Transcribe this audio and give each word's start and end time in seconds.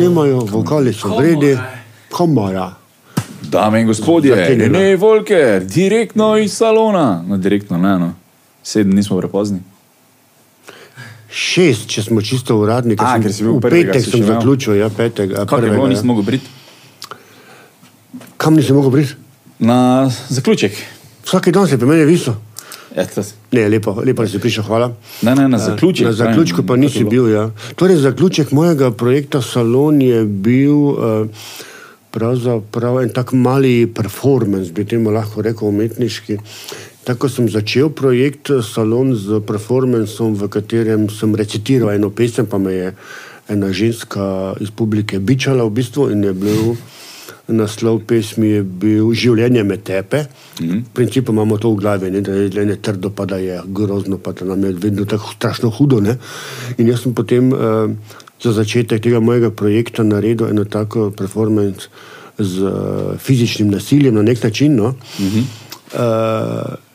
snemajo, 0.00 0.38
vokali 0.40 0.92
so 0.92 1.16
vredi, 1.16 1.58
komora. 2.10 2.74
Dame 3.42 3.80
in 3.80 3.86
gospodje, 3.86 4.36
ne 4.68 4.96
Volker, 4.96 5.64
direktno 5.64 6.36
iz 6.38 6.52
salona. 6.52 7.22
No, 7.26 7.36
direktno 7.36 7.78
ne, 7.78 7.98
no. 7.98 8.14
Sedem 8.62 8.92
nismo 8.92 9.18
prepozni. 9.18 9.60
Šest, 11.30 11.86
če 11.86 12.02
smo 12.02 12.22
čisto 12.22 12.56
uradni, 12.58 12.96
ker 12.96 13.06
A, 13.06 13.12
sem- 13.12 13.22
ker 13.22 13.32
si 13.32 13.42
bil 13.42 13.52
v 13.52 13.60
prvega, 13.60 13.92
petek 13.92 14.10
sem 14.10 14.24
zaključil, 14.26 14.74
ja, 14.74 14.88
petek. 14.88 15.30
a, 15.30 15.44
Kako 15.46 15.64
je 15.64 15.70
bilo, 15.70 15.86
nisem 15.88 16.06
mogel 16.06 16.22
briti? 16.22 16.46
Kam 18.36 18.56
nisem 18.56 18.76
mogel 18.76 18.90
priti? 18.90 19.14
Na 19.58 20.10
zaključek. 20.28 20.72
Vsak 21.24 21.48
dan 21.48 21.68
se 21.68 21.78
pri 21.78 21.86
meni 21.86 22.04
visel. 22.04 22.34
Ja, 22.96 23.06
Ne, 23.52 23.68
lepo, 23.68 24.02
lepo, 24.04 24.22
da 24.22 24.28
si 24.28 24.38
prišel, 24.38 24.64
hvala. 24.66 24.90
Ne, 25.22 25.34
ne, 25.34 25.48
na 25.48 25.58
zaključek. 25.58 26.06
Na 26.06 26.12
zaključku 26.12 26.62
pa 26.66 26.76
nisi 26.76 27.04
bil. 27.04 27.28
Ja. 27.30 27.50
Torej, 27.76 27.96
zaključek 27.96 28.50
mojega 28.50 28.90
projekta 28.90 29.42
Salon 29.42 30.02
je 30.02 30.24
bil 30.24 30.74
uh, 30.74 31.26
pravzaprav 32.10 33.00
en 33.02 33.12
tak 33.14 33.32
mali 33.32 33.86
performance, 33.86 34.72
bi 34.72 34.84
temu 34.84 35.10
lahko 35.10 35.42
rekel, 35.42 35.68
umetniški. 35.68 36.38
Tako 37.04 37.28
sem 37.28 37.48
začel 37.48 37.90
projekt 37.90 38.50
eh, 38.50 38.62
Salon 38.62 39.14
z 39.16 39.40
performancem, 39.46 40.34
v 40.34 40.48
katerem 40.52 41.08
sem 41.10 41.34
recitiral 41.34 41.94
eno 41.94 42.10
pesem, 42.10 42.46
pa 42.46 42.58
me 42.58 42.74
je 42.74 42.94
ena 43.50 43.72
ženska 43.72 44.54
iz 44.60 44.70
publike 44.70 45.18
bičala 45.18 45.64
v 45.64 45.74
bistvu 45.80 46.10
in 46.10 46.24
je 46.24 46.34
bil. 46.34 46.74
Naslov 47.50 48.00
pesmi 48.06 48.48
je 48.48 48.62
bil 48.62 49.12
Življenje 49.14 49.64
me 49.64 49.76
tepe. 49.76 50.24
Mm 50.60 50.66
-hmm. 50.66 50.82
V 50.84 50.94
principu 50.94 51.32
imamo 51.32 51.58
to 51.58 51.70
v 51.70 51.76
glavi, 51.76 52.10
ne, 52.10 52.20
da 52.20 52.32
je 52.32 52.66
ne 52.66 52.76
trdo, 52.76 53.10
pa 53.10 53.24
da 53.26 53.36
je 53.36 53.60
grozno, 53.66 54.18
pa 54.18 54.32
da 54.32 54.44
nam 54.44 54.64
je 54.64 54.72
vedno 54.72 55.04
tako 55.04 55.32
strašno 55.34 55.70
hudo. 55.70 56.00
Ne. 56.00 56.16
In 56.78 56.88
jaz 56.88 57.02
sem 57.02 57.14
potem 57.14 57.52
uh, 57.52 57.58
za 58.42 58.52
začetek 58.52 59.02
tega 59.02 59.20
mojega 59.20 59.50
projekta 59.50 60.02
naredil 60.02 60.48
eno 60.48 60.64
tako 60.64 61.10
performance 61.10 61.88
z 62.38 62.62
uh, 62.62 62.72
fizičnim 63.18 63.70
nasiljem 63.70 64.14
na 64.14 64.22
nek 64.22 64.42
način. 64.42 64.76
No. 64.76 64.94
Mm 65.18 65.26
-hmm. 65.26 65.44
uh, 65.94 66.89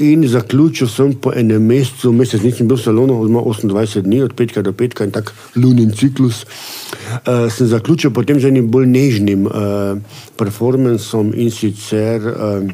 In 0.00 0.22
zaključil 0.28 0.88
sem 0.88 1.12
po 1.12 1.32
enem 1.36 1.62
mesecu, 1.62 2.12
mesec 2.16 2.42
nisem 2.42 2.68
bil 2.68 2.78
v 2.78 2.82
salonu, 2.82 3.18
oziroma 3.20 3.42
28 3.44 4.06
dni, 4.06 4.22
od 4.24 4.34
petka 4.36 4.62
do 4.64 4.72
petka 4.72 5.04
in 5.04 5.12
tako 5.12 5.32
lunin 5.60 5.92
ciklus. 5.92 6.44
Uh, 6.44 7.50
sem 7.52 7.68
zaključil 7.68 8.14
potem 8.16 8.40
z 8.40 8.48
enim 8.48 8.70
bolj 8.72 8.88
nežnim 8.88 9.44
uh, 9.44 10.00
performancem 10.40 11.34
in 11.36 11.52
sicer 11.52 12.24
um, 12.32 12.70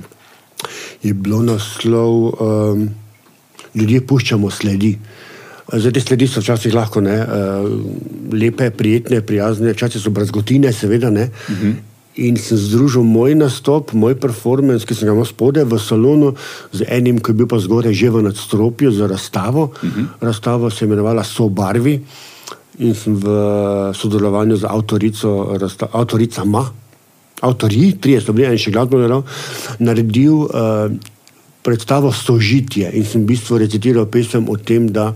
je 1.02 1.14
bilo 1.14 1.42
naslov 1.42 2.14
um, 2.38 2.86
Ljudje 3.76 4.00
puščamo 4.08 4.50
sledi. 4.50 4.94
Eh, 4.96 5.78
Zdaj, 5.80 5.92
te 5.92 6.00
sledi 6.00 6.28
so 6.30 6.40
včasih 6.40 6.74
lahko 6.74 7.02
ne, 7.04 7.16
uh, 7.20 7.66
lepe, 8.32 8.70
prijetne, 8.70 9.20
prijazne, 9.26 9.74
včasih 9.76 10.00
so 10.00 10.12
brazgotine, 10.14 10.72
seveda 10.72 11.10
ne. 11.10 11.28
Uh 11.48 11.58
-huh. 11.60 11.74
In 12.16 12.36
sem 12.40 12.56
združil 12.56 13.04
moj 13.04 13.34
nastop, 13.36 13.92
moj 13.92 14.16
performance, 14.16 14.88
ki 14.88 14.96
sem 14.96 15.08
ga 15.08 15.12
imel 15.12 15.28
spodaj 15.28 15.66
v 15.68 15.76
salonu, 15.76 16.32
z 16.72 16.88
enim, 16.88 17.20
ki 17.20 17.32
je 17.32 17.36
bil 17.36 17.48
pa 17.50 17.60
zgoraj 17.60 17.92
že 17.92 18.08
v 18.08 18.24
nadstropju 18.24 18.92
za 18.92 19.06
razstavo. 19.06 19.62
Uh 19.68 19.84
-huh. 19.84 20.06
Razstava 20.20 20.70
se 20.70 20.84
je 20.84 20.86
imenovala 20.86 21.24
Sobarvi 21.24 22.00
in 22.78 22.94
sem 22.94 23.16
v 23.16 23.26
sodelovanju 23.96 24.56
z 24.56 24.64
avtorico, 24.68 25.56
razsta- 25.60 25.88
avtoricama, 25.92 26.64
avtorji, 27.40 27.92
trije 28.00 28.20
so 28.20 28.32
bili, 28.32 28.48
en 28.48 28.58
še 28.58 28.72
glasbeno, 28.72 29.22
naredil 29.78 30.34
uh, 30.44 30.92
predstavo 31.62 32.12
Sožitje 32.12 32.90
in 32.92 33.04
sem 33.04 33.24
v 33.24 33.32
bistvu 33.32 33.58
recitiral 33.58 34.06
pesem 34.06 34.48
o 34.48 34.56
tem, 34.56 34.88
da 34.92 35.12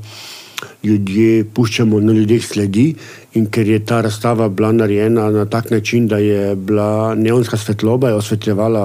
ljudje 0.84 1.44
puščamo 1.44 2.00
na 2.00 2.12
ljudeh 2.12 2.44
sledi. 2.44 2.94
In 3.34 3.46
ker 3.46 3.68
je 3.68 3.78
ta 3.84 4.00
razstava 4.00 4.48
bila 4.48 4.72
narejena 4.72 5.30
na 5.30 5.44
tak 5.44 5.70
način, 5.70 6.08
da 6.08 6.18
je 6.18 6.54
bila 6.56 7.14
neonska 7.14 7.56
svetloba, 7.56 8.08
je 8.08 8.20
osvetljevala 8.22 8.84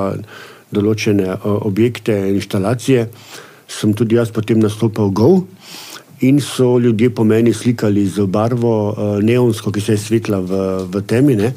določene 0.72 1.38
objekte 1.44 2.18
in 2.30 2.40
inštalacije, 2.40 3.08
sem 3.68 3.94
tudi 3.94 4.19
jaz 4.19 4.31
potem 4.31 4.59
nastopal 4.59 5.09
gov. 5.09 5.44
In 6.25 6.40
so 6.40 6.78
ljudje 6.80 7.09
po 7.12 7.24
meni 7.28 7.53
slikali 7.53 8.06
z 8.08 8.24
barvo 8.31 8.96
neonsko, 9.22 9.72
ki 9.72 9.81
se 9.81 9.97
je 9.97 10.03
svetla 10.03 10.40
v, 10.40 10.62
v 10.91 11.02
temi. 11.03 11.35
Ne? 11.35 11.52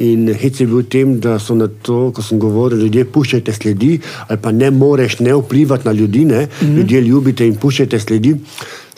In 0.00 0.30
hec 0.32 0.56
je 0.56 0.64
bil 0.64 0.80
v 0.80 0.88
tem, 0.88 1.08
da 1.20 1.36
so 1.36 1.52
na 1.52 1.68
to, 1.68 2.08
ko 2.14 2.24
sem 2.24 2.40
govoril, 2.40 2.86
ljudje 2.86 3.04
puščajte 3.12 3.52
sledi, 3.52 3.98
ali 4.28 4.40
pa 4.40 4.52
ne 4.52 4.70
moreš 4.72 5.18
ne 5.20 5.34
vplivati 5.36 5.84
na 5.84 5.92
ljudi, 5.92 6.24
ne? 6.24 6.46
Mm 6.46 6.48
-hmm. 6.48 6.76
ljudje 6.76 7.00
ljubite 7.00 7.46
in 7.46 7.56
puščajte 7.56 8.00
sledi. 8.00 8.34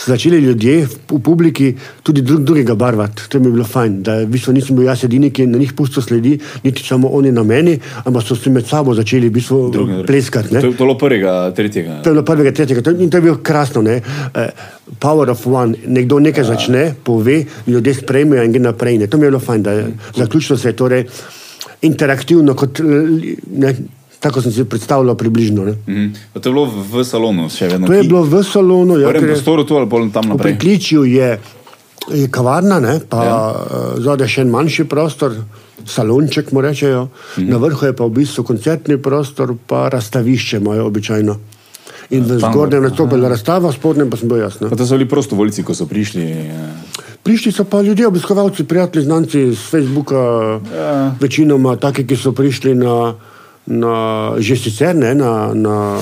So 0.02 0.10
začeli 0.10 0.38
ljudje 0.42 0.86
v, 0.86 1.18
publiki 1.22 1.68
tudi 2.02 2.22
drug 2.22 2.40
drugega 2.42 2.74
barvati. 2.74 3.22
To 3.28 3.38
mi 3.38 3.46
je 3.46 3.52
bilo 3.52 3.64
fajn, 3.64 4.00
da 4.02 4.16
v 4.18 4.26
bistvu 4.26 4.52
nisem 4.52 4.74
bil 4.76 4.88
jaz 4.88 5.04
edini, 5.06 5.30
ki 5.30 5.46
na 5.46 5.58
njih 5.58 5.72
pustil 5.72 6.02
sledi, 6.02 6.32
niti 6.64 6.82
samo 6.82 7.08
oni 7.08 7.30
na 7.32 7.42
meni, 7.42 7.76
ampak 8.04 8.24
so 8.26 8.34
se 8.34 8.50
med 8.50 8.66
sabo 8.66 8.94
začeli 8.94 9.28
v 9.28 9.32
bistvu 9.32 9.60
Drugi- 9.70 10.00
pleskati. 10.06 10.54
ne. 10.54 10.60
To 10.60 10.66
je 10.66 10.72
bilo 10.72 10.96
prvega, 10.98 11.52
tretjega. 11.54 12.00
To 12.02 12.10
je 12.10 12.14
bilo 12.14 12.24
prvega, 12.24 12.50
tretjega, 12.52 12.82
to- 12.82 12.96
in 12.98 13.10
to 13.10 13.16
je 13.16 13.22
bilo 13.22 13.36
krasno. 13.36 13.82
Ne? 13.82 14.00
Uh, 14.34 14.50
power 14.98 15.30
of 15.30 15.46
one, 15.46 15.76
nekdo 15.86 16.18
nekaj 16.18 16.44
začne, 16.44 16.94
pove, 17.04 17.44
ljudje 17.66 17.94
sprejmejo 17.94 18.42
in 18.42 18.52
gre 18.52 18.60
naprej. 18.62 18.98
Ne? 18.98 19.06
To 19.06 19.18
mi 19.18 19.24
je 19.24 19.30
bilo 19.30 19.40
fajn, 19.40 19.62
da 19.62 19.72
je 19.72 19.86
zaključno 20.16 20.56
se 20.56 20.68
je 20.68 20.76
torej 20.76 21.04
interaktivno, 21.82 22.54
kot, 22.54 22.80
eh, 22.80 22.84
ne, 23.50 23.76
tako 24.22 24.38
sem 24.38 24.52
si 24.52 24.64
predstavljal 24.64 25.14
približno. 25.14 25.64
Ne? 25.64 25.74
Mhm. 25.84 26.06
Pa 26.32 26.38
To 26.38 26.46
je 26.46 26.52
bilo 26.52 26.64
v, 26.64 26.78
v 26.92 27.04
salonu, 27.04 27.48
še 27.48 27.66
vedno. 27.66 27.86
To 27.86 27.92
je 27.92 28.00
ki- 28.00 28.08
bilo 28.08 28.22
v 28.22 28.42
salonu, 28.42 28.94
v 28.94 29.00
ja, 29.00 29.08
prvem 29.08 29.20
ker 29.20 29.28
je- 29.28 29.34
prostoru 29.34 29.64
tu 29.64 29.74
ali 29.74 29.86
pol 29.86 30.06
tam 30.08 30.24
v 30.24 30.28
naprej. 30.30 30.54
pritličju 30.54 31.04
je, 31.04 31.28
je 32.12 32.26
kavarna, 32.28 32.78
ne? 32.78 33.00
pa 33.02 33.18
ja. 33.20 33.38
zadaj 33.98 34.28
še 34.28 34.40
en 34.40 34.50
manjši 34.50 34.84
prostor. 34.86 35.34
Salonček, 35.84 36.52
mu 36.52 36.60
rečejo, 36.60 37.02
mm 37.02 37.10
-hmm. 37.36 37.48
na 37.48 37.56
vrhu 37.58 37.82
je 37.82 37.92
pa 37.92 38.04
v 38.04 38.10
bistvu 38.12 38.44
koncertni 38.44 38.96
prostor, 38.96 39.54
pa 39.66 39.88
razstavišče 39.88 40.56
imajo 40.56 40.86
običajno. 40.86 41.34
In 42.10 42.22
v 42.22 42.38
zgornjem 42.38 42.82
nastopu 42.82 43.10
je 43.10 43.16
bila 43.16 43.28
razstava, 43.28 43.66
v 43.66 43.74
spodnjem 43.74 44.06
pa 44.06 44.16
sem 44.16 44.28
bil 44.28 44.38
jaz. 44.38 44.58
to 44.60 44.86
so 44.86 44.94
bili 44.94 45.08
prostovoljci, 45.08 45.62
ko 45.62 45.74
so 45.74 45.86
prišli. 45.86 46.22
eh, 46.22 46.70
Prišli 47.22 47.52
so 47.52 47.64
pa 47.64 47.80
ljudje, 47.80 48.06
obiskovalci, 48.06 48.64
prijatelji, 48.64 49.04
znanci 49.04 49.52
z 49.52 49.58
Facebooka, 49.64 50.16
ja. 50.70 51.14
večinoma 51.20 51.76
taki, 51.76 52.04
ki 52.04 52.16
so 52.16 52.32
prišli 52.32 52.74
na, 52.74 53.14
na 53.66 54.34
že 54.38 54.56
sicer 54.56 54.94
ne, 54.96 55.14
na, 55.14 55.54
na 55.54 55.98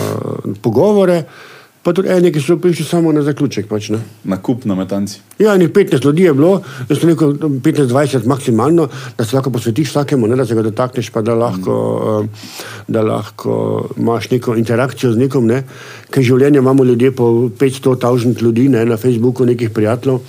pogovore, 0.62 1.24
pa 1.80 1.92
tudi 1.96 2.08
eni, 2.12 2.28
ki 2.32 2.40
so 2.40 2.56
prišli 2.60 2.84
samo 2.84 3.12
na 3.12 3.22
zaključek. 3.24 3.68
Pač, 3.68 3.88
ne. 3.92 4.00
Na 4.24 4.36
kup 4.36 4.64
na 4.68 4.76
metanci. 4.76 5.20
ja, 5.38 5.54
in 5.56 5.68
15 5.68 6.04
ljudi 6.04 6.22
je 6.28 6.34
bilo, 6.34 6.60
jaz 6.88 7.00
sem 7.00 7.08
rekel 7.08 7.32
15-20 7.40 8.26
maksimalno, 8.28 8.88
da 9.18 9.24
se 9.24 9.36
lahko 9.36 9.50
posvetiš 9.50 9.88
vsakemu, 9.88 10.28
ne, 10.28 10.36
da 10.36 10.46
se 10.46 10.54
ga 10.54 10.62
dotakneš, 10.62 11.10
pa 11.10 11.22
da 11.22 11.34
lahko, 11.34 11.74
mm. 12.24 12.28
da 12.88 13.02
lahko 13.02 13.88
imaš 13.96 14.30
neko 14.30 14.56
interakcijo 14.60 15.12
z 15.12 15.24
nekom. 15.24 15.48
Ne. 15.48 15.64
Ker 16.10 16.24
življenje 16.24 16.60
imamo 16.60 16.84
ljudje 16.84 17.12
po 17.16 17.48
500 17.60 17.98
tavžnih 18.00 18.42
ljudi 18.42 18.68
ne, 18.68 18.84
na 18.84 19.00
Facebooku, 19.00 19.48
nekih 19.48 19.72
prijateljev. 19.72 20.20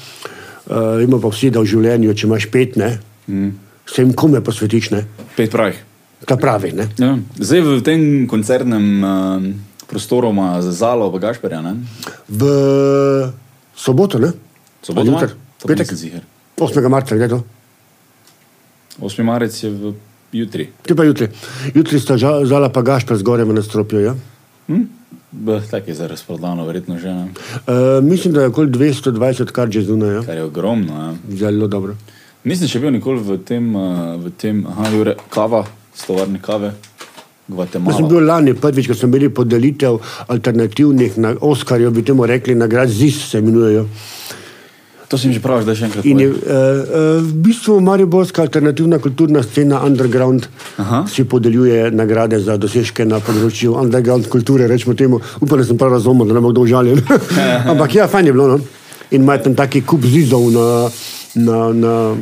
Uh, 0.71 1.03
ima 1.03 1.19
pa 1.19 1.27
vsi, 1.27 1.49
da 1.51 1.59
v 1.59 1.67
življenju, 1.67 2.13
če 2.15 2.27
imaš 2.27 2.45
pet, 2.51 2.77
ne, 2.79 2.93
mm. 3.27 3.49
se 3.91 4.05
jim 4.05 4.13
kome 4.15 4.39
posvetiš, 4.39 4.91
ne, 4.95 5.07
Pet 5.35 5.51
pravih. 5.51 5.90
Ta 6.25 6.37
pravi. 6.37 6.71
Ne. 6.77 6.87
Ja. 6.97 7.17
Zdaj 7.39 7.61
v 7.61 7.81
tem 7.85 8.01
koncertnem 8.29 8.85
uh, 9.03 9.09
prostoru 9.87 10.29
ima 10.29 10.61
zalo 10.61 11.09
v 11.11 11.19
Gašperja, 11.19 11.61
ne? 11.61 11.73
V 12.29 12.41
soboto, 13.75 14.19
ne? 14.19 14.31
Soboto, 14.81 15.11
jutri? 15.11 15.35
Petek, 15.65 15.93
ziher. 15.93 16.23
8. 16.61 16.89
marca, 16.89 17.15
gledaj 17.17 17.37
to. 17.37 17.43
8. 19.01 19.23
marec 19.25 19.53
je 19.53 19.69
v 19.69 19.93
jutri. 20.33 20.69
Ti 20.85 20.93
pa 20.95 21.03
jutri. 21.03 21.29
Jutri 21.73 21.99
sta 21.99 22.17
ža- 22.17 22.45
zala 22.45 22.69
pa 22.69 22.81
gašper 22.81 23.17
zgore 23.17 23.43
v 23.43 23.53
nastropju. 23.57 23.99
Ja? 23.99 24.13
Hm? 24.69 24.85
B, 25.31 25.61
tak 25.71 25.87
je 25.87 25.95
za 25.95 26.07
razprodano, 26.07 26.65
verjetno 26.67 26.99
že 26.99 27.07
ne. 27.07 27.25
Uh, 27.65 28.03
mislim, 28.03 28.33
da 28.33 28.41
je 28.41 28.51
okoli 28.51 28.69
220 28.69 29.51
kar 29.51 29.71
že 29.71 29.81
zunaj. 29.87 30.15
Ja? 30.15 30.21
Kar 30.27 30.37
je 30.37 30.43
ogromno. 30.43 30.93
Ja. 30.93 31.11
Zelo 31.47 31.67
dobro. 31.67 31.95
Nisem 32.43 32.67
še 32.67 32.81
bil 32.81 32.91
nikoli 32.91 33.21
v 33.21 33.37
tem, 33.45 33.69
uh, 33.75 34.17
v 34.17 34.33
tem 34.37 34.65
aha, 34.67 34.89
Jure, 34.91 35.15
kava, 35.29 35.63
stovarni 36.01 36.41
kave, 36.41 36.73
Jaz 37.51 37.97
sem 37.97 38.07
bil 38.07 38.23
lani 38.23 38.53
prvič, 38.55 38.87
ko 38.87 38.95
smo 38.95 39.09
imeli 39.09 39.29
podelitev 39.33 39.97
alternativnih 40.31 41.17
na 41.19 41.33
Oskarjev, 41.41 41.91
bi 41.91 42.03
temu 42.05 42.25
rekli, 42.25 42.55
nagrad 42.55 42.89
ZIS 42.89 43.17
se 43.31 43.39
imenujejo. 43.39 43.87
To 45.11 45.17
sem 45.19 45.33
že 45.35 45.41
pravi, 45.43 45.65
da 45.67 45.73
še 45.75 45.89
enkrat. 45.89 46.05
In 46.07 46.21
je, 46.23 46.29
uh, 46.31 46.37
uh, 46.39 47.17
v 47.19 47.33
bistvu 47.43 47.81
Mariborska 47.83 48.45
alternativna 48.45 49.01
kulturna 49.03 49.41
scena 49.43 49.81
Underground 49.83 50.47
Aha. 50.79 51.01
si 51.11 51.25
podeljuje 51.27 51.89
nagrade 51.91 52.39
za 52.39 52.55
dosežke 52.55 53.03
na 53.03 53.19
področju 53.19 53.75
underground 53.75 54.29
kulture. 54.31 54.69
Rečemo 54.71 54.95
temu, 54.95 55.19
upam, 55.41 55.59
da 55.59 55.67
sem 55.67 55.79
prav 55.81 55.97
razumel, 55.97 56.31
da 56.31 56.39
ne 56.39 56.45
bo 56.45 56.53
kdo 56.53 56.63
užaljen. 56.63 57.03
Ampak 57.73 57.99
ja, 57.99 58.07
fajn 58.07 58.31
je 58.31 58.37
bilo. 58.37 58.47
No? 58.55 58.61
In 59.11 59.25
imajo 59.25 59.49
tam 59.49 59.59
taki 59.59 59.83
kup 59.83 60.07
zidov 60.07 60.47
na, 60.55 60.87
na, 61.35 61.73
na 61.73 62.15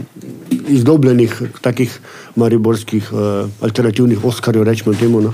izdobljenih 0.70 1.42
takih 1.62 2.00
mariborskih 2.36 3.14
uh, 3.14 3.50
alternativnih 3.62 4.26
Oskarjev, 4.26 4.64
rečemo 4.64 4.94
temu. 4.94 5.22
No? 5.22 5.34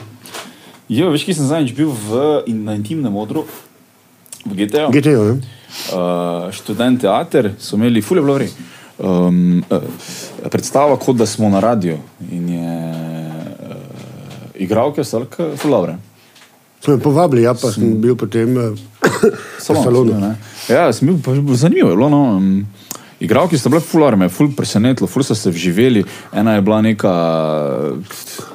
Jo, 0.89 1.09
veš, 1.09 1.25
ki 1.25 1.33
sem 1.33 1.47
zadnjič 1.49 1.75
bil 1.77 1.89
v, 1.89 2.23
in, 2.51 2.63
na 2.67 2.75
intimnem 2.77 3.15
odru, 3.17 3.45
v 4.45 4.53
GTO. 4.53 4.89
GTO, 4.93 5.23
ne? 5.31 5.53
Uh, 5.91 6.47
študent 6.53 7.01
teater 7.01 7.51
so 7.59 7.75
imeli, 7.75 8.03
fulje 8.05 8.21
bilo 8.23 8.37
vre. 8.37 8.49
um, 8.97 9.63
predstava, 10.51 10.95
kot 11.01 11.17
da 11.17 11.25
smo 11.25 11.49
na 11.49 11.59
radiju. 11.59 11.97
In 12.31 12.49
je 12.49 12.75
uh, 13.75 14.61
igralke, 14.61 15.01
vse 15.01 15.25
fulovre. 15.57 15.97
So 16.85 16.91
me 16.93 17.01
povabili, 17.01 17.43
ja, 17.43 17.53
pa 17.53 17.71
sem, 17.73 17.81
sem 17.81 18.01
bil 18.01 18.15
potem 18.15 18.57
uh, 18.57 18.77
v 19.67 19.81
salonu. 19.81 20.35
Ja, 20.69 20.93
sem 20.93 21.09
bil, 21.09 21.17
pa, 21.17 21.33
zanimivo 21.57 21.89
je 21.89 21.97
bilo. 21.97 22.09
No, 22.13 22.23
um, 22.37 22.67
Igravki 23.19 23.57
so 23.57 23.69
bile 23.71 23.79
fularme, 23.79 24.27
ful 24.29 24.49
presenetilo, 24.55 25.07
ful 25.07 25.23
so 25.23 25.35
se 25.35 25.49
vživeli. 25.49 26.03
Ena 26.35 26.55
je 26.55 26.61
bila 26.61 26.81
neka 26.81 27.13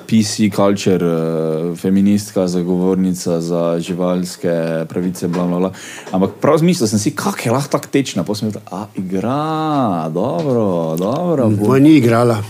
PC 0.04 0.50
culture, 0.54 1.06
uh, 1.06 1.78
feministka, 1.78 2.46
zagovornica 2.48 3.40
za 3.40 3.78
živalske 3.80 4.84
pravice, 4.88 5.28
bla, 5.28 5.46
bla, 5.46 5.58
bla. 5.58 5.72
Ampak 6.12 6.36
prav 6.42 6.58
zmislil 6.60 6.88
sem 6.90 6.98
si, 6.98 7.14
kak 7.16 7.46
je 7.46 7.52
lahko 7.52 7.78
tako 7.78 7.88
tečna. 7.88 8.24
Pa 8.24 8.36
sem 8.36 8.50
rekel, 8.50 8.62
a 8.72 8.84
igra, 9.00 10.08
dobro, 10.12 10.96
dobro. 10.98 11.48
Moja 11.48 11.80
ni 11.80 11.96
igrala, 11.96 12.42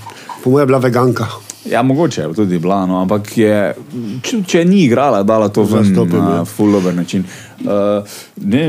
po 0.43 0.51
mojem 0.51 0.67
je 0.67 0.73
bila 0.73 0.83
veganka. 0.83 1.50
Ja, 1.65 1.83
mogoče 1.83 2.21
je 2.21 2.35
tudi 2.35 2.59
bila, 2.59 2.87
no, 2.87 3.03
ampak 3.03 3.39
je, 3.39 3.75
če, 4.25 4.39
če 4.49 4.65
ni 4.65 4.87
igrala, 4.87 5.23
dala 5.23 5.51
to 5.53 5.67
v 5.69 5.83
ja. 5.85 6.45
fullover 6.49 6.95
način. 6.95 7.25
Uh, 7.61 8.01
ne, 8.41 8.63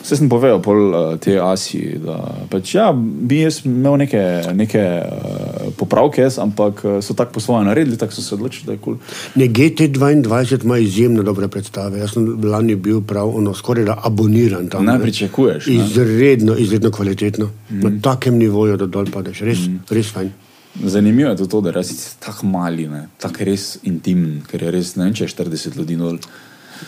vse 0.00 0.16
sem 0.16 0.28
povedal, 0.32 0.62
pol 0.64 0.78
uh, 0.88 1.18
te 1.20 1.36
Asi, 1.36 1.98
da 2.00 2.16
pač, 2.48 2.72
ja, 2.78 2.86
bi 2.96 3.42
jaz 3.42 3.60
imel 3.68 3.98
neke, 4.00 4.22
neke 4.56 4.80
uh, 5.04 5.68
popravke, 5.76 6.24
jaz, 6.24 6.38
ampak 6.40 6.80
so 7.04 7.12
tako 7.14 7.36
po 7.36 7.44
svoje 7.44 7.68
naredili, 7.68 8.00
tako 8.00 8.16
so 8.16 8.24
se 8.24 8.34
odločili, 8.34 8.70
da 8.70 8.78
je 8.78 8.82
kul. 8.88 8.96
Cool. 8.96 9.48
GT22 9.60 10.64
ima 10.64 10.78
izjemno 10.78 11.22
dobre 11.22 11.48
predstave. 11.48 12.00
Jaz 12.00 12.16
sem 12.16 12.44
lani 12.44 12.74
bil 12.74 13.02
prav 13.04 13.36
ono, 13.36 13.54
skoraj 13.54 13.84
da 13.84 13.98
aboniran 14.04 14.68
tam. 14.72 14.88
Ne 14.88 14.96
pričakuješ. 15.02 15.66
Ne? 15.66 15.74
Izredno, 15.74 16.56
izredno 16.56 16.90
kvalitetno. 16.90 17.50
Mm. 17.70 17.80
Na 17.80 17.90
takem 18.02 18.38
nivoju, 18.40 18.80
da 18.80 18.86
dol 18.86 19.12
padeš. 19.12 19.44
Res, 19.44 19.66
mm. 19.68 19.84
res 19.92 20.12
fajn. 20.16 20.32
Zanimivo 20.74 21.30
je 21.30 21.48
to, 21.48 21.60
da 21.60 21.82
si 21.82 21.96
tako 22.20 22.46
mali, 22.46 22.88
tako 23.18 23.44
res 23.44 23.78
intimen, 23.82 24.40
ker 24.46 24.62
je 24.62 24.70
res 24.70 24.94
ne 24.96 25.08
vem, 25.08 25.14
če 25.14 25.26
je 25.26 25.34
40 25.34 25.76
ljudi 25.76 25.96
dol. 25.98 26.20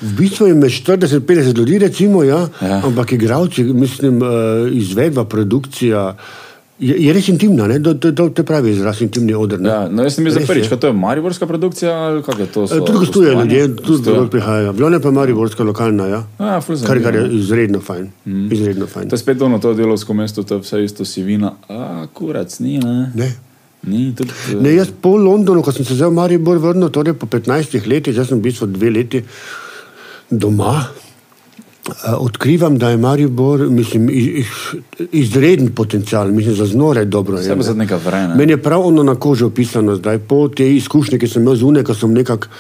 V 0.01 0.13
bistvu 0.17 0.47
je 0.49 0.55
med 0.55 0.71
40-50 0.71 1.59
ljudi, 1.59 1.79
recimo, 1.79 2.23
ja, 2.25 2.47
ja. 2.63 2.81
ampak 2.87 3.13
igravci, 3.13 3.65
mislim, 3.65 4.23
uh, 4.23 4.71
izvedba, 4.73 5.25
produkcija. 5.25 6.15
Je, 6.83 6.97
je 6.99 7.13
res 7.13 7.29
intimna, 7.29 7.67
da 7.79 7.93
to, 7.95 8.11
to 8.35 8.45
pravi 8.47 8.73
izraz 8.73 9.03
intimni 9.05 9.35
odr. 9.37 9.61
Ja, 9.63 9.85
no, 9.91 10.07
jaz 10.07 10.17
sem 10.17 10.25
bil 10.27 10.39
prvič, 10.49 10.71
kaj 10.73 10.81
to 10.83 10.89
je 10.91 10.97
Mariborska 10.99 11.47
produkcija 11.47 11.93
ali 12.09 12.23
kaj 12.27 12.41
je 12.43 12.47
to? 12.55 12.65
So, 12.67 12.81
tudi 12.87 13.05
gostuje 13.05 13.35
ljudje, 13.37 13.69
tudi 13.77 14.03
dol 14.09 14.27
prihajajo. 14.33 14.73
Vlone 14.81 14.99
pa 15.03 15.13
Mariborska 15.15 15.67
lokalna, 15.69 16.09
ja. 16.11 16.25
ja 16.41 16.59
kar, 16.87 17.03
kar 17.05 17.21
je 17.21 17.29
izredno 17.39 17.81
fajn. 17.85 18.11
Mm. 18.25 18.51
izredno 18.53 18.89
fajn. 18.91 19.13
To 19.13 19.15
je 19.15 19.23
spet 19.23 19.43
ono, 19.43 19.61
to 19.63 19.77
delovsko 19.79 20.17
mesto, 20.17 20.43
to 20.43 20.59
je 20.59 20.65
vse 20.65 20.85
isto 20.85 21.05
sivina. 21.05 21.55
A, 21.69 22.07
kurac, 22.15 22.59
ni, 22.59 22.79
ne? 22.83 23.13
Ne. 23.15 23.31
Ni, 23.83 24.13
tudi, 24.15 24.31
ne, 24.61 24.75
jaz 24.77 24.93
po 25.03 25.17
Londonu, 25.19 25.63
ko 25.63 25.73
sem 25.75 25.85
se 25.85 25.97
zdaj 25.99 26.13
v 26.13 26.15
Maribor 26.15 26.59
vrnil, 26.63 26.91
torej 26.95 27.17
po 27.19 27.27
15 27.27 27.83
letih, 27.91 28.15
zdaj 28.15 28.31
sem 28.31 28.43
v 28.43 28.53
dve 28.71 28.91
leti 28.95 29.23
doma, 30.31 30.87
uh, 30.87 32.15
odkrivam, 32.23 32.79
da 32.79 32.93
je 32.93 33.01
Maribor 33.03 33.67
mislim, 33.67 34.07
iz, 34.11 34.47
izreden 35.11 35.75
potencial, 35.75 36.31
mislim, 36.31 36.55
za 36.55 36.67
znore 36.67 37.05
dobro. 37.05 37.41
Je, 37.43 37.57
ne. 37.57 37.99
vreme, 38.05 38.35
Meni 38.39 38.53
je 38.53 38.63
prav 38.63 38.87
ono 38.87 39.03
na 39.03 39.15
kožo 39.15 39.51
opisano, 39.51 39.97
zdaj 39.97 40.19
po 40.19 40.47
te 40.49 40.69
izkušnje, 40.77 41.19
ki 41.19 41.29
sem 41.29 41.43
imel 41.43 41.59
zunaj, 41.59 41.83
ko 41.83 41.95
sem 41.95 42.15
nekako 42.15 42.55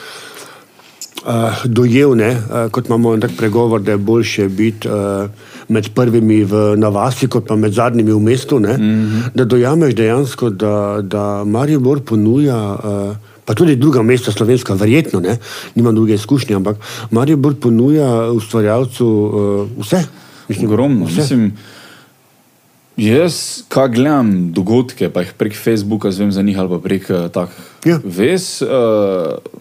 uh, 1.22 1.64
dojel, 1.64 2.18
ne, 2.18 2.34
uh, 2.34 2.66
kot 2.70 2.90
imamo 2.90 3.14
tak 3.22 3.38
pregovor, 3.38 3.82
da 3.82 3.94
je 3.94 4.02
boljše 4.10 4.48
biti 4.48 4.90
uh, 4.90 5.30
med 5.68 5.90
prvimi 5.94 6.42
v 6.44 6.62
navasi, 6.76 7.28
kot 7.28 7.46
pa 7.48 7.56
med 7.56 7.72
zadnjimi 7.72 8.12
v 8.12 8.20
mestu. 8.20 8.60
Ne, 8.60 8.76
mm 8.76 8.82
-hmm. 8.82 9.34
Da 9.34 9.44
dojameš 9.44 9.94
dejansko, 9.94 10.50
da, 10.50 10.98
da 11.02 11.44
Maribor 11.44 12.00
ponuja. 12.00 12.78
Uh, 12.84 13.16
Pa 13.44 13.54
tudi 13.54 13.76
druga 13.76 14.02
mesta, 14.02 14.32
slovenska, 14.32 14.74
verjetno, 14.74 15.20
ne, 15.20 15.38
nima 15.74 15.92
druge 15.92 16.14
izkušnje, 16.14 16.56
ampak 16.56 16.76
Maribor 17.10 17.54
ponuja 17.54 18.30
ustvarjalcu 18.30 19.06
uh, 19.06 19.84
vse. 19.84 20.04
Ogromno. 20.64 21.04
Mislim, 21.04 21.52
jaz, 22.96 23.62
kaj 23.68 23.88
gledam 23.88 24.52
dogodke, 24.52 25.10
pa 25.10 25.20
jih 25.20 25.32
prek 25.38 25.56
Facebooka 25.56 26.10
zvem 26.10 26.32
za 26.32 26.42
njih 26.42 26.58
ali 26.58 26.68
pa 26.68 26.78
prek 26.78 27.10
takih 27.32 27.71
Ja. 27.84 27.98
Ves, 28.04 28.62
uh, 28.62 28.68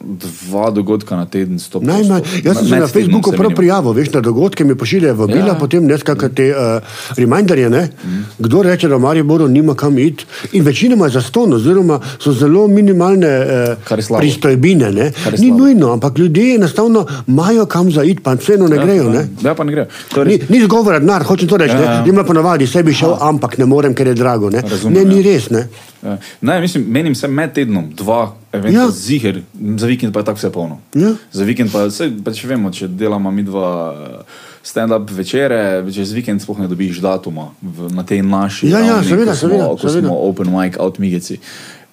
dva 0.02 0.70
dogodka 0.70 1.16
na 1.16 1.26
teden 1.26 1.60
stopiš. 1.60 1.88
Najmanj. 1.88 2.22
Jaz 2.44 2.58
sem 2.58 2.68
se 2.68 2.80
na 2.80 2.88
Facebooku 2.88 3.32
prav 3.32 3.56
prijavil, 3.56 3.92
veš, 3.98 4.12
na 4.14 4.22
dogodke 4.22 4.64
mi 4.64 4.76
pošiljajo 4.78 5.16
vabila, 5.16 5.48
ja. 5.48 5.56
potem 5.60 5.88
nekaj 5.90 6.30
te 6.36 6.52
uh, 6.54 6.84
reminderje. 7.18 7.70
Ne? 7.70 7.82
Mm. 8.04 8.24
Kdo 8.38 8.62
reče, 8.64 8.88
da 8.88 8.98
Marijo 8.98 9.24
Boru 9.24 9.48
nima 9.48 9.76
kam 9.76 9.98
iti? 9.98 10.26
In 10.52 10.64
večinoma 10.64 11.06
je 11.06 11.18
za 11.18 11.22
ston, 11.22 11.54
oziroma 11.54 12.00
so 12.20 12.34
zelo 12.34 12.68
minimalne 12.68 13.34
uh, 13.40 14.18
pristojbine. 14.18 15.12
Ni 15.38 15.52
nujno, 15.52 15.94
ampak 15.94 16.18
ljudje 16.18 16.56
enostavno 16.56 17.06
imajo 17.28 17.66
kam 17.66 17.92
za 17.92 18.04
iti, 18.04 18.22
pa 18.24 18.34
vseeno 18.34 18.68
ne 18.68 18.76
ja, 18.76 18.86
grejo. 18.86 19.10
Ne? 19.10 19.28
Ja, 19.44 19.56
pa 19.56 19.64
ne 19.64 19.72
grejo. 19.72 19.88
Ni, 20.26 20.40
ni 20.50 20.62
zgovora, 20.64 21.00
denar, 21.00 21.24
hočem 21.24 21.50
to 21.50 21.58
reči. 21.58 21.74
Ja, 21.74 21.82
ja. 21.82 22.04
Ima 22.08 22.24
ponavadi, 22.24 22.68
sebi 22.68 22.94
šel, 22.94 23.18
ampak 23.22 23.58
ne 23.58 23.66
morem, 23.66 23.96
ker 23.98 24.08
je 24.08 24.14
drago. 24.14 24.50
Ne, 24.50 24.62
Razumem, 24.62 25.00
ne 25.00 25.16
ni 25.16 25.24
ja. 25.24 25.34
res. 25.34 25.50
Ne? 25.50 25.68
Ja. 26.04 26.18
Ne, 26.42 26.62
mislim, 26.62 26.86
menim 26.90 27.16
se 27.16 27.28
med 27.28 27.54
tednom, 27.54 27.92
dva, 27.98 28.11
eventualno 28.52 28.90
ja. 28.90 28.92
ziger, 28.92 29.42
za 29.78 29.88
vikend 29.88 30.14
pa 30.14 30.20
je 30.20 30.26
tako 30.26 30.40
vse 30.40 30.52
polno. 30.52 30.80
Ja. 30.96 31.14
Za 31.32 31.44
vikend 31.44 31.72
pa, 31.72 31.90
sej, 31.90 32.14
pa 32.26 32.34
če 32.36 32.48
vemo, 32.52 32.72
če 32.72 32.88
delamo 32.88 33.32
mi 33.32 33.44
dva 33.48 33.72
eh, 33.92 34.40
stand-up 34.64 35.12
večere, 35.16 35.84
čez 35.94 36.14
vikend 36.16 36.44
sploh 36.44 36.64
ne 36.64 36.70
dobiš 36.72 37.02
datuma 37.04 37.52
v, 37.62 37.92
na 37.96 38.06
tej 38.08 38.24
naši. 38.26 38.72
Ja, 38.72 38.82
ja, 38.86 39.02
seveda, 39.04 39.36
seveda. 39.36 39.70
Ko 39.76 39.92
smo 39.92 40.18
open 40.30 40.52
mic, 40.54 40.80
out 40.80 41.00
migici. 41.00 41.40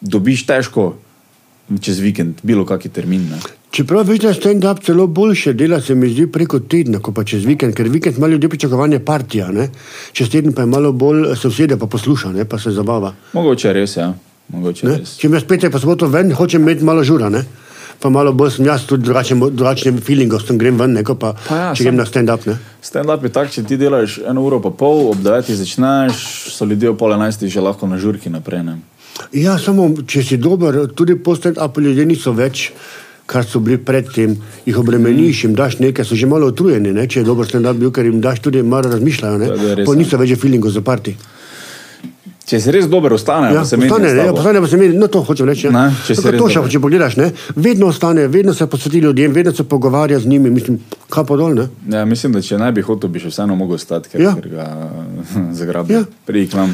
Dobiš 0.00 0.46
težko 0.46 0.92
čez 1.80 2.00
vikend, 2.00 2.40
bilo 2.42 2.64
kakšen 2.64 2.92
termin. 2.96 3.28
Ne. 3.28 3.40
Čeprav 3.70 4.08
veš, 4.08 4.22
da 4.24 4.32
stand-up 4.32 4.80
celo 4.84 5.06
boljše 5.06 5.52
dela, 5.52 5.80
se 5.80 5.94
mi 5.94 6.08
zdi 6.08 6.26
preko 6.32 6.60
tedna, 6.60 7.02
kot 7.04 7.14
pa 7.14 7.24
čez 7.28 7.44
vikend, 7.44 7.74
ker 7.76 7.90
vikend 7.92 8.16
ima 8.16 8.26
ljudi 8.26 8.48
pričakovanje 8.48 8.98
partija, 9.04 9.50
ne? 9.52 9.68
čez 10.12 10.30
teden 10.32 10.54
pa 10.56 10.64
je 10.64 10.72
malo 10.72 10.92
bolj 10.92 11.36
se 11.36 11.48
usede 11.48 11.76
pa 11.76 11.86
posluša, 11.86 12.32
ne? 12.32 12.48
pa 12.48 12.58
se 12.58 12.72
zabava. 12.72 13.12
Mogoče 13.32 13.72
res, 13.76 13.96
ja. 13.96 14.14
Če 14.48 15.28
me 15.28 15.40
spet 15.40 15.66
pa 15.68 15.80
soboto 15.80 16.08
ven, 16.08 16.32
hočem 16.32 16.62
imeti 16.64 16.84
malo 16.84 17.04
žura, 17.04 17.28
ne? 17.28 17.44
pa 17.98 18.12
malo 18.14 18.30
bolj 18.32 18.52
sem 18.54 18.66
jaz 18.68 18.84
tudi 18.86 19.08
drugačen 19.10 19.96
feeling, 19.98 20.30
ko 20.30 20.38
sem 20.38 20.58
grem 20.58 20.78
ven, 20.78 20.94
ne? 20.94 21.02
pa 21.02 21.34
pa 21.34 21.34
ja, 21.50 21.72
če 21.74 21.88
grem 21.88 21.98
na 21.98 22.06
stand-up. 22.06 22.46
Stand-up 22.82 23.26
je 23.26 23.32
tak, 23.34 23.50
če 23.50 23.64
ti 23.66 23.76
delaš 23.76 24.20
eno 24.22 24.44
uro 24.46 24.60
pa 24.62 24.70
pol, 24.70 25.08
ob 25.10 25.18
devetih 25.24 25.58
začneš, 25.58 26.22
so 26.54 26.64
ljudje 26.64 26.92
ob 26.92 27.00
pol 27.00 27.16
enajstih 27.16 27.50
že 27.52 27.64
lahko 27.64 27.90
na 27.90 27.98
žurki 27.98 28.30
naprej. 28.30 28.62
Ne? 28.64 28.78
Ja, 29.34 29.58
samo 29.58 29.90
če 30.06 30.22
si 30.22 30.38
dober, 30.38 30.86
tudi 30.94 31.18
po 31.18 31.34
stand-upu 31.36 31.84
ljudje 31.84 32.06
niso 32.06 32.32
več 32.32 32.70
kar 33.28 33.44
so 33.44 33.60
bili 33.60 33.76
predtem, 33.76 34.38
jih 34.64 34.78
obremeniš, 34.80 35.42
jim 35.44 35.56
daš 35.58 35.76
nekaj, 35.82 36.06
so 36.08 36.16
že 36.16 36.26
malo 36.26 36.48
utrujeni, 36.48 36.94
ne? 36.96 37.04
če 37.04 37.20
je 37.20 37.26
dobro 37.26 37.44
stand-up 37.44 37.76
bil, 37.76 37.90
ker 37.92 38.06
jim 38.08 38.22
daš 38.24 38.40
tudi 38.46 38.62
malo 38.62 38.94
razmišljajo, 38.94 39.50
pa 39.84 39.98
niso 39.98 40.16
več 40.16 40.32
feelingo 40.40 40.72
zaprti. 40.72 41.12
Če 42.48 42.60
se 42.64 42.72
res 42.72 42.86
dobro 42.88 43.16
ostane, 43.18 43.50
ja, 43.52 43.62
se 43.68 43.76
mi 43.76 43.90
zdi, 43.90 44.08
da 44.08 44.66
se 44.66 44.78
zdi, 44.78 44.88
no 44.96 45.10
to 45.12 45.20
hočem 45.20 45.50
reči. 45.50 45.66
Ja. 45.68 45.82
Če 46.06 46.14
se 46.16 46.32
to 46.32 46.46
še 46.48 46.62
če 46.72 46.80
pogledaš, 46.80 47.18
ne? 47.20 47.26
vedno 47.56 47.90
ostane, 47.92 48.24
vedno 48.32 48.54
se 48.56 48.64
posveti 48.66 49.02
ljudem, 49.04 49.34
vedno 49.36 49.52
se 49.52 49.66
pogovarja 49.68 50.16
z 50.22 50.30
njimi, 50.32 50.48
mislim, 50.54 50.78
kaj 51.12 51.26
pa 51.28 51.36
dol. 51.36 51.58
Ja, 51.92 52.06
mislim, 52.08 52.32
da 52.32 52.40
če 52.44 52.56
naj 52.60 52.72
bi 52.78 52.84
hotel, 52.86 53.10
bi 53.12 53.20
še 53.20 53.34
vseeno 53.34 53.56
mogel 53.58 53.80
stati, 53.82 54.14
ker, 54.14 54.22
ja. 54.24 54.32
ker 54.38 54.48
ga 54.54 54.68
zagrabi. 55.60 55.98
Ja. 55.98 56.06
Prijik 56.28 56.56
vam. 56.56 56.72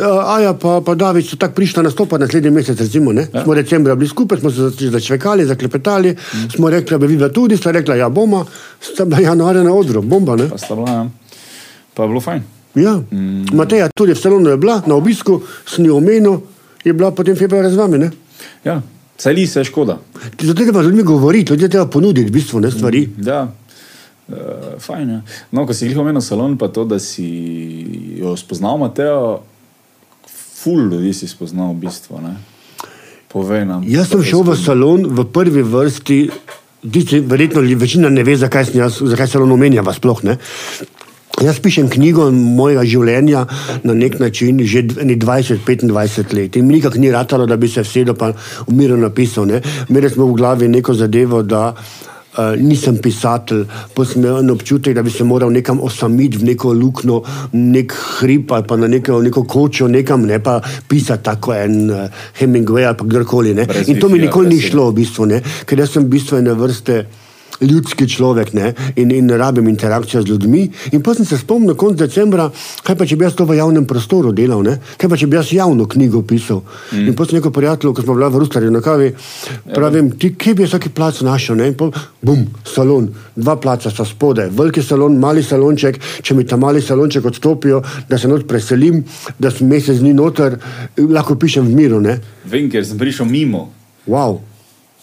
Aja, 0.00 0.54
pa, 0.54 0.78
pa 0.86 0.94
David 0.94 1.26
so 1.26 1.36
tako 1.36 1.58
prišli 1.58 1.82
na 1.84 1.90
stopar 1.92 2.22
naslednji 2.22 2.52
mesec, 2.54 2.78
recimo, 2.80 3.12
ne? 3.12 3.26
Ja. 3.26 3.42
Smo 3.44 3.56
decembra 3.58 3.96
bili 3.98 4.08
skupaj, 4.08 4.40
smo 4.40 4.52
se 4.54 4.70
začvekali, 4.94 5.44
zaklepetali, 5.50 6.14
mm. 6.14 6.54
smo 6.54 6.70
rekli, 6.70 6.94
da 6.94 7.02
bi 7.02 7.10
videla 7.10 7.28
tudi, 7.34 7.58
sta 7.60 7.74
rekla, 7.76 7.98
ja, 7.98 8.08
bomo, 8.08 8.46
sta 8.80 9.04
bila 9.04 9.20
januarja 9.26 9.66
na 9.66 9.74
odru, 9.74 10.00
bomba, 10.00 10.38
ne? 10.40 10.48
Pa 10.48 10.62
sta 10.62 10.78
bila, 10.78 10.96
ja. 10.96 11.04
Pa 11.92 12.06
je 12.06 12.14
bilo 12.14 12.24
fajn. 12.24 12.48
Ja, 12.74 12.96
mm. 13.10 13.50
Mateja 13.52 13.88
tudi 13.94 14.14
v 14.14 14.20
salonu 14.20 14.50
je 14.50 14.56
bila, 14.56 14.82
na 14.86 14.94
obisku, 14.94 15.40
s 15.66 15.78
njo 15.78 15.96
omenil, 15.96 16.40
je 16.84 16.92
bila 16.92 17.10
potem 17.10 17.36
februarja 17.36 17.70
z 17.70 17.76
vami, 17.76 17.98
ne? 17.98 18.10
Ja, 18.64 18.80
celi 19.18 19.46
se 19.46 19.64
škoda. 19.64 19.98
Zato 20.40 20.64
treba 20.64 20.82
z 20.82 20.86
ljudmi 20.86 21.02
govoriti, 21.02 21.52
ljudje 21.52 21.68
treba 21.68 21.86
ponuditi, 21.86 22.30
v 22.30 22.32
bistvu, 22.32 22.60
ne 22.60 22.70
stvari. 22.70 23.06
Mm. 23.06 23.26
Ja. 23.26 23.48
Uh, 24.30 24.36
fajn, 24.78 25.10
ja. 25.10 25.20
No, 25.50 25.66
ko 25.66 25.74
si 25.74 25.88
jih 25.88 25.98
omenil 25.98 26.22
salon, 26.22 26.54
pa 26.58 26.68
to, 26.70 26.84
da 26.86 27.00
si 27.02 27.26
jo 28.20 28.36
spoznal, 28.38 28.78
Mateo, 28.78 29.40
ful 30.60 30.86
ljudi 30.86 31.10
si 31.16 31.26
spoznal 31.28 31.74
v 31.74 31.88
bistvu. 31.88 32.20
Nam, 32.22 33.82
jaz 33.86 34.10
sem 34.10 34.22
šel 34.26 34.44
v 34.46 34.54
salon 34.58 35.04
v 35.06 35.24
prvi 35.34 35.62
vrsti, 35.66 36.18
tisti, 36.92 37.20
verjetno 37.26 37.62
večina 37.78 38.10
ne 38.10 38.22
ve, 38.26 38.36
zakaj, 38.38 38.70
jaz, 38.74 39.00
zakaj 39.02 39.28
salon 39.34 39.52
omenja, 39.54 39.82
vas 39.86 39.98
sploh 39.98 40.22
ne. 40.26 40.38
Jaz 41.38 41.60
pišem 41.62 41.88
knjigo 41.88 42.26
mojega 42.34 42.82
življenja 42.84 43.46
na 43.86 43.94
nek 43.94 44.18
način 44.20 44.58
že 44.66 44.82
20-25 44.82 46.34
let. 46.36 46.56
In 46.56 46.68
nikak 46.68 46.98
ni 47.00 47.10
ratalo, 47.10 47.46
da 47.46 47.56
bi 47.56 47.68
se 47.68 47.84
vsedel 47.86 48.14
pa 48.18 48.32
umirno 48.66 48.96
napisal. 48.96 49.48
Imeli 49.88 50.10
smo 50.10 50.26
v 50.26 50.36
glavi 50.36 50.68
neko 50.68 50.94
zadevo, 50.94 51.42
da 51.42 51.74
Uh, 52.30 52.54
nisem 52.54 52.94
pisatelj, 53.02 53.64
pa 53.90 54.04
sem 54.06 54.22
imel 54.22 54.52
občutek, 54.52 54.94
da 54.94 55.02
bi 55.02 55.10
se 55.10 55.24
moral 55.26 55.50
nekam 55.50 55.80
osamiti 55.82 56.38
v 56.38 56.46
neko 56.52 56.70
luknjo, 56.78 57.16
nek 57.58 57.94
hrib 58.20 58.52
ali 58.54 58.66
pa 58.70 58.76
na 58.78 58.86
neko, 58.86 59.18
neko 59.22 59.42
kočo, 59.50 59.88
nekam 59.90 60.22
ne 60.30 60.38
pa 60.38 60.60
pisati 60.88 61.24
tako 61.26 61.56
en 61.58 61.90
uh, 61.90 62.04
Hemingway 62.38 62.86
ali 62.86 63.02
kdorkoli. 63.02 63.56
In 63.90 63.98
to 63.98 64.08
mi 64.08 64.22
nikoli 64.22 64.54
ni 64.54 64.60
šlo, 64.62 64.92
v 64.92 65.00
bistvu, 65.00 65.26
ne? 65.26 65.42
ker 65.66 65.82
jaz 65.82 65.90
sem 65.96 66.06
v 66.06 66.12
bistvu 66.14 66.38
ene 66.38 66.54
vrste 66.54 67.00
ljudski 67.60 68.08
človek 68.08 68.52
ne? 68.52 68.72
in, 68.96 69.10
in 69.10 69.30
rabim 69.30 69.68
interakcijo 69.68 70.22
z 70.22 70.28
ljudmi. 70.28 70.62
In 70.92 71.02
pa 71.02 71.14
sem 71.14 71.26
se 71.26 71.38
spomnil, 71.38 71.74
konec 71.76 71.98
decembra, 72.00 72.48
kaj 72.84 72.96
pa 72.96 73.06
če 73.06 73.16
bi 73.16 73.26
jaz 73.26 73.36
to 73.38 73.44
v 73.48 73.58
javnem 73.58 73.86
prostoru 73.88 74.32
delal, 74.36 74.62
ne? 74.64 74.78
kaj 74.98 75.10
pa 75.10 75.18
če 75.20 75.28
bi 75.30 75.38
jaz 75.38 75.52
javno 75.54 75.86
knjigo 75.90 76.22
pisal. 76.26 76.62
Mm. 76.92 77.10
In 77.10 77.16
pa 77.16 77.26
sem 77.26 77.38
neko 77.38 77.52
prijatelj, 77.54 77.94
ko 77.96 78.04
smo 78.04 78.16
bili 78.16 78.30
v 78.30 78.42
Rustarju 78.42 78.72
na 78.72 78.82
kavi, 78.84 79.10
pravim, 79.74 80.12
ti 80.18 80.32
kje 80.34 80.54
bi 80.58 80.68
vsaki 80.68 80.92
plac 80.96 81.20
našel, 81.26 81.60
ne? 81.60 81.70
in 81.72 81.76
pa 81.78 81.90
bum, 82.22 82.46
salon, 82.68 83.10
dva 83.36 83.56
placa 83.60 83.92
sta 83.92 84.06
spode, 84.08 84.48
veliki 84.56 84.84
salon, 84.84 85.18
mali 85.20 85.44
salonček, 85.44 86.00
če 86.24 86.36
mi 86.38 86.46
ta 86.48 86.58
mali 86.60 86.82
salonček 86.84 87.26
odstopijo, 87.32 87.82
da 88.08 88.18
se 88.18 88.30
not 88.30 88.46
preselim, 88.48 89.02
da 89.38 89.52
sem 89.52 89.68
mesec 89.68 90.00
dni 90.00 90.14
noter, 90.16 90.58
lahko 90.96 91.36
pišem 91.40 91.68
v 91.68 91.76
miru. 91.76 92.00
Ne? 92.04 92.18
Vem, 92.48 92.70
ker 92.72 92.86
sem 92.86 92.98
prišel 93.00 93.28
mimo. 93.28 93.68
Wow. 94.08 94.40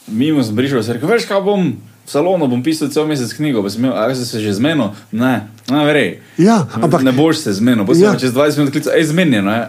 Mimo 0.08 0.44
sem 0.44 0.56
prišel, 0.58 0.84
sem 0.84 0.98
rekel, 0.98 1.12
veš 1.12 1.28
kaj 1.30 1.44
bom 1.44 1.70
v 2.08 2.12
salonu 2.12 2.48
bom 2.48 2.64
pisal 2.64 2.88
cel 2.88 3.04
mesec 3.04 3.34
knjigo, 3.36 3.60
pa 3.60 3.70
sem 3.70 3.84
imel, 3.84 3.92
ali 3.92 4.16
si 4.16 4.24
se 4.24 4.40
že 4.40 4.56
zmenil? 4.56 4.96
Ne, 5.12 5.52
ne, 5.68 5.80
verjej. 5.84 6.12
Ja, 6.40 6.64
ampak 6.80 7.04
ne 7.04 7.12
boš 7.12 7.44
se 7.44 7.52
zmenil, 7.60 7.84
pa 7.84 7.92
sem 7.92 8.08
ja. 8.08 8.16
čez 8.16 8.32
20 8.32 8.64
minut 8.64 8.72
klical, 8.72 8.96
ej, 8.96 9.12
zmenjeno 9.12 9.52
je. 9.52 9.64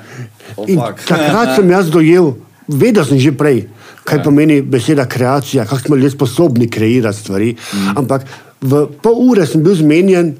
Oh, 0.54 0.86
takrat 1.02 1.58
sem 1.58 1.66
jaz 1.74 1.90
dojel, 1.90 2.38
vedel 2.70 3.02
sem 3.10 3.18
že 3.18 3.34
prej, 3.34 3.66
kaj 4.06 4.22
ja. 4.22 4.24
pomeni 4.24 4.62
beseda 4.62 5.08
kreacija, 5.10 5.66
kako 5.66 5.82
smo 5.82 5.98
ljudje 5.98 6.14
sposobni 6.14 6.70
kreirati 6.70 7.18
stvari. 7.18 7.50
Mm. 7.58 7.98
Ampak 7.98 8.30
v 8.62 8.86
pol 9.02 9.18
ure 9.34 9.42
sem 9.42 9.62
bil 9.62 9.74
zmenjen 9.74 10.36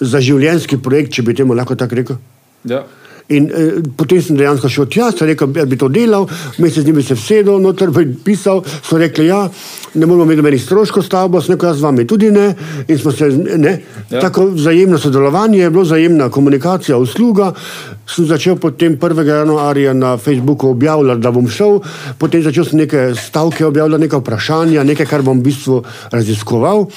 za 0.00 0.24
življenjski 0.24 0.80
projekt, 0.80 1.12
če 1.12 1.22
bi 1.22 1.36
temu 1.36 1.52
lahko 1.52 1.76
tako 1.76 2.00
rekel. 2.00 2.16
Ja. 2.64 2.86
In 3.32 3.48
eh, 3.48 3.80
potem 3.96 4.22
sem 4.22 4.36
dejansko 4.36 4.68
šel 4.68 4.88
tja, 4.92 5.10
sem 5.14 5.30
rekel, 5.30 5.48
da 5.54 5.64
bi 5.68 5.78
to 5.80 5.88
delal, 5.92 6.26
mesec 6.62 6.84
dni 6.84 6.94
bi 6.96 7.04
se 7.06 7.16
vsedel, 7.16 7.60
noter 7.62 7.92
bi 7.94 8.04
pisal, 8.24 8.62
so 8.84 8.98
rekli, 9.00 9.28
ja, 9.30 9.46
ne 9.94 10.06
moramo 10.06 10.26
imeti 10.26 10.42
nobenih 10.42 10.62
stroškov 10.62 11.06
s 11.06 11.12
tabo, 11.12 11.40
sem 11.40 11.54
rekel, 11.54 11.70
jaz 11.70 11.80
z 11.80 11.86
vami 11.86 12.06
tudi 12.08 12.30
ne. 12.34 12.50
In 12.88 12.98
smo 12.98 13.12
se, 13.12 13.30
ne, 13.32 13.74
ja. 14.10 14.20
tako 14.20 14.50
vzajemno 14.56 14.98
sodelovanje, 14.98 15.62
je 15.62 15.70
bilo 15.70 15.86
vzajemna 15.86 16.28
komunikacija, 16.30 16.98
usluga. 16.98 17.52
Sem 18.08 18.26
začel 18.28 18.58
potem 18.60 18.98
1. 19.00 19.26
januarja 19.26 19.94
na 19.96 20.16
Facebooku 20.16 20.68
objavljati, 20.74 21.22
da 21.22 21.32
bom 21.32 21.48
šel, 21.48 21.80
potem 22.18 22.42
začel 22.44 22.68
sem 22.68 22.84
neke 22.84 23.12
stavke 23.16 23.66
objavljati, 23.66 24.08
neka 24.08 24.20
vprašanja, 24.20 24.84
nekaj, 24.84 25.08
kar 25.08 25.24
bom 25.24 25.40
v 25.40 25.50
bistvu 25.50 25.82
raziskoval. 26.12 26.88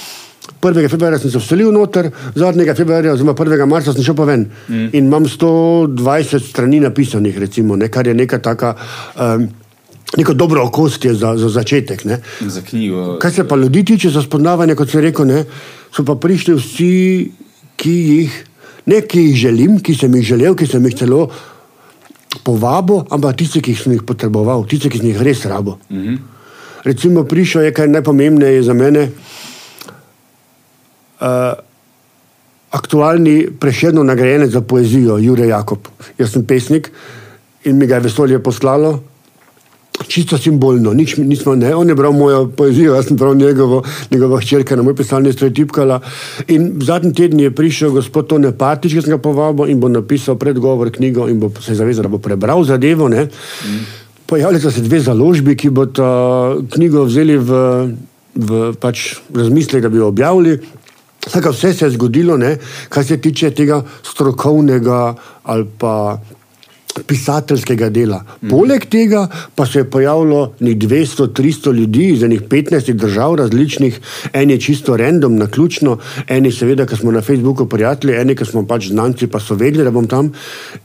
1. 0.62 0.90
februarja 0.90 1.20
sem 1.20 1.32
se 1.32 1.40
vselil 1.40 1.72
noter, 1.74 2.10
zadnjega 2.36 2.76
februarja, 2.76 3.14
oziroma 3.14 3.34
1. 3.34 3.66
marca 3.70 3.94
sem 3.94 4.04
šel 4.04 4.16
pa 4.16 4.26
ven. 4.30 4.48
Mm. 4.68 4.90
In 4.94 5.06
imam 5.06 5.28
120 5.30 6.50
strani 6.50 6.80
napisanih, 6.80 7.38
recimo, 7.40 7.76
ne, 7.76 7.90
kar 7.92 8.08
je 8.08 8.14
neka 8.14 8.40
taka. 8.40 8.76
Um, 9.16 9.48
Neko 10.16 10.34
dobro 10.38 10.62
okostje 10.64 11.12
za, 11.18 11.34
za 11.38 11.50
začetek. 11.50 12.06
Ne. 12.06 12.20
Za 12.40 12.62
knjigo. 12.62 13.18
Kaj 13.20 13.32
se 13.32 13.44
pa 13.48 13.56
ljudi 13.56 13.82
tiče 13.86 14.10
za 14.10 14.22
spoznavanje, 14.22 14.76
kot 14.76 14.90
se 14.90 15.02
reče, 15.02 15.42
so 15.92 16.06
pa 16.06 16.16
prišli 16.16 16.54
vsi, 16.56 16.92
ki 17.76 17.96
jih, 17.96 18.38
ne 18.86 19.02
ki 19.02 19.26
jih 19.26 19.36
želim, 19.36 19.80
ki 19.84 19.96
sem 19.98 20.16
jih 20.16 20.24
želel, 20.24 20.56
ki 20.56 20.68
sem 20.72 20.86
jih 20.86 20.96
celo 20.96 21.26
povabil, 22.46 23.02
ampak 23.12 23.36
tisti, 23.42 23.60
ki 23.66 23.76
sem 23.76 23.98
jih 23.98 24.06
potreboval, 24.08 24.64
tisti, 24.70 24.94
ki 24.94 25.02
sem 25.02 25.10
jih 25.10 25.22
res 25.26 25.44
rabo. 25.46 25.80
Mm 25.90 25.98
-hmm. 25.98 26.18
Recimo, 26.84 27.24
prišel 27.24 27.62
je 27.62 27.74
kaj 27.74 27.88
najpomembnejše 27.88 28.64
za 28.64 28.74
mene 28.74 29.02
uh, 29.02 29.10
aktualni 32.76 33.48
prešedno 33.60 34.04
nagrajenec 34.04 34.52
za 34.52 34.62
poezijo, 34.62 35.18
Jurek 35.18 35.50
Jakob. 35.50 35.88
Jaz 36.18 36.36
sem 36.36 36.46
pesnik 36.46 36.92
in 37.64 37.78
mi 37.78 37.88
ga 37.88 37.96
je 37.96 38.08
vesolje 38.10 38.40
poslalo. 38.44 39.00
Čisto 39.96 40.36
simbolno, 40.38 40.92
nič 40.94 41.16
nismo, 41.18 41.56
ne, 41.56 41.72
on 41.76 41.88
je 41.88 41.96
bral 41.96 42.12
mojo 42.12 42.50
poezijo, 42.52 42.98
jaz 42.98 43.08
sem 43.08 43.18
bral 43.18 43.36
njegovo, 43.36 43.80
njegovo 44.12 44.38
hčerko 44.44 44.76
na 44.76 44.84
moj 44.84 44.96
pisalni 44.96 45.32
stroj 45.34 45.54
tipkala. 45.56 46.02
In 46.52 46.82
zadnji 46.84 47.14
teden 47.14 47.40
je 47.40 47.52
prišel 47.56 47.96
gospod 47.96 48.28
Tone 48.28 48.52
Patič, 48.52 48.92
ki 48.92 49.06
sem 49.06 49.16
ga 49.16 49.22
povabil 49.24 49.72
in 49.72 49.80
bo 49.80 49.88
napisal 49.90 50.36
predgovor 50.36 50.92
knjigo 50.92 51.30
in 51.32 51.40
bo 51.40 51.50
se 51.62 51.78
zavezal, 51.80 52.10
da 52.10 52.12
bo 52.12 52.20
prebral 52.20 52.64
zadevo. 52.68 53.08
Mm. 53.10 53.86
Pojavili 54.28 54.60
so 54.62 54.72
se 54.72 54.84
dve 54.84 55.00
založbi, 55.00 55.56
ki 55.56 55.72
bodo 55.72 56.06
knjigo 56.76 57.08
vzeli 57.08 57.40
v, 57.40 57.52
v 58.36 58.74
pač 58.76 59.16
razmislek, 59.32 59.88
da 59.88 59.90
bi 59.90 60.04
jo 60.04 60.12
objavili. 60.12 60.60
Tako 61.32 61.50
vse 61.52 61.74
se 61.74 61.86
je 61.86 61.92
zgodilo, 61.92 62.38
ne, 62.38 62.58
kar 62.90 63.06
se 63.06 63.18
tiče 63.18 63.52
tega 63.52 63.82
strokovnega 64.04 65.16
ali 65.44 65.66
pa 65.78 66.18
pisateljskega 67.04 67.90
dela. 67.90 68.22
Mm. 68.42 68.50
Poleg 68.50 68.86
tega 68.90 69.28
pa 69.56 69.66
se 69.66 69.80
je 69.80 69.90
pojavilo 69.90 70.54
nekaj 70.60 70.90
200-300 70.90 71.74
ljudi 71.74 72.06
iz 72.10 72.24
enih 72.24 72.42
15 72.42 72.94
držav 72.94 73.36
različnih, 73.36 74.00
en 74.34 74.50
je 74.50 74.60
čisto 74.60 74.98
random, 74.98 75.36
na 75.36 75.48
ključno, 75.48 75.98
eni 76.28 76.52
seveda, 76.52 76.86
ki 76.86 76.96
smo 76.96 77.12
na 77.12 77.22
Facebooku 77.22 77.66
prijatelji, 77.70 78.16
eni, 78.16 78.36
ki 78.36 78.46
smo 78.46 78.66
pač 78.68 78.88
znanci, 78.88 79.28
pa 79.28 79.40
so 79.40 79.56
vedeli, 79.56 79.84
da 79.84 79.92
bom 79.92 80.08
tam. 80.08 80.32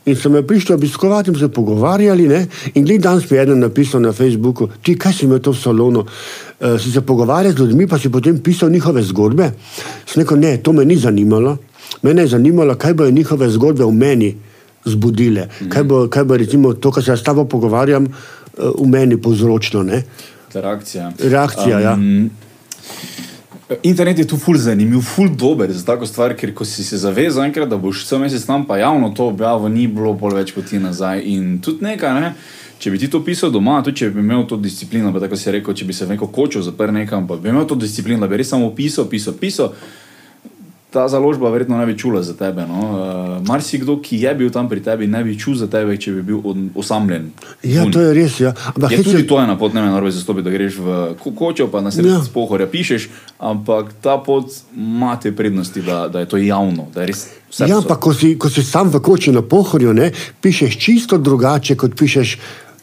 In 0.06 0.16
sem 0.16 0.34
jih 0.34 0.44
prišel 0.46 0.76
obiskovati 0.76 1.30
in 1.30 1.38
se 1.38 1.48
pogovarjali. 1.48 2.28
Ne? 2.28 2.46
In 2.74 2.84
glede 2.84 3.06
danes 3.08 3.30
mi 3.30 3.36
je 3.36 3.42
eden 3.42 3.58
napisal 3.58 4.02
na 4.02 4.12
Facebooku, 4.12 4.68
ti 4.82 4.98
kaj 4.98 5.12
si 5.12 5.24
imel 5.26 5.38
to 5.38 5.54
v 5.54 5.62
salonu. 5.62 6.04
Uh, 6.60 6.76
si 6.80 6.92
se 6.92 7.00
pogovarjal 7.00 7.52
z 7.52 7.58
ljudmi, 7.58 7.86
pa 7.86 7.98
si 7.98 8.10
potem 8.10 8.38
pisal 8.38 8.70
njihove 8.70 9.02
zgodbe. 9.02 9.52
Sem 10.06 10.22
rekel, 10.22 10.38
ne, 10.38 10.56
to 10.58 10.72
me 10.72 10.84
ni 10.84 10.96
zanimalo. 10.96 11.56
Mene 12.02 12.22
je 12.22 12.34
zanimalo, 12.36 12.74
kaj 12.74 12.94
bojo 12.94 13.10
njihove 13.10 13.48
zgodbe 13.50 13.84
v 13.84 13.92
meni 13.92 14.34
zbudile. 14.84 15.48
Kaj, 15.68 15.84
bo, 15.84 16.04
kaj 16.08 16.24
bo 16.24 16.36
recimo 16.36 16.74
to, 16.74 16.92
kar 16.92 17.04
se 17.04 17.10
jaz 17.10 17.20
s 17.20 17.26
tabo 17.26 17.44
pogovarjam, 17.44 18.06
uh, 18.06 18.70
v 18.78 18.88
meni 18.88 19.20
povzročilo? 19.20 19.84
Reakcija. 20.54 21.12
Reakcija, 21.18 21.76
um, 21.76 21.82
ja. 21.82 21.96
Internet 23.82 24.18
je 24.18 24.26
tu 24.26 24.36
ful 24.36 24.56
zanimiv, 24.58 25.00
ful 25.00 25.28
dober 25.28 25.72
za 25.72 25.84
tako 25.86 26.06
stvar, 26.06 26.34
ker 26.34 26.50
ko 26.54 26.64
si 26.66 26.84
se 26.84 26.98
zavezal 26.98 27.44
enkrat, 27.44 27.68
da 27.70 27.76
boš 27.78 28.02
vse 28.02 28.18
mesec 28.18 28.46
tam, 28.46 28.64
pa 28.66 28.80
javno 28.80 29.12
to 29.14 29.28
objavil, 29.30 29.70
ni 29.70 29.86
bilo 29.86 30.16
pol 30.18 30.34
več 30.34 30.50
poti 30.56 30.80
nazaj. 30.82 31.22
In 31.30 31.60
tudi 31.62 31.86
nekaj, 31.86 32.16
ne? 32.20 32.32
če 32.80 32.90
bi 32.90 32.98
ti 32.98 33.10
to 33.12 33.20
pisal 33.24 33.52
doma, 33.52 33.78
tudi 33.84 34.00
če 34.00 34.10
bi 34.14 34.22
imel 34.24 34.46
to 34.48 34.56
disciplino, 34.56 35.12
tako 35.20 35.36
si 35.36 35.52
rekel, 35.52 35.76
če 35.76 35.86
bi 35.86 35.94
se 35.94 36.06
v 36.06 36.14
neko 36.14 36.30
kočo 36.32 36.62
zaprl 36.64 36.96
nekam, 36.96 37.26
pa 37.28 37.36
bi 37.36 37.52
imel 37.52 37.66
to 37.68 37.76
disciplino, 37.78 38.24
da 38.24 38.30
bi 38.30 38.40
res 38.40 38.50
samo 38.50 38.70
pisal, 38.74 39.06
pisal, 39.10 39.36
pisal 39.38 39.74
ta 40.90 41.08
založba 41.08 41.50
verjetno 41.50 41.78
ne 41.78 41.86
bi 41.86 41.98
čula 41.98 42.22
za 42.22 42.34
tebe. 42.34 42.66
No? 42.66 42.80
Uh, 42.80 43.48
Marsikdo, 43.48 43.96
ki 44.02 44.20
je 44.20 44.34
bil 44.34 44.50
tam 44.50 44.68
pri 44.68 44.82
tebi, 44.82 45.06
ne 45.06 45.22
bi 45.24 45.38
čul 45.38 45.54
za 45.54 45.66
tebe, 45.70 45.96
če 45.96 46.12
bi 46.18 46.22
bil 46.22 46.42
osamljen. 46.74 47.30
Ja, 47.62 47.86
to 47.92 48.02
je 48.02 48.14
res. 48.14 48.40
Ja. 48.40 48.54
Ampak, 48.74 48.92
je 48.92 49.02
tudi 49.02 49.22
se... 49.22 49.26
to 49.26 49.38
ena 49.42 49.56
pot, 49.58 49.74
ne 49.74 49.84
moreš 49.86 50.20
zastopiti, 50.20 50.48
da 50.48 50.54
greš 50.54 50.78
v 50.82 50.98
kočo, 51.38 51.68
pa 51.70 51.80
na 51.80 51.94
sredi 51.94 52.10
ja. 52.10 52.22
spohorja 52.26 52.66
pišeš, 52.70 53.08
ampak 53.38 53.94
ta 54.02 54.18
pot 54.18 54.50
ima 54.76 55.14
te 55.20 55.32
prednosti, 55.36 55.82
da, 55.82 56.08
da 56.08 56.24
je 56.24 56.30
to 56.30 56.42
javno. 56.42 56.88
Ja, 57.66 57.78
pa 57.86 57.96
ko 57.96 58.14
si, 58.14 58.34
ko 58.38 58.50
si 58.50 58.62
sam 58.66 58.90
v 58.90 59.02
koči 59.02 59.32
na 59.34 59.42
pohorju, 59.42 59.94
ne, 59.94 60.10
pišeš 60.42 60.78
čisto 60.78 61.18
drugače, 61.18 61.78
kot 61.78 61.94
pišeš 61.98 62.36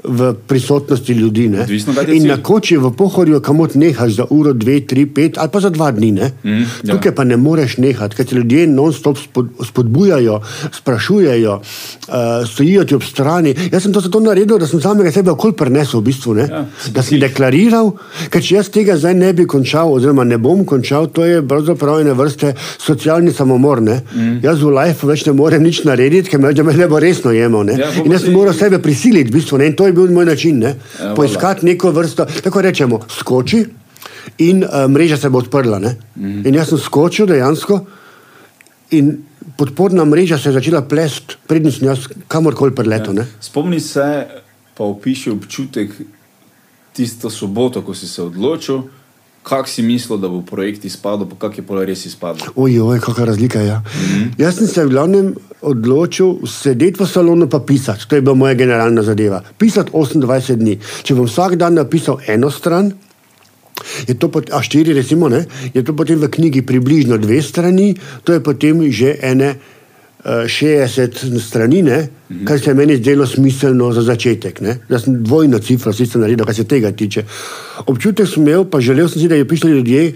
v 0.07 0.33
prisotnosti 0.47 1.13
ljudi. 1.13 1.47
Odvisno, 1.61 1.93
in 2.07 2.27
na 2.27 2.37
koči 2.43 2.77
v 2.77 2.91
pohorju, 2.91 3.41
kamor 3.41 3.75
nehaš 3.75 4.15
za 4.21 4.25
uro, 4.29 4.53
dve, 4.53 4.79
tri, 4.87 5.05
pet 5.05 5.37
ali 5.37 5.49
pa 5.51 5.59
za 5.59 5.69
dva 5.69 5.91
dni. 5.91 6.11
Mm, 6.11 6.51
ja. 6.83 6.93
Tukaj 6.93 7.15
pa 7.15 7.23
ne 7.23 7.37
moreš 7.37 7.77
nehati, 7.77 8.15
ker 8.15 8.25
ti 8.25 8.35
ljudje 8.35 8.67
non-stop 8.67 9.17
spodbujajo, 9.67 10.39
sprašujejo, 10.73 11.53
uh, 11.53 12.47
stojijo 12.47 12.85
ti 12.85 12.95
ob 12.95 13.03
strani. 13.03 13.55
Jaz 13.71 13.83
sem 13.83 13.93
to 13.93 14.01
zato 14.01 14.19
naredil, 14.23 14.57
da 14.57 14.67
sem 14.67 14.81
samega 14.81 15.11
sebe 15.11 15.31
okol 15.31 15.53
prenesel, 15.57 15.99
v 15.99 16.07
bistvu, 16.09 16.37
ja, 16.39 16.63
da 16.95 17.03
sem 17.03 17.19
deklariral, 17.19 17.91
ker 18.31 18.43
če 18.43 18.55
jaz 18.55 18.71
tega 18.73 18.97
zdaj 18.97 19.17
ne 19.17 19.33
bi 19.33 19.47
končal, 19.49 19.91
oziroma 19.93 20.23
ne 20.23 20.39
bom 20.41 20.63
končal, 20.65 21.09
to 21.11 21.25
je 21.25 21.41
pravzaprav 21.47 22.01
ene 22.01 22.15
vrste 22.17 22.53
socialni 22.79 23.33
samomor. 23.33 23.77
Mm. 23.77 24.39
Jaz 24.41 24.63
v 24.63 24.71
life 24.73 25.05
več 25.07 25.25
ne 25.27 25.35
morem 25.37 25.61
nič 25.63 25.83
narediti, 25.85 26.31
ker 26.31 26.41
me, 26.41 26.53
me 26.63 26.73
ne 26.73 26.87
bo 26.89 27.01
resno 27.01 27.33
jemal. 27.35 27.67
Ja, 27.67 27.91
in 28.01 28.13
jaz 28.13 28.23
sem 28.25 28.33
moral 28.33 28.55
sebe 28.57 28.79
prisiliti, 28.81 29.29
v 29.29 29.37
bistvu, 29.37 29.59
ne, 29.61 29.67
in 29.69 29.75
to 29.77 29.85
je 29.85 29.93
bil 30.05 30.15
moj 30.15 30.25
način, 30.25 30.59
ne? 30.59 30.75
ja, 30.99 31.13
poiskati 31.15 31.65
neko 31.65 31.91
vrsto, 31.91 32.25
tako 32.43 32.61
rečemo, 32.61 32.99
skoči 33.19 33.65
in 34.37 34.63
uh, 34.63 34.85
mreža 34.91 35.17
se 35.17 35.29
bo 35.29 35.41
odprla. 35.43 35.79
Mm. 35.79 36.45
In 36.47 36.55
jaz 36.55 36.69
sem 36.69 36.81
skočil 36.81 37.27
dejansko 37.29 37.79
in 38.91 39.17
podporna 39.57 40.05
mreža 40.05 40.37
se 40.37 40.49
je 40.49 40.53
začela 40.53 40.81
plesti, 40.81 41.37
prednji 41.47 41.71
sem 41.71 41.87
jaz 41.87 42.07
kamorkoli 42.27 42.75
preletel. 42.75 43.17
Ja. 43.17 43.25
Spomni 43.41 43.79
se, 43.79 44.27
pa 44.77 44.83
opiši 44.83 45.31
občutek 45.31 45.91
tisto 46.93 47.29
soboto, 47.29 47.81
ko 47.81 47.93
si 47.93 48.07
se 48.07 48.21
odločil. 48.21 48.81
Kako 49.47 49.69
si 49.69 49.81
mislil, 49.81 50.17
da 50.19 50.27
bo 50.27 50.41
projekt 50.43 50.85
izpadel, 50.85 51.23
pa 51.29 51.47
kak 51.47 51.57
je 51.57 51.63
pol 51.63 51.79
res 51.87 52.03
izpadel? 52.05 52.49
Ojoj, 52.55 52.99
kakšna 52.99 53.25
razlika 53.29 53.61
je. 53.61 53.67
Ja. 53.67 53.79
Mm 53.79 53.83
-hmm. 53.83 54.31
Jaz 54.37 54.57
sem 54.57 54.67
se 54.67 54.85
v 54.85 54.89
glavnem 54.89 55.35
odločil 55.61 56.35
sedeti 56.45 57.03
v 57.03 57.07
salonu 57.07 57.47
in 57.53 57.65
pisati. 57.65 58.07
To 58.07 58.15
je 58.15 58.21
bila 58.21 58.35
moja 58.35 58.53
generalna 58.53 59.03
zadeva. 59.03 59.41
Pisati 59.57 59.91
28 59.91 60.55
dni. 60.55 60.79
Če 61.03 61.15
bom 61.15 61.25
vsak 61.25 61.55
dan 61.55 61.73
napisal 61.73 62.17
eno 62.27 62.51
stran, 62.51 62.91
je 64.07 64.13
to 64.13 64.27
pot, 64.31 64.49
a 64.53 64.61
štiri, 64.61 64.93
recimo, 64.93 65.29
ne, 65.29 65.45
je 65.73 65.83
to 65.83 65.93
potem 65.93 66.19
v 66.19 66.27
knjigi 66.27 66.61
približno 66.61 67.17
dve 67.17 67.41
strani, 67.41 67.95
to 68.23 68.33
je 68.33 68.43
potem 68.43 68.91
že 68.91 69.17
ene. 69.21 69.55
Eh, 70.27 70.47
60 70.47 71.39
strani, 71.39 71.81
ne, 71.83 71.99
kar 72.45 72.59
se 72.59 72.69
je 72.69 72.75
meni 72.75 72.97
zdelo 72.97 73.25
smiselno 73.27 73.91
za 73.93 74.01
začetek. 74.01 74.61
Ne. 74.61 74.79
Da 74.89 74.99
sem 74.99 75.23
dvojno 75.23 75.59
cifro 75.59 75.93
sicer 75.93 76.21
naredil, 76.21 76.45
kar 76.45 76.55
se 76.55 76.67
tega 76.67 76.91
tiče. 76.91 77.23
Občutek 77.85 78.27
sem 78.27 78.43
imel, 78.43 78.65
pa 78.69 78.81
želel 78.81 79.09
sem 79.09 79.21
si, 79.21 79.27
da 79.27 79.35
bi 79.35 79.47
prišli 79.47 79.71
ljudje, 79.71 80.11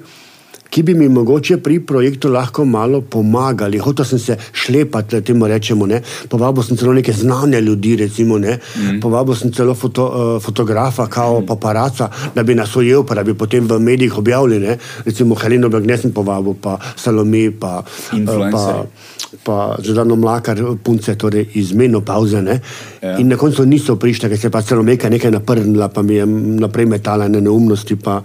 ki 0.72 0.84
bi 0.84 0.94
mi 0.96 1.10
mogoče 1.10 1.58
pri 1.58 1.80
projektu 1.86 2.30
lahko 2.32 2.66
malo 2.66 3.02
pomagali. 3.02 3.78
Hotel 3.78 4.06
sem 4.06 4.20
se 4.20 4.38
šlepati, 4.54 5.16
da 5.16 5.22
temu 5.22 5.48
rečemo. 5.48 5.86
Ne. 5.86 6.02
Povabil 6.30 6.64
sem 6.64 6.78
celo 6.78 6.94
neke 6.94 7.14
znane 7.14 7.62
ljudi, 7.62 7.96
recimo, 7.96 8.38
ne. 8.38 8.58
mm. 8.76 9.00
povabil 9.04 9.36
sem 9.36 9.52
celo 9.52 9.76
foto, 9.76 10.06
uh, 10.08 10.44
fotografa, 10.44 11.08
kao 11.08 11.42
mm. 11.42 11.46
paparaca, 11.46 12.10
da 12.36 12.44
bi 12.44 12.56
nas 12.56 12.76
ujel, 12.76 13.04
pa 13.04 13.16
da 13.20 13.24
bi 13.24 13.34
potem 13.34 13.68
v 13.68 13.80
medijih 13.80 14.18
objavili. 14.18 14.60
Ne. 14.60 14.78
Recimo 15.06 15.36
Heleno 15.36 15.70
Blagne 15.70 15.98
sem 15.98 16.14
povabil, 16.14 16.56
pa 16.62 16.80
Salome, 16.96 17.52
pa, 17.52 17.84
Influencerji. 18.14 18.52
pa, 18.52 19.21
pa 19.44 19.78
Zdano 19.80 20.16
Mlakar, 20.16 20.60
punce 20.84 21.16
torej 21.16 21.48
iz 21.56 21.72
menopauze. 21.74 22.42
Ne. 22.42 22.60
Ja. 23.02 23.18
In 23.18 23.28
na 23.28 23.38
koncu 23.38 23.66
niso 23.66 23.96
prišli, 23.96 24.30
ker 24.30 24.38
se 24.38 24.48
je 24.48 24.52
pa 24.52 24.62
celo 24.62 24.84
meka 24.84 25.10
nekaj 25.10 25.32
naprnila, 25.32 25.88
pa 25.90 26.02
mi 26.02 26.16
je 26.16 26.26
naprej 26.60 26.86
metala 26.86 27.28
na 27.28 27.40
neumnosti, 27.40 27.96
pa 27.96 28.22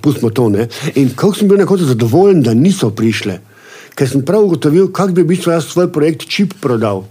pustimo 0.00 0.30
to. 0.30 0.48
Ne. 0.48 0.68
In 0.94 1.10
kako 1.16 1.34
sem 1.34 1.48
bil 1.48 1.58
na 1.58 1.66
koncu 1.66 1.84
zadovoljen, 1.88 2.42
da 2.42 2.54
niso 2.54 2.90
prišle, 2.90 3.38
ker 3.94 4.08
sem 4.08 4.24
prav 4.24 4.44
ugotovil, 4.44 4.92
kako 4.92 5.12
bi 5.12 5.22
v 5.22 5.32
bistvu 5.32 5.52
jaz 5.52 5.66
svoj 5.72 5.88
projekt 5.92 6.28
čip 6.28 6.54
prodal 6.60 7.04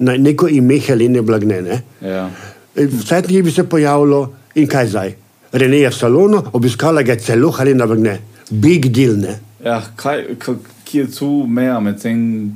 na 0.00 0.16
neko 0.16 0.48
ime 0.48 0.78
Helene 0.80 1.20
Blagne. 1.22 1.60
Ne. 1.62 1.82
Ja. 2.00 2.30
Vse 2.74 3.22
ti 3.22 3.42
bi 3.42 3.50
se 3.52 3.64
pojavilo 3.68 4.22
in 4.54 4.66
kaj 4.66 4.86
zdaj? 4.88 5.14
Rene 5.52 5.80
je 5.82 5.90
v 5.90 5.94
salonu, 5.94 6.40
obiskala 6.52 7.02
ga 7.02 7.12
je 7.12 7.20
celo 7.20 7.50
Helena 7.52 7.86
Blagne. 7.86 8.20
Big 8.50 8.86
deal, 8.88 9.16
ne. 9.18 9.34
Ja, 9.64 9.82
kaj, 9.96 10.24
k- 10.38 10.56
kje 10.90 11.00
je 11.00 11.10
tu 11.16 11.46
meja 11.48 11.80
med 11.80 12.02
tem, 12.02 12.52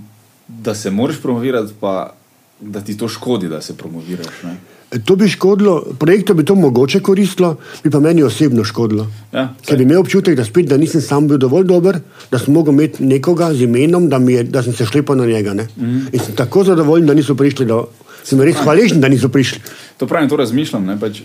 da 0.49 0.75
se 0.75 0.91
moraš 0.91 1.21
promovirati, 1.23 1.73
pa 1.81 2.15
da 2.61 2.81
ti 2.81 2.97
to 2.97 3.09
škodi, 3.09 3.49
da 3.49 3.61
se 3.63 3.77
promoviraš? 3.77 4.43
Ne? 4.45 4.57
To 5.05 5.17
bi 5.17 5.29
škodilo, 5.29 5.81
projektu 5.99 6.35
bi 6.35 6.45
to 6.45 6.55
mogoče 6.55 7.01
koristilo, 7.01 7.57
bi 7.85 7.91
pa 7.91 7.99
meni 8.01 8.23
osebno 8.23 8.65
škodilo. 8.65 9.07
Ja, 9.33 9.49
Ker 9.67 9.77
bi 9.77 9.83
imel 9.83 9.99
občutek, 10.01 10.37
da, 10.39 10.45
spet, 10.45 10.69
da 10.71 10.77
nisem 10.79 11.01
sam 11.03 11.27
bil 11.29 11.39
dovolj 11.39 11.65
dober, 11.67 11.99
da 12.31 12.39
sem 12.39 12.55
mogel 12.55 12.75
imeti 12.75 13.05
nekoga 13.05 13.49
z 13.55 13.67
imenom, 13.67 14.07
da, 14.09 14.21
je, 14.31 14.45
da 14.45 14.63
sem 14.63 14.73
se 14.73 14.87
šlepal 14.87 15.17
na 15.17 15.27
njega. 15.27 15.55
Mm 15.55 15.59
Mhm. 15.59 15.85
-hmm. 15.85 16.09
In 16.13 16.21
sem 16.21 16.35
tako 16.37 16.65
zadovoljen, 16.65 17.07
da 17.07 17.15
niso 17.15 17.35
prišli. 17.35 17.67
Da, 17.67 17.83
sem 18.25 18.41
res 18.41 18.57
hvaležen, 18.57 19.01
da 19.01 19.09
niso 19.09 19.29
prišli. 19.29 19.61
To 19.97 20.07
pravim, 20.07 20.29
to 20.29 20.37
razmišljam, 20.37 20.87
ne, 20.87 21.01
pač, 21.01 21.21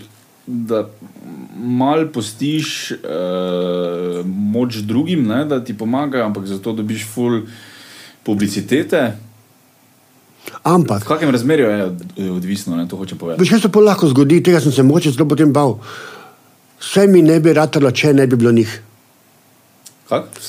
da 0.46 0.88
mal 1.60 2.08
postiš 2.08 2.68
uh, 2.92 2.98
moč 4.26 4.76
drugim, 4.78 5.24
ne, 5.24 5.44
da 5.44 5.60
ti 5.60 5.74
pomagajo, 5.74 6.24
ampak 6.24 6.46
zato 6.46 6.72
dobiš 6.72 7.04
full 7.06 7.40
publicitete. 8.22 9.12
Ampak, 10.64 11.02
V 11.02 11.08
kakem 11.08 11.30
razmerju 11.30 11.66
je 11.66 11.84
od- 11.84 12.04
je 12.16 12.30
odvisno, 12.32 12.76
ne, 12.76 12.88
to 12.88 12.96
hočem 12.96 13.18
povedati. 13.18 13.40
veš, 13.40 13.50
kaj 13.50 13.60
se 13.60 13.68
pa 13.68 13.80
lahko 13.80 14.08
zgodi, 14.08 14.42
tega 14.42 14.60
sem 14.60 14.72
se 14.72 14.82
moče 14.82 15.12
celo 15.12 15.28
potem 15.28 15.52
bal. 15.52 15.78
Vse 16.80 17.06
mi 17.06 17.22
ne 17.22 17.40
bi 17.40 17.52
ratalo, 17.52 17.90
če 17.90 18.12
ne 18.12 18.26
bi 18.26 18.36
bilo 18.36 18.52
njih. 18.52 18.80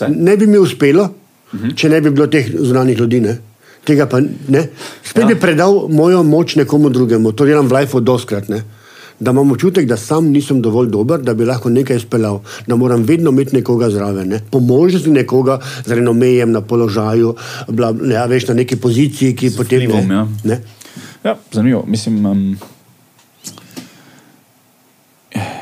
Ne 0.09 0.37
bi 0.37 0.47
mi 0.47 0.57
uspelo, 0.57 1.03
uh 1.03 1.09
Mhm. 1.53 1.63
-huh. 1.63 1.75
če 1.75 1.89
ne 1.89 2.01
bi 2.01 2.09
bilo 2.09 2.27
teh 2.27 2.45
zunanih 2.55 2.97
ljudi. 2.97 3.19
Ne? 3.19 3.37
Tega 3.83 4.05
pa 4.05 4.19
ne. 4.47 4.69
Spet 5.03 5.17
Ja. 5.17 5.21
ja. 5.21 5.27
bi 5.27 5.35
predal 5.35 5.87
mojo 5.89 6.23
moč 6.23 6.55
nekomu 6.55 6.89
drugemu, 6.89 7.31
to 7.31 7.45
delam 7.45 7.67
v 7.67 7.73
lifeu 7.73 7.99
doskrat. 7.99 8.49
Ne? 8.49 8.63
Da 9.21 9.31
imam 9.31 9.51
občutek, 9.53 9.85
da 9.85 9.97
sam 9.97 10.31
nisem 10.33 10.61
dovolj 10.65 10.87
dober, 10.89 11.21
da 11.21 11.33
bi 11.37 11.45
lahko 11.45 11.69
nekaj 11.69 11.97
izpeljal, 12.01 12.39
da 12.67 12.75
moram 12.75 13.03
vedno 13.05 13.29
imeti 13.29 13.55
nekoga 13.55 13.89
zraven. 13.89 14.29
Ne? 14.29 14.39
Po 14.51 14.59
možnosti 14.59 15.09
nekoga 15.13 15.59
z 15.85 15.93
renomejem 15.93 16.51
na 16.51 16.61
položaju, 16.61 17.35
bla, 17.67 17.91
ne, 18.01 18.15
a 18.17 18.25
veš, 18.25 18.47
na 18.49 18.53
neki 18.57 18.75
poziciji, 18.81 19.35
ki 19.35 19.51
potem 19.57 19.85
ne. 19.85 20.15
ja. 20.15 20.27
ne? 20.43 20.57
Ja, 21.23 21.35
zanimivo. 21.53 21.83
Mislim, 21.87 22.25
um, 22.25 22.57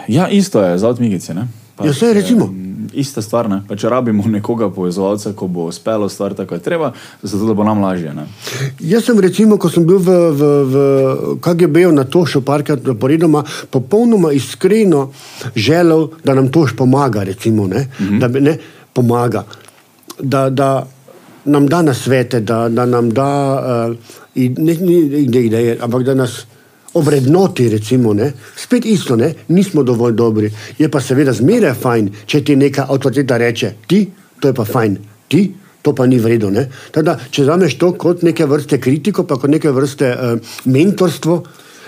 ja, 0.08 0.30
isto 0.30 0.64
je 0.64 0.78
za 0.78 0.88
odmigice. 0.90 1.34
ne. 1.34 1.48
Pač, 1.76 1.88
Ja, 1.88 1.94
saj, 1.94 2.14
recimo. 2.14 2.46
em, 2.46 2.69
Ista 2.94 3.22
stvar, 3.22 3.50
ne? 3.50 3.62
pa 3.68 3.76
če 3.76 3.90
rabimo 3.90 4.24
nekoga 4.28 4.70
povezovalca, 4.74 5.34
ko 5.38 5.48
bo 5.48 5.68
uspelo 5.70 6.10
stvar 6.10 6.34
tako, 6.34 6.50
kot 6.50 6.60
je 6.60 6.66
treba, 6.66 6.92
zato 7.22 7.46
da 7.46 7.54
bo 7.54 7.64
nam 7.64 7.82
lažje. 7.84 8.14
Ne? 8.14 8.26
Jaz 8.80 9.06
sem 9.10 9.20
recimo, 9.20 9.58
ko 9.58 9.70
sem 9.70 9.86
bil 9.88 10.00
v, 10.02 10.18
v, 10.32 10.52
v 10.74 10.84
KGB-ju 11.44 11.92
na 11.96 12.06
Tošu 12.10 12.42
parkrat 12.46 12.86
zaporedoma, 12.86 13.44
popolnoma 13.70 14.32
iskreno 14.36 15.10
želel, 15.56 16.08
da 16.24 16.34
nam 16.34 16.52
Toš 16.52 16.76
pomaga, 16.78 17.24
recimo, 17.24 17.68
ne, 17.68 17.88
mm 17.88 18.06
-hmm. 18.06 18.20
da 18.20 18.28
bi, 18.28 18.42
ne, 18.42 18.58
pomaga, 18.94 19.44
da, 20.20 20.50
da 20.50 20.88
nam 21.46 21.68
da 21.68 21.82
na 21.82 21.94
svete, 21.94 22.40
da, 22.40 22.70
da 22.70 22.86
nam 22.86 23.10
da 23.10 23.30
uh, 23.90 23.96
ne, 24.36 24.74
ne, 24.80 25.02
ne 25.28 25.42
ideje, 25.46 25.78
ampak 25.82 26.04
da 26.04 26.14
nas 26.14 26.46
ovrednoti, 26.94 27.70
recimo, 27.70 28.14
ne. 28.14 28.32
spet 28.56 28.86
isto, 28.86 29.16
ne, 29.16 29.34
nismo 29.48 29.84
dovolj 29.84 30.14
dobri. 30.14 30.52
Je 30.78 30.90
pa 30.90 31.02
seveda 31.02 31.34
zmeraj 31.34 31.74
fajn, 31.82 32.10
če 32.26 32.44
ti 32.44 32.56
neka 32.56 32.88
avtoriteta 32.90 33.38
reče, 33.38 33.74
ti, 33.88 34.06
to 34.40 34.48
je 34.48 34.54
pa 34.54 34.66
fajn, 34.66 34.98
ti, 35.28 35.44
to 35.82 35.94
pa 35.96 36.06
ni 36.06 36.20
vredno. 36.20 36.50
ne. 36.50 36.68
Tako 36.92 37.06
Da, 37.06 37.18
če 37.32 37.46
zameš 37.46 37.78
to 37.78 37.94
kot 37.94 38.24
neke 38.24 38.46
vrste 38.46 38.80
kritiko, 38.80 39.24
pa 39.24 39.38
kot 39.38 39.50
neke 39.50 39.72
vrste 39.72 40.12
uh, 40.12 40.56
mentorstvo, 40.66 41.44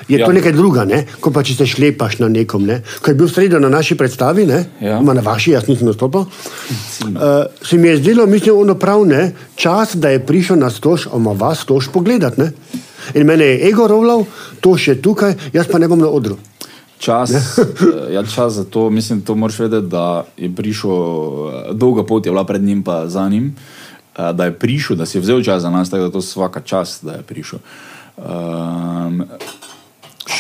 je 0.07 0.19
ja. 0.19 0.25
To 0.25 0.33
nekaj 0.33 0.51
druga, 0.51 0.85
ne? 0.85 1.03
kot 1.19 1.33
pa 1.33 1.43
če 1.43 1.55
se 1.55 1.67
šlepaš 1.69 2.19
na 2.19 2.29
nekom. 2.31 2.65
Ne? 2.65 2.81
Ko 3.01 3.11
je 3.11 3.17
bil 3.17 3.29
sredo 3.29 3.59
na 3.59 3.69
naši 3.69 3.97
predstavi, 3.97 4.45
ne? 4.45 4.63
Ja. 4.81 4.99
Ma 5.01 5.13
na 5.13 5.23
vaši, 5.25 5.55
jaz 5.55 5.67
nisem 5.69 5.87
nastopil. 5.87 6.25
Uh, 6.25 7.17
se 7.61 7.77
mi 7.77 7.87
je 7.87 7.97
zdelo, 7.97 8.25
mislim, 8.27 8.57
ono 8.57 8.75
prav 8.75 9.05
ne, 9.05 9.31
čas, 9.55 9.95
da 9.95 10.09
je 10.09 10.23
prišel 10.25 10.59
na 10.59 10.69
stož, 10.69 11.07
oma 11.11 11.35
vas 11.37 11.65
stož 11.65 11.89
pogledati. 11.93 12.41
Ne? 12.41 12.51
In 13.15 13.27
mene 13.27 13.45
je 13.45 13.67
ego 13.69 13.87
rovljal, 13.87 14.25
to 14.61 14.77
še 14.77 14.99
tukaj, 15.01 15.35
jaz 15.53 15.69
pa 15.71 15.81
ne 15.81 15.89
bom 15.91 15.99
na 15.99 16.09
odru. 16.09 16.37
Čas, 17.01 17.33
eh, 17.33 18.13
ja, 18.13 18.21
čas 18.23 18.53
za 18.53 18.63
to, 18.63 18.89
mislim, 18.93 19.21
to 19.25 19.35
moraš 19.35 19.59
vedeti, 19.59 19.87
da 19.89 20.23
je 20.37 20.51
prišel, 20.55 20.91
eh, 20.91 21.73
dolga 21.73 22.05
pot 22.05 22.25
je 22.25 22.31
bila 22.31 22.45
pred 22.45 22.61
njim, 22.61 22.83
pa 22.83 23.07
za 23.09 23.29
njim, 23.29 23.55
da 24.33 24.45
je 24.45 24.53
prišel, 24.53 24.95
da 24.95 25.05
si 25.05 25.17
je 25.17 25.21
vzel 25.21 25.43
čas 25.43 25.61
za 25.61 25.69
nas, 25.69 25.89
tako 25.89 26.03
da 26.03 26.11
to 26.11 26.19
vsaka 26.19 26.61
čas, 26.61 26.99
da 27.01 27.11
je 27.11 27.23
prišel. 27.23 27.59
Um, 28.17 29.23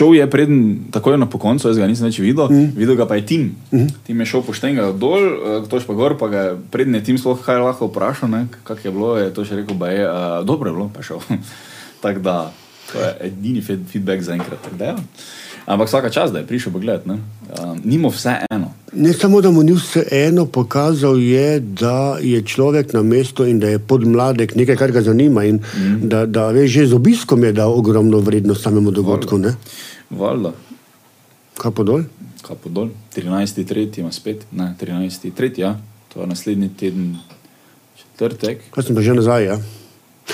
šel 0.01 0.15
je 0.17 0.29
preden, 0.29 0.61
takoj 0.91 1.17
na 1.17 1.29
koncu, 1.29 1.69
jaz 1.69 1.77
ga 1.77 1.85
nisem 1.85 2.09
več 2.09 2.17
videl, 2.23 2.49
mm. 2.49 2.73
videl 2.73 2.97
ga 2.97 3.05
pa 3.05 3.19
je 3.19 3.25
Tim. 3.29 3.43
Mm. 3.69 3.91
Tim 4.07 4.23
je 4.23 4.25
šel 4.33 4.41
pošten 4.41 4.73
ga 4.79 4.89
dol, 4.97 5.21
eh, 5.21 5.67
tož 5.69 5.85
pa 5.85 5.93
gor, 5.93 6.17
pa 6.17 6.31
ga 6.31 6.39
je 6.47 6.55
preden 6.73 6.97
je 6.97 7.03
Tim 7.05 7.21
sploh 7.21 7.37
kaj 7.37 7.61
lahko 7.61 7.91
vprašal, 7.91 8.31
ne, 8.33 8.47
kak 8.65 8.81
je 8.81 8.93
bilo, 8.93 9.13
je 9.21 9.29
to 9.35 9.45
še 9.45 9.61
rekel, 9.61 9.77
da 9.77 9.93
je 9.93 10.07
uh, 10.09 10.41
dobro 10.47 10.73
je 10.73 10.77
bilo, 10.79 10.89
pa 10.89 11.05
šel. 11.05 11.21
tako 12.03 12.25
da, 12.25 12.37
to 12.89 12.97
je 12.97 13.13
edini 13.29 13.61
feed- 13.61 13.85
feedback 13.85 14.25
za 14.25 14.33
enkrat. 14.33 14.57
tako 14.65 14.81
da 14.81 14.95
ja. 14.95 14.97
Ampak 15.65 15.87
vsaka 15.87 16.09
čas, 16.09 16.31
da 16.31 16.41
je 16.41 16.47
prišel 16.49 16.73
pogled. 16.73 17.05
Um, 17.05 17.21
nimo 17.85 18.09
vse 18.09 18.33
eno. 18.49 18.73
Ne 18.93 19.13
samo, 19.13 19.41
da 19.41 19.51
mu 19.51 19.63
ni 19.63 19.73
vseeno, 19.77 20.45
pokazal 20.45 21.19
je, 21.19 21.59
da 21.59 22.17
je 22.21 22.41
človek 22.41 22.93
na 22.93 23.03
mestu 23.03 23.45
in 23.45 23.59
da 23.59 23.69
je 23.69 23.79
podmladek 23.79 24.55
nekaj, 24.55 24.75
kar 24.75 24.91
ga 24.91 25.01
zanima. 25.01 25.45
In 25.45 25.61
mm. 25.61 26.09
da, 26.09 26.25
da 26.25 26.49
veš, 26.51 26.71
že 26.71 26.87
z 26.87 26.93
obiskom 26.93 27.43
je 27.43 27.53
dal 27.53 27.73
ogromno 27.73 28.19
vrednost 28.19 28.63
samemu 28.63 28.91
dogodku. 28.91 29.37
Ne? 29.37 29.53
Valjda, 30.11 30.51
Kaj 31.57 31.71
pa 31.71 31.83
dol? 31.83 32.03
kaj 32.41 32.57
pa 32.63 32.69
dol. 32.69 32.89
13.3. 33.15 33.99
ima 33.99 34.11
spet, 34.11 34.45
ne, 34.51 34.73
13.3. 34.81 35.59
Ja, 35.59 35.75
to 36.13 36.21
je 36.21 36.27
naslednji 36.27 36.69
teden, 36.69 37.17
četrtek. 37.97 38.63
Kaj 38.71 38.83
sem 38.83 38.95
pa 38.95 39.01
že 39.01 39.13
nazaj? 39.13 39.45
Ja? 39.45 39.57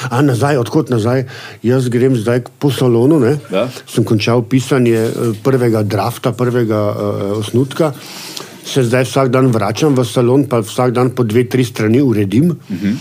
A 0.10 0.22
nazaj, 0.22 0.58
odkot 0.58 0.90
nazaj? 0.90 1.26
Jaz 1.64 1.90
grem 1.90 2.16
zdaj 2.16 2.44
po 2.60 2.72
salonu. 2.72 3.20
ne. 3.20 3.40
Ja. 3.52 3.68
Sem 3.88 4.04
končal 4.04 4.44
pisanje 4.44 4.94
eh, 4.94 5.12
prvega 5.44 5.84
drafta, 5.84 6.32
prvega 6.32 6.82
uh, 6.92 7.38
osnutka. 7.40 7.94
Se 8.68 8.84
zdaj 8.84 9.04
vsak 9.08 9.30
dan 9.32 9.48
vračam 9.48 9.96
v 9.96 10.04
salon, 10.06 10.44
pa 10.48 10.60
vsak 10.60 10.92
dan 10.92 11.10
po 11.16 11.24
dve, 11.24 11.48
tri 11.50 11.64
strani 11.66 12.02
uredim. 12.02 12.52
Uh 12.52 12.58
-huh. 12.70 12.96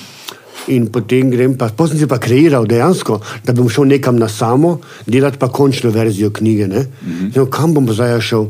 In 0.68 0.86
potem 0.90 1.30
grem, 1.30 1.54
pa 1.54 1.68
potem 1.68 1.96
sem 1.96 2.04
si 2.04 2.10
pa 2.10 2.18
kreiral 2.18 2.66
dejansko, 2.66 3.20
da 3.44 3.52
bom 3.52 3.68
šel 3.70 3.86
nekam 3.86 4.18
na 4.18 4.28
samo, 4.28 4.80
delati 5.06 5.38
pa 5.38 5.48
končno 5.48 5.90
verzijo 5.90 6.30
knjige. 6.30 6.66
Uh 6.66 6.72
-huh. 6.72 7.50
Kam 7.50 7.74
bom 7.74 7.86
zdaj 7.92 8.20
šel? 8.20 8.46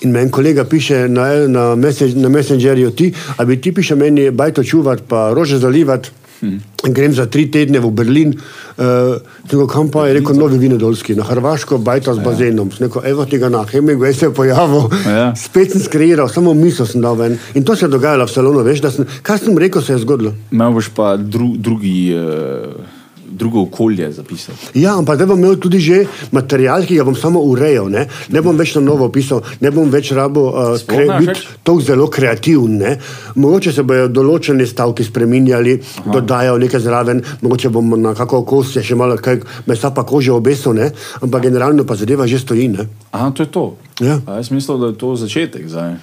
In 0.00 0.10
meni 0.10 0.30
kolega 0.30 0.64
piše 0.64 1.08
na, 1.08 1.46
na, 1.48 1.74
message, 1.74 2.16
na 2.16 2.28
Messengerju, 2.28 2.90
ti, 2.90 3.12
a 3.36 3.44
bi 3.44 3.60
ti 3.60 3.72
piše 3.72 3.94
meni 3.94 4.30
bajto 4.30 4.64
čuvati, 4.64 5.02
pa 5.08 5.32
rože 5.32 5.58
zalivati. 5.58 6.10
Hmm. 6.40 6.60
Grem 6.94 7.12
za 7.12 7.26
tri 7.28 7.50
tedne 7.52 7.80
v 7.80 7.90
Berlin, 7.92 8.32
uh, 8.32 9.66
kam 9.68 9.90
pa 9.92 10.06
je 10.08 10.16
rekel 10.16 10.38
Novi 10.40 10.58
Vinodolski, 10.58 11.14
na 11.14 11.24
Hrvaško, 11.28 11.78
bajta 11.84 12.14
z 12.16 12.24
bazenom. 12.24 12.70
Sem 12.72 12.86
rekel, 12.88 13.04
evo 13.12 13.26
tega 13.28 13.50
na 13.52 13.60
Hemingway 13.68 14.16
se 14.16 14.30
je 14.30 14.34
pojavil. 14.34 14.88
Ja. 15.04 15.34
Spet 15.44 15.76
sem 15.76 15.84
skreiral, 15.84 16.32
samo 16.32 16.54
misel 16.56 16.88
sem 16.88 17.04
dal 17.04 17.18
ven. 17.20 17.36
In 17.54 17.64
to 17.64 17.76
se 17.76 17.84
je 17.84 17.92
dogajalo 17.92 18.24
v 18.24 18.32
salonu, 18.32 18.64
veš, 18.64 18.80
da 18.80 18.92
sem, 18.94 19.04
kar 19.22 19.38
sem 19.38 19.58
rekel, 19.58 19.84
se 19.84 19.92
je 19.92 20.04
zgodilo. 20.06 20.32
Imel 20.52 20.72
boš 20.72 20.88
pa 20.96 21.12
dru, 21.20 21.52
drugi, 21.60 22.14
uh, 22.16 22.99
drugo 23.40 23.64
okolje 23.64 24.10
zapisati. 24.12 24.70
Ja, 24.78 24.94
ampak 24.98 25.16
zdaj 25.16 25.30
bom 25.32 25.40
imel 25.40 25.56
tudi 25.60 25.80
že 25.80 26.04
material, 26.36 26.84
ki 26.84 27.00
ga 27.00 27.06
bom 27.08 27.16
samo 27.16 27.40
urejal. 27.48 27.88
Ne, 27.92 28.06
ne 28.28 28.42
bom 28.44 28.56
več 28.56 28.74
na 28.76 28.84
novo 28.84 29.08
pisal, 29.12 29.42
ne 29.64 29.72
bom 29.74 29.90
več 29.90 30.12
rabo 30.16 30.46
uh, 30.50 30.72
Sploh 30.78 31.00
kre, 31.08 31.18
biti 31.24 31.46
tako 31.64 31.84
zelo 31.88 32.08
kreativen. 32.12 32.78
Ne. 32.84 32.94
Mogoče 33.40 33.72
se 33.72 33.86
bodo 33.86 34.08
določene 34.20 34.68
stavke 34.68 35.04
spremenjali, 35.06 35.78
dodajal 36.06 36.60
nekaj 36.60 36.84
zraven, 36.84 37.24
mogoče 37.40 37.72
bom 37.72 37.96
na 38.00 38.14
kako 38.18 38.44
okosje 38.44 38.84
še 38.84 38.98
malo 39.00 39.16
kaj 39.20 39.40
mesa 39.70 39.92
pa 39.96 40.04
kože 40.06 40.32
obesil, 40.36 40.76
ne, 40.76 40.90
ampak 41.24 41.48
generalno 41.48 41.88
pa 41.88 41.96
zadeva 41.96 42.28
že 42.30 42.42
stoji. 42.42 42.68
Ne. 42.76 42.88
Aha, 43.10 43.32
to 43.34 43.46
je 43.46 43.52
to. 43.52 43.68
Ja. 44.00 44.20
A 44.26 44.40
jaz 44.40 44.52
mislim, 44.52 44.80
da 44.80 44.92
je 44.92 45.00
to 45.00 45.16
začetek. 45.16 45.68
Zdaj. 45.68 45.96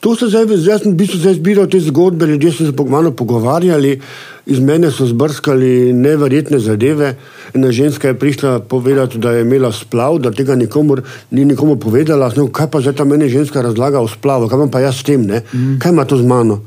To 0.00 0.16
so 0.16 0.30
zdaj, 0.32 0.48
zdaj 0.56 0.78
sem 0.80 0.92
v 0.92 0.96
bistvu 0.96 1.18
zdaj 1.20 1.34
zbiral 1.36 1.66
te 1.68 1.76
zgodbe, 1.76 2.24
ljudje 2.26 2.52
so 2.52 2.64
se 2.64 2.72
po- 2.72 2.88
malo 2.88 3.10
pogovarjali, 3.12 4.00
iz 4.46 4.58
mene 4.58 4.88
so 4.90 5.04
zbrskali 5.06 5.92
neverjetne 5.92 6.56
zadeve. 6.58 7.16
Ena 7.54 7.68
ženska 7.68 8.08
je 8.08 8.14
prišla 8.14 8.58
povedati, 8.60 9.18
da 9.18 9.32
je 9.32 9.42
imela 9.42 9.72
splav, 9.72 10.18
da 10.18 10.30
tega 10.30 10.54
nikomur, 10.56 11.02
ni 11.30 11.44
nikomu 11.44 11.76
povedala. 11.76 12.32
No, 12.36 12.48
kaj 12.48 12.70
pa 12.70 12.80
zdaj 12.80 12.94
ta 12.94 13.04
meni 13.04 13.28
ženska 13.28 13.60
razlaga 13.62 14.00
o 14.00 14.08
splavu, 14.08 14.48
kaj 14.48 14.56
imam 14.56 14.70
pa 14.70 14.80
jaz 14.80 14.96
s 14.96 15.02
tem, 15.02 15.20
ne? 15.22 15.42
kaj 15.78 15.92
ima 15.92 16.04
to 16.04 16.16
z 16.16 16.24
mano? 16.24 16.60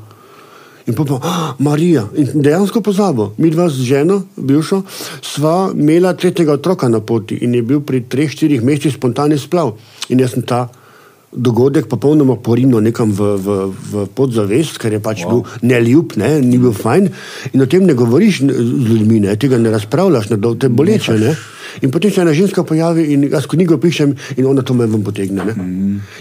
In 0.86 0.94
pa, 0.94 1.04
pa 1.04 1.18
"Ah, 1.22 1.54
Marija, 1.58 2.06
in 2.14 2.28
dejansko 2.34 2.80
pozabo, 2.80 3.32
mi 3.38 3.50
dva 3.50 3.68
z 3.68 3.82
ženo, 3.82 4.22
bivšo, 4.36 4.82
sva 5.22 5.72
imela 5.74 6.12
tretjega 6.12 6.52
otroka 6.52 6.88
na 6.88 7.00
poti 7.00 7.34
in 7.34 7.54
je 7.54 7.62
bil 7.62 7.80
pri 7.80 8.00
treh, 8.00 8.30
štirih 8.30 8.62
mesecih 8.62 8.94
spontani 8.94 9.38
splav. 9.38 9.72
In 10.08 10.20
jaz 10.20 10.30
sem 10.30 10.42
ta 10.42 10.68
dogodek 11.34 11.88
popolnoma 11.90 12.36
porinil 12.36 12.80
nekam 12.80 13.12
v, 13.12 13.34
v, 13.36 13.56
v 13.90 14.06
podzavest, 14.14 14.78
ker 14.78 14.94
je 14.94 15.00
pač 15.02 15.24
wow. 15.24 15.30
bil 15.30 15.70
neljub, 15.70 16.14
ne, 16.20 16.38
ni 16.40 16.58
bil 16.62 16.74
fajn. 16.76 17.10
In 17.52 17.64
o 17.64 17.66
tem 17.70 17.86
ne 17.86 17.96
govoriš 17.98 18.44
z 18.46 18.68
ljudmi, 18.88 19.20
ne, 19.26 19.34
tega 19.40 19.58
ne 19.58 19.74
razpravljaš, 19.74 20.30
ne, 20.30 20.38
to 20.38 20.54
je 20.68 20.70
boleče. 20.70 21.18
Ne. 21.18 21.34
In 21.82 21.90
potem 21.90 22.12
se 22.14 22.22
ena 22.22 22.34
ženska 22.34 22.62
pojavi 22.62 23.08
in 23.14 23.26
jaz 23.32 23.48
knjigo 23.50 23.80
pišem 23.82 24.14
in 24.36 24.46
ona 24.46 24.62
to 24.62 24.74
me 24.78 24.86
ven 24.86 25.02
potegne. 25.04 25.42
Ne. 25.42 25.56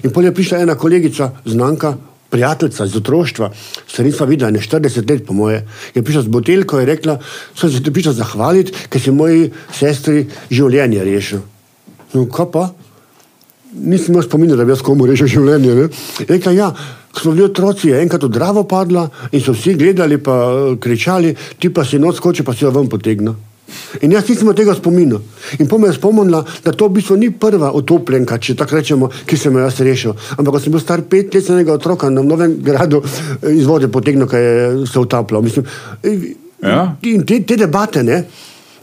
In 0.04 0.10
potem 0.10 0.32
je 0.32 0.38
prišla 0.41 0.63
ena 0.65 0.76
kolegica, 0.80 1.30
znanka, 1.45 1.93
prijateljica 2.34 2.86
iz 2.89 2.95
otroštva, 2.97 3.52
se 3.88 4.04
nisva 4.04 4.26
videla, 4.26 4.49
ne 4.52 4.60
40 4.60 5.10
let, 5.10 5.26
po 5.28 5.34
moje, 5.38 5.62
je 5.93 6.02
prišla 6.02 6.23
z 6.26 6.34
botelko 6.34 6.80
in 6.82 6.89
rekla, 6.89 7.19
sem 7.54 7.69
se 7.69 7.84
ti 7.84 7.93
prišla 7.93 8.15
zahvaliti, 8.17 8.73
ker 8.89 9.02
si 9.02 9.13
moji 9.13 9.52
sestri 9.78 10.26
življenje 10.49 11.04
rešil. 11.06 11.43
No, 12.13 12.26
kaj 12.26 12.49
pa? 12.54 12.71
Nisem 13.73 14.13
imel 14.13 14.23
spomina, 14.23 14.55
da 14.55 14.65
bi 14.65 14.73
jaz 14.73 14.83
komu 14.86 15.07
rešil 15.09 15.29
življenje. 15.31 15.75
Ne? 15.77 15.88
Rekla, 16.29 16.51
ja, 16.53 16.67
ko 17.13 17.21
smo 17.21 17.33
bili 17.33 17.47
otroci, 17.47 17.89
je 17.89 18.01
enkrat 18.03 18.27
v 18.27 18.29
Dravo 18.33 18.63
padla 18.69 19.07
in 19.31 19.41
so 19.41 19.55
vsi 19.55 19.73
gledali, 19.79 20.19
pa 20.21 20.36
eh, 20.51 20.75
kričali, 20.81 21.33
ti 21.59 21.73
pa 21.73 21.86
si 21.86 21.99
noč 22.01 22.21
skoči, 22.21 22.45
pa 22.45 22.53
si 22.53 22.65
jo 22.65 22.71
ven 22.75 22.91
potegne. 22.91 23.33
In 24.05 24.13
jaz 24.13 24.27
nisem 24.29 24.45
imel 24.45 24.57
tega 24.59 24.75
spomina. 24.77 25.17
In 25.57 25.67
po 25.67 25.79
me 25.81 25.89
je 25.89 25.97
spomnila, 25.97 26.43
da 26.65 26.75
to 26.77 26.91
v 26.91 26.99
bistvu 26.99 27.17
ni 27.17 27.31
prva 27.33 27.71
otopljenka, 27.73 28.38
če 28.38 28.57
tako 28.59 28.77
rečemo, 28.77 29.09
ki 29.25 29.39
sem 29.39 29.57
jo 29.57 29.65
jaz 29.65 29.81
rešil. 29.81 30.13
Ampak 30.38 30.53
ko 30.53 30.62
sem 30.62 30.75
bil 30.75 30.83
star 30.83 31.01
pet 31.09 31.33
let, 31.33 31.45
sem 31.45 31.57
enega 31.57 31.73
otroka 31.73 32.12
na 32.13 32.21
novem 32.21 32.59
gradu 32.62 33.01
eh, 33.01 33.49
iz 33.57 33.65
vode 33.65 33.89
potegnil, 33.89 34.29
ker 34.29 34.47
je 34.47 34.88
se 34.91 35.01
utapljal. 35.01 35.41
Mislim, 35.41 35.65
Ja. 36.63 36.95
In 37.01 37.25
te, 37.27 37.41
te 37.43 37.57
debate, 37.59 38.03
ne, 38.07 38.21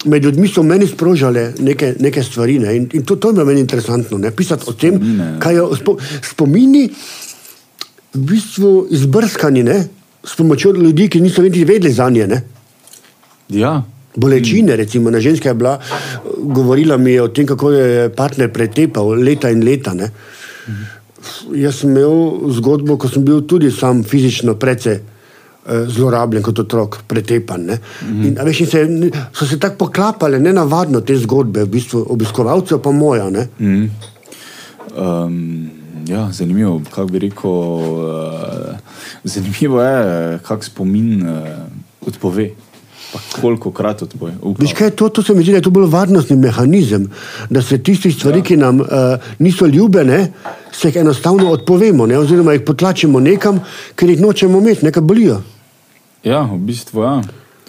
med 0.04 0.24
ljudmi 0.24 0.48
so 0.48 0.62
meni 0.62 0.86
sprožile 0.86 1.52
neke, 1.58 1.94
neke 2.00 2.22
stvari. 2.22 2.58
Ne, 2.58 2.76
in, 2.76 2.88
in 2.92 3.04
to, 3.04 3.16
to 3.16 3.32
je 3.36 3.44
meni 3.44 3.60
interesantno, 3.60 4.18
ne, 4.18 4.30
pisati 4.30 4.64
o 4.66 4.72
tem, 4.72 4.96
Spomine. 4.96 5.36
kaj 5.40 5.54
je 5.54 5.66
spo, 5.76 5.96
spomini, 6.22 6.88
v 8.14 8.24
bistvu 8.32 8.86
izbrskani, 8.90 9.62
ne, 9.62 9.78
s 10.24 10.36
pomočjo 10.36 10.72
ljudi, 10.72 11.08
ki 11.08 11.20
niso 11.20 11.42
niti 11.42 11.64
vedeli 11.64 11.92
za 11.92 12.10
nje. 12.10 12.26
Ne. 12.26 12.42
Ja. 13.48 13.82
Bolečine, 14.16 14.76
recimo, 14.76 15.10
na 15.10 15.20
ženska 15.20 15.48
je 15.48 15.54
bila, 15.54 15.78
govorila 16.38 16.96
mi 16.96 17.12
je 17.12 17.22
o 17.22 17.28
tem, 17.28 17.46
kako 17.46 17.70
je 17.70 18.08
partner 18.10 18.50
pretepal 18.52 19.14
leta 19.14 19.50
in 19.50 19.62
leta. 19.64 19.94
Ne. 19.94 20.10
Jaz 21.54 21.82
sem 21.82 21.90
imel 21.90 22.50
zgodbo, 22.56 22.96
ko 22.98 23.08
sem 23.08 23.24
bil 23.24 23.44
tudi 23.46 23.70
sam 23.70 24.02
fizično 24.04 24.56
precej 24.58 24.98
zlorabljen 25.88 26.42
kot 26.42 26.58
otrok, 26.58 27.02
pretepan. 27.06 27.66
ne. 27.66 27.78
In, 28.26 28.38
a 28.38 28.44
veš, 28.44 28.60
in 28.60 28.70
se, 28.70 28.86
so 29.32 29.46
se 29.46 29.58
tako 29.58 29.86
poklapale, 29.86 30.40
nenavadno 30.40 31.00
te 31.00 31.16
zgodbe, 31.18 31.64
v 31.64 31.74
bistvu 31.76 32.06
obiskovalcev 32.10 32.82
pa 32.82 32.90
moja. 32.90 33.30
Ne. 33.30 33.48
Um, 34.96 35.70
ja, 36.08 36.28
zanimivo, 36.32 36.80
kako 36.90 37.06
bi 37.06 37.18
rekel. 37.18 37.50
Uh, 37.50 38.78
zanimivo 39.24 39.82
je, 39.82 40.38
kako 40.38 40.64
spomin 40.64 41.22
uh, 41.22 41.38
odpove. 42.06 42.50
Pa 43.12 43.18
koliko 43.40 43.72
krat 43.72 44.02
odpove. 44.02 44.32
Upa. 44.42 44.62
Veš, 44.62 44.72
kaj 44.78 44.90
to, 44.90 45.08
to 45.08 45.22
se 45.22 45.34
mi 45.34 45.42
zdi, 45.42 45.52
da 45.52 45.58
je 45.58 45.62
to 45.66 45.70
bolj 45.70 45.88
varnostni 45.90 46.36
mehanizem, 46.36 47.08
da 47.50 47.62
se 47.62 47.82
tistih 47.82 48.14
stvari, 48.14 48.38
ja. 48.38 48.44
ki 48.44 48.56
nam 48.56 48.80
uh, 48.80 48.86
niso 49.38 49.66
ljubene, 49.66 50.32
se 50.72 50.88
jih 50.88 50.96
enostavno 50.96 51.50
odpovemo, 51.50 52.06
ne? 52.06 52.18
oziroma 52.18 52.52
jih 52.52 52.62
potlačimo 52.66 53.20
nekam, 53.20 53.60
ker 53.94 54.10
jih 54.10 54.20
nočemo 54.20 54.58
imeti, 54.58 54.84
nekaj 54.86 55.02
bolijo. 55.02 55.40
Ja, 56.24 56.42
v 56.42 56.58
bistvu 56.58 57.02
ja. 57.02 57.20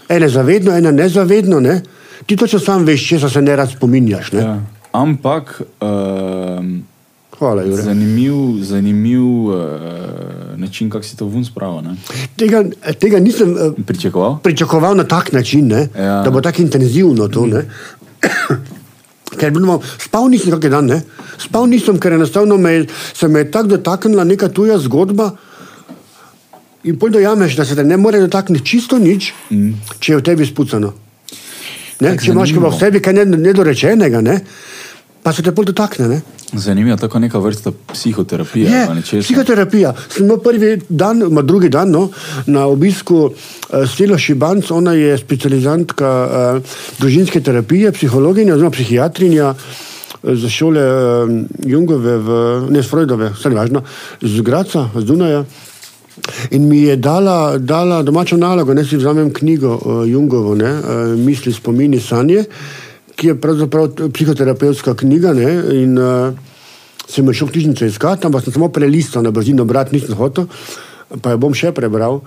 Ene 0.10 0.30
zavedno, 0.30 0.72
ene 0.72 0.92
nezavedno, 0.92 1.60
ne? 1.60 1.82
ti 2.26 2.36
točno 2.38 2.60
sam 2.60 2.86
veš, 2.86 3.08
če 3.10 3.30
se 3.30 3.42
ne 3.42 3.56
rad 3.56 3.72
spominjaš. 3.72 4.32
Ne? 4.32 4.42
ja. 4.42 4.56
Ampak. 4.92 5.62
Um, 5.82 6.84
Hvala, 7.40 7.64
Jure. 7.64 7.82
Zanimiv, 7.82 8.34
zanimiv 8.62 9.24
uh, 9.46 9.56
način, 10.56 10.90
kako 10.90 11.04
si 11.04 11.18
to 11.18 11.26
vun 11.26 11.46
spravil. 11.46 11.82
ne? 11.82 11.96
Tega, 12.38 12.64
tega 13.00 13.20
nisem 13.20 13.52
uh, 13.52 13.74
Pričakoval? 13.86 14.38
pričakoval 14.40 14.96
na 14.96 15.04
tak 15.04 15.32
način, 15.32 15.68
ne? 15.68 15.88
Ja. 15.98 16.22
da 16.22 16.30
bo 16.30 16.42
tako 16.42 16.62
intenzivno 16.62 17.28
to. 17.28 17.46
Ne? 17.46 17.64
Ker 19.32 19.52
bomo, 19.52 19.80
spal 19.98 20.28
nisem 20.30 20.52
kak 20.52 20.68
dan, 20.70 20.86
ne? 20.86 21.02
spal 21.40 21.66
nisem, 21.66 21.98
ker 21.98 22.14
enostavno 22.14 22.58
me, 22.58 22.72
je- 22.72 22.88
se 23.14 23.28
me 23.28 23.40
je 23.40 23.52
tako 23.52 23.68
dotaknila 23.68 24.24
neka 24.24 24.48
tuja 24.50 24.78
zgodba. 24.78 25.32
In 26.84 26.98
pol 26.98 27.14
dojameš, 27.14 27.56
da 27.56 27.66
se 27.66 27.76
te 27.76 27.84
ne 27.84 27.98
more 27.98 28.20
dotakniti 28.20 28.66
čisto 28.66 28.98
nič, 28.98 29.34
mm. 29.52 29.98
če 30.00 30.14
je 30.14 30.18
v 30.18 30.26
tebi 30.26 30.46
spucano. 30.46 30.94
Ne? 32.02 32.16
Tako 32.16 32.26
Če 32.26 32.32
imaš 32.34 32.54
v 32.58 32.72
sebi 32.80 33.02
kaj 33.04 33.14
ne- 33.22 33.38
nedorečenega, 33.38 34.22
ne? 34.26 34.42
pa 35.22 35.30
se 35.34 35.44
te 35.46 35.52
pol 35.54 35.68
dotakne. 35.70 36.08
Ne? 36.10 36.22
Zanimivo, 36.58 36.98
tako 36.98 37.20
neka 37.22 37.40
vrsta 37.40 37.72
psihoterapije. 37.94 38.70
Je, 38.70 39.22
psihoterapija. 39.22 39.94
Imel 40.20 40.42
prvi 40.42 40.82
dan, 40.90 41.22
ma 41.30 41.46
drugi 41.46 41.70
dan 41.70 41.94
no, 41.94 42.08
na 42.50 42.66
obisku 42.66 43.30
uh, 43.30 43.86
Stila 43.88 44.18
Šibanc, 44.18 44.72
ona 44.72 44.96
je 44.98 45.14
specializantka 45.22 46.10
uh, 46.10 46.76
družinske 47.00 47.42
terapije, 47.42 47.94
psihologinja 47.96 48.58
oziroma 48.58 48.74
psihiatrinja 48.74 49.54
eh, 49.54 50.36
za 50.36 50.50
šole 50.50 50.82
uh, 50.82 51.36
Jungove, 51.70 52.18
v, 52.18 52.40
ne 52.74 52.84
Freudove, 52.84 53.32
vse 53.38 53.54
je 53.54 53.60
važno, 53.62 53.86
z 54.22 54.42
Graca, 54.42 54.90
z 54.98 55.06
Dunaja. 55.06 55.46
In 56.52 56.68
mi 56.68 56.82
je 56.84 56.96
dala, 56.96 57.58
dala 57.58 58.04
domačo 58.04 58.38
nalogo, 58.38 58.74
da 58.74 58.84
si 58.86 58.98
vzamem 58.98 59.34
knjigo 59.34 59.74
uh, 59.76 60.06
Jungovo, 60.10 60.56
ne, 60.56 60.72
uh, 60.72 61.20
Misli, 61.20 61.54
spomini, 61.54 62.00
sanje, 62.00 62.44
ki 63.16 63.28
je 63.28 63.36
pravzaprav 63.42 64.10
psihoterapevtska 64.14 64.96
knjiga. 64.96 65.34
Ne, 65.34 65.52
in, 65.82 65.98
uh, 65.98 66.52
sem 67.12 67.28
jo 67.28 67.36
šel 67.36 67.50
v 67.50 67.58
knjižnico 67.58 67.90
iskati, 67.90 68.28
ampak 68.28 68.46
sem 68.46 68.56
samo 68.56 68.72
prelistal 68.74 69.24
na 69.24 69.34
brzino, 69.36 69.66
brat 69.68 69.92
nisem 69.92 70.16
hotel, 70.16 70.48
pa 71.22 71.36
jo 71.36 71.42
bom 71.42 71.56
še 71.56 71.74
prebral. 71.76 72.22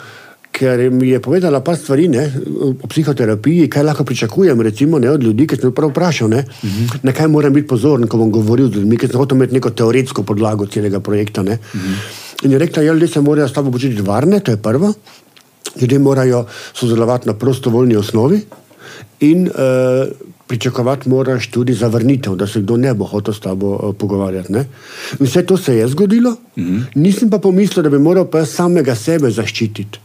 Ker 0.55 0.79
mi 0.95 1.09
je 1.09 1.19
povedala 1.19 1.59
par 1.67 1.75
stvari 1.75 2.05
ne, 2.07 2.29
o 2.63 2.87
psihoterapiji, 2.87 3.67
kaj 3.67 3.83
lahko 3.89 4.05
pričakujem 4.07 4.61
recimo, 4.63 5.01
ne, 5.03 5.11
od 5.11 5.25
ljudi, 5.27 5.49
ki 5.51 5.57
sem 5.59 5.73
jih 5.73 5.75
prav 5.75 5.91
vprašal, 5.91 6.31
ne, 6.31 6.45
uh 6.47 6.69
-huh. 6.71 7.01
na 7.03 7.13
kaj 7.13 7.27
moram 7.29 7.53
biti 7.53 7.67
pozoren, 7.67 8.07
ko 8.07 8.21
bom 8.23 8.31
govoril 8.31 8.69
z 8.69 8.77
ljudmi, 8.77 8.97
ker 8.97 9.11
sem 9.11 9.19
hotel 9.19 9.37
imeti 9.37 9.55
neko 9.55 9.71
teoretsko 9.71 10.23
podlago 10.23 10.67
celega 10.67 11.01
projekta. 11.01 11.43
Ne. 11.43 11.59
Uh 11.75 11.81
-huh. 11.81 12.23
In 12.45 12.53
je 12.53 12.59
rekla, 12.59 12.83
da 12.83 12.93
ljudje 12.93 13.09
se 13.09 13.21
morajo 13.21 13.49
s 13.49 13.53
tabo 13.53 13.71
počutiti 13.71 14.03
varne, 14.03 14.41
to 14.41 14.51
je 14.51 14.57
prvo. 14.57 14.93
Ljudje 15.81 15.99
morajo 15.99 16.47
sodelovati 16.75 17.29
na 17.29 17.35
prostovoljni 17.35 17.97
osnovi 17.97 18.41
in 19.21 19.47
uh, 19.47 19.53
pričakovati 20.47 21.09
moraš 21.09 21.51
tudi 21.51 21.75
zavrnitev, 21.75 22.35
da 22.35 22.47
se 22.47 22.61
kdo 22.61 22.77
ne 22.77 22.95
bo 22.95 23.05
hotel 23.05 23.35
s 23.35 23.41
tabo 23.41 23.67
uh, 23.67 23.95
pogovarjati. 23.99 24.53
Ne? 24.53 24.67
In 25.21 25.27
vse 25.27 25.47
to 25.47 25.57
se 25.57 25.77
je 25.77 25.89
zgodilo, 25.89 26.31
mm 26.57 26.63
-hmm. 26.63 26.83
nisem 26.95 27.31
pa 27.31 27.39
pomislil, 27.39 27.83
da 27.83 27.91
bi 27.91 27.99
moral 27.99 28.25
pa 28.25 28.39
jaz 28.39 28.51
samega 28.51 28.95
sebe 28.95 29.31
zaščititi. 29.31 29.99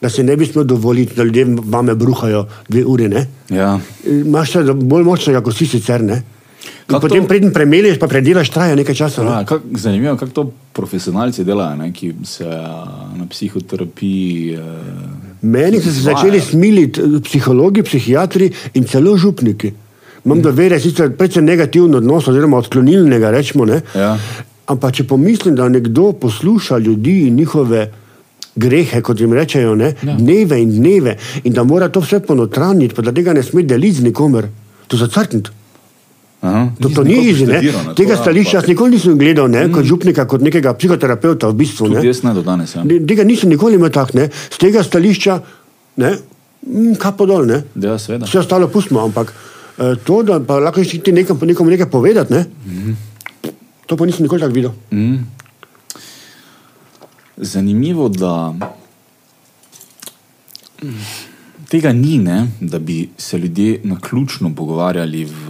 Da 0.00 0.08
se 0.08 0.22
ne 0.22 0.36
bi 0.36 0.46
smel 0.46 0.64
dovoliti, 0.64 1.14
da 1.14 1.22
ljudje 1.22 1.46
vame 1.64 1.94
bruhajo 1.94 2.46
dve 2.68 2.84
uri. 2.84 3.08
Ne? 3.08 3.26
Ja. 3.48 3.80
Imaš 4.04 4.52
se 4.52 4.62
bolj 4.72 5.02
močnega, 5.02 5.40
kot 5.40 5.56
si 5.56 5.66
sicer. 5.66 6.02
Ne? 6.02 6.14
In 6.14 6.37
Kako 6.88 7.00
potem, 7.04 7.22
to- 7.22 7.28
preden 7.28 7.52
premeliš, 7.52 7.98
pa 8.00 8.08
predelaš, 8.08 8.48
traja 8.48 8.76
nekaj 8.76 8.94
časa. 8.96 9.24
Ne? 9.24 9.30
Ja, 9.30 9.44
kak, 9.44 9.62
zanimivo, 9.76 10.16
kako 10.16 10.32
to 10.32 10.44
profesionalci 10.72 11.44
delajo, 11.44 11.76
ne, 11.76 11.90
ki 11.92 12.14
se 12.24 12.46
a, 12.48 12.84
na 13.16 13.26
psihoterapiji. 13.28 14.56
Uh, 14.56 15.42
Meni 15.42 15.82
so 15.84 15.92
se 15.92 16.00
začeli 16.06 16.40
smiliti 16.40 17.00
eh, 17.00 17.18
psihologi, 17.24 17.84
psihiatri 17.84 18.48
in 18.80 18.88
celo 18.88 19.16
župniki. 19.16 19.72
Imam 20.24 20.40
do 20.42 20.50
vere 20.50 20.80
sicer 20.80 21.12
precej 21.16 21.44
negativen 21.44 21.94
odnos, 22.00 22.28
oziroma 22.28 22.56
odklonilnega, 22.56 23.30
rečemo. 23.36 23.68
Ne? 23.68 23.82
Ja. 23.94 24.16
Ampak 24.72 24.96
če 24.96 25.06
pomislim, 25.08 25.54
da 25.60 25.68
nekdo 25.68 26.12
posluša 26.20 26.78
ljudi 26.78 27.18
in 27.28 27.36
njihove 27.36 27.84
grehe, 28.56 29.02
kot 29.04 29.20
jim 29.20 29.32
rečejo, 29.32 29.76
ne, 29.76 29.92
ja. 30.02 30.16
dneve 30.16 30.56
in 30.62 30.72
dneve, 30.80 31.18
in 31.44 31.52
da 31.52 31.64
mora 31.64 31.88
to 31.88 32.00
vse 32.00 32.20
ponotraniti, 32.24 32.94
pa 32.96 33.04
da 33.04 33.12
tega 33.12 33.36
ne 33.36 33.44
sme 33.44 33.62
deliti 33.62 34.00
z 34.00 34.08
nikomer. 34.08 34.48
To 34.88 34.96
je 34.96 35.04
zacrtniti. 35.04 35.57
Aha, 36.40 36.70
To, 36.80 36.88
to 36.88 37.02
ni 37.02 37.16
nikoli 37.16 37.30
izi, 37.30 37.46
ne. 37.46 37.58
študiral, 37.58 37.84
ne, 37.88 37.94
Tega 37.98 38.16
stališča 38.16 38.56
jaz 38.60 38.66
nikoli 38.70 38.94
nisem 38.94 39.16
gledal, 39.18 39.48
ne, 39.50 39.64
kot 39.74 39.82
župnika, 39.84 40.22
kot 40.30 40.42
nekega 40.46 40.70
psihoterapeuta 40.78 41.48
v 41.50 41.56
bistvu. 41.58 41.88
Ne. 41.90 42.02
jaz 42.06 42.22
ne 42.22 42.30
do 42.36 42.44
danes. 42.46 42.76
Ja. 42.78 42.84
Tega 42.86 43.24
nisem 43.26 43.50
nikoli 43.50 43.74
imel 43.74 43.90
tak, 43.90 44.14
ne. 44.14 44.28
Z 44.30 44.60
tega 44.62 44.84
stališča, 44.86 45.40
ne, 45.98 46.12
mm, 46.62 46.94
kapo 47.02 47.26
dol, 47.26 47.42
ne. 47.50 47.64
Ja, 47.74 47.98
seveda. 47.98 48.28
Vse 48.30 48.38
ostalo 48.38 48.68
pustimo, 48.70 49.02
ampak 49.02 49.34
eh, 49.34 49.96
to, 50.06 50.22
da 50.22 50.38
pa 50.38 50.60
lahko 50.62 50.84
še 50.86 51.02
ti 51.02 51.10
nekam, 51.16 51.42
nekomu 51.42 51.74
nekaj 51.74 51.90
povedati, 51.90 52.30
ne, 52.30 52.46
to 53.90 53.96
pa 53.98 54.06
nisem 54.06 54.22
nikoli 54.28 54.38
tako 54.40 54.54
videl. 54.54 54.72
Mm. 54.94 55.26
Zanimivo, 57.38 58.06
da 58.10 58.54
tega 61.68 61.92
ni, 61.92 62.18
ne? 62.18 62.48
da 62.60 62.78
bi 62.78 63.08
se 63.16 63.38
ljudje 63.38 63.80
na 63.84 63.98
ključno 64.00 64.54
pogovarjali 64.54 65.24
v 65.24 65.48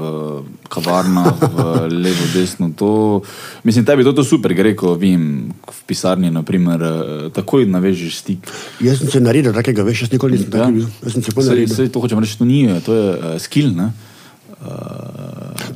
kavarnah, 0.68 1.33
v 1.42 1.64
levo, 2.02 2.26
desno. 2.35 2.70
To, 2.76 3.20
mislim, 3.64 3.85
tebi 3.85 4.04
to, 4.04 4.12
to 4.12 4.24
super 4.24 4.54
gre, 4.54 4.74
ko 4.74 4.94
vem, 4.94 5.28
v 5.62 5.81
pisarni, 5.87 6.31
naprimer, 6.31 6.83
eh, 6.83 7.31
takoj 7.31 7.66
navežeš 7.66 8.16
stik. 8.16 8.50
Jaz 8.81 8.98
sem 8.98 9.11
se 9.11 9.20
naredil 9.20 9.54
takega, 9.54 9.83
veš, 9.83 10.02
jaz 10.02 10.12
nikoli 10.12 10.33
nisem 10.33 10.50
Ja. 10.50 10.59
tako 10.59 10.72
bil. 10.72 10.87
Jaz 11.02 11.12
sem 11.12 11.22
se 11.22 11.33
pol 11.33 11.42
Saj, 11.42 11.54
naredil. 11.54 11.76
saj 11.76 11.88
to 11.88 12.00
hočem 12.00 12.18
reči, 12.18 12.38
to 12.38 12.44
ni, 12.44 12.61
to 12.83 12.94
je 12.94 13.07
uh, 13.14 13.38
skill. 13.38 13.70
Ne? 13.72 13.92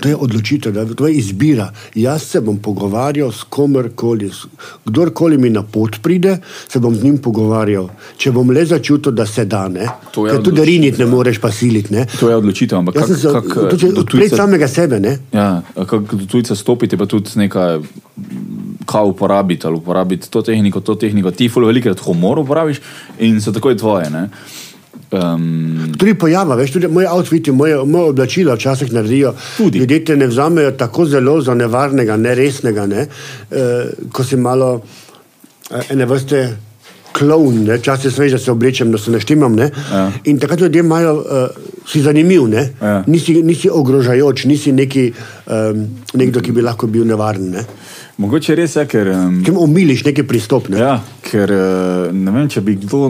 To 0.02 0.08
je 0.08 0.16
odločitev, 0.18 0.72
da- 0.72 0.84
to 0.86 1.06
je 1.06 1.14
izbira. 1.14 1.66
Jaz 1.94 2.22
se 2.24 2.40
bom 2.40 2.56
pogovarjal 2.58 3.30
s 3.30 3.42
komerkoli, 3.44 4.30
kdorkoli 4.84 5.38
mi 5.38 5.50
na 5.50 5.62
pot 5.64 6.02
pride, 6.02 6.38
se 6.68 6.78
bom 6.78 6.90
z 6.92 7.04
njim 7.04 7.18
pogovarjal. 7.18 7.86
Če 8.16 8.32
bom 8.32 8.50
le 8.50 8.64
začutil, 8.66 9.12
da 9.12 9.26
se 9.26 9.44
da, 9.46 9.68
ne. 9.68 9.86
Ker 10.12 10.42
tudi 10.42 10.64
riniti 10.64 10.98
ne 10.98 11.06
moreš 11.06 11.38
pa 11.38 11.50
siliti, 11.50 11.92
ne. 11.92 12.06
To 12.18 12.28
je 12.28 12.36
odločitev, 12.36 12.78
ampak 12.78 12.94
Jaz 12.96 13.06
sem 13.06 13.16
se 13.16 13.28
kak, 13.30 13.44
tudi 13.70 13.88
do 13.88 14.00
odpreti 14.00 14.28
tujca- 14.28 14.36
samega 14.36 14.68
sebe, 14.68 15.00
ne. 15.00 15.18
Ja, 15.32 15.48
kako 15.76 15.98
do 16.12 16.26
tujca 16.26 16.54
stopiti, 16.54 16.96
pa 16.96 17.06
tudi 17.06 17.30
nekaj, 17.36 17.78
kaj 18.84 19.04
uporabiti, 19.04 19.66
ali 19.66 19.76
uporabiti 19.76 20.26
to 20.28 20.42
tehniko, 20.42 20.80
to 20.80 20.94
tehniko. 20.96 21.30
Ti 21.30 21.48
ful 21.48 21.64
velikrat 21.64 22.00
humor 22.00 22.38
uporabiš 22.38 22.80
in 23.20 23.40
so 23.40 23.52
takoj 23.52 23.76
tvoje. 23.76 24.10
Ne? 24.10 24.28
Um, 25.12 25.92
Tudi 25.98 26.14
pojava, 26.14 26.56
veš, 26.56 26.72
tudi 26.72 26.88
moje 26.88 27.10
outfiti, 27.10 27.52
moje, 27.52 27.76
moje 27.84 28.10
oblačila 28.10 28.54
včasih 28.54 28.92
naredijo. 28.92 29.34
Tudi. 29.56 29.78
Ljudje 29.78 30.04
te 30.04 30.16
ne 30.16 30.26
vzamejo 30.26 30.70
tako 30.72 31.04
zelo 31.06 31.40
za 31.40 31.54
nevarnega, 31.54 32.16
neresnega, 32.16 32.86
ne? 32.86 33.06
e, 33.50 33.66
ko 34.12 34.24
si 34.24 34.36
malo 34.36 34.80
eh, 35.70 35.92
ene 35.92 36.06
vrste 36.06 36.46
klovn, 37.12 37.68
včasih 37.78 38.12
sveže 38.12 38.38
se 38.38 38.50
oblečem, 38.52 38.92
da 38.92 38.98
se 38.98 39.10
ne 39.10 39.20
štimam. 39.20 39.54
Ne? 39.56 39.70
Ja. 39.92 40.10
In 40.24 40.38
takrat 40.38 40.60
ljudje 40.60 40.80
imajo, 40.80 41.14
uh, 41.14 41.24
si 41.86 42.00
zanimiv, 42.02 42.48
ne? 42.48 42.68
Ja. 42.80 43.04
nisi, 43.06 43.42
nisi 43.42 43.70
ogrožajoč, 43.70 44.44
nisi 44.44 44.72
neki, 44.72 45.12
um, 45.46 45.86
nekdo, 46.14 46.40
ki 46.40 46.52
bi 46.52 46.64
lahko 46.64 46.86
bil 46.86 47.04
nevaren. 47.06 47.50
Ne? 47.52 47.64
Mogoče 48.20 48.56
res 48.58 48.74
je, 48.76 48.84
ker. 48.88 49.08
Um, 49.14 49.38
Če 49.46 49.54
omiliš 49.56 50.04
neki 50.06 50.24
pristop. 50.28 50.68
Ne? 50.72 50.80
Ja, 50.80 50.96
ker 51.24 51.52
eh, 51.52 52.10
ne 52.12 52.34
vem, 52.34 52.48
če 52.52 52.62
bi 52.64 52.74
kdo 52.80 53.08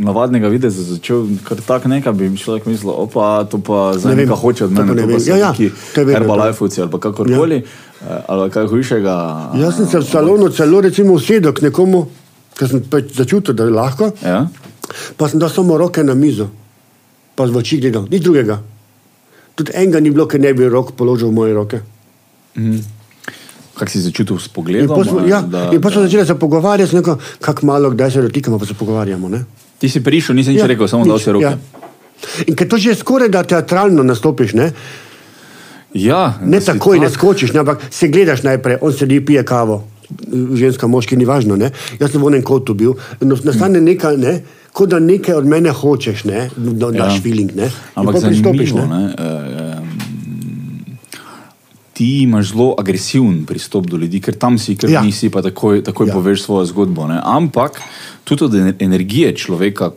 navadnega 0.00 0.50
videza 0.52 0.84
začel 0.86 1.26
kar 1.46 1.60
tak 1.66 1.88
nekaj, 1.90 2.14
bi 2.16 2.30
človek 2.40 2.68
mislil, 2.70 2.92
opa, 3.04 3.44
to 3.50 3.60
pa 3.64 3.90
za 3.98 4.10
Ne 4.10 4.16
vem, 4.16 4.24
nekaj 4.24 4.40
hoče 4.44 4.66
od 4.68 4.76
mene, 4.76 4.96
ne 4.96 5.08
vem. 5.10 5.22
Ja, 5.28 5.38
ja. 5.48 5.52
Herbalifeuci 5.96 6.84
ali 6.84 7.02
kakorkoli, 7.04 7.60
ja. 7.60 8.22
ali 8.32 8.48
kaj 8.54 8.70
hujšega. 8.72 9.16
Jaz 9.60 9.80
sem 9.80 9.90
se 9.90 10.00
v 10.00 10.08
salonu 10.08 10.50
celo 10.56 10.80
recimo 10.86 11.18
usedel 11.20 11.54
k 11.56 11.68
nekomu, 11.68 12.06
ker 12.56 12.70
sem 12.70 12.84
pač 12.84 13.12
začutil, 13.18 13.56
da 13.56 13.68
je 13.68 13.76
lahko. 13.76 14.12
Ja? 14.24 14.46
Pa 15.16 15.28
sem 15.30 15.42
dal 15.42 15.52
samo 15.52 15.76
roke 15.78 16.04
na 16.06 16.16
mizo, 16.18 16.48
pa 17.36 17.46
z 17.46 17.60
oči 17.60 17.80
gledal, 17.82 18.08
nič 18.10 18.24
drugega. 18.24 18.60
Tudi 19.54 19.76
enega 19.76 20.00
ni 20.00 20.14
bilo, 20.14 20.24
ker 20.24 20.40
ne 20.40 20.54
bi 20.56 20.64
rok 20.70 20.94
položil 20.96 21.28
v 21.28 21.36
moje 21.36 21.52
roke. 21.54 21.84
Kak 23.80 23.88
si 23.88 23.98
začutil 23.98 24.36
s 24.36 24.44
In 24.44 24.52
pogledom? 24.52 24.92
pa 24.92 25.00
smo, 25.02 25.24
ja, 25.24 25.40
da- 25.42 25.70
in 25.70 25.80
pa 25.80 25.88
smo 25.88 26.02
začeli 26.02 26.22
se 26.22 26.34
pogovarjati, 26.36 26.92
neko, 26.94 27.16
kako 27.40 27.64
malo, 27.64 27.90
kdaj 27.90 28.10
se 28.10 28.22
dotikamo, 28.22 28.58
pa 28.58 28.66
se 28.66 28.74
pogovarjamo. 28.74 29.28
Ne? 29.30 29.44
Ti 29.78 29.88
si 29.88 30.00
prišel, 30.00 30.36
nisem 30.36 30.52
nič 30.52 30.62
rekel, 30.62 30.84
samo 30.86 31.02
dal 31.02 31.16
si 31.16 31.30
roke. 31.30 31.44
Ja. 31.46 31.56
In 32.44 32.52
ker 32.52 32.68
to 32.68 32.76
že 32.76 32.92
skoraj 32.94 33.28
da 33.28 33.40
teatralno 33.42 34.04
nastopiš, 34.04 34.52
ne, 34.52 34.72
Ja, 35.92 36.38
ne 36.38 36.60
takoj 36.60 36.98
ne 36.98 37.06
tak- 37.06 37.14
skočiš, 37.14 37.50
ne, 37.50 37.60
ampak 37.60 37.82
se 37.90 38.06
gledaš 38.06 38.42
najprej, 38.42 38.78
on 38.80 38.92
sedi, 38.92 39.18
pije 39.20 39.42
kavo, 39.42 39.84
ženska, 40.54 40.86
moški, 40.86 41.16
ni 41.16 41.24
važno. 41.24 41.56
Ne. 41.56 41.70
Jaz 41.96 42.12
sem 42.12 42.20
v 42.20 42.28
enem 42.28 42.42
kotu 42.42 42.74
bil, 42.74 42.92
in 43.18 43.32
nastane 43.40 43.80
nekaj, 43.80 44.14
ne, 44.16 44.34
kot 44.70 44.88
da 44.88 44.98
nekaj 45.00 45.34
od 45.34 45.46
mene 45.46 45.70
hočeš, 45.72 46.24
ne, 46.24 46.46
da 46.54 46.92
daš 46.92 47.16
ja. 47.16 47.20
feeling. 47.20 47.50
Ne, 47.52 47.64
In 47.64 47.72
Ampak 47.96 48.22
pristopiš, 48.22 48.70
zanimivo, 48.70 48.86
ne? 48.86 49.02
eh, 49.10 49.99
ti 52.00 52.22
imaš 52.22 52.48
zelo 52.48 52.74
agresiven 52.74 53.44
pristop 53.44 53.84
do 53.84 53.96
ljudi, 53.96 54.20
ker 54.20 54.32
tam 54.34 54.56
si, 54.56 54.72
ker 54.72 54.88
Ja. 54.88 55.02
nisi 55.02 55.28
pa 55.28 55.42
takoj, 55.42 55.84
takoj 55.84 56.08
Ja. 56.08 56.14
poveš 56.14 56.42
svojo 56.42 56.64
zgodbo. 56.64 57.04
Ne? 57.04 57.20
Ampak 57.22 57.76
tudi 58.24 58.44
od 58.44 58.52
ener- 58.52 58.76
energije 58.80 59.36
človeka, 59.36 59.90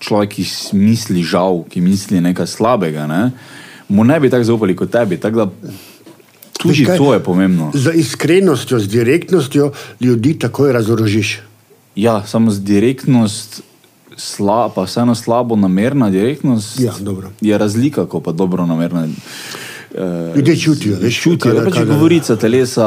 človek, 0.00 0.30
ki 0.30 0.44
misli 0.72 1.20
žal, 1.22 1.64
ki 1.64 1.80
misli 1.80 2.20
nekaj 2.22 2.46
slabega, 2.46 3.04
ne? 3.06 3.30
mu 3.88 4.04
ne 4.04 4.16
bi 4.16 4.30
tako 4.30 4.44
zaupali 4.46 4.72
kot 4.72 4.88
tebi. 4.88 5.16
Tako 5.16 5.36
da 5.36 5.46
tudi 6.54 6.84
kaj? 6.86 6.96
to 6.96 7.12
je 7.12 7.20
pomembno. 7.20 7.70
Z 7.74 7.92
iskrenostjo, 7.94 8.78
z 8.78 8.88
direktnostjo 8.88 9.68
ljudi 10.00 10.32
takoj 10.34 10.72
razorožiš. 10.72 11.40
Ja, 11.94 12.24
samo 12.24 12.48
z 12.48 12.60
direktnost. 12.62 13.60
Sla, 14.16 14.66
pa 14.68 14.82
vseeno 14.82 15.14
slabo 15.14 15.54
namerna 15.54 16.10
direktnost 16.10 16.80
Ja, 16.80 16.90
dobro. 16.98 17.30
je 17.40 17.52
razlika, 17.54 18.06
kot 18.06 18.24
pa 18.24 18.32
dobro 18.32 18.66
namerna. 18.66 19.06
Uh, 19.98 20.36
Ljudje 20.36 20.56
čutijo, 20.56 20.96
veš, 21.02 21.16
čutijo. 21.22 21.50
kadar- 21.54 21.64
Pač 21.64 21.74
kadar- 21.74 21.86
govorica 21.88 22.36
telesa, 22.36 22.86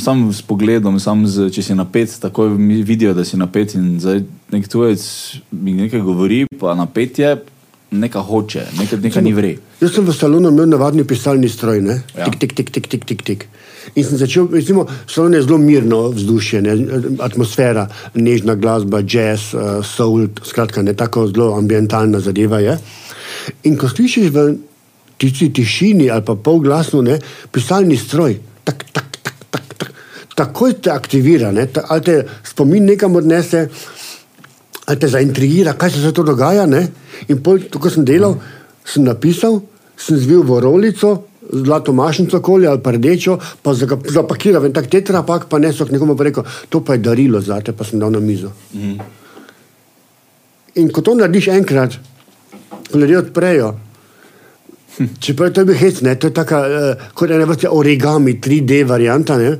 sam 0.00 0.32
s 0.32 0.42
pogledom, 0.42 1.00
sam 1.00 1.26
z, 1.26 1.48
če 1.50 1.62
si 1.62 1.74
napet, 1.74 2.12
takoj 2.20 2.48
vidijo, 2.84 3.14
da 3.14 3.24
si 3.24 3.36
napet. 3.36 3.74
In 3.74 3.96
zdaj 4.00 4.20
nek 4.52 4.68
tujec 4.68 5.00
mi 5.50 5.72
nekaj 5.72 6.00
govori, 6.00 6.44
pa 6.60 6.74
napet 6.74 7.18
je, 7.18 7.30
nekaj 7.90 8.22
hoče, 8.22 8.66
nekaj, 8.78 8.98
nekaj 9.00 9.22
ni 9.22 9.32
vre. 9.32 9.54
Jaz 9.80 9.94
sem 9.94 10.04
v 10.04 10.12
salonu 10.12 10.52
imel 10.52 10.68
navadni 10.68 11.04
pisalni 11.08 11.48
stroj, 11.48 11.80
ne? 11.80 12.02
Ja. 12.18 12.24
tik, 12.28 12.36
tik, 12.38 12.52
tik, 12.52 12.70
tik, 12.70 12.86
tik, 12.88 13.04
tik, 13.08 13.22
tik. 13.22 13.48
In 13.96 14.04
sem 14.04 14.18
začel, 14.20 14.48
recimo, 14.52 14.84
salon 15.08 15.32
je 15.32 15.42
zelo 15.42 15.56
mirno 15.58 16.10
vzdušje, 16.12 16.60
ne? 16.62 16.74
atmosfera, 17.24 17.88
nežna 18.14 18.54
glasba, 18.54 19.00
jazz, 19.00 19.54
uh, 19.54 19.80
soul, 19.80 20.28
skratka, 20.44 20.82
ne 20.82 20.92
tako 20.92 21.26
zelo 21.32 21.54
ambientalna 21.56 22.20
zadeva 22.20 22.60
je. 22.60 22.76
In 23.64 23.76
ko 23.80 23.88
slišiš 23.88 24.28
v 24.28 24.67
tisti 25.18 25.50
tišini 25.52 26.10
ali 26.10 26.24
pa 26.24 26.34
polglasno, 26.34 27.02
ne, 27.02 27.18
pisalni 27.52 27.96
stroj, 27.96 28.38
tak, 28.64 28.84
tak, 28.92 29.18
tak, 29.22 29.34
tak, 29.50 29.74
tak, 29.74 29.92
takoj 30.36 30.78
te 30.82 30.90
aktivira, 30.94 31.52
ne, 31.52 31.66
ta, 31.66 31.84
ali 31.88 32.04
te 32.06 32.18
spomin 32.46 32.86
nekam 32.86 33.16
odnese, 33.18 33.66
ali 34.86 34.98
te 34.98 35.08
zaintrigira, 35.08 35.74
kaj 35.74 35.90
se 35.90 36.12
to 36.14 36.22
dogaja. 36.24 36.66
Ne? 36.66 36.86
In 37.28 37.42
pol, 37.42 37.60
to, 37.68 37.80
ko 37.82 37.90
sem 37.92 38.06
delal, 38.08 38.38
sem 38.86 39.04
napisal, 39.04 39.60
sem 39.98 40.16
zvil 40.16 40.46
v 40.46 40.60
rolico, 40.64 41.10
zlato 41.48 41.92
mašnico 41.92 42.40
koli 42.44 42.66
ali 42.66 42.80
pa 42.80 42.92
rdečo, 42.92 43.38
pa 43.62 43.74
zaga- 43.74 44.00
zapakiral 44.12 44.64
en 44.64 44.72
tak 44.72 44.88
tetrapak, 44.92 45.48
pa 45.48 45.58
nesel 45.58 45.88
k 45.88 45.96
nekomu 45.96 46.16
rekel, 46.16 46.44
to 46.68 46.80
pa 46.80 46.96
je 46.96 47.04
darilo 47.04 47.40
zate, 47.40 47.72
pa 47.72 47.84
sem 47.84 47.98
dal 47.98 48.12
na 48.12 48.20
mizo. 48.20 48.52
Mm. 48.72 48.96
In 50.78 50.92
ko 50.92 51.02
to 51.02 51.16
narediš 51.18 51.48
enkrat, 51.56 51.98
ko 52.92 52.98
ljudje 52.98 53.18
odprejo, 53.18 53.74
Čeprav 55.20 55.52
to 55.52 55.60
je 55.60 55.64
bil 55.64 55.76
hec, 55.78 56.00
ne? 56.00 56.14
to 56.18 56.26
je 56.26 56.34
tako 56.34 56.58
uh, 56.58 57.02
kot 57.14 57.30
ena 57.30 57.44
vrsta 57.46 57.70
origami, 57.70 58.38
3D 58.42 58.82
varianta, 58.86 59.36
ne? 59.38 59.52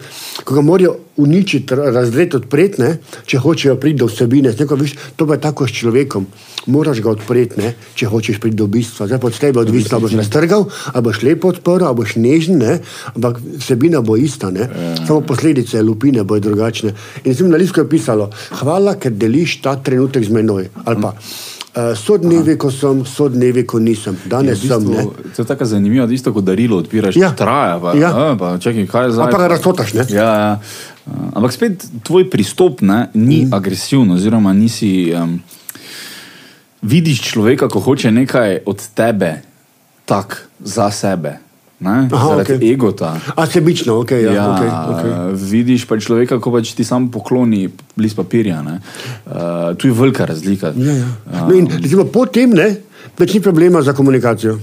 ko 0.45 0.55
ga 0.55 0.63
morajo 0.67 0.97
uničiti, 1.17 1.75
ra- 1.75 1.91
razdreti, 1.95 2.37
odpreti, 2.37 2.83
ne? 2.83 2.97
če 3.27 3.39
hočejo 3.43 3.77
priti 3.79 4.01
do 4.03 4.09
vsebine. 4.11 4.53
Neko, 4.59 4.79
viš, 4.79 4.97
to 5.17 5.27
pa 5.27 5.37
je 5.37 5.43
tako 5.47 5.69
s 5.69 5.77
človekom. 5.79 6.27
Moraš 6.75 7.03
ga 7.05 7.13
odpreti, 7.15 7.61
ne? 7.61 7.75
če 7.95 8.11
hočeš 8.11 8.41
priti 8.43 8.59
do 8.59 8.67
bistva. 8.67 9.07
Zdaj 9.07 9.21
od 9.23 9.39
tebe 9.39 9.61
odvisno, 9.63 9.99
ali 9.99 10.07
boš 10.09 10.17
raztrgal, 10.23 10.67
ali 10.93 11.05
boš 11.07 11.23
lepo 11.23 11.53
odprl, 11.55 11.87
ali 11.87 12.01
boš 12.03 12.17
nežen, 12.19 12.59
ne? 12.59 12.79
ampak 13.15 13.39
vsebina 13.59 14.03
bo 14.03 14.17
ista. 14.19 14.51
Ne? 14.51 14.67
Samo 15.05 15.21
posledice 15.27 15.83
lupine 15.83 16.25
bodo 16.25 16.51
drugačne. 16.51 16.95
In 17.25 17.35
sem 17.35 17.51
na 17.51 17.61
listku 17.61 17.85
je 17.85 17.91
pisalo, 17.91 18.31
hvala, 18.63 18.99
ker 18.99 19.15
deliš 19.15 19.61
ta 19.63 19.77
trenutek 19.79 20.27
z 20.27 20.35
menoj. 20.35 20.67
Ali 20.85 21.03
pa, 21.03 21.15
uh, 21.77 21.97
so 21.97 22.17
dnevi, 22.19 22.59
ko 22.59 22.71
sem, 22.71 23.05
so 23.07 23.29
dnevi, 23.29 23.67
ko 23.67 23.79
nisem. 23.79 24.17
Danes 24.27 24.65
Ja, 24.65 24.77
v 24.79 24.83
sem. 24.83 24.91
Ne? 24.91 24.97
bistvu, 24.97 25.33
to 25.37 25.43
je 25.43 25.47
tako 25.47 25.65
zanimivo, 25.65 26.07
da 26.07 26.15
isto 26.15 26.33
kot 26.33 26.45
darilo 26.45 26.77
odpiraš, 26.79 27.17
Ja. 27.17 27.33
traja. 27.37 27.79
Pa, 27.81 27.95
Ja. 27.95 28.11
a, 28.33 28.37
pa, 28.39 28.59
čakaj, 28.59 28.87
kaj 28.87 29.05
je 29.07 29.13
zdaj? 29.13 29.31
Pa 29.31 29.39
ga 29.39 29.47
razfotaš, 29.49 29.95
ne? 29.95 30.05
Ja, 30.11 30.31
ja. 30.35 30.61
Uh, 31.07 31.13
Ampak 31.35 31.53
spet 31.53 31.87
tvoj 32.03 32.31
pristop 32.31 32.81
ne, 32.81 33.09
ni 33.15 33.45
mm. 33.45 33.55
agresiven, 33.55 34.11
oziroma 34.11 34.53
nisi. 34.53 35.13
Um, 35.17 35.41
vidiš 36.83 37.23
človeka, 37.35 37.69
ko 37.69 37.81
hoče 37.81 38.11
nekaj 38.11 38.63
od 38.67 38.79
tebe, 38.95 39.43
tak 40.05 40.49
za 40.61 40.91
sebe. 40.91 41.39
Ne, 41.81 42.09
Aha, 42.11 42.29
zaradi 42.29 42.55
okej. 42.57 42.73
egota. 42.73 43.21
A 43.37 43.47
sebično, 43.47 44.01
ok, 44.03 44.11
ja. 44.11 44.33
Ja, 44.35 44.47
okay, 44.51 44.71
okay. 44.95 45.35
Vidiš 45.51 45.85
pa 45.87 45.95
človeka, 46.03 46.41
ko 46.43 46.51
pač 46.51 46.73
ti 46.75 46.83
sam 46.85 47.07
pokloni 47.15 47.69
list 48.03 48.19
papirja. 48.19 48.63
ne. 48.63 48.81
Uh, 49.27 49.77
tu 49.79 49.87
je 49.87 49.95
velika 49.95 50.27
razlika. 50.27 50.73
Ja, 50.75 50.93
ja. 50.93 51.07
No 51.47 51.55
in 51.55 51.71
recimo, 51.71 52.05
potem 52.11 52.51
ne, 52.51 52.67
več 53.19 53.35
ni 53.35 53.41
problema 53.41 53.83
za 53.83 53.95
komunikacijo. 53.95 54.59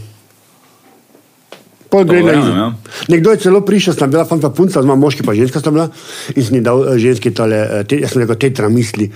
Pol 1.90 2.04
gre 2.04 2.20
na 2.24 2.34
izo. 2.36 2.52
ja. 2.52 2.68
Nekdo 3.08 3.32
je 3.32 3.38
celo 3.46 3.62
prišel, 3.64 3.96
sta 3.96 4.08
bila 4.12 4.26
fanta 4.28 4.50
punca, 4.52 4.84
zma 4.84 4.98
moški 5.00 5.24
pa 5.24 5.36
ženska 5.38 5.64
sta 5.64 5.72
bila 5.72 5.88
in 6.36 6.44
sem 6.44 6.64
dal 6.64 6.84
eh, 6.84 7.00
ženski 7.00 7.32
tale, 7.32 7.56
eh, 7.56 7.86
te, 7.88 8.02
jaz 8.04 8.12
sem 8.12 8.26
rekel, 8.26 8.36
tetra 8.36 8.68
misli. 8.70 9.08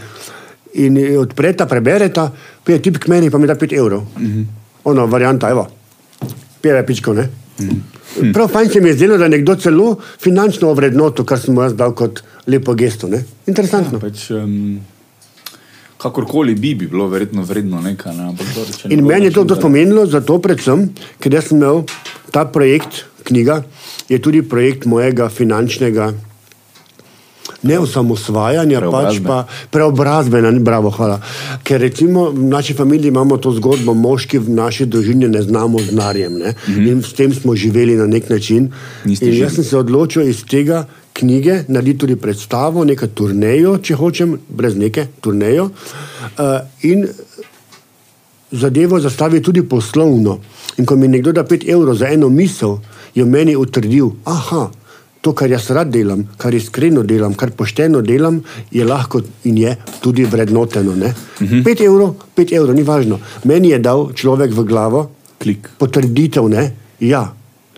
In 0.80 0.96
eh, 0.96 1.18
odpreta, 1.20 1.68
prebereta, 1.68 2.30
pride 2.64 2.80
tip 2.86 3.02
k 3.04 3.12
meni 3.12 3.28
pa 3.28 3.38
mi 3.38 3.48
da 3.48 3.60
5 3.60 3.76
evrov. 3.76 4.08
-hmm. 4.16 4.46
Ono, 4.88 5.08
varianta, 5.08 5.50
evo, 5.50 5.68
pere 6.62 6.86
pičko, 6.86 7.14
ne. 7.14 7.28
Mm 7.60 7.70
-hmm. 7.70 8.34
Prav 8.34 8.48
fajn 8.48 8.70
se 8.70 8.82
mi 8.82 8.90
je 8.90 8.94
zdelo, 8.94 9.18
da 9.18 9.28
nekdo 9.28 9.56
celo 9.56 9.98
finančno 10.22 10.70
ovrednoto, 10.70 11.24
kar 11.24 11.40
sem 11.40 11.54
mu 11.54 11.62
jaz 11.62 11.76
dal 11.76 11.94
kot 11.96 12.24
lepo 12.48 12.74
gesto, 12.74 13.08
ne. 13.08 13.24
Interesantno. 13.48 14.00
Pač, 14.00 14.30
um, 14.32 14.80
kakorkoli 15.98 16.56
bi, 16.56 16.76
bi 16.76 16.88
bilo 16.88 17.08
verjetno 17.08 17.44
vredno 17.44 17.82
nekaj. 17.82 18.16
Ne? 18.16 18.24
ampak 18.24 18.48
če 18.82 18.88
ne 18.88 18.96
In 18.96 19.06
meni 19.06 19.26
je 19.26 19.32
to 19.32 19.46
pomenilo, 19.62 20.06
zato 20.06 20.40
predvsem, 20.40 20.90
ker 21.20 21.34
jaz 21.34 21.52
sem 21.52 21.58
imel 21.58 21.84
ta 22.32 22.46
projekt, 22.46 23.06
knjiga, 23.24 23.64
je 24.10 24.20
tudi 24.22 24.42
projekt 24.42 24.86
mojega 24.86 25.30
finančnega. 25.30 26.14
Ne 27.64 27.80
osamosvajanja, 27.80 28.82
pač 28.92 29.20
pa 29.26 29.44
preobrazbe, 29.72 30.42
ne, 30.42 30.52
bravo, 30.60 30.92
hvala. 30.96 31.20
Ker 31.64 31.82
recimo 31.82 32.30
v 32.32 32.48
naši 32.50 32.74
familiji 32.74 33.12
imamo 33.14 33.38
to 33.38 33.52
zgodbo, 33.52 33.94
moški 33.94 34.40
v 34.40 34.56
naši 34.56 34.86
družini 34.86 35.28
ne 35.30 35.42
znamo 35.42 35.80
z 35.80 35.96
narjem 35.96 36.40
ne? 36.40 36.54
mm 36.54 36.74
-hmm. 36.74 36.92
in 36.92 37.04
s 37.04 37.14
tem 37.14 37.34
smo 37.34 37.56
živeli 37.56 37.96
na 37.96 38.08
nek 38.08 38.30
način. 38.30 38.72
Niste 39.06 39.26
In 39.26 39.38
jaz 39.38 39.56
sem 39.56 39.64
se 39.64 39.78
odločil 39.78 40.30
iz 40.30 40.46
tega 40.46 40.86
knjige 41.14 41.64
narediti 41.68 41.98
tudi 41.98 42.16
predstavo, 42.16 42.86
neko 42.86 43.08
turnejo, 43.08 43.78
če 43.78 43.96
hočem, 43.96 44.40
brez 44.50 44.76
neke 44.76 45.08
turnejo. 45.22 45.64
Uh, 45.64 46.46
in 46.82 47.08
zadevo 48.52 49.00
zastavi 49.00 49.42
tudi 49.42 49.64
poslovno. 49.64 50.40
In 50.78 50.86
ko 50.86 50.96
mi 50.96 51.08
nekdo 51.08 51.32
da 51.32 51.44
5 51.44 51.70
evrov 51.70 51.96
za 51.96 52.08
eno 52.08 52.30
misel, 52.30 52.78
je 53.16 53.26
meni 53.26 53.56
utrdil, 53.56 54.10
aha, 54.26 54.70
to, 55.22 55.34
kar 55.34 55.50
jaz 55.52 55.70
rad 55.76 55.92
delam, 55.92 56.24
kar 56.38 56.54
iskreno 56.56 57.04
delam, 57.04 57.34
kar 57.34 57.52
pošteno 57.52 58.02
delam, 58.02 58.42
je 58.72 58.86
lahko 58.86 59.22
in 59.44 59.58
je 59.58 59.76
tudi 60.02 60.24
vrednoteno. 60.26 60.92
Uh 60.92 60.98
-huh. 61.40 61.64
5 61.64 61.86
evrov, 61.86 62.16
5 62.36 62.56
evrov, 62.56 62.76
ni 62.76 62.84
važno. 62.84 63.20
Meni 63.44 63.70
je 63.70 63.80
dal 63.80 64.14
človek 64.14 64.52
v 64.52 64.64
glavo 64.64 65.10
Klik. 65.40 65.70
potrditev, 65.78 66.50
ne, 66.50 66.72
ja, 67.00 67.34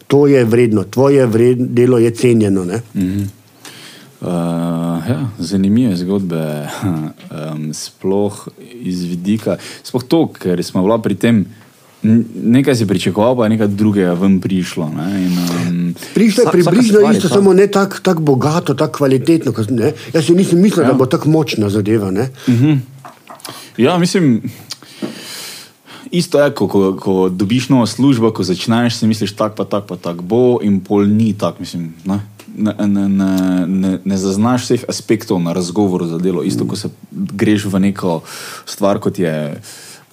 to 0.08 0.28
je 0.28 0.46
vredno, 0.46 0.84
tvoje 0.84 1.26
vred, 1.26 1.58
delo 1.58 1.98
je 1.98 2.12
cenjeno. 2.12 2.66
Ne? 2.66 2.82
Uh, 4.22 4.28
ja, 5.10 5.30
zanimive 5.40 5.96
zgodbe, 5.96 6.68
um, 7.54 7.74
sploh 7.74 8.48
iz 8.82 9.04
vidika, 9.04 9.58
sploh 9.84 10.04
to, 10.04 10.28
ker 10.28 10.64
smo 10.64 10.82
bila 10.82 10.98
pri 11.02 11.16
tem. 11.16 11.36
n- 11.36 11.61
Nekaj 12.04 12.76
si 12.76 12.86
pričakoval, 12.86 13.36
pa 13.36 13.46
je 13.46 13.50
nekaj 13.52 13.68
drugega 13.70 14.14
ven 14.14 14.40
prišlo. 14.40 14.90
Ne? 14.90 15.06
In, 15.20 15.34
um, 15.38 15.94
Prišlo 16.14 16.42
je 16.42 16.48
vsa- 16.48 16.52
približno 16.52 17.00
isto, 17.08 17.30
ta- 17.30 17.36
samo 17.36 17.54
ne 17.54 17.68
tako 17.68 18.02
tak 18.02 18.20
bogato, 18.20 18.74
tako 18.74 18.98
kvalitetno. 18.98 19.54
Ne? 19.70 19.94
Jaz 20.10 20.26
si 20.26 20.34
nisem 20.34 20.58
mislil, 20.58 20.82
ja. 20.82 20.88
Da 20.88 20.94
bo 20.96 21.06
tako 21.06 21.30
močna 21.30 21.70
zadeva. 21.70 22.10
Ne? 22.12 22.30
Ja, 23.78 23.98
mislim, 23.98 24.42
isto 26.12 26.40
je, 26.40 26.52
ko, 26.52 26.68
ko, 26.68 26.96
ko 26.96 27.30
dobiš 27.30 27.70
novo 27.70 27.86
službo, 27.86 28.32
ko 28.32 28.44
začneš, 28.44 28.96
si 28.96 29.08
misliš, 29.08 29.32
tako 29.32 29.56
pa 29.56 29.66
tako 29.66 29.88
pa 29.88 29.98
tak 30.00 30.22
bo, 30.22 30.60
in 30.60 30.80
pol 30.80 31.06
ni 31.06 31.34
tako. 31.34 31.58
Mislim, 31.60 31.94
ne, 32.04 32.20
ne, 32.58 32.74
ne, 32.80 33.06
ne, 33.10 33.32
ne, 33.68 34.00
ne 34.02 34.18
zaznaš 34.18 34.64
vseh 34.64 34.82
aspektov 34.86 35.38
na 35.38 35.54
razgovoru 35.54 36.06
za 36.06 36.18
delo. 36.18 36.42
Isto, 36.42 36.66
ko 36.66 36.76
se 36.76 36.90
greš 37.12 37.66
v 37.66 37.80
neko 37.80 38.22
stvar, 38.66 39.00
kot 39.00 39.20
je. 39.20 39.62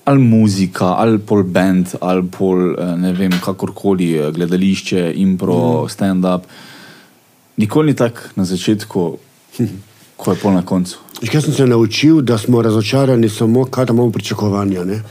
Ali 0.09 0.23
muzika, 0.25 0.94
ali 0.97 1.18
pol 1.21 1.42
band, 1.44 1.92
ali 2.01 2.25
pol 2.33 2.73
eh, 2.73 2.94
ne 2.97 3.12
vem, 3.12 3.35
kakorkoli 3.44 4.14
eh, 4.16 4.31
gledališče, 4.33 5.12
impro, 5.21 5.59
mm. 5.85 5.92
stand-up. 5.92 6.49
Nikoli 7.61 7.92
ni 7.92 7.97
tako 7.97 8.33
na 8.37 8.44
začetku, 8.49 9.05
ko 10.16 10.33
je 10.33 10.40
pol 10.40 10.57
na 10.57 10.64
koncu. 10.64 10.99
Jaz 11.23 11.44
sem 11.44 11.55
se 11.55 11.66
naučil, 11.66 12.23
da 12.23 12.38
smo 12.38 12.62
razočarani 12.62 13.29
samo, 13.29 13.66
da 13.77 13.87
imamo 13.90 14.11
pričakovanja. 14.11 14.85
Ne? 14.85 15.03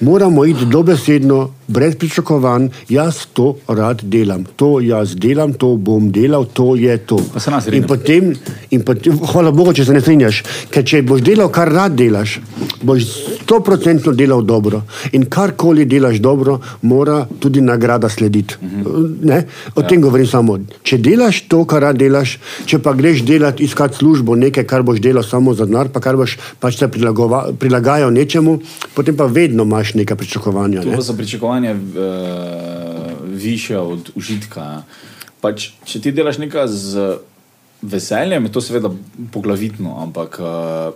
Moramo 0.00 0.44
iti 0.44 0.66
dobesedno, 0.66 1.50
brez 1.68 1.96
pričakovanj, 1.96 2.68
jaz 2.88 3.26
to 3.32 3.56
rad 3.68 4.00
delam, 4.02 4.44
to 4.56 4.80
jaz 4.80 5.16
delam, 5.16 5.52
to 5.52 5.74
bom 5.76 6.12
delal, 6.12 6.44
to 6.44 6.76
je 6.76 6.96
to. 6.98 7.18
In 7.72 7.82
potem, 7.86 8.32
in 8.70 8.84
potem, 8.84 9.18
hvala 9.32 9.50
Bogu, 9.50 9.74
če 9.74 9.84
se 9.84 9.96
ne 9.96 10.00
strinjaš, 10.00 10.42
ker 10.70 10.86
če 10.86 11.02
boš 11.02 11.24
delal, 11.26 11.50
kar 11.52 11.72
rad 11.74 11.96
delaš, 11.98 12.38
boš 12.82 13.08
stoprocentno 13.42 14.14
delal 14.14 14.42
dobro. 14.46 14.84
In 15.12 15.26
karkoli 15.26 15.84
delaš 15.84 16.22
dobro, 16.22 16.60
mora 16.82 17.24
tudi 17.40 17.60
nagrada 17.60 18.08
slediti. 18.08 18.56
Ne? 19.22 19.42
O 19.74 19.82
tem 19.82 20.00
govorim 20.00 20.26
samo. 20.30 20.60
Če 20.82 21.00
delaš 21.02 21.42
to, 21.50 21.64
kar 21.68 21.82
rad 21.88 21.98
delaš, 21.98 22.38
če 22.70 22.78
pa 22.84 22.94
greš 22.94 23.24
delati, 23.26 23.66
iskati 23.66 23.98
službo, 23.98 24.38
nekaj, 24.38 24.64
kar 24.68 24.86
boš 24.86 25.02
delal 25.04 25.26
samo 25.26 25.56
za 25.58 25.66
denar, 25.68 25.90
pa 25.92 26.00
kar 26.00 26.16
boš 26.16 26.38
pač 26.62 26.78
se 26.78 26.88
prilagajal 26.88 28.14
nečemu, 28.14 28.58
potem 28.94 29.16
pa 29.18 29.26
vedno 29.26 29.66
imaš 29.68 29.87
neka 29.94 30.16
pričakovanja. 30.16 30.82
To 30.82 30.90
Ne? 30.90 30.96
pa 30.96 31.02
so 31.02 31.16
pričakovanja 31.16 31.72
uh, 31.72 31.80
više 33.24 33.78
od 33.78 34.10
užitka. 34.14 34.82
Pač, 35.40 35.70
če 35.84 36.00
ti 36.00 36.12
delaš 36.12 36.38
nekaj 36.38 36.68
z 36.68 37.18
veseljem, 37.82 38.44
je 38.44 38.52
to 38.52 38.60
seveda 38.60 38.90
poglavitno, 39.32 40.02
ampak 40.02 40.40
uh, 40.40 40.94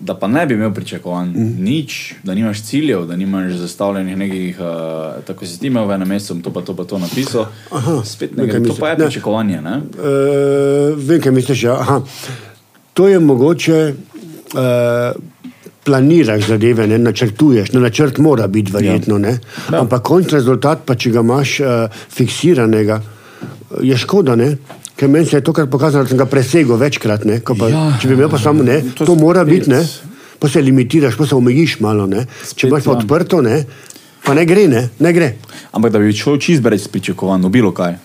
da 0.00 0.14
pa 0.14 0.26
ne 0.26 0.46
bi 0.46 0.54
imel 0.54 0.72
pričakovanj 0.74 1.28
mm. 1.28 1.56
nič, 1.62 2.14
da 2.24 2.34
nimaš 2.34 2.62
ciljev, 2.62 3.04
da 3.06 3.16
nimaš 3.16 3.52
zastavljenih 3.52 4.16
nekih, 4.16 4.56
uh, 4.60 5.22
tako 5.24 5.46
si 5.46 5.60
ti 5.60 5.66
imel 5.66 5.86
v 5.86 5.94
enem 5.94 6.08
mesecu, 6.08 6.40
to 6.42 6.52
pa 6.52 6.60
to 6.60 6.76
pa 6.76 6.84
to 6.84 6.98
napisal. 6.98 7.46
Aha, 7.70 8.00
Spet 8.04 8.36
nekaj 8.36 8.60
nekaj, 8.60 8.74
to 8.74 8.80
pa 8.80 8.88
je 8.88 8.98
Ne. 8.98 9.04
pričakovanje. 9.04 9.60
Ne? 9.62 9.76
Uh, 9.76 10.98
vem, 10.98 11.20
kaj 11.20 11.32
misliš. 11.32 11.62
Ja. 11.62 11.76
Aha. 11.80 12.00
To 12.94 13.08
je 13.08 13.20
mogoče. 13.20 13.94
Uh, 14.54 15.22
Planiraš 15.84 16.46
zadeve, 16.46 16.86
ne 16.86 16.98
načrtuješ, 16.98 17.72
na 17.72 17.80
načrt 17.80 18.18
mora 18.22 18.46
biti 18.46 18.72
verjetno, 18.72 19.18
ja. 19.18 19.32
Ja. 19.72 19.80
ampak 19.80 20.02
končni 20.06 20.36
rezultat, 20.38 20.84
pa 20.86 20.94
če 20.94 21.10
ga 21.10 21.24
imaš 21.26 21.56
uh, 21.60 22.04
fiksiranega, 22.14 23.00
je 23.82 23.96
škoda, 23.98 24.36
ne? 24.38 24.56
ker 24.96 25.10
meni 25.10 25.26
se 25.26 25.36
je 25.36 25.44
to 25.44 25.52
kar 25.52 25.66
pokazalo, 25.66 26.04
da 26.04 26.12
sem 26.12 26.18
ga 26.18 26.28
presegel 26.30 26.76
večkrat. 26.78 27.24
Ne? 27.24 27.40
Ko 27.40 27.56
Pa, 27.58 27.68
ja. 27.68 27.78
Ja. 27.90 27.98
Če 27.98 28.08
bi 28.08 28.14
imel 28.14 28.30
pa 28.30 28.38
samo 28.38 28.62
ne, 28.62 28.78
to, 28.94 29.06
To 29.08 29.16
mora 29.18 29.44
biti, 29.44 29.70
ne? 29.70 29.82
pa 30.38 30.48
se 30.48 30.62
limitiraš, 30.62 31.16
pa 31.18 31.26
se 31.26 31.34
omejiš 31.34 31.80
malo. 31.80 32.06
Ne? 32.06 32.26
Če 32.54 32.68
imaš 32.68 32.86
pa 32.86 32.92
ja. 32.92 32.98
odprto, 32.98 33.40
ne? 33.42 33.64
pa 34.22 34.34
ne 34.38 34.46
gre, 34.46 34.68
ne, 34.70 34.84
ne 35.02 35.12
gre. 35.12 35.32
Ampak 35.74 35.92
da 35.92 35.98
bi 35.98 36.14
šel 36.14 36.38
čist 36.38 36.62
brez 36.62 36.86
pričakovanj, 36.86 37.48
v 37.48 37.50
bilo 37.58 37.72
kaj. 37.74 37.96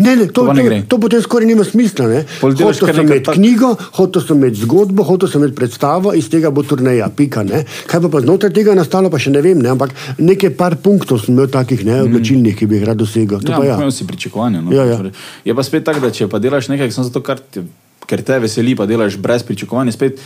Ne, 0.00 0.16
ne, 0.16 0.26
to, 0.26 0.32
To 0.34 0.46
pa 0.46 0.54
ne 0.54 0.62
to, 0.80 0.86
to 0.88 0.98
potem 0.98 1.20
skoraj 1.20 1.46
nima 1.46 1.62
smisla. 1.62 2.06
ne. 2.06 2.20
Pol 2.40 2.52
delaš 2.52 2.78
Hotel 2.78 2.94
sem 2.94 3.06
imeti 3.06 3.24
tak- 3.24 3.36
knjigo, 3.36 3.68
hotel 3.92 4.22
sem 4.22 4.36
imeti 4.36 4.60
zgodbo, 4.60 5.02
hotel 5.04 5.28
sem 5.28 5.40
imeti 5.40 5.54
predstavo, 5.54 6.12
iz 6.12 6.26
tega 6.26 6.50
bo 6.50 6.62
turneja, 6.62 7.08
pika. 7.10 7.42
Ne. 7.42 7.60
Kaj 7.84 8.00
pa, 8.00 8.08
pa 8.08 8.20
znotraj 8.20 8.52
tega 8.52 8.74
nastalo, 8.74 9.08
pa 9.08 9.18
še 9.18 9.30
ne 9.30 9.40
vem, 9.40 9.58
ne, 9.58 9.68
ampak 9.68 9.90
nekaj 10.18 10.50
par 10.52 10.76
punktov 10.78 11.20
sem 11.20 11.32
imel 11.32 11.48
takih 11.48 11.82
ne, 11.82 12.00
odločilnih, 12.02 12.54
ki 12.54 12.66
bi 12.66 12.76
jih 12.76 12.86
rad 12.86 12.96
dosegel. 12.96 13.38
To 13.40 13.52
Ja, 13.52 13.58
pa 13.58 13.64
ja. 13.66 13.76
imel 13.76 13.90
si 13.90 14.04
pričakovanja. 14.04 14.60
No? 14.60 14.72
Ja, 14.72 14.84
ja. 14.84 14.98
Je 15.42 15.52
pa 15.52 15.62
spet 15.62 15.84
tako, 15.84 16.00
da 16.00 16.10
če 16.10 16.26
pa 16.26 16.38
delaš 16.38 16.68
nekaj 16.68 16.90
samo 16.90 17.06
zato, 17.06 17.20
kar 17.20 17.38
te, 17.40 17.62
ker 18.02 18.22
te 18.22 18.38
veseli, 18.38 18.72
pa 18.74 18.86
delaš 18.86 19.18
brez 19.18 19.42
pričakovanja, 19.42 19.92
spet. 19.92 20.16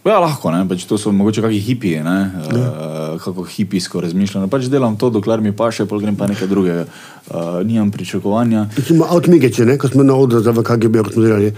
Ja, 0.00 0.16
lahko, 0.16 0.48
ne? 0.48 0.62
pač 0.64 0.86
to 0.88 0.96
so 0.96 1.10
mogoče 1.12 1.42
kakšni 1.44 1.60
hipiji, 1.60 2.00
ne? 2.06 2.18
uh, 2.48 3.18
kako 3.20 3.44
hipijsko 3.44 4.00
razmišljanje. 4.00 4.48
Pač 4.48 4.70
delam 4.72 4.96
to, 4.96 5.10
dokler 5.12 5.42
mi 5.44 5.52
paše, 5.52 5.84
pol 5.84 6.00
grem 6.00 6.16
pa 6.16 6.28
nekaj 6.30 6.48
drugega. 6.48 6.86
Uh, 7.28 7.60
nimam 7.68 7.90
pričakovanja. 7.92 8.64
Recimo 8.78 9.04
Outmigece, 9.12 9.66
ne, 9.68 9.76
ko 9.78 9.90
smo 9.92 10.06
na 10.06 10.16
odru 10.16 10.40
za 10.40 10.54
VKGB, 10.56 11.02
ko 11.04 11.12
smo 11.12 11.26
delali. 11.26 11.52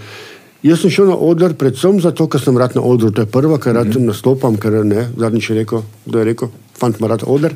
Jaz 0.63 0.83
sem 0.83 0.91
šel 0.91 1.07
na 1.11 1.15
oder 1.15 1.55
predvsem 1.59 2.01
zato, 2.03 2.27
ker 2.31 2.43
sem 2.43 2.59
rad 2.59 2.75
na 2.75 2.83
odru. 2.83 3.13
To 3.15 3.23
je 3.23 3.31
prvo, 3.31 3.57
ker 3.63 3.75
rad 3.79 3.87
mm 3.87 3.95
-hmm. 3.95 4.11
nastopam, 4.11 4.59
ker 4.59 4.83
ne, 4.85 5.07
zadnjič 5.17 5.49
je 5.49 5.55
rekel, 5.55 5.81
kdo 6.05 6.19
je 6.19 6.25
rekel, 6.25 6.51
fant 6.79 6.99
ima 6.99 7.07
rad 7.07 7.23
oder. 7.27 7.55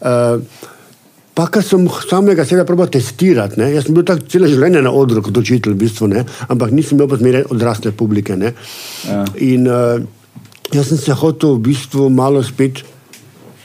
Uh, 0.00 0.40
Pa, 1.34 1.48
kar 1.50 1.64
sem 1.66 1.82
samega 2.06 2.44
sebe 2.46 2.62
probal 2.66 2.90
testirati. 2.94 3.58
Ne? 3.58 3.72
Jaz 3.74 3.88
sem 3.88 3.96
bil 3.96 4.06
tako 4.06 4.28
celo 4.30 4.46
življenje 4.50 4.84
na 4.86 4.92
odru 4.94 5.22
kot 5.24 5.40
učitelj, 5.42 5.74
v 5.74 5.82
bistvu, 5.82 6.08
ne? 6.12 6.22
ampak 6.46 6.70
nisem 6.70 6.94
imel 6.94 7.10
pa 7.10 7.18
zmeraj 7.18 7.48
odrasle 7.50 7.90
publike. 7.96 8.36
Ne? 8.38 8.52
Ja. 9.08 9.24
In 9.42 9.66
uh, 9.66 9.98
jaz 10.70 10.92
sem 10.92 11.00
se 11.02 11.18
hotel 11.18 11.56
v 11.58 11.64
bistvu 11.72 12.06
malo 12.14 12.44
spet 12.46 12.84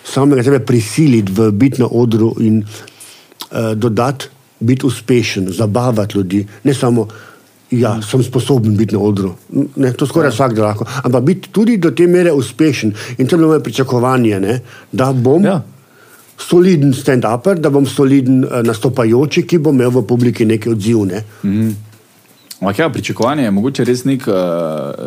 samega 0.10 0.44
sebe 0.46 0.64
prisiliti 0.66 1.36
v 1.38 1.52
biti 1.54 1.84
na 1.84 1.94
odru 1.94 2.34
in 2.42 2.64
uh, 2.66 3.72
dodati, 3.78 4.34
biti 4.60 4.90
uspešen, 4.90 5.54
zabavati 5.54 6.18
ljudi. 6.18 6.42
Ne 6.66 6.74
samo, 6.74 7.06
ja, 7.72 8.00
sem 8.02 8.24
sposoben 8.26 8.74
biti 8.78 8.98
na 8.98 9.06
odru. 9.06 9.36
Ne, 9.78 9.94
to 9.94 10.10
skoraj 10.10 10.34
ja. 10.34 10.38
vsak 10.40 10.58
da 10.58 10.72
lahko. 10.72 10.90
Ampak 11.04 11.24
biti 11.24 11.54
tudi 11.54 11.78
do 11.78 11.94
te 11.94 12.10
mere 12.10 12.34
uspešen. 12.34 12.98
In 13.18 13.28
to 13.28 13.36
je 13.36 13.38
bilo 13.38 13.54
moje 13.54 13.64
pričakovanje, 13.64 14.40
ne? 14.40 14.62
da 14.92 15.14
bom. 15.14 15.46
Ja. 15.46 15.62
Soliden 16.40 16.94
stand-upper, 16.94 17.60
da 17.60 17.70
bom 17.70 17.86
soliden 17.88 18.44
uh, 18.46 18.60
nastopajoči, 18.66 19.46
ki 19.48 19.60
bo 19.60 19.74
imel 19.76 19.92
v 19.92 20.06
publiki 20.08 20.46
neki 20.46 20.70
odziv. 20.74 21.06
Ne? 21.10 21.24
Ampak 22.60 22.80
ja, 22.80 22.90
pričakovanje 22.90 23.44
je 23.44 23.52
mogoče 23.56 23.84
res 23.88 24.04
nek 24.04 24.28
uh, 24.28 24.36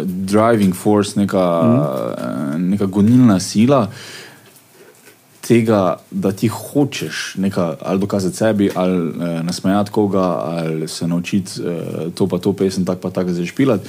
driving 0.04 0.76
force, 0.76 1.18
neka, 1.20 1.44
mm. 1.62 2.68
neka 2.72 2.86
gonilna 2.86 3.40
sila 3.40 3.86
tega, 5.42 5.98
da 6.10 6.30
ti 6.32 6.48
hočeš 6.48 7.34
nekaj 7.42 7.74
ali 7.80 8.00
dokazati 8.00 8.36
sebi, 8.36 8.70
ali 8.74 9.08
uh, 9.08 9.42
nasmejati 9.42 9.90
koga, 9.90 10.28
ali 10.46 10.88
se 10.88 11.06
naučiti 11.06 11.60
uh, 11.60 12.12
to 12.14 12.26
pa 12.26 12.38
to 12.38 12.52
pesem, 12.52 12.84
tako 12.84 13.00
pa 13.00 13.10
tako 13.10 13.32
zašpilati. 13.32 13.88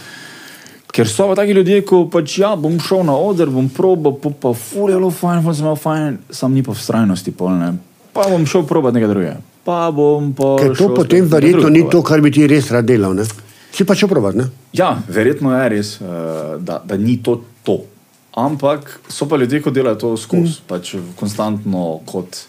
Ker 0.93 1.09
so 1.09 1.25
pa 1.25 1.35
taki 1.39 1.55
ljudje, 1.57 1.79
ko 1.89 2.03
pač 2.11 2.35
ja, 2.37 2.51
bom 2.59 2.75
šel 2.81 3.01
na 3.07 3.15
oder, 3.17 3.49
bom 3.49 3.65
probo, 3.73 4.11
pa, 4.21 4.29
pa 4.29 4.51
fuljalo 4.53 5.09
fajn, 5.09 5.39
pa 5.41 5.55
sem 5.57 5.65
imel 5.65 5.79
fajn, 5.81 6.19
sam 6.29 6.53
ni 6.53 6.61
pa 6.65 6.75
vztrajnosti 6.77 7.33
polne. 7.37 7.71
Pa 8.13 8.27
bom 8.29 8.45
šel 8.45 8.67
probat 8.69 8.93
nekaj 8.93 9.09
drugega. 9.09 9.39
Pa 9.65 9.87
bom 9.95 10.29
pa. 10.37 10.51
Ker 10.61 10.75
to 10.75 10.83
šel 10.83 10.93
potem 10.99 11.25
verjetno 11.31 11.71
ni 11.73 11.81
probat. 11.81 11.95
to, 11.97 12.03
kar 12.11 12.21
bi 12.21 12.33
ti 12.35 12.45
res 12.51 12.69
rad 12.75 12.85
delal. 12.85 13.17
Ne? 13.17 13.25
Si 13.73 13.87
pa 13.89 13.97
če 13.97 14.05
provat, 14.11 14.37
ne? 14.37 14.45
Ja, 14.77 14.91
verjetno 15.09 15.55
je 15.55 15.71
res, 15.73 15.95
uh, 15.97 16.61
da, 16.61 16.77
da 16.85 16.99
ni 17.01 17.17
to 17.25 17.39
to. 17.65 17.79
Ampak 18.37 18.99
so 19.09 19.25
pa 19.29 19.37
ljudje, 19.41 19.63
ki 19.65 19.73
delajo 19.73 19.97
to 20.03 20.11
skozi, 20.17 20.59
mm. 20.59 20.67
pač 20.69 20.93
konstantno 21.17 21.87
kot 22.05 22.43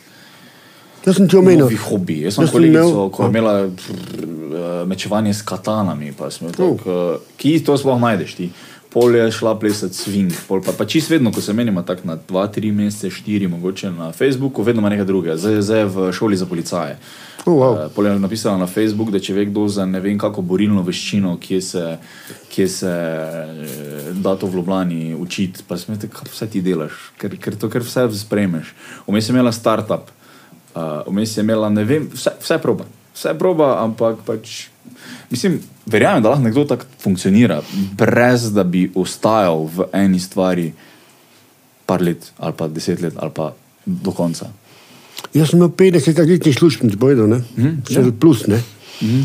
Jaz 1.06 1.16
sem 1.16 1.28
ti 1.28 1.36
omenil. 1.36 1.66
novi 1.66 1.76
hobi. 1.76 2.20
Jaz 2.24 2.34
sem 2.34 2.48
kolegico, 2.48 2.84
imel- 2.84 3.10
ko 3.10 3.22
je 3.22 3.28
imela 3.28 3.54
pr, 3.68 3.92
eh, 3.94 4.84
mečevanje 4.86 5.34
s 5.34 5.42
katanami, 5.42 6.12
pa 6.12 6.30
smo 6.30 6.50
tako, 6.50 6.70
uh. 6.70 7.20
ki 7.36 7.60
to 7.64 7.76
sploh 7.76 8.00
najdeš 8.00 8.34
ti. 8.34 8.50
Pol 8.94 9.16
je 9.16 9.26
šla 9.32 9.58
plesati 9.58 9.94
swing, 9.94 10.30
pol 10.48 10.62
pa, 10.62 10.70
pa 10.72 10.84
čist 10.86 11.10
vedno, 11.10 11.32
ko 11.32 11.40
se 11.40 11.52
menimo 11.52 11.82
tako 11.82 12.06
na 12.06 12.16
dva, 12.28 12.46
tri 12.46 12.70
mesece, 12.72 13.10
štiri, 13.10 13.48
mogoče 13.50 13.90
na 13.90 14.12
Facebooku, 14.12 14.62
vedno 14.62 14.80
ima 14.80 14.88
nekaj 14.88 15.04
drugega. 15.04 15.36
Zdaj, 15.36 15.62
zdaj 15.62 15.78
je 15.78 15.86
v 15.86 16.12
šoli 16.12 16.36
za 16.36 16.46
policaje. 16.46 16.98
Oh, 17.44 17.54
wow. 17.58 17.86
Eh, 17.86 17.88
Pol 17.94 18.06
je 18.06 18.18
napisala 18.18 18.56
na 18.58 18.66
Facebooku, 18.66 19.10
da 19.10 19.18
če 19.18 19.34
ve 19.34 19.44
kdo 19.44 19.68
za 19.68 19.84
ne 19.86 20.00
vem 20.00 20.18
kako 20.18 20.42
borilno 20.42 20.82
veščino, 20.82 21.36
kje 21.42 21.60
se, 21.60 21.98
kje 22.54 22.68
se 22.68 22.92
da 24.14 24.36
to 24.36 24.46
v 24.46 24.56
Ljubljani 24.56 25.14
učiti, 25.14 25.66
pa 25.68 25.76
smete, 25.76 26.08
kaj 26.08 26.30
vse 26.32 26.46
ti 26.46 26.62
delaš, 26.62 26.92
ker, 27.18 27.34
ker 27.36 27.56
to 27.56 27.68
ker 27.68 27.82
vse 27.82 28.06
spremeš. 28.14 28.74
Vmes 29.06 29.28
je 29.28 29.34
imela 29.34 29.52
startup, 29.52 30.08
uh, 30.74 31.02
vmes 31.06 31.36
je 31.36 31.42
imela 31.42 31.70
ne 31.70 31.84
vem, 31.84 32.08
vse, 32.12 32.34
vse 32.42 32.58
proba. 32.62 32.86
Vse 33.14 33.34
proba, 33.38 33.78
ampak 33.84 34.24
pač. 34.26 34.66
Mislim, 35.30 35.60
verjamem, 35.86 36.22
da 36.22 36.34
lahko 36.34 36.44
nekdo 36.44 36.64
tako 36.68 36.88
funkcionira, 37.02 37.60
brez 37.98 38.50
da 38.54 38.64
bi 38.64 38.88
ostajal 38.94 39.66
v 39.70 39.88
eni 39.92 40.20
stvari 40.20 40.72
par 41.86 42.02
let, 42.02 42.32
ali 42.38 42.56
pa 42.56 42.68
deset 42.68 43.02
let, 43.02 43.16
ali 43.16 43.32
pa 43.34 43.52
do 43.86 44.12
konca. 44.12 44.50
Jaz 45.34 45.50
sem 45.50 45.58
imel 45.58 45.72
50 45.76 46.20
letnih 46.28 46.56
služb, 46.56 46.84
ti 46.90 46.98
povedal, 47.00 47.28
ne? 47.30 47.40
Mm, 47.56 47.82
Še 47.88 48.04
plus, 48.20 48.46
ne? 48.50 48.60
Mm. 49.02 49.24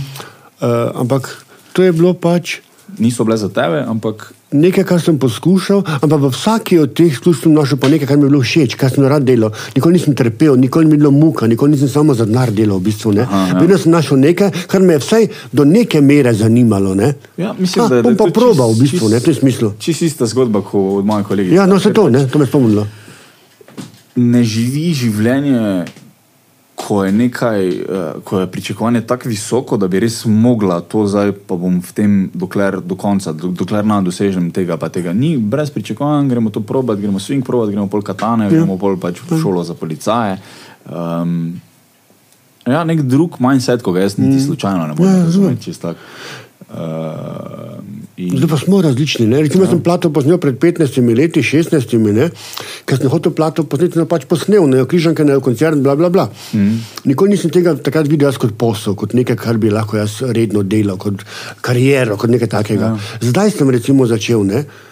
Uh, 0.60 0.90
ampak 1.04 1.30
to 1.74 1.86
je 1.86 1.94
bilo 1.96 2.12
pač 2.18 2.60
Niso 2.98 3.24
bile 3.24 3.38
za 3.38 3.50
tebe, 3.54 3.84
ampak 3.86 4.34
nekaj, 4.52 4.84
kar 4.84 5.00
sem 5.00 5.16
poskušal, 5.16 5.84
ampak 6.02 6.20
v 6.20 6.30
vsaki 6.30 6.80
od 6.80 6.90
teh 6.92 7.14
služb 7.14 7.44
sem 7.44 7.54
našel 7.54 7.78
pa 7.78 7.88
nekaj, 7.88 8.08
kar 8.08 8.18
mi 8.18 8.24
je 8.24 8.30
bilo 8.30 8.42
všeč, 8.42 8.76
kar 8.76 8.90
sem 8.90 9.04
rad 9.04 9.24
delal. 9.24 9.52
Nikoli 9.72 9.94
nisem 9.94 10.14
trpel, 10.14 10.56
nikoli 10.56 10.86
je 10.86 10.98
bilo 10.98 11.12
muka, 11.12 11.46
nikoli 11.46 11.72
nisem 11.72 11.88
samo 11.88 12.14
za 12.14 12.26
denar 12.26 12.50
delal, 12.50 12.78
v 12.78 12.84
bistvu. 12.84 13.14
Aha, 13.16 13.48
ja. 13.48 13.60
Vedno 13.60 13.78
sem 13.78 13.92
našel 13.92 14.18
nekaj, 14.20 14.50
kar 14.66 14.82
me 14.82 14.94
je 14.94 15.00
vsaj 15.00 15.24
do 15.52 15.66
neke 15.66 16.02
mere 16.02 16.34
zanimalo. 16.34 16.96
Ne? 16.96 17.14
Ja, 17.38 17.54
mislim, 17.54 17.86
Ah, 17.86 17.90
da- 17.90 17.96
da 17.98 18.02
bom 18.04 18.12
je 18.12 18.18
pa 18.18 18.26
probal, 18.32 18.70
čist- 18.70 18.76
v 18.76 18.82
bistvu, 18.82 19.00
čist- 19.00 19.12
ne, 19.12 19.20
v 19.20 19.24
tem 19.24 19.34
smislu. 19.36 19.74
čisto 19.80 20.06
ista 20.06 20.26
zgodba 20.26 20.62
kot 20.62 20.74
od 20.96 21.06
moje 21.06 21.24
kolege. 21.24 21.54
Ja, 21.54 21.66
no, 21.66 21.80
se 21.80 21.92
to, 21.92 22.10
ne, 22.10 22.26
to 22.26 22.40
me 22.40 22.46
spomnilo. 22.46 22.88
ne 24.16 24.44
živi 24.44 24.94
življenje, 24.94 25.86
ko 26.80 27.04
je 27.04 27.12
nekaj, 27.12 27.70
uh, 27.70 28.24
ko 28.24 28.40
je 28.40 28.48
pričakovanje 28.48 29.02
tako 29.02 29.30
visoko, 29.30 29.78
da 29.78 29.88
bi 29.88 30.00
res 30.00 30.24
mogla 30.26 30.80
to 30.82 31.04
zdaj, 31.08 31.32
pa 31.48 31.58
bom 31.60 31.82
v 31.84 31.94
tem 31.94 32.14
dokler 32.34 32.80
do 32.82 32.96
konca, 32.96 33.34
do, 33.36 33.52
dokler 33.52 33.86
ne 33.86 34.00
dosežem 34.06 34.50
tega, 34.56 34.78
pa 34.80 34.90
tega 34.90 35.14
ni, 35.14 35.36
brez 35.38 35.74
pričakovanj, 35.76 36.30
gremo 36.32 36.50
to 36.50 36.64
probat, 36.64 37.00
gremo 37.00 37.20
swing 37.20 37.44
probat, 37.46 37.74
gremo 37.74 37.88
pol 37.92 38.02
katane, 38.06 38.48
ja. 38.48 38.54
gremo 38.56 38.80
pol 38.80 38.96
pač 38.98 39.20
v 39.22 39.42
šolo 39.42 39.64
za 39.68 39.76
policaje. 39.76 40.40
Um, 40.88 41.60
ja, 42.66 42.84
nek 42.88 43.04
drug 43.04 43.42
mindset, 43.44 43.84
ko 43.84 43.92
ga 43.92 44.08
jaz 44.08 44.18
niti 44.18 44.40
slučajno 44.46 44.88
ne 44.88 44.96
morem 44.96 45.20
Ja, 45.20 45.24
razumeti. 45.26 45.76
Uh, 46.70 47.82
in, 48.18 48.36
Zdaj 48.38 48.50
pa 48.50 48.58
smo 48.58 48.82
različni. 48.82 49.26
Ne? 49.28 49.42
Recimo, 49.42 49.64
ja. 49.64 49.70
sem 49.72 49.80
plato 49.84 50.12
posnel 50.14 50.38
pred 50.38 50.60
15 50.62 51.00
leti, 51.18 51.42
16, 51.42 51.96
ne? 52.14 52.28
ker 52.86 53.00
sem 53.00 53.10
hotel 53.10 53.34
plato 53.34 53.66
posneti, 53.66 53.98
jo 53.98 54.06
pač 54.10 54.28
posnel, 54.30 54.68
ne 54.70 54.84
križanke, 54.90 55.26
ne 55.26 55.40
koncert, 55.42 55.82
bla, 55.82 55.96
bla, 55.98 56.12
bla. 56.14 56.28
Mm. 56.54 56.78
Nikoli 57.10 57.34
nisem 57.34 57.54
tega 57.54 57.74
takrat 57.74 58.10
videl 58.12 58.30
jaz 58.30 58.38
kot 58.42 58.54
posel, 58.60 58.94
kot 59.00 59.18
nekaj, 59.18 59.40
kar 59.40 59.58
bi 59.62 59.74
lahko 59.74 59.98
jaz 59.98 60.20
redno 60.36 60.62
delal, 60.62 61.00
kot 61.02 61.26
kariero, 61.66 62.20
kot 62.22 62.30
nekaj 62.30 62.54
takega. 62.54 62.94
Ja. 62.94 63.18
Zdaj 63.32 63.58
sem 63.58 63.74
recimo 63.74 64.06
začel. 64.10 64.46
Ne? 64.46 64.62
Uh, 64.66 64.89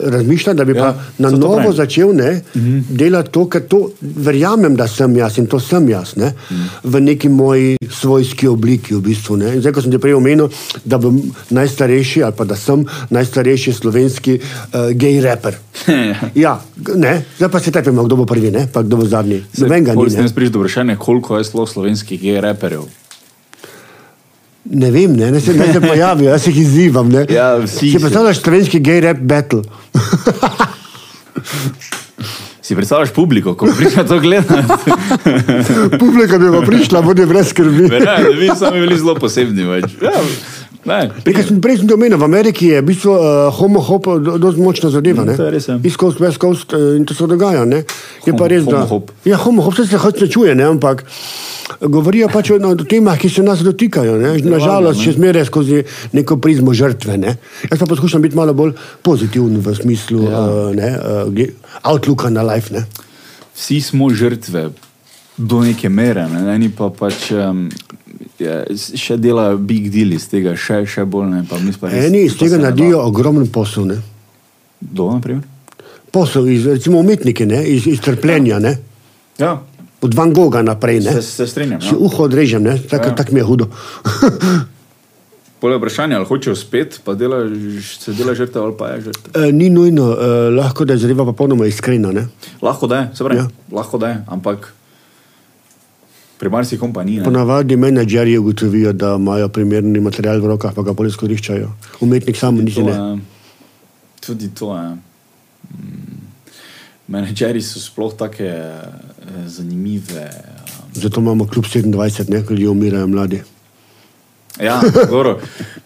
razmišljam, 0.00 0.56
da 0.56 0.64
bi 0.64 0.72
ja, 0.72 0.82
pa 0.82 0.94
na 1.18 1.30
novo 1.30 1.56
pravim. 1.56 1.72
začel 1.72 2.14
ne, 2.14 2.42
mm 2.54 2.60
-hmm. 2.60 2.82
delati 2.88 3.30
to, 3.30 3.48
ker 3.48 3.62
to 3.68 3.90
verjamem, 4.00 4.76
da 4.76 4.88
sem 4.88 5.16
jaz 5.16 5.38
in 5.38 5.46
to 5.46 5.60
sem 5.60 5.88
jaz 5.88 6.16
ne, 6.16 6.32
mm. 6.50 6.68
v 6.84 7.00
neki 7.00 7.28
moji 7.28 7.76
svojski 7.90 8.48
obliki. 8.48 8.94
V 8.94 9.00
bistvu, 9.00 9.36
ne. 9.36 9.54
In 9.54 9.60
zdaj, 9.60 9.72
ko 9.72 9.82
sem 9.82 9.90
ti 9.90 9.98
prej 9.98 10.14
omenil, 10.14 10.48
da 10.84 10.98
bom 10.98 11.22
najstarejši 11.50 12.22
ali 12.22 12.32
pa 12.36 12.44
da 12.44 12.56
sem 12.56 12.84
najstarejši 13.10 13.72
slovenski 13.72 14.38
uh, 14.40 14.90
gej 14.92 15.20
raper. 15.20 15.54
ja, 16.34 16.60
ne, 16.96 17.24
zdaj 17.36 17.48
pa 17.48 17.60
se 17.60 17.70
tepemo, 17.70 18.04
kdo 18.04 18.16
bo 18.16 18.26
prvi, 18.26 18.50
ne, 18.50 18.68
pa 18.72 18.82
kdo 18.82 18.96
bo 18.96 19.04
zadnji. 19.04 19.44
Nobenega 19.58 19.94
ni. 19.94 20.10
S 20.10 20.12
Ne. 20.12 20.18
tem 20.18 20.28
spriš 20.28 20.48
do 20.48 20.58
vprašanja, 20.58 20.96
koliko 20.96 21.38
je 21.38 21.44
sploh 21.44 21.68
slovenskih 21.68 22.20
gej 22.20 22.40
reperjev. 22.40 23.03
Ne 24.64 24.90
vem, 24.90 25.16
ne, 25.16 25.30
ne 25.30 25.40
se, 25.40 25.54
ne 25.54 25.72
se 25.72 25.80
pojavijo, 25.80 26.30
jaz 26.30 26.46
jih 26.46 26.58
izzivam. 26.58 27.08
Ne. 27.08 27.26
Ja, 27.30 27.56
vsi 27.62 27.90
si 27.90 27.98
predstavljaš 27.98 28.42
slovenski 28.42 28.80
gej 28.80 29.00
rap 29.00 29.18
battle. 29.20 29.62
Si 32.64 32.72
predstavljaš 32.74 33.10
publiko, 33.12 33.52
ko 33.54 33.68
prišla 33.76 34.04
to 34.08 34.18
gledati? 34.20 34.62
Publika 36.00 36.38
bi 36.38 36.48
pa 36.52 36.62
prišla, 36.66 37.02
bude 37.02 37.26
brez 37.26 37.50
skrbi. 37.52 37.90
Verjamem, 37.92 38.24
da 38.24 38.38
bi 38.40 38.48
sami 38.58 38.80
bili 38.80 38.96
zelo 38.98 39.14
posebni. 39.20 39.66
Več. 39.68 39.98
Ja, 40.00 40.22
ne, 40.84 40.98
Nekaj 41.26 41.46
sem 41.48 41.60
prej 41.64 41.80
sem 41.80 41.88
to 41.88 41.96
omenil, 41.98 42.18
v 42.18 42.26
Ameriki 42.26 42.70
je 42.72 42.80
v 42.82 42.86
bistvu 42.88 43.14
uh, 43.14 43.48
homo-hop 43.54 44.08
zelo 44.24 44.52
močna 44.58 44.90
zadeva. 44.90 45.24
Mm, 45.24 45.32
ne. 45.32 45.60
ja. 45.60 45.78
East 45.82 46.00
Coast, 46.00 46.20
West 46.20 46.40
Coast 46.42 46.72
uh, 46.72 46.96
in 46.96 47.06
to 47.08 47.14
se 47.14 47.26
dogaja. 47.26 47.64
Ne. 47.64 47.84
Je 48.26 48.32
pa 48.32 48.44
Homo- 48.44 48.50
res, 48.50 48.64
da 48.64 48.84
homo-hop. 48.84 49.14
Ja, 49.24 49.38
homo-hop 49.40 49.78
se 49.80 49.98
hoče 49.98 50.28
čuje, 50.28 50.54
ne, 50.54 50.64
ampak 50.64 51.04
govorijo 51.80 52.28
pač 52.32 52.50
o, 52.54 52.58
o 52.60 52.74
temah, 52.84 53.18
ki 53.18 53.28
se 53.28 53.42
nas 53.42 53.64
dotikajo. 53.64 54.18
Ne. 54.20 54.36
Nažalost, 54.44 55.00
še 55.00 55.16
zmeraj 55.16 55.48
skozi 55.48 55.84
neko 56.12 56.36
prizmo 56.42 56.74
žrtve. 56.76 57.16
Ne. 57.20 57.36
Jaz 57.70 57.80
pa 57.80 57.88
poskušam 57.88 58.22
biti 58.24 58.36
malo 58.36 58.54
bolj 58.54 58.76
pozitiven 59.02 59.60
v 59.64 59.74
smislu 59.78 60.28
ja. 60.28 60.44
Uh, 60.44 60.70
ne, 60.76 60.94
uh, 61.24 61.82
outlooka 61.82 62.30
na 62.30 62.44
life. 62.44 62.74
Ne. 62.74 62.84
vsi 63.54 63.80
smo 63.80 64.10
žrtve 64.10 64.70
do 65.36 65.60
neke 65.60 65.88
mere, 65.88 66.28
ne? 66.28 66.54
eni 66.54 66.70
pa 66.70 66.90
pač 66.90 67.30
um, 67.34 67.68
je, 68.38 68.54
še 68.96 69.16
delajo 69.16 69.58
big 69.58 69.90
deal 69.90 70.12
iz 70.12 70.28
tega, 70.28 70.56
še, 70.56 70.82
še 70.86 71.04
bolj 71.04 71.28
ne. 71.28 71.42
Pa 71.44 71.56
pa 71.78 71.88
res- 71.88 72.06
Eni 72.06 72.24
iz 72.24 72.34
tega 72.34 72.58
naredijo 72.58 73.00
ogromen 73.00 73.46
posel. 73.48 73.86
Ne. 73.86 73.98
Do, 74.80 75.10
naprimer? 75.10 75.42
Posel, 76.10 76.48
iz, 76.48 76.66
recimo 76.66 76.98
umetniki, 76.98 77.46
ne, 77.46 77.62
iz, 77.66 77.86
iz 77.86 78.00
trpljenja. 78.00 78.58
Ne. 78.60 78.76
Ja, 79.38 79.60
Od 80.00 80.12
Van 80.12 80.32
Gogha 80.32 80.60
naprej. 80.62 81.00
Ne. 81.00 81.12
se, 81.12 81.22
se 81.22 81.46
strinjam. 81.46 81.80
Si 81.80 81.86
Ja. 81.88 81.96
uho 81.98 82.24
odrežem, 82.24 82.60
tako 82.84 83.08
Ja. 83.08 83.14
tak 83.14 83.32
mi 83.32 83.40
je 83.40 83.44
hudo. 83.44 83.66
Pole 85.60 85.78
vprašanje, 85.78 86.14
ali 86.14 86.26
hočejo 86.26 86.52
spet, 86.54 87.00
pa 87.00 87.14
delaš, 87.14 87.48
se 87.98 88.12
dela 88.12 88.34
žrtev 88.34 88.62
ali 88.62 88.74
pa 88.78 88.88
je 88.88 89.00
žrtev. 89.02 89.30
e, 89.38 89.52
ni 89.52 89.70
nujno, 89.70 90.12
e, 90.12 90.26
lahko 90.50 90.84
da 90.84 90.92
je 90.92 90.98
zadeva 90.98 91.24
popolnoma 91.24 91.66
iskrena. 91.66 92.12
Ne? 92.12 92.26
Lahko 92.60 92.86
da 92.86 92.96
je, 92.96 93.08
se 93.14 93.24
pravi, 93.24 93.38
ja. 93.38 93.48
lahko 93.72 93.98
da 93.98 94.08
je, 94.08 94.18
ampak 94.28 94.74
pri 96.38 96.48
marsikom 96.48 96.92
pa 96.92 97.02
ni. 97.02 97.16
ne. 97.16 97.24
Ponavadi 97.24 97.76
menedžerji 97.76 98.38
ugotovijo, 98.38 98.92
da 98.92 99.14
imajo 99.14 99.48
primerni 99.48 100.00
material 100.00 100.40
v 100.40 100.46
rokah, 100.48 100.72
pa 100.72 100.82
ga 100.82 100.92
bolj 100.92 101.08
izkoriščajo. 101.08 101.70
Umetnik 102.00 102.36
sam 102.36 102.56
niti 102.56 102.82
ne. 102.82 102.92
je- 102.92 103.18
Tudi 104.20 104.48
to 104.50 104.72
je. 104.72 104.88
Mm, 104.90 106.20
Menedžeri 107.08 107.60
so 107.60 107.80
sploh 107.80 108.14
tako 108.14 108.44
zanimive. 109.46 110.30
Zato 110.94 111.20
imamo 111.20 111.46
kljub 111.46 111.64
27, 111.64 112.30
ne, 112.30 112.40
ko 112.40 112.52
ljudje 112.52 112.68
umirajo 112.70 113.06
mladi. 113.06 113.42
Ja, 114.56 114.80
dobro, 115.10 115.40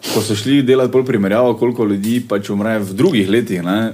ko 0.04 0.22
so 0.22 0.34
šli 0.34 0.62
delati 0.62 0.92
bolj 0.92 1.04
primerjavo, 1.04 1.54
koliko 1.56 1.84
ljudi 1.84 2.20
pač 2.20 2.50
umre 2.50 2.78
v 2.78 2.92
drugih 2.92 3.28
letih. 3.28 3.62
Ne? 3.62 3.92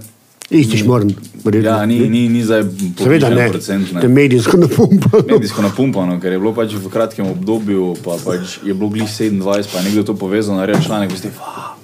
Istiš 0.51 0.85
moram. 0.85 1.09
verjetno. 1.45 1.71
Ja, 1.71 1.87
ni, 1.87 1.99
ni, 2.09 2.29
ni 2.29 2.45
zdaj 2.45 2.63
Seveda 2.99 3.31
ne, 3.31 3.49
procent. 3.51 3.89
te 4.01 4.09
medijsko 4.09 4.57
napumpano. 4.57 5.25
Medijsko 5.33 5.63
napumpano, 5.63 6.21
ker 6.21 6.33
je 6.33 6.39
bilo 6.39 6.55
pač 6.55 6.75
v 6.75 6.91
kratkem 6.93 7.27
obdobju, 7.27 7.95
pa 8.05 8.19
pač 8.25 8.59
je 8.65 8.75
bilo 8.75 8.89
glih 8.89 9.09
27, 9.09 9.73
pa 9.73 9.79
je 9.79 9.85
nekdo 9.85 10.03
to 10.03 10.15
povezal, 10.17 10.57
naredil 10.57 10.85
članek, 10.85 11.11
veste, 11.11 11.31
"Fa, 11.31 11.77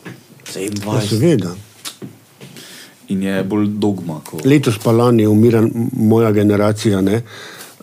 27. 0.53 1.09
Seveda. 1.09 1.55
In 3.09 3.23
je 3.23 3.45
bolj 3.45 3.67
dogma. 3.67 4.21
Ko... 4.25 4.39
Letos 4.45 4.79
pa 4.79 4.93
lani 4.93 5.27
umira 5.27 5.59
m- 5.59 5.89
moja 5.93 6.33
generacija. 6.33 7.01
Ne? 7.01 7.23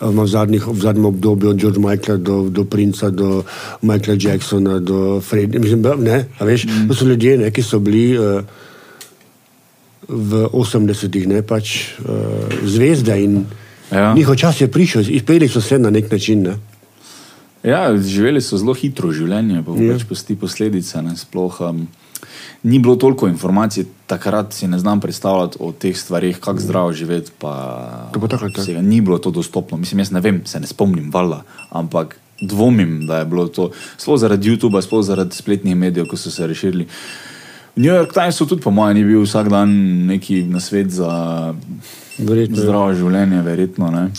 v, 0.02 0.28
zadnjih, 0.28 0.62
v 0.62 0.78
zadnjem 0.82 1.06
obdobju, 1.06 1.50
od 1.50 1.58
George 1.58 1.80
Michaela 1.82 2.22
do, 2.22 2.50
do 2.50 2.64
Princa, 2.66 3.10
do 3.10 3.44
Michaela 3.82 4.18
Jacksona, 4.22 4.80
do 4.80 5.22
Freda. 5.22 5.60
Mislim, 5.60 5.82
ne, 6.06 6.30
a 6.40 6.46
veš, 6.46 6.66
mm. 6.66 6.88
to 6.88 6.94
so 6.94 7.06
ljudje, 7.06 7.38
ne, 7.38 7.52
ki 7.52 7.64
so 7.64 7.80
bili 7.80 8.14
uh, 8.14 8.46
v 10.08 10.48
80-ih 10.54 11.44
pač 11.44 12.00
uh, 12.00 12.48
zvezde 12.64 13.16
in 13.20 13.46
ja. 13.92 14.14
njihov 14.14 14.36
čas 14.36 14.62
je 14.62 14.72
prišel, 14.72 15.04
izpeli 15.10 15.48
so 15.48 15.62
se 15.62 15.80
na 15.80 15.90
nek 15.90 16.12
način. 16.12 16.44
Ne. 16.44 16.56
Ja, 17.64 17.92
živeli 17.98 18.42
so 18.42 18.58
zelo 18.58 18.74
hitro 18.78 19.12
življenje, 19.12 19.64
pa 19.66 19.76
ja. 19.76 19.96
pač 19.96 20.06
pusti 20.08 20.38
posledice. 20.40 21.02
Ne, 21.04 21.18
sploh, 21.20 21.60
um, 21.68 21.88
ni 22.64 22.80
bilo 22.80 22.96
toliko 22.96 23.28
informacij, 23.28 23.88
takrat 24.08 24.54
si 24.54 24.68
ne 24.68 24.80
znam 24.80 25.02
predstavljati 25.04 25.60
o 25.60 25.72
teh 25.72 25.98
stvarih, 25.98 26.40
kako 26.40 26.64
zdravo 26.64 26.94
živeti. 26.94 27.34
Vsega, 28.56 28.82
ni 28.82 29.02
bilo 29.02 29.20
to 29.20 29.32
dostopno. 29.32 29.78
Mislim, 29.78 30.00
jaz 30.00 30.12
ne 30.16 30.24
vem, 30.24 30.46
se 30.46 30.60
ne 30.60 30.68
spomnim, 30.68 31.12
vala, 31.12 31.44
ampak 31.70 32.16
dvomim, 32.42 33.08
da 33.08 33.20
je 33.20 33.26
bilo 33.26 33.48
to. 33.48 33.72
Sploh 33.98 34.20
zaradi 34.20 34.52
YouTube, 34.52 34.82
sploh 34.82 35.04
zaradi 35.04 35.36
spletnih 35.36 35.76
medijev, 35.76 36.08
ko 36.08 36.18
so 36.18 36.32
se 36.32 36.48
rešili. 36.48 36.86
V 36.86 36.90
New 37.78 37.94
York 37.94 38.14
Timesu 38.14 38.48
tudi, 38.50 38.62
po 38.62 38.72
mojem, 38.74 38.98
ni 38.98 39.04
bil 39.06 39.22
vsak 39.22 39.52
dan 39.54 39.70
neki 40.10 40.42
nasvet 40.50 40.90
za 40.92 41.54
verjetno, 42.18 42.58
zdravo 42.58 42.96
življenje, 42.98 43.42
verjetno. 43.46 43.92
Ne? 43.94 44.10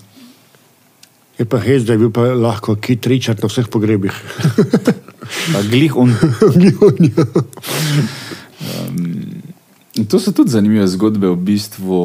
Je 1.38 1.46
pa 1.46 1.58
hej, 1.62 1.82
da 1.86 1.94
je 1.96 2.02
bil 2.06 2.12
pa 2.14 2.30
lahko 2.38 2.78
kit 2.78 3.06
Richard 3.10 3.42
na 3.42 3.50
vseh 3.50 3.66
pogrebih. 3.66 4.14
Glih 5.70 5.96
on. 5.96 6.14
Ja. 7.02 7.24
um, 8.88 10.06
to 10.08 10.18
so 10.18 10.32
tudi 10.32 10.50
zanimive 10.50 10.86
zgodbe 10.88 11.28
v 11.28 11.36
bistvu. 11.36 12.02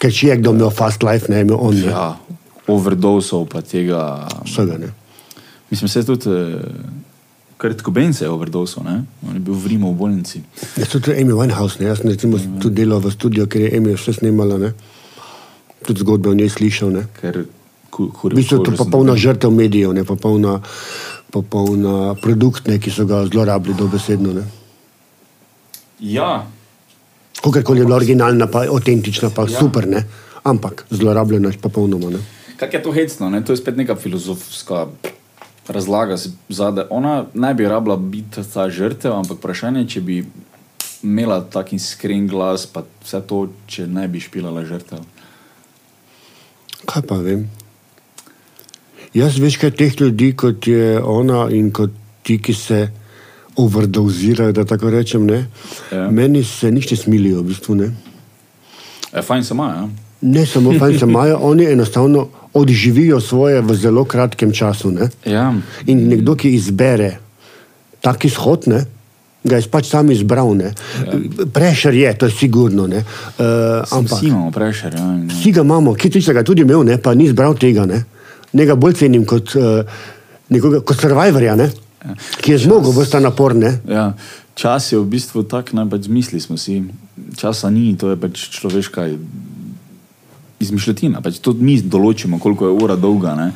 Ker 0.00 0.12
če 0.12 0.32
je 0.32 0.38
kdo 0.40 0.54
imel 0.56 0.72
fast 0.74 1.04
life, 1.06 1.30
ne 1.32 1.42
imel 1.44 1.58
on. 1.58 1.76
Ja, 1.76 2.12
overdosov 2.70 3.48
pa 3.52 3.62
tega. 3.64 4.28
Vsega 4.46 4.78
ne. 4.80 4.92
Mislim, 5.70 5.88
se 5.88 6.04
tudi. 6.06 6.28
Ker 6.28 7.01
tako 7.70 7.90
Ben 7.90 8.14
se 8.14 8.24
je 8.24 8.30
overdosal, 8.30 8.84
on 9.28 9.34
je 9.34 9.40
bil 9.40 9.54
v 9.54 9.66
Rimu 9.66 9.92
v 9.94 9.96
bolnici. 9.96 10.42
Ja, 10.76 10.86
tudi 10.86 11.14
Amy 11.14 11.32
Winehouse, 11.32 11.78
ne? 11.78 11.86
jaz 11.86 12.02
sem 12.02 12.10
recimo 12.10 12.38
tudi 12.58 12.82
delal 12.82 12.98
v 12.98 13.14
studiu, 13.14 13.46
ker 13.46 13.62
je 13.62 13.76
Amy 13.78 13.94
vse 13.94 14.12
snimala, 14.18 14.58
ne? 14.58 14.72
tudi 15.86 16.02
zgodbe 16.02 16.30
o 16.30 16.34
njej 16.34 16.50
slišal. 16.58 16.90
Ne? 16.90 17.06
Ker, 17.20 17.46
v 17.46 18.34
bistvu 18.34 18.58
je 18.58 18.64
to 18.66 18.72
popolna 18.74 19.14
žrtev 19.14 19.54
medijev, 19.54 19.94
ne 19.94 20.02
popolna 20.04 20.58
popolna 21.32 22.14
produkt, 22.20 22.68
ne, 22.68 22.76
ki 22.76 22.92
so 22.92 23.06
ga 23.08 23.22
zlorabili 23.26 23.74
dobesedno. 23.78 24.34
Ne. 24.36 24.44
Ja. 26.04 26.44
Kakorkoli 27.40 27.80
je 27.80 27.88
bila 27.88 27.96
originalna, 27.96 28.46
pa 28.52 28.66
avtentična, 28.68 29.32
pa 29.34 29.46
ja. 29.48 29.56
super, 29.58 29.88
ne. 29.88 30.04
ampak 30.44 30.84
zlorabljena 30.90 31.48
je 31.54 31.58
popolnoma. 31.62 32.18
Kaj 32.58 32.68
je 32.72 32.82
to 32.82 32.92
hecno? 32.92 33.30
Ne? 33.30 33.40
To 33.44 33.54
je 33.54 33.62
spet 33.62 33.76
neka 33.78 33.96
filozofska 33.96 34.86
razlaga. 35.68 36.16
Zade. 36.48 36.86
Ona 36.90 37.24
naj 37.34 37.54
bi 37.54 37.68
rabila 37.68 37.96
biti 37.96 38.42
ta 38.54 38.70
žrtev, 38.70 39.12
ampak 39.12 39.38
vprašanje 39.38 39.80
je, 39.80 39.88
če 39.88 40.00
bi 40.00 40.18
imela 41.02 41.40
tak 41.40 41.72
iskren 41.72 42.28
glas, 42.28 42.66
pa 42.66 42.84
vse 43.02 43.20
to, 43.26 43.46
če 43.66 43.86
ne 43.86 44.06
bi 44.08 44.20
špilala 44.22 44.64
žrtev. 44.66 45.02
Kaj 46.86 47.02
pa 47.06 47.18
vem? 47.22 47.48
Jaz 49.14 49.36
večkrat 49.38 49.76
teh 49.76 50.00
ljudi, 50.00 50.32
kot 50.36 50.66
je 50.66 50.96
ona 51.02 51.46
in 51.52 51.70
kot 51.74 51.92
ti, 52.22 52.38
ki 52.38 52.54
se 52.54 52.86
overdozirajo, 53.60 54.54
da 54.56 54.64
tako 54.64 54.90
rečem, 54.90 55.28
ja. 55.28 56.08
meni 56.10 56.44
se 56.44 56.70
nič 56.72 56.90
ne 56.90 56.96
smilijo, 56.96 57.42
v 57.42 57.50
bistvu 57.50 57.76
ne. 57.76 57.90
E, 59.12 59.22
fajn 59.22 59.44
imajo. 59.50 59.84
Ja. 59.84 60.11
Ne 60.22 60.46
samo 60.46 60.72
fajn 60.78 60.98
imajo, 61.02 61.38
oni 61.42 61.66
enostavno 61.72 62.28
odživijo 62.54 63.20
svoje 63.20 63.60
v 63.60 63.74
zelo 63.74 64.04
kratkem 64.04 64.52
času. 64.52 64.92
Ja. 65.26 65.54
In 65.86 66.08
nekdo, 66.08 66.36
ki 66.36 66.54
izbere 66.54 67.16
tak 68.00 68.24
izhod, 68.24 68.66
ne, 68.66 68.84
ga 69.44 69.58
je 69.58 69.68
pač 69.70 69.90
sam 69.90 70.10
izbral. 70.10 70.54
Ja. 70.60 70.70
Prešer 71.52 71.94
je, 71.94 72.14
to 72.18 72.26
je 72.26 72.36
sigurno. 72.38 72.86
Uh, 72.86 72.94
ampak, 73.90 74.18
vsi 74.18 74.26
imamo 74.30 74.50
prešer. 74.50 74.94
Ja, 74.94 75.10
vsi 75.28 75.52
ga 75.52 75.66
imamo, 75.66 75.94
ki 75.94 76.10
ti 76.10 76.22
se 76.22 76.34
ga 76.34 76.42
tudi 76.42 76.62
imel, 76.62 76.84
ne, 76.86 76.98
pa 77.02 77.14
ni 77.14 77.26
izbral 77.30 77.58
tega. 77.58 77.86
Ne 77.86 78.04
njega 78.52 78.74
bolj 78.74 78.98
cenim 79.00 79.24
kot, 79.26 79.54
uh, 79.56 79.84
nekoga, 80.52 80.82
kot 80.84 81.00
survivorja, 81.00 81.56
ne? 81.56 81.70
Ja. 82.02 82.16
ki 82.42 82.50
je 82.52 82.58
zmogel 82.64 82.90
v 82.90 83.04
ta 83.06 83.20
napor. 83.22 83.54
Ja. 83.86 84.12
Čas 84.58 84.90
je 84.90 84.98
v 84.98 85.06
bistvu 85.06 85.44
tak, 85.46 85.70
da 85.70 85.86
pač 85.86 86.10
zmisli 86.10 86.40
smo 86.42 86.58
si. 86.58 86.82
Časa 87.38 87.70
ni, 87.70 87.94
to 87.94 88.10
je 88.10 88.18
pač 88.18 88.50
človeška 88.58 89.06
izmišljotina. 90.62 91.22
Pač 91.24 91.40
to 91.42 91.54
mi 91.58 91.78
določimo, 91.80 92.38
koliko 92.42 92.68
je 92.70 92.76
ura 92.84 92.96
dolga. 92.96 93.34
Ne? 93.38 93.48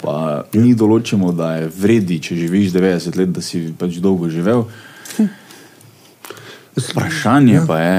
Pa 0.00 0.44
mi 0.56 0.74
določimo, 0.74 1.32
da 1.36 1.54
je 1.60 1.72
vredi, 1.80 2.20
če 2.24 2.38
živiš 2.44 2.74
90 2.76 3.18
let, 3.20 3.32
da 3.36 3.44
si 3.44 3.66
pač 3.76 3.98
dolgo 4.02 4.30
živel. 4.32 4.66
Vprašanje 6.80 7.58
ja. 7.58 7.64
pa 7.68 7.80
je, 7.82 7.98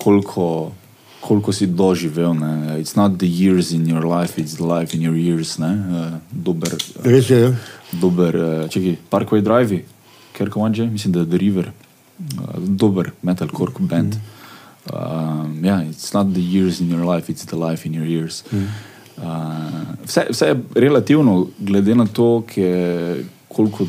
koliko 0.00 0.72
koliko 1.22 1.52
si 1.52 1.66
doživel. 1.66 2.34
Ne? 2.34 2.82
It's 2.82 2.96
not 2.98 3.18
the 3.18 3.30
years 3.30 3.70
in 3.72 3.86
your 3.86 4.02
life, 4.02 4.42
it's 4.42 4.58
the 4.58 4.66
life 4.66 4.90
in 4.96 5.02
your 5.02 5.14
years. 5.14 5.58
Uh, 5.58 6.18
dober, 6.32 6.74
uh, 6.74 7.06
Res 7.06 7.30
je. 7.30 7.38
Ja. 7.38 7.54
Dober, 7.92 8.36
uh, 8.36 8.68
čekaj, 8.68 8.96
Parkway 9.10 9.40
Drive, 9.44 9.84
ker 10.34 10.50
ko 10.50 10.66
manjše, 10.66 10.90
mislim, 10.90 11.12
da 11.14 11.22
je 11.22 11.30
The 11.30 11.38
River. 11.38 11.72
Dober 12.58 13.12
metalcore 13.22 13.72
band. 13.78 14.14
Mm. 14.18 14.31
Um, 14.90 15.64
yeah, 15.64 15.80
it's 15.82 16.12
not 16.12 16.34
the 16.34 16.40
years 16.40 16.80
in 16.80 16.90
your 16.90 17.04
life, 17.04 17.30
it's 17.30 17.44
the 17.44 17.56
life 17.56 17.86
in 17.86 17.94
your 17.94 18.06
years. 18.06 18.42
Mm. 18.50 18.66
Uh, 19.16 19.94
vse, 20.04 20.26
vse 20.30 20.46
je 20.46 20.56
relativno, 20.74 21.46
glede 21.58 21.94
na 21.94 22.06
to, 22.06 22.42
koliko, 23.48 23.86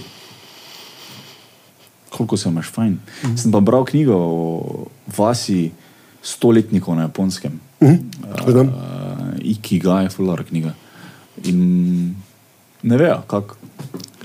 koliko 2.09 2.37
se 2.37 2.49
imaš 2.49 2.69
fajn. 2.71 2.99
Mm. 3.23 3.37
Sem 3.37 3.51
pa 3.51 3.59
bral 3.59 3.85
knjigo 3.85 4.15
o 4.17 4.85
vasi 5.17 5.71
stoletnikov 6.21 6.95
na 6.95 7.01
japonskem. 7.01 7.59
Uh 7.79 7.89
-huh. 7.89 8.61
uh, 8.61 8.69
Ikiga 9.41 10.01
je 10.01 10.09
fular 10.09 10.43
knjiga. 10.43 10.73
In 11.43 12.15
ne 12.83 12.97
vejo, 12.97 13.21
kako. 13.27 13.55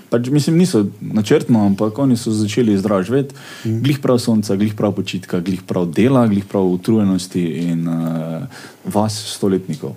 Pač, 0.09 0.29
mislim, 0.33 0.57
niso 0.57 0.87
načrtno, 1.01 1.67
ampak 1.67 1.99
oni 1.99 2.17
so 2.17 2.33
začeli 2.33 2.73
izražati, 2.73 3.35
mm. 3.65 3.81
glih 3.85 3.99
prav 4.01 4.19
sonca, 4.19 4.57
glih 4.57 4.75
prav 4.75 4.95
počitka, 4.97 5.41
glih 5.45 5.63
prav 5.69 5.87
dela, 5.93 6.27
glih 6.27 6.47
prav 6.49 6.65
utrujenosti 6.65 7.43
in 7.69 7.89
uh, 7.89 8.47
vas, 8.85 9.19
stoletnikov. 9.37 9.97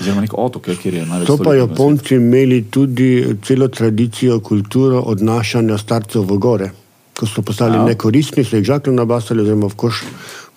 Oziroma, 0.00 0.24
nek 0.24 0.34
otok, 0.38 0.70
kjer 0.82 0.94
je 1.00 1.06
največ. 1.06 1.26
To 1.30 1.36
pa 1.38 1.54
Japonci 1.54 2.16
imeli 2.18 2.64
tudi 2.70 3.36
celo 3.46 3.68
tradicijo, 3.68 4.40
kulturo 4.40 5.02
odnašanja 5.14 5.78
starcev 5.78 6.26
v 6.30 6.38
gore. 6.38 6.70
Ko 7.14 7.26
so 7.30 7.42
postali 7.46 7.78
ja. 7.78 7.84
nekoristni, 7.86 8.42
so 8.44 8.58
jih 8.58 8.66
žakli 8.66 8.94
na 8.94 9.06
basali, 9.06 9.42
oziroma 9.42 9.70
v 9.70 9.78
koš 9.78 10.02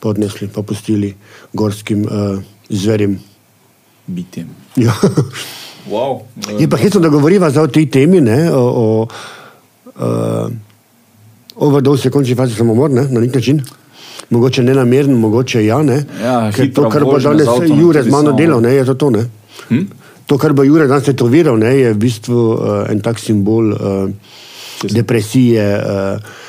podnesli, 0.01 0.49
pa 0.53 0.61
pustili 0.65 1.13
gorskim 1.53 2.05
uh, 2.05 2.41
zverjem. 2.69 3.17
Bitjem. 4.07 4.49
Ja. 4.77 4.93
Wow. 5.89 6.21
Je 6.59 6.67
pa 6.69 6.77
hitro, 6.77 6.99
da 6.99 7.09
govoriva 7.09 7.47
o 7.47 7.67
tej 7.67 7.89
temi, 7.89 8.21
ne, 8.21 8.51
o, 8.51 8.61
o, 8.61 9.07
uh, 9.95 10.51
o 11.55 11.69
vodovi, 11.69 12.09
končni 12.11 12.35
fazi 12.35 12.55
samomor, 12.55 12.91
ne, 12.91 13.07
na 13.09 13.19
nek 13.19 13.35
način. 13.35 13.61
Mogoče 14.29 14.63
ne 14.63 14.73
nameren, 14.75 15.13
mogoče 15.13 15.65
ja. 15.65 15.81
Ne, 15.83 16.01
ja 16.23 16.51
to, 16.75 16.89
kar 16.89 17.05
bo 17.05 17.19
danes 17.19 17.47
Jure 17.79 18.03
z 18.03 18.11
mano 18.11 18.33
delal, 18.35 18.61
ne, 18.61 18.73
je 18.75 18.85
to 18.85 18.93
to. 18.93 19.11
Hm? 19.69 19.85
To, 20.27 20.37
kar 20.37 20.53
bo 20.53 20.63
Jure 20.67 20.87
danes 20.87 21.07
tetoviral, 21.07 21.57
ne, 21.59 21.71
je 21.77 21.93
v 21.93 22.01
bistvu 22.01 22.35
uh, 22.35 22.83
en 22.91 22.99
tak 22.99 23.19
simbol 23.19 23.71
uh, 23.71 24.09
depresije. 24.83 25.69
Uh, 25.79 26.43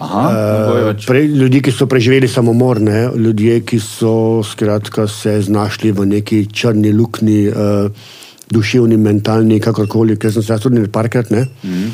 Aha, 0.00 0.20
uh, 0.32 1.06
prej, 1.06 1.26
ljudi, 1.28 1.60
ki 1.60 1.72
so 1.76 1.86
preživeli 1.86 2.28
samomor, 2.28 2.80
ne? 2.80 3.10
ljudje, 3.14 3.58
ki 3.68 3.78
so 3.84 4.40
skratka, 4.42 5.04
se 5.08 5.42
znašli 5.44 5.92
v 5.92 6.06
neki 6.08 6.46
črni 6.52 6.92
luknji, 6.96 7.42
uh, 7.52 8.08
duševni, 8.50 8.96
mentalni, 8.96 9.60
kakorkoli, 9.60 10.16
ker 10.18 10.32
sem 10.32 10.42
se 10.42 10.58
tudi 10.62 10.80
nekajkrat. 10.80 11.30
Ne? 11.30 11.46
Mm 11.62 11.70
-hmm. 11.70 11.90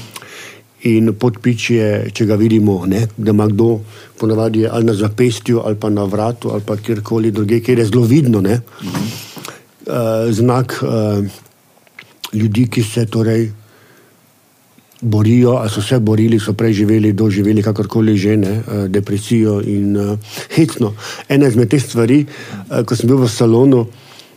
In 0.87 1.15
podpič 1.19 1.71
je, 1.71 2.11
če 2.13 2.27
ga 2.27 2.37
vidimo, 2.37 2.87
ne? 2.87 3.09
da 3.17 3.31
ima 3.31 3.47
kdo 3.47 3.81
ponavadi 4.19 4.67
ali 4.67 4.85
na 4.85 4.95
zapestju, 4.95 5.61
ali 5.65 5.77
pa 5.77 5.91
na 5.91 6.05
vratu, 6.05 6.51
ali 6.51 6.63
pa 6.67 6.77
kjerkoli 6.77 7.31
drugje, 7.31 7.61
kjer 7.61 7.79
je 7.79 7.85
zelo 7.85 8.05
vidno. 8.05 8.41
Mm 8.41 8.47
-hmm. 8.47 9.07
uh, 9.87 10.33
znak 10.33 10.83
uh, 10.83 11.25
ljudi, 12.33 12.69
ki 12.71 12.83
se 12.83 13.07
torej 13.07 13.53
borijo, 15.01 15.51
ali 15.51 15.71
so 15.71 15.83
se 15.83 15.99
borili, 15.99 16.41
so 16.41 16.53
preživeli, 16.53 17.13
doživeli 17.13 17.63
kakorkoli 17.63 18.17
že, 18.17 18.37
ne, 18.37 18.49
eh, 18.49 18.89
depresijo 18.89 19.61
in 19.61 19.97
uh, 19.97 20.19
hecno. 20.57 20.95
Ena 21.29 21.49
izmed 21.49 21.69
teh 21.69 21.83
stvari, 21.83 22.27
uh, 22.71 22.83
ko 22.85 22.97
sem 22.97 23.09
bil 23.09 23.21
v 23.21 23.29
salonu, 23.29 23.87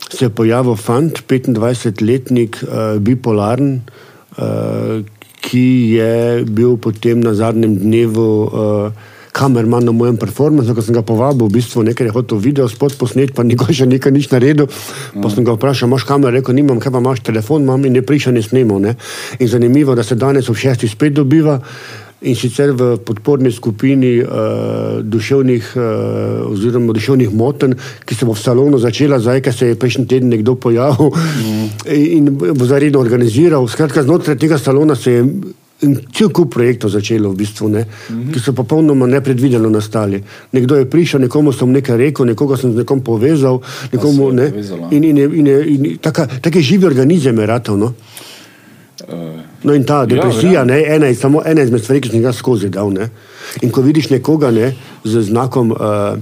se 0.09 0.25
je 0.25 0.29
pojavil 0.33 0.75
fant, 0.75 1.21
25-letnik, 1.29 2.63
uh, 2.65 2.97
bipolaren, 3.01 3.79
uh, 4.37 5.05
ki 5.39 5.67
je 5.95 6.43
bil 6.49 6.75
potem 6.81 7.21
na 7.23 7.33
zadnjem 7.33 7.77
dnevu. 7.79 8.29
Uh, 8.49 9.15
kamerman 9.31 9.85
na 9.85 9.91
mojem 9.91 10.17
performancu, 10.17 10.73
ko 10.75 10.83
sem 10.83 10.95
ga 10.95 11.03
povabil, 11.05 11.47
v 11.47 11.55
bistvu 11.61 11.85
nekaj 11.85 12.09
je 12.09 12.15
hotel 12.15 12.41
video 12.41 12.67
spot 12.67 12.97
posnet, 12.99 13.31
pa 13.35 13.45
nikoli 13.47 13.75
še 13.77 13.87
nekaj 13.87 14.11
nič 14.11 14.27
naredil. 14.33 14.67
Pa 15.15 15.31
sem 15.31 15.45
ga 15.47 15.55
vprašal, 15.55 15.87
imaš 15.87 16.07
kamero, 16.09 16.33
rekel, 16.35 16.57
nimam, 16.57 16.81
kaj 16.81 16.91
pa 16.91 17.01
imaš 17.03 17.23
telefon, 17.23 17.63
imam 17.63 17.85
in 17.85 17.95
ne 17.95 18.03
prišel, 18.03 18.35
ne 18.35 18.43
snemo. 18.43 18.81
Ne? 18.83 18.97
In 19.39 19.47
zanimivo, 19.47 19.95
da 19.95 20.03
se 20.03 20.19
danes 20.19 20.49
ob 20.49 20.59
šestih 20.59 20.91
spet 20.91 21.15
dobiva. 21.15 21.59
In 22.21 22.35
sicer 22.35 22.73
v 22.75 22.97
podporni 22.99 23.47
skupini 23.51 24.17
uh, 24.19 24.99
duševnih, 24.99 25.69
uh, 25.75 26.51
oziroma 26.51 26.91
duševnih 26.93 27.31
motenj, 27.31 27.77
ki 28.03 28.15
se 28.15 28.27
bo 28.27 28.33
v 28.35 28.41
salonu 28.43 28.75
začela, 28.75 29.21
zdaj, 29.23 29.39
ker 29.45 29.55
se 29.55 29.69
je 29.69 29.77
prejšnji 29.79 30.03
teden 30.05 30.33
nekdo 30.33 30.57
pojavil 30.59 31.13
mm. 31.15 31.69
in 31.87 32.27
bo 32.35 32.67
zaredno 32.67 32.99
organiziral. 32.99 33.67
Skratka, 33.71 34.03
znotraj 34.03 34.35
tega 34.35 34.59
salona 34.59 34.99
se 34.99 35.11
je 35.15 35.23
cel 36.11 36.27
kup 36.35 36.51
projektov 36.51 36.91
začelo, 36.91 37.31
v 37.31 37.39
bistvu, 37.39 37.69
ne, 37.71 37.85
mm 37.87 38.15
-hmm. 38.15 38.33
ki 38.33 38.39
so 38.39 38.53
popolnoma 38.53 39.07
nepredvideno 39.07 39.69
nastali. 39.69 40.23
Nekdo 40.51 40.75
je 40.75 40.89
prišel, 40.89 41.21
nekomu 41.21 41.53
sem 41.53 41.71
nekaj 41.71 41.97
rekel, 41.97 42.25
nekoga 42.25 42.57
sem 42.57 42.71
z 42.71 42.83
nekom 42.83 43.01
povezal. 43.01 43.61
Nekomu, 43.93 44.31
ne, 44.31 44.51
in 44.91 45.03
in, 45.03 45.17
in, 45.17 45.47
in, 45.47 45.85
in 45.85 45.97
tako 46.41 46.59
živi 46.59 46.85
organizem 46.85 47.39
je 47.39 47.45
ratov. 47.45 47.77
No. 47.77 47.93
Uh. 49.07 49.48
No, 49.63 49.73
in 49.75 49.83
ta 49.83 50.01
ja, 50.01 50.05
depresija 50.05 50.63
je 50.63 50.81
ja, 50.81 50.95
ena, 50.95 51.13
samo 51.15 51.41
ena 51.45 51.61
izmed 51.61 51.83
stvari, 51.83 52.01
ki 52.01 52.13
sem 52.13 52.23
jih 52.23 52.35
skozi 52.35 52.69
dal. 52.69 52.91
Ne? 52.95 53.09
In 53.61 53.71
ko 53.71 53.81
vidiš 53.81 54.09
nekoga 54.09 54.51
ne, 54.55 54.71
z 55.03 55.23
znakom 55.27 55.71
uh, 55.71 56.15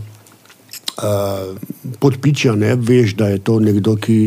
uh, 0.98 1.94
podpičja, 2.00 2.56
ne, 2.56 2.76
veš, 2.76 3.14
da 3.20 3.30
je 3.30 3.40
to 3.40 3.60
nekdo, 3.60 3.96
ki, 4.02 4.20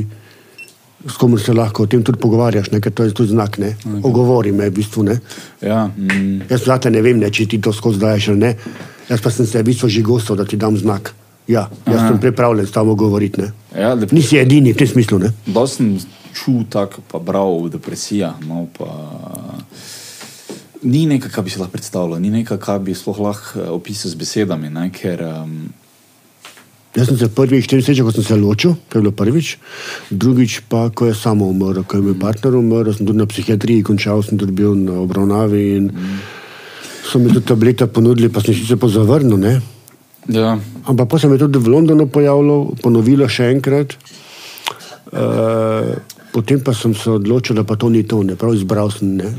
s 1.09 1.17
kom 1.19 1.39
se 1.39 1.53
lahko 1.57 1.87
o 1.87 1.91
tem 1.91 2.05
tudi 2.07 2.21
pogovarjaš, 2.21 2.71
ker 2.71 2.93
to 2.93 3.09
je 3.09 3.15
tudi 3.17 3.33
znak. 3.33 3.59
Okay. 3.59 4.03
Ogovori 4.03 4.53
me, 4.53 4.69
v 4.71 4.79
bistvu. 4.79 5.07
Ja, 5.63 5.89
mm. 5.89 6.47
Jaz 6.51 6.69
zate 6.69 6.91
ne 6.91 7.03
vem, 7.03 7.19
ne, 7.19 7.31
če 7.31 7.49
ti 7.49 7.61
to 7.61 7.73
skozi 7.73 7.99
daješ 7.99 8.29
ali 8.35 8.39
ne. 8.39 8.55
Jaz 9.11 9.23
pa 9.25 9.33
sem 9.35 9.47
se 9.47 9.59
v 9.59 9.67
bistvu 9.73 9.89
že 9.89 10.05
gostil, 10.07 10.37
da 10.37 10.45
ti 10.45 10.61
dam 10.61 10.77
znak. 10.77 11.15
Ja, 11.51 11.67
jaz 11.87 11.97
Aha. 11.97 12.09
sem 12.09 12.21
pripravljen 12.21 12.67
s 12.67 12.71
tamo 12.71 12.95
govoriti. 12.95 13.43
Ja, 13.75 13.97
Nisi 14.13 14.39
edini 14.39 14.73
v 14.73 14.77
tem 14.77 14.87
smislu 14.87 15.19
čutil 16.35 16.66
tako, 16.70 17.03
pa 17.11 17.18
bral 17.18 17.68
depresija. 17.72 18.35
No, 18.47 18.66
pa... 18.78 18.89
Ni 20.83 21.05
nekaj, 21.07 21.31
kar 21.31 21.45
bi 21.45 21.53
si 21.53 21.61
lahko 21.61 21.76
predstavljal, 21.76 22.20
ni 22.22 22.31
nekaj, 22.33 22.57
kar 22.59 22.81
bi 22.81 22.95
sploh 22.97 23.18
lahko 23.20 23.61
eh, 23.61 23.68
opisal 23.68 24.12
z 24.12 24.20
besedami. 24.20 24.72
Ne, 24.72 24.89
ker, 24.95 25.20
um... 25.45 25.68
Jaz 26.97 27.07
sem 27.07 27.18
se 27.20 27.28
prvič, 27.31 27.68
štiri 27.68 27.85
seče, 27.87 28.03
ko 28.03 28.11
sem 28.11 28.24
se 28.26 28.35
ločil, 28.35 28.72
to 28.91 28.99
je 28.99 29.03
bilo 29.05 29.12
prvič, 29.14 29.53
drugič 30.11 30.57
pa, 30.66 30.89
ko 30.91 31.07
je 31.07 31.14
samo 31.14 31.47
umrl, 31.47 31.85
ko 31.87 32.01
je 32.01 32.03
moj 32.03 32.16
partner 32.18 32.57
umrl, 32.59 32.91
sem 32.97 33.07
tudi 33.07 33.20
na 33.20 33.28
psihiatriji 33.31 33.85
končal, 33.87 34.24
sem 34.26 34.41
tudi 34.41 34.57
bil 34.59 34.74
na 34.74 34.97
obravnavi 34.99 35.61
in 35.76 35.87
mm. 35.93 36.16
so 37.07 37.22
mi 37.22 37.31
tudi 37.31 37.47
tablete 37.47 37.87
ponudili, 37.87 38.33
pa 38.33 38.43
sem 38.43 38.59
se 38.59 38.74
pozavrnil. 38.74 39.62
Ja. 40.35 40.59
Ampak 40.85 41.09
pa 41.09 41.18
se 41.18 41.31
mi 41.31 41.39
tudi 41.39 41.62
v 41.62 41.70
Londonu 41.70 42.09
pojavilo, 42.11 42.74
ponovilo 42.83 43.28
še 43.31 43.53
enkrat. 43.55 43.95
Uh, 45.14 45.95
Potem 46.33 46.61
pa 46.62 46.74
sem 46.74 46.95
se 46.95 47.11
odločil, 47.11 47.57
da 47.59 47.64
pa 47.64 47.76
to 47.76 47.91
ni 47.91 48.05
to, 48.07 48.22
ne 48.22 48.39
prav 48.39 48.55
izbral 48.55 48.91
sem. 48.95 49.16
Ne. 49.18 49.35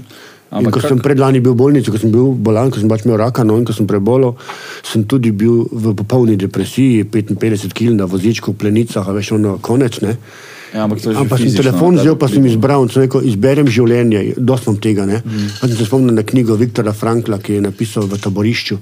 Ampak, 0.52 0.74
ko 0.76 0.80
kak... 0.84 0.90
sem 0.92 1.00
predlani 1.00 1.40
bil 1.40 1.56
v 1.56 1.60
bolnici, 1.64 1.88
ko 1.88 1.96
sem 1.96 2.12
bil 2.12 2.34
bolan, 2.36 2.68
ko 2.68 2.80
sem 2.82 2.92
pač 2.92 3.06
imel 3.08 3.22
raka, 3.24 3.46
no 3.48 3.56
in 3.56 3.64
ko 3.64 3.72
sem 3.72 3.88
prebolel, 3.88 4.36
sem 4.84 5.06
tudi 5.08 5.32
bil 5.32 5.64
v 5.72 5.94
popolni 5.96 6.36
depresiji, 6.36 7.08
55 7.08 7.72
kg 7.72 7.96
na 7.96 8.08
vozičku, 8.12 8.52
v 8.52 8.60
plenicah, 8.60 9.08
a 9.08 9.16
veš, 9.16 9.38
ono 9.40 9.56
konec. 9.64 10.02
Ne. 10.04 10.18
Ja, 10.76 10.84
ampak 10.84 11.04
ampak 11.08 11.40
sem 11.40 11.56
telefon 11.56 11.96
vzel, 12.00 12.20
pa 12.20 12.28
sem 12.32 12.44
izbral 12.48 12.84
in 12.84 12.92
sem 12.92 13.06
rekel, 13.08 13.24
izberem 13.28 13.72
življenje, 13.72 14.36
dosti 14.40 14.68
imam 14.68 14.80
tega. 14.84 15.08
Mm. 15.08 15.48
Pa 15.60 15.72
sem 15.72 15.76
se 15.80 15.88
spomnil 15.88 16.20
na 16.20 16.28
knjigo 16.28 16.60
Viktora 16.60 16.92
Frankla, 16.96 17.40
ki 17.40 17.60
je 17.60 17.64
napisal 17.72 18.12
v 18.12 18.20
taborišču. 18.20 18.80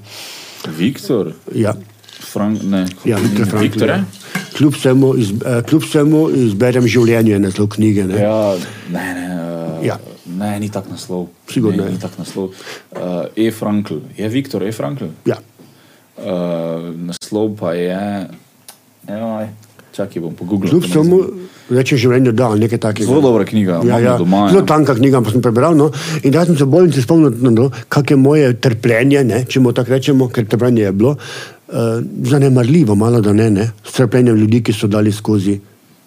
Viktor? 0.74 1.32
Ja. 1.54 1.78
Frank, 2.20 2.62
ne, 2.62 2.86
ja, 3.04 3.18
Viktor 3.18 3.46
Frankl. 3.46 3.66
Viktore? 3.66 4.00
Ja 4.02 4.20
kljub 4.60 4.74
vsemu, 4.74 5.14
iz, 5.16 5.30
uh, 5.32 5.62
kljub 5.68 5.82
vsemu 5.82 6.22
izberem 6.44 6.86
življenje 6.88 7.38
na 7.40 7.52
to 7.54 7.64
knjige. 7.70 8.04
Ne? 8.10 8.20
Ja, 8.20 8.40
ne, 8.92 9.06
ne, 9.16 9.28
uh, 9.36 9.78
ja. 9.86 9.96
ne, 10.26 10.50
ni 10.60 10.68
tak 10.72 10.90
naslov. 10.92 11.30
Sigurno 11.48 11.86
ne. 11.86 11.94
Ni 11.94 12.02
tak 12.02 12.18
naslov. 12.20 12.52
Uh, 12.92 13.24
e. 13.36 13.48
Frankl, 13.56 14.02
je 14.18 14.28
Viktor 14.28 14.66
E. 14.66 14.74
Frankl? 14.76 15.08
Ja. 15.28 15.40
Uh, 16.20 16.90
naslov 17.08 17.54
pa 17.56 17.72
je. 17.78 18.04
Ejoj. 19.08 19.48
Čakaj, 19.90 20.20
bom 20.22 20.34
pogooglil. 20.38 20.70
Kljub 20.70 20.84
vsemu, 20.86 21.16
reče 21.74 21.96
življenje, 21.98 22.34
da 22.36 22.52
je 22.52 22.60
nekaj 22.66 22.78
takega. 22.84 23.08
Zelo 23.08 23.24
dobra 23.24 23.46
knjiga, 23.48 23.80
ja, 23.88 23.96
ja. 23.98 24.12
doma. 24.20 24.44
Zelo 24.52 24.62
tanka 24.68 24.94
knjiga, 24.94 25.18
pa 25.24 25.32
sem 25.32 25.42
prebral. 25.42 25.74
No? 25.74 25.88
In 26.22 26.36
da 26.36 26.44
sem 26.46 26.58
se 26.60 26.68
bolj 26.68 26.92
spomnil, 27.00 27.34
no, 27.50 27.66
kak 27.90 28.12
je 28.12 28.20
moje 28.20 28.52
trpljenje, 28.62 29.24
ne? 29.26 29.40
če 29.50 29.64
mu 29.64 29.72
tako 29.74 29.96
rečemo, 29.96 30.28
ker 30.30 30.46
trpljenje 30.46 30.84
je 30.84 30.92
bilo 30.94 31.16
uh, 31.16 31.59
zanemarljivo, 32.22 32.94
malo 32.94 33.20
da 33.20 33.32
ne, 33.32 33.50
ne, 33.50 33.70
strpljenje 33.84 34.32
ljudi, 34.32 34.62
ki 34.62 34.72
so 34.72 34.86
dali 34.86 35.12
skozi. 35.12 35.60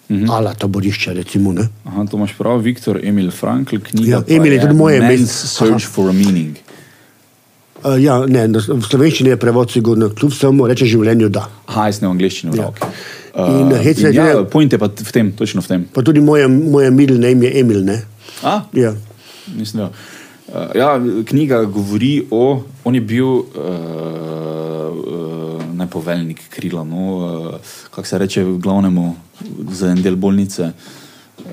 -hmm. 0.08 0.30
Ala 0.30 0.54
taborišča, 0.54 1.12
recimo. 1.12 1.54
Aha, 1.84 2.06
to 2.10 2.16
imaš 2.16 2.34
prav, 2.38 2.58
Viktor 2.58 3.00
Emil 3.02 3.30
Frankl, 3.30 3.76
knjiga. 3.76 4.10
Ja, 4.10 4.22
Emil 4.28 4.52
je 4.52 4.60
tudi 4.60 4.74
moje 4.74 4.98
ime. 4.98 5.18
Search 5.26 5.86
for 5.86 6.10
a 6.10 6.12
meaning. 6.12 6.56
Uh, 7.84 8.02
ja, 8.02 8.22
ne, 8.26 8.46
v 8.48 8.80
slovenščini 8.80 9.34
je 9.34 9.36
prevod, 9.36 9.72
sigurno, 9.72 10.08
kljub 10.08 10.32
vsemu 10.32 10.68
reče 10.70 10.88
življenju, 10.88 11.28
da. 11.28 11.44
Aha, 11.68 11.90
jaz 11.90 12.00
ne 12.00 12.08
v 12.08 12.14
angliščini. 12.14 12.56
Ja. 12.56 12.70
Uh, 13.34 13.50
in, 13.60 13.74
uh, 13.74 13.88
in 13.92 14.14
ja, 14.16 14.28
point 14.48 14.72
je 14.72 14.80
pa 14.80 14.88
v 14.88 15.12
tem, 15.12 15.32
točno 15.36 15.60
v 15.64 15.68
tem. 15.68 15.84
Pa 15.92 16.04
tudi 16.06 16.22
moje, 16.24 16.48
moje 16.48 16.88
middle 16.94 17.20
name 17.20 17.44
je 17.44 17.60
Emil, 17.60 17.82
ne? 17.84 17.98
A? 18.40 18.62
Ja. 18.72 18.94
Mislim, 19.52 19.84
da. 19.84 19.90
Uh, 20.54 20.60
ja, 20.74 21.00
knjiga 21.26 21.64
govori 21.64 22.26
o, 22.30 22.62
on 22.84 22.94
je 22.94 23.00
bil. 23.00 23.26
Uh, 23.26 24.04
ne 25.74 25.90
poveljnik 25.90 26.48
krila, 26.48 26.84
no, 26.84 27.16
uh, 27.16 27.54
kako 27.90 28.06
se 28.06 28.18
reče, 28.18 28.44
glavnemu 28.44 29.14
za 29.70 29.88
en 29.90 30.02
del 30.02 30.16
bolnice. 30.16 30.70
Uh, 31.38 31.44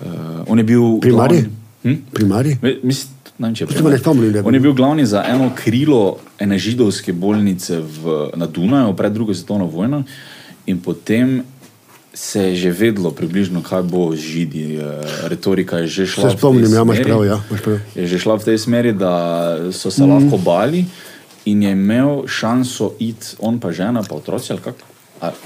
on 0.47 0.57
je 0.57 0.63
bil 0.63 0.99
primarni. 1.01 1.45
Hm? 1.83 1.95
Primarni? 2.13 2.57
Mislim, 2.83 3.13
ne, 3.37 3.55
če, 3.55 3.65
ne 3.83 3.97
spomnim, 3.97 4.35
on 4.45 4.53
je 4.53 4.59
bil 4.59 4.73
glavni 4.73 5.05
za 5.05 5.23
eno 5.27 5.49
krilo 5.55 6.17
ene 6.39 6.59
židovske 6.59 7.13
bolnice 7.13 7.79
v, 7.81 8.19
na 8.37 8.47
Dunaju 8.47 8.93
pred 8.95 9.13
drugo 9.13 9.33
svetovno 9.33 9.65
vojno 9.65 10.03
in 10.65 10.79
potem. 10.81 11.41
Se 12.13 12.41
je 12.51 12.55
že 12.55 12.71
vedlo, 12.75 13.11
približno, 13.15 13.63
kaj 13.63 13.83
bo 13.87 14.11
z 14.11 14.19
židi. 14.19 14.79
Retorika 15.31 15.79
je 15.83 15.87
že 15.87 16.03
šla. 16.11 16.29
Se 16.29 16.37
spomnim, 16.37 16.67
ja, 16.67 16.83
imaš 16.83 16.99
prav, 17.07 17.23
ja, 17.25 17.37
prav. 17.47 17.79
Je 17.95 18.07
že 18.07 18.19
šla 18.19 18.35
v 18.35 18.43
tej 18.43 18.57
smeri, 18.59 18.91
da 18.91 19.13
so 19.71 19.87
se 19.87 20.03
mm. 20.03 20.11
lahko 20.11 20.37
bali, 20.37 20.85
in 21.45 21.63
je 21.63 21.71
imel 21.71 22.27
šanso 22.27 22.99
iti, 22.99 23.39
on 23.39 23.59
pa 23.63 23.71
žena, 23.71 24.03
pa 24.03 24.15
otroci 24.15 24.51
ali 24.51 24.61
kako. 24.61 24.85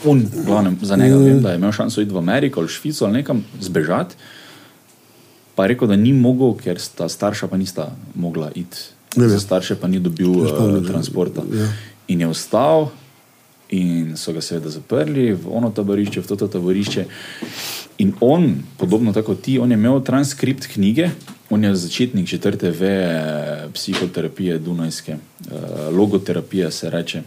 On, 0.05 0.23
glavnem, 0.45 0.77
za 0.81 0.95
njega 0.95 1.17
vem, 1.17 1.41
da 1.43 1.51
je 1.51 1.59
imel 1.59 1.71
šanso 1.71 2.01
iti 2.01 2.13
v 2.13 2.17
Ameriko 2.17 2.59
ali 2.59 2.69
Švico 2.69 3.05
ali 3.05 3.13
nekam 3.13 3.45
zbežati. 3.61 4.15
Pa 5.55 5.63
je 5.63 5.67
rekel, 5.67 5.87
da 5.87 5.95
ni 5.95 6.13
mogel, 6.13 6.55
ker 6.57 6.79
sta 6.79 7.09
starša 7.09 7.47
pa 7.47 7.57
nista 7.57 7.91
mogla 8.15 8.51
iti. 8.55 8.77
Za 9.15 9.39
starše 9.39 9.75
pa 9.75 9.87
ni 9.87 9.99
dobil 9.99 10.31
uh, 10.31 10.81
transporta. 10.87 11.43
Ja. 11.53 11.67
In 12.07 12.21
je 12.21 12.27
ostal, 12.27 12.89
in 13.69 14.17
so 14.17 14.33
ga 14.33 14.41
seveda 14.41 14.69
zaprli 14.69 15.31
v 15.33 15.49
ono 15.49 15.71
taborišče, 15.71 16.21
v 16.21 16.27
to 16.27 16.47
taborišče. 16.47 17.05
In 17.97 18.13
on, 18.19 18.51
podobno 18.77 19.13
kot 19.13 19.41
ti, 19.41 19.59
on 19.59 19.71
je 19.71 19.77
imel 19.77 20.03
transkript 20.03 20.67
knjige, 20.73 21.09
On 21.49 21.63
je 21.63 21.75
začetnik 21.75 22.27
četrte 22.27 22.71
veje 22.71 23.69
psihoterapije, 23.73 24.59
Dunajske, 24.59 25.13
uh, 25.13 25.97
logoterapija 25.97 26.71
se 26.71 26.89
reče. 26.89 27.21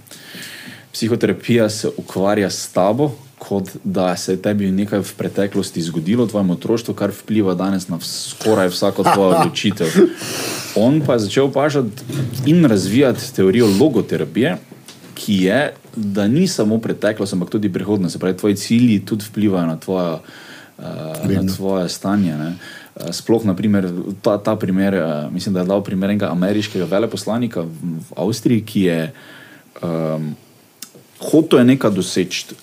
Psihoterapija 0.93 1.68
se 1.70 1.89
ukvarja 1.97 2.51
s 2.51 2.68
tabo, 2.68 3.11
kot 3.39 3.68
da 3.84 4.16
se 4.16 4.32
je 4.32 4.43
tebi 4.43 4.70
nekaj 4.70 4.99
v 4.99 5.14
preteklosti 5.18 5.82
zgodilo, 5.82 6.26
tvojem 6.26 6.51
otroštvu, 6.51 6.95
kar 6.95 7.11
vpliva 7.14 7.55
danes 7.55 7.89
na 7.89 8.01
skoraj 8.01 8.68
vsako 8.68 9.03
tvojo 9.03 9.28
odločitev. 9.39 9.86
On 10.74 11.01
pa 11.07 11.12
je 11.12 11.18
začel 11.18 11.45
opažati 11.45 12.03
in 12.47 12.64
razvijati 12.64 13.34
teorijo 13.34 13.68
logoterapije, 13.80 14.57
ki 15.14 15.43
je, 15.45 15.74
da 15.99 16.29
ni 16.29 16.47
samo 16.49 16.79
preteklost, 16.79 17.33
ampak 17.35 17.51
tudi 17.51 17.73
prihodnost. 17.73 18.13
Se 18.13 18.19
pravi, 18.19 18.37
tvoji 18.37 18.57
cilji 18.57 19.01
tudi 19.07 19.25
vplivajo 19.29 19.67
na 19.67 19.77
tvoje, 19.77 20.19
uh, 20.79 21.31
na 21.31 21.55
tvoje 21.57 21.89
stanje. 21.89 22.37
Ne? 22.37 22.55
Eh, 22.99 23.13
sploh, 23.13 23.45
naprimer, 23.47 23.87
ta, 24.23 24.39
ta 24.39 24.57
primer, 24.57 24.95
uh, 24.95 25.33
mislim, 25.33 25.55
da 25.55 25.61
je 25.61 25.71
dal 25.71 25.83
primer 25.85 26.11
enega 26.11 26.33
ameriškega 26.35 26.85
veleposlanika 26.85 27.63
v, 27.63 28.01
Avstriji, 28.17 28.65
ki 28.67 28.83
je 28.83 29.13
um, 29.83 30.33
hotel 31.31 31.63
nekaj 31.67 31.95
doseči. 31.95 32.57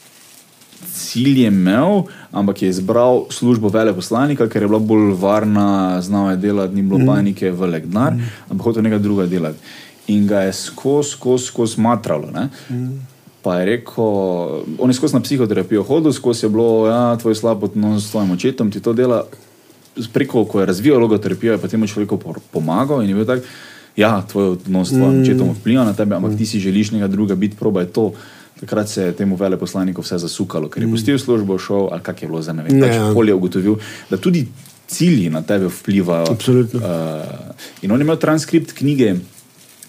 Cilj 0.91 1.45
je 1.45 1.47
imel, 1.47 2.03
ampak 2.35 2.61
je 2.61 2.69
izbral 2.69 3.25
službo 3.31 3.71
veleposlanika, 3.71 4.49
ker 4.51 4.63
je 4.63 4.67
bila 4.67 4.79
bolj 4.79 5.13
varna, 5.19 6.01
znal 6.03 6.33
je 6.33 6.43
delati, 6.43 6.75
ni 6.75 6.83
bilo 6.83 6.99
mm. 6.99 7.07
panike 7.07 7.51
v 7.51 7.71
legnar, 7.71 8.15
mm. 8.15 8.51
ampak 8.51 8.71
hotel 8.71 8.83
nekaj 8.83 8.99
drugega 8.99 9.31
delati. 9.31 9.75
In 10.11 10.27
ga 10.27 10.43
je 10.45 10.53
skozi, 10.53 11.15
skozi, 11.15 11.47
skozi 11.47 11.81
matralo. 11.81 12.27
Mm. 12.69 13.14
Pa 13.45 13.59
je 13.61 13.65
rekel, 13.65 14.05
on 14.81 14.89
je 14.89 14.97
skozi 14.97 15.13
na 15.13 15.21
psihoterapijo 15.21 15.83
hodil, 15.85 16.13
skozi 16.17 16.47
je 16.47 16.49
bilo, 16.49 16.87
ja, 16.89 17.13
tvoj 17.21 17.35
slab 17.37 17.63
odnos 17.63 18.07
s 18.07 18.11
tvojim 18.11 18.31
očetom, 18.33 18.71
ti 18.73 18.81
to 18.81 18.93
dela 18.97 19.21
preko, 20.13 20.47
ko 20.49 20.59
je 20.59 20.65
razvijal 20.65 20.97
logoterapijo, 20.99 21.53
je 21.53 21.61
potem 21.61 21.85
človeku 21.87 22.17
pomagal 22.51 23.03
in 23.03 23.13
je 23.13 23.15
bil 23.15 23.27
tak, 23.29 23.45
ja, 23.95 24.17
tvoj 24.31 24.57
odnos 24.57 24.89
s 24.89 24.97
tvojim 24.97 25.21
očetom 25.21 25.53
vpliva 25.59 25.85
na 25.85 25.93
tebe, 25.93 26.17
ampak 26.17 26.33
ti 26.37 26.45
si 26.45 26.59
želiš 26.59 26.91
nekaj 26.97 27.07
drugega 27.13 27.37
biti, 27.39 27.57
probaj 27.59 27.85
to. 27.85 28.13
Takrat 28.55 28.89
se 28.89 29.03
je 29.03 29.13
temu 29.13 29.35
veleposlaniku 29.35 30.01
vse 30.01 30.17
zasukalo, 30.17 30.69
ker 30.71 30.83
je 30.83 30.89
pustil 30.89 31.19
službo, 31.19 31.59
šel 31.59 31.89
ali 31.91 32.01
kak 32.01 32.21
je 32.23 32.27
bilo 32.27 32.41
za 32.41 32.53
ne 32.55 32.63
vem. 32.63 32.79
Ne, 32.79 32.87
Pač 32.87 32.95
ja. 32.95 33.09
pol 33.13 33.27
je 33.27 33.35
ugotovil, 33.35 33.75
da 34.09 34.17
tudi 34.17 34.45
cilji 34.87 35.29
na 35.29 35.41
tebe 35.41 35.67
vplivajo. 35.67 36.31
Absolutno. 36.31 36.79
Uh, 36.79 37.51
in 37.83 37.91
on 37.91 37.99
je 37.99 38.07
imel 38.07 38.17
transkript 38.17 38.71
knjige 38.73 39.15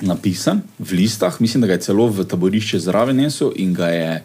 napisan 0.01 0.61
v 0.79 0.93
listah, 0.95 1.41
mislim, 1.41 1.61
da 1.61 1.67
ga 1.67 1.73
je 1.73 1.81
celo 1.81 2.09
v 2.09 2.25
taborišče 2.25 2.79
zraven 2.81 3.17
nesel 3.17 3.53
in 3.57 3.75
ga 3.75 3.87
je, 3.87 4.23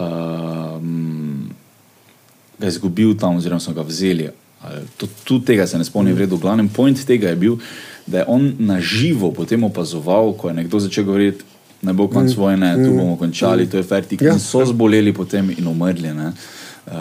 um, 0.00 1.50
ga 2.58 2.66
je 2.66 2.70
izgubil 2.70 3.14
tam, 3.14 3.36
oziroma 3.36 3.60
so 3.60 3.72
ga 3.72 3.82
vzeli. 3.82 4.30
To- 4.96 5.08
Tudi 5.24 5.44
tega 5.46 5.66
se 5.66 5.78
ne 5.78 5.84
spomnim, 5.84 6.14
v 6.14 6.18
redu. 6.18 6.36
Glavni 6.36 6.68
point 6.68 6.96
tega 6.98 7.28
je 7.28 7.36
bil, 7.36 7.56
da 8.06 8.18
je 8.18 8.24
on 8.26 8.54
na 8.58 8.80
živo 8.80 9.30
potem 9.30 9.64
opazoval, 9.64 10.32
ko 10.32 10.48
je 10.48 10.54
nekdo 10.54 10.78
začel 10.78 11.04
govoriti. 11.04 11.44
Ne 11.82 11.92
bo 11.92 12.08
konc 12.08 12.32
vojne, 12.32 12.74
tu 12.76 12.90
bomo 12.90 13.16
končali, 13.16 13.66
to 13.66 13.76
je 13.76 13.82
fertik. 13.82 14.22
Ja. 14.22 14.32
In 14.32 14.40
so 14.40 14.64
zboleli 14.64 15.12
potem 15.12 15.50
in 15.50 15.66
umrli. 15.66 16.14
ne. 16.14 16.32
Uh, 16.86 16.92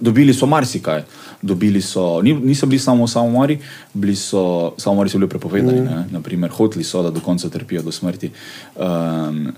dobili 0.00 0.34
so 0.34 0.46
marsikaj. 0.46 1.02
Dobili 1.42 1.80
so, 1.82 2.22
ni, 2.22 2.34
niso 2.34 2.66
bili 2.66 2.78
samo 2.78 3.08
samomori, 3.08 3.58
bili 3.94 4.16
so, 4.16 4.72
samomori 4.76 5.10
so 5.10 5.18
bili 5.18 5.28
prepovedani. 5.28 5.80
Mm. 5.80 6.04
Naprimer, 6.12 6.50
hoteli 6.50 6.84
so, 6.84 7.02
da 7.02 7.10
do 7.10 7.20
konca 7.20 7.48
trpijo 7.48 7.82
do 7.82 7.92
smrti. 7.92 8.30
Um, 8.76 9.52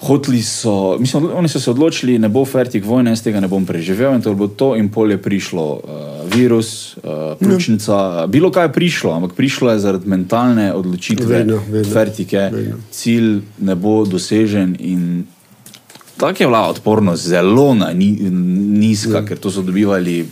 hoteli 0.00 0.42
so, 0.42 0.96
mislim, 0.98 1.28
oni 1.34 1.48
so 1.48 1.60
se 1.60 1.70
odločili, 1.70 2.18
ne 2.18 2.28
bo 2.28 2.44
fertik 2.44 2.84
vojne, 2.84 3.10
jaz 3.10 3.22
tega 3.22 3.40
ne 3.40 3.48
bom 3.48 3.66
preživel 3.66 4.14
in 4.14 4.22
to 4.22 4.34
bo 4.34 4.48
to, 4.48 4.74
in 4.76 4.88
pol 4.92 5.10
je 5.10 5.18
prišlo 5.22 5.64
uh, 5.72 5.80
virus, 6.34 6.96
uh, 6.96 7.36
pljučnica, 7.40 8.26
bilo 8.26 8.50
kaj 8.50 8.64
je 8.64 8.72
prišlo, 8.72 9.12
ampak 9.12 9.32
prišlo 9.36 9.72
je 9.72 9.78
zaradi 9.78 10.08
mentalne 10.08 10.72
odločitve, 10.74 11.38
Vedno, 11.38 11.60
vedno. 11.70 11.92
fertike, 11.92 12.48
Vedno. 12.52 12.76
cilj 12.90 13.40
ne 13.58 13.74
bo 13.74 14.04
dosežen 14.04 14.76
in 14.78 15.24
tako 16.16 16.42
je 16.42 16.46
bila 16.46 16.68
odpornost 16.68 17.26
zelo 17.26 17.74
na, 17.74 17.92
ni, 17.92 18.12
nizka, 18.80 19.24
ker 19.24 19.38
to 19.38 19.50
so 19.50 19.62
dobivali 19.62 20.26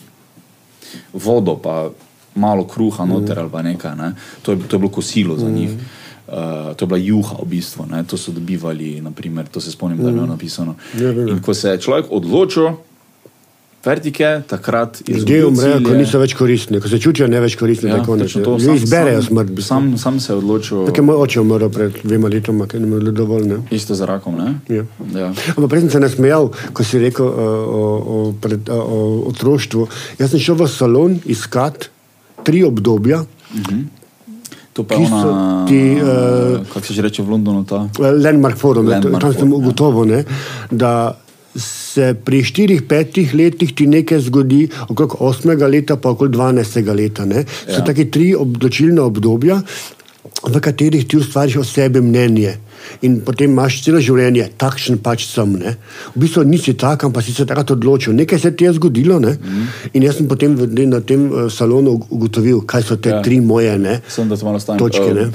vodo, 1.12 1.56
pa 1.56 1.90
malo 2.34 2.64
kruha 2.66 3.04
noter 3.06 3.38
ali 3.38 3.50
pa 3.50 3.62
nekaj. 3.62 3.96
Ne. 3.96 4.14
To, 4.42 4.52
je, 4.52 4.58
to 4.68 4.76
je 4.76 4.80
bilo 4.80 4.90
kosilo 4.90 5.36
za 5.36 5.50
njih. 5.50 5.70
Uh, 6.24 6.74
to 6.76 6.84
je 6.84 6.86
bila 6.86 6.98
juha, 6.98 7.36
v 7.42 7.46
bistvu. 7.46 7.86
Ne. 7.90 8.04
To 8.04 8.16
so 8.16 8.32
dobivali, 8.32 9.00
naprimer, 9.00 9.46
to 9.48 9.60
se 9.60 9.70
spomnim, 9.70 9.98
da 9.98 10.08
je 10.08 10.14
bilo 10.14 10.26
napisano. 10.26 10.74
Ja, 10.98 11.10
vem. 11.10 11.28
In 11.28 11.42
ko 11.42 11.54
se 11.54 11.68
je 11.68 11.80
človek 11.80 12.06
odločil, 12.10 12.74
vertike, 13.86 14.42
takrat 14.48 15.02
je 15.08 15.14
Ljudje 15.16 15.46
umrejo, 15.46 15.80
ko 15.84 15.94
niso 15.94 16.18
več 16.18 16.34
koristni, 16.34 16.80
ko 16.80 16.88
se 16.88 16.98
čutijo 16.98 17.26
ne 17.28 17.40
več 17.40 17.56
koristni, 17.56 17.90
Ja, 17.90 17.98
tako 17.98 18.16
točno 18.16 18.40
ne. 18.40 18.44
to, 18.44 18.58
sam- 18.58 18.74
izberejo 18.76 19.22
sam- 19.22 19.28
smrt. 19.28 19.62
Sam, 19.62 19.98
sam 19.98 20.20
se 20.20 20.32
je 20.32 20.36
odločil, 20.36 20.84
Tako 20.86 20.96
je 20.96 21.02
moj 21.02 21.16
oče 21.16 21.40
umrl 21.40 21.68
pred 21.68 21.92
dvema 22.04 22.28
letoma, 22.28 22.66
ker 22.66 22.80
ni 22.80 22.86
imel 22.86 23.12
dovolj. 23.12 23.46
Ne? 23.46 23.58
isto 23.70 23.94
za 23.94 24.06
rakom. 24.06 24.34
Ne? 24.34 24.54
Ja. 24.68 24.84
Ja. 25.14 25.32
Ampak 25.56 25.70
prej 25.70 25.80
sem 25.80 25.90
se 25.90 26.00
nasmejal, 26.00 26.50
ko 26.72 26.84
si 26.84 26.98
rekel 26.98 27.26
uh, 27.26 27.34
o, 27.34 27.82
o, 28.16 28.32
pred, 28.40 28.68
uh, 28.68 28.74
o 28.76 28.98
otroštvu. 29.28 29.88
Jaz 30.18 30.30
sem 30.30 30.40
šel 30.40 30.54
v 30.54 30.68
salon 30.68 31.20
iskat 31.26 31.90
tri 32.44 32.64
obdobja. 32.64 33.24
To 34.74 34.82
pa 34.82 34.94
je 34.94 35.06
ona, 35.06 35.66
ti, 35.68 35.78
eh, 35.94 36.64
kako 36.72 36.86
se 36.86 36.94
že 36.94 37.02
reče 37.02 37.22
v 37.22 37.28
Londonu, 37.30 37.62
ta. 37.64 37.86
Landmark 37.98 38.58
Forum, 38.58 38.88
Landmark 38.88 39.22
tam 39.22 39.32
sem 39.32 39.46
ja. 39.48 39.54
ugotovil, 39.54 40.04
ne, 40.04 40.24
da 40.70 41.14
se 41.56 42.14
pri 42.14 42.42
4-5 42.42 43.34
letih 43.34 43.74
ti 43.74 43.86
nekaj 43.86 44.20
zgodi, 44.20 44.68
okrog 44.88 45.16
8 45.20 45.68
leta, 45.68 45.96
pa 45.96 46.10
okrog 46.10 46.30
12 46.30 46.94
leta. 46.94 47.24
Ne. 47.24 47.44
So 47.66 47.78
Ja. 47.78 47.84
taki 47.84 48.10
tri 48.10 48.34
odločilna 48.34 49.02
obdobja, 49.02 49.62
v 50.44 50.60
katerih 50.60 51.06
ti 51.08 51.16
ustvariš 51.16 51.56
o 51.56 51.64
sebi 51.64 52.00
mnenje. 52.00 52.58
In 53.02 53.20
potem 53.24 53.50
imaš 53.50 53.78
celo 53.82 54.00
življenje, 54.00 54.50
takšen 54.58 54.98
pač 54.98 55.24
sem. 55.26 55.52
Ne. 55.56 55.76
V 56.14 56.20
bistvu 56.20 56.44
nisi 56.44 56.74
tak, 56.74 57.04
ampak 57.04 57.24
si 57.24 57.32
se 57.32 57.46
takrat 57.46 57.70
odločil. 57.70 58.12
Nekaj 58.12 58.38
se 58.38 58.50
ti 58.52 58.64
je 58.64 58.72
zgodilo 58.72 59.18
ne. 59.20 59.38
Mhm. 59.40 59.62
in 59.94 60.02
jaz 60.02 60.16
sem 60.16 60.28
potem 60.28 60.56
v, 60.56 60.66
na 60.86 61.00
tem 61.00 61.26
eh, 61.32 61.50
salonu 61.50 62.00
ugotovil, 62.10 62.60
kaj 62.66 62.82
so 62.82 62.96
te 62.96 63.08
Ja. 63.08 63.22
tri 63.22 63.40
moje. 63.40 63.78
Ne. 63.78 64.00
Sem 64.08 64.28
to 64.28 64.36
malo. 64.44 64.58
Točke, 64.58 65.14
ne. 65.14 65.30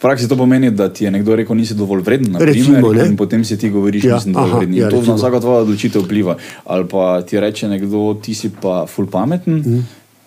Praksi 0.00 0.28
to 0.28 0.36
pomeni, 0.36 0.70
da 0.70 0.88
ti 0.88 1.04
je 1.04 1.10
nekdo 1.10 1.36
rekel, 1.36 1.56
nisi 1.56 1.74
dovolj 1.74 2.00
vreden, 2.00 2.36
Recimo, 2.38 2.92
ne. 2.92 3.06
in 3.06 3.16
potem 3.16 3.44
si 3.44 3.58
ti 3.58 3.68
govoriš, 3.68 4.04
Ja, 4.04 4.14
nisem 4.14 4.32
dovolj 4.32 4.50
vreden. 4.54 4.74
Ja, 4.74 4.88
to 4.88 4.94
na 4.94 5.00
recimo. 5.00 5.16
vsako 5.16 5.40
tvojo 5.40 5.58
odločitev 5.58 6.02
vpliva. 6.02 6.36
Ali 6.64 6.86
pa 6.86 7.22
ti 7.22 7.40
reče 7.40 7.68
nekdo, 7.68 8.14
ti 8.14 8.34
si 8.34 8.50
pa 8.52 8.86
ful 8.86 9.06
pameten. 9.06 9.54
Mhm. 9.56 9.78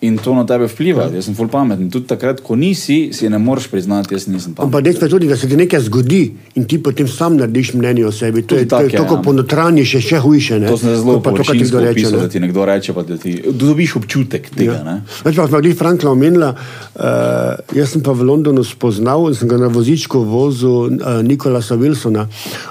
In 0.04 0.18
to 0.20 0.34
na 0.36 0.44
tebe 0.44 0.68
vpliva, 0.68 1.06
jaz 1.14 1.28
sem 1.28 1.36
ful 1.36 1.48
pameten. 1.48 1.88
Tudi 1.92 2.08
takrat, 2.10 2.42
ko 2.44 2.56
nisi, 2.58 3.08
si 3.16 3.28
ne 3.32 3.38
moreš 3.40 3.70
priznati, 3.72 4.14
jaz 4.14 4.26
nisem 4.28 4.52
pameten. 4.52 4.68
Ampak 4.68 4.84
dejstvo 4.84 5.06
je 5.06 5.12
tudi, 5.14 5.28
da 5.30 5.36
se 5.40 5.48
ti 5.48 5.56
nekaj 5.56 5.80
zgodi 5.86 6.22
in 6.60 6.66
ti 6.68 6.78
potem 6.82 7.08
sam 7.08 7.38
narediš 7.40 7.72
mnenje 7.78 8.04
o 8.06 8.12
sebi. 8.12 8.42
To 8.44 8.58
je, 8.58 8.68
tako 8.68 9.16
ja. 9.16 9.22
ponotranje, 9.24 9.84
še, 9.88 10.02
še 10.04 10.20
hujše. 10.20 10.60
Ne? 10.60 10.72
To 10.72 10.78
sem 10.80 10.92
zelo 10.98 11.20
pa 11.24 11.32
to, 11.32 11.40
kar 11.40 11.56
ti 11.56 11.64
kdo 11.64 11.80
reče, 11.84 12.04
opisal, 12.04 12.20
da 12.20 12.28
ti 12.28 12.42
nekdo 12.44 12.66
reče, 12.68 12.96
pa 12.96 13.06
da 13.08 13.18
ti 13.20 13.34
dobiš 13.64 13.96
občutek 14.02 14.50
tega. 14.52 14.78
Ja. 14.84 14.96
Več 15.24 15.40
pa 15.40 15.48
smo 15.48 15.62
bili 15.64 15.74
Frankla 15.78 16.12
omenila, 16.12 16.52
uh, 16.52 17.76
jaz 17.76 17.94
sem 17.96 18.04
pa 18.04 18.12
v 18.12 18.28
Londonu 18.28 18.64
spoznal 18.66 19.30
in 19.30 19.38
sem 19.38 19.48
ga 19.48 19.60
na 19.62 19.70
vozičku 19.72 20.20
vozil 20.28 20.98
uh, 20.98 21.22
Nikolasa 21.24 21.78
Wilsona. 21.80 22.26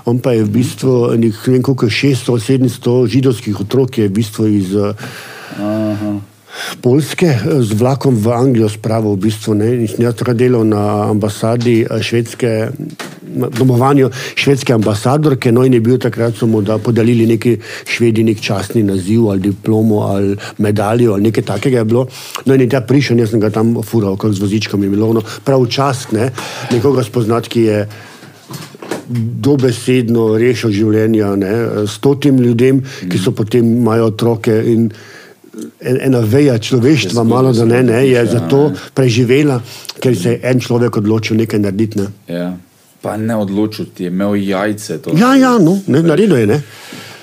On 0.05 0.21
pa 0.21 0.35
je 0.37 0.45
v 0.45 0.53
bistvu 0.59 0.99
nek, 1.17 1.41
ne 1.47 1.57
vem 1.57 1.65
koliko 1.65 1.89
600-700 1.89 2.99
židovskih 3.15 3.65
otrok 3.65 4.03
je 4.03 4.11
v 4.11 4.15
bistvu 4.21 4.51
iz 4.51 4.77
uh, 4.77 4.93
Aha. 5.57 6.32
Polske 6.81 7.27
eh, 7.27 7.61
z 7.61 7.73
vlakom 7.73 8.15
v 8.15 8.33
Anglijo 8.33 8.69
spravil 8.69 9.17
v 9.17 9.25
bistvu. 9.25 9.57
Ne? 9.57 9.73
In 9.85 10.05
jaz 10.05 10.17
takrat 10.19 10.37
delal 10.37 10.65
na 10.67 11.09
ambasadi 11.09 11.81
eh, 11.83 12.01
švedske, 12.03 12.69
domovanju 13.33 14.11
švedske 14.37 14.73
ambasadorke, 14.73 15.51
no 15.51 15.65
in 15.65 15.73
je 15.73 15.81
bil 15.81 15.97
takrat, 15.97 16.37
so 16.37 16.45
mu 16.45 16.61
da 16.61 16.77
podelili 16.77 17.25
neki 17.25 17.57
švedi 17.89 18.23
nek 18.23 18.41
častni 18.41 18.83
naziv 18.85 19.25
ali 19.31 19.49
diplomo 19.49 20.03
ali 20.05 20.37
medaljo 20.57 21.13
ali 21.13 21.29
nekaj 21.29 21.43
takega 21.43 21.81
je 21.81 21.85
bilo. 21.85 22.07
No 22.45 22.53
in 22.53 22.61
je 22.61 22.69
ta 22.69 22.81
prišel, 22.85 23.19
jaz 23.19 23.33
sem 23.33 23.41
ga 23.41 23.49
tam 23.49 23.73
fural, 23.81 24.17
kot 24.17 24.37
z 24.37 24.43
vozičkom 24.43 24.83
je 24.83 24.89
bilo, 24.89 25.13
no, 25.13 25.21
prav 25.43 25.65
čast, 25.65 26.11
ne, 26.13 26.29
nekoga 26.71 27.03
spoznati, 27.03 27.49
ki 27.49 27.61
je 27.61 27.79
dobesedno 29.43 30.37
rešil 30.39 30.71
življenja 30.71 31.33
ne, 31.35 31.53
stotim 31.89 32.39
ljudem, 32.39 32.81
ki 33.09 33.19
so 33.19 33.33
potem 33.35 33.65
imajo 33.81 34.13
otroke. 34.13 34.55
In 34.69 34.87
ena 35.81 36.19
veja 36.19 36.57
človeštva, 36.59 37.21
Je 37.21 37.27
malo 37.27 37.53
da 37.53 37.65
ne, 37.65 37.83
ne, 37.83 38.07
je 38.07 38.25
zgodba, 38.25 38.39
zato 38.39 38.69
ne. 38.69 38.75
preživela, 38.93 39.61
ker 39.99 40.15
se 40.17 40.31
je 40.31 40.39
en 40.43 40.59
človek 40.59 40.97
odločil 40.97 41.37
nekaj 41.37 41.59
narediti. 41.59 41.99
Ne. 41.99 42.07
Ja. 42.27 42.57
Pa 43.01 43.17
ne 43.17 43.35
odločil 43.35 43.85
ti, 43.93 44.03
je 44.03 44.07
imel 44.07 44.35
jajce. 44.35 44.97
To. 45.01 45.11
Ja, 45.17 45.35
ja, 45.35 45.57
no, 45.59 45.79
ne, 45.87 46.01
naredil 46.03 46.37
je. 46.37 46.47
Ne. 46.47 46.61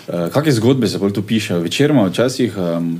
Uh, 0.09 0.29
Kakšne 0.33 0.53
zgodbe 0.53 0.89
se 0.89 0.99
bolj 0.99 1.13
tu 1.13 1.23
pišejo? 1.23 1.61
Večeroma 1.61 2.09
včasih 2.09 2.57
um, 2.59 2.99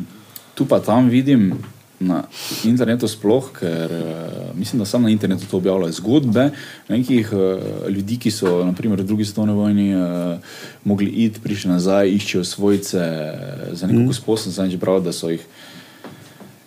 tu 0.55 0.67
pa 0.67 0.81
tam 0.81 1.09
vidim 1.09 1.53
na 2.01 2.23
internetu 2.65 3.09
sploh, 3.09 3.51
ker 3.53 3.93
uh, 3.93 4.57
mislim, 4.57 4.81
da 4.81 4.87
sam 4.89 5.03
na 5.03 5.11
internetu 5.13 5.47
to 5.51 5.57
objavljajo 5.57 5.93
zgodbe 5.93 6.51
nekih 6.89 7.33
uh, 7.33 7.89
ljudi, 7.89 8.17
ki 8.17 8.33
so 8.33 8.65
naprimer 8.65 9.01
v 9.01 9.07
drugi 9.07 9.25
svetovni 9.29 9.53
vojni 9.53 9.89
uh, 9.95 10.03
mogli 10.85 11.11
iti, 11.27 11.41
prišli 11.41 11.71
nazaj, 11.71 12.09
iščejo 12.09 12.45
svojce 12.45 13.05
za 13.73 13.87
neko 13.87 14.01
mm. 14.01 14.07
gospo, 14.09 14.37
sem 14.37 14.53
zdaj 14.53 14.73
že 14.73 14.81
prav, 14.81 15.03
da 15.05 15.13
so 15.13 15.29
jih 15.29 15.45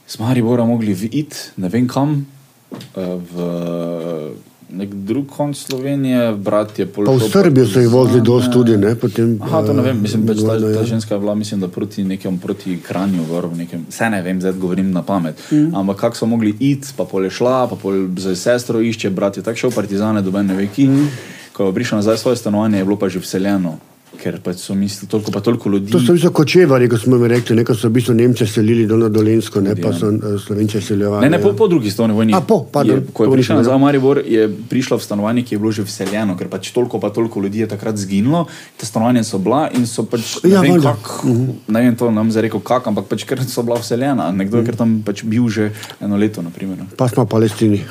z 0.07 0.19
Maribora 0.21 0.65
mogli 0.65 0.93
iti, 0.93 1.37
ne 1.57 1.69
vem 1.69 1.89
kam, 1.89 2.25
uh, 2.71 3.17
v 3.17 4.52
nek 4.73 4.93
drug 4.93 5.27
konc 5.29 5.57
Slovenije, 5.57 6.33
brat 6.35 6.79
je 6.79 6.85
pol. 6.85 7.05
Pa 7.05 7.13
v 7.13 7.29
Srbijo 7.29 7.67
so 7.67 7.81
jih 7.83 7.89
vozili 7.91 8.21
dosti 8.25 8.51
tudi, 8.53 8.77
ne, 8.77 8.95
potem. 8.99 9.37
Aha, 9.41 9.61
to 9.65 9.73
ne 9.73 9.85
vem, 9.85 10.01
mislim, 10.01 10.25
pač 10.27 10.41
ta, 10.41 10.57
ta 10.59 10.71
ja. 10.73 10.85
ženska 10.87 11.15
je 11.15 11.19
bila, 11.19 11.35
mislim, 11.35 11.61
da 11.61 11.67
proti 11.67 12.03
nekemu, 12.03 12.39
proti 12.41 12.77
kranju, 12.87 13.27
gor 13.29 13.47
v 13.51 13.63
nekem, 13.63 13.85
vse 13.89 14.09
ne 14.09 14.21
vem, 14.25 14.41
zdaj 14.41 14.57
govorim 14.57 14.91
na 14.91 15.05
pamet. 15.05 15.39
Mm. 15.51 15.75
Ampak 15.75 16.01
kako 16.01 16.17
so 16.17 16.29
mogli 16.29 16.55
iti, 16.59 16.95
pa 16.97 17.05
pol 17.05 17.29
je 17.29 17.33
šla, 17.37 17.67
pa 17.69 17.79
pol 17.79 18.07
za 18.17 18.35
sestro 18.35 18.81
išče, 18.81 19.13
brat 19.13 19.37
je 19.37 19.45
tako 19.45 19.65
šel 19.65 19.75
partizane, 19.75 20.25
doben 20.25 20.49
ne 20.49 20.57
ve 20.57 20.67
ki. 20.67 20.89
Mm. 20.89 21.07
Ko 21.53 21.69
je 21.69 21.77
prišel 21.77 22.01
nazaj 22.01 22.17
v 22.17 22.23
svoje 22.25 22.41
stanovanje, 22.41 22.81
je 22.81 22.85
bilo 22.89 22.97
pa 22.97 23.09
že 23.13 23.21
vseljeno, 23.21 23.77
ker 24.19 24.37
pač 24.43 24.61
so 24.63 24.75
mislili, 24.77 25.09
toliko 25.11 25.31
pa 25.31 25.41
toliko 25.43 25.69
ljudi. 25.69 25.91
To 25.91 25.99
so 25.99 26.13
bili 26.13 26.29
kočevari, 26.33 26.87
kot 26.89 27.01
smo 27.01 27.17
mi 27.17 27.27
rekli, 27.27 27.55
nekaj 27.59 27.75
so 27.75 27.89
v 27.89 27.97
bistvu 27.97 28.15
Nemce 28.17 28.47
selili 28.47 28.85
dol 28.87 29.03
na 29.03 29.09
Dolensko, 29.11 29.61
ne 29.63 29.75
pa 29.75 29.91
ja. 29.91 29.97
so 29.99 30.11
eh, 30.13 30.37
Slovenče 30.39 30.81
seljevali. 30.81 31.25
Ne, 31.25 31.29
ne, 31.35 31.41
po, 31.41 31.51
ja. 31.51 31.57
po 31.59 31.67
drugi 31.67 31.91
svetovni 31.91 32.15
vojni. 32.15 32.35
A, 32.37 32.41
po, 32.41 32.61
pardon, 32.71 33.01
je, 33.01 33.13
ko 33.13 33.27
je 33.27 33.33
prišla 33.33 33.59
nazaj 33.59 33.75
v 33.75 33.81
Maribor, 33.83 34.21
je 34.25 34.47
prišla 34.69 34.99
v 35.01 35.07
stanovanje, 35.07 35.45
ki 35.47 35.55
je 35.55 35.59
bilo 35.59 35.73
že 35.75 35.85
vseljeno, 35.87 36.37
ker 36.39 36.51
pač 36.51 36.71
toliko 36.75 37.01
pa 37.03 37.11
toliko 37.15 37.43
ljudi 37.43 37.65
je 37.65 37.69
takrat 37.73 37.99
zginilo, 37.99 38.45
te 38.79 38.87
stanovanja 38.87 39.25
so 39.27 39.41
bila 39.43 39.65
in 39.75 39.87
so 39.89 40.07
pač, 40.07 40.37
ne 40.45 40.53
Ja, 40.53 40.63
vem, 40.63 40.77
valjda. 40.77 40.95
kak, 40.95 41.27
ne 41.67 41.85
vem 41.87 41.99
to, 41.99 42.11
nam 42.13 42.31
zdaj 42.31 42.47
rekel 42.47 42.63
kak, 42.63 42.87
ampak 42.93 43.11
pač 43.11 43.27
ker 43.27 43.43
so 43.43 43.65
bila 43.65 43.81
vseljena, 43.81 44.31
nekdo 44.31 44.61
je 44.61 44.69
ker 44.69 44.79
tam 44.79 45.01
pač 45.05 45.25
bil 45.27 45.49
že 45.51 45.71
eno 45.99 46.19
leto, 46.19 46.45
naprimer. 46.45 46.85
Pa 46.97 47.09
smo 47.11 47.25
Palestini. 47.25 47.83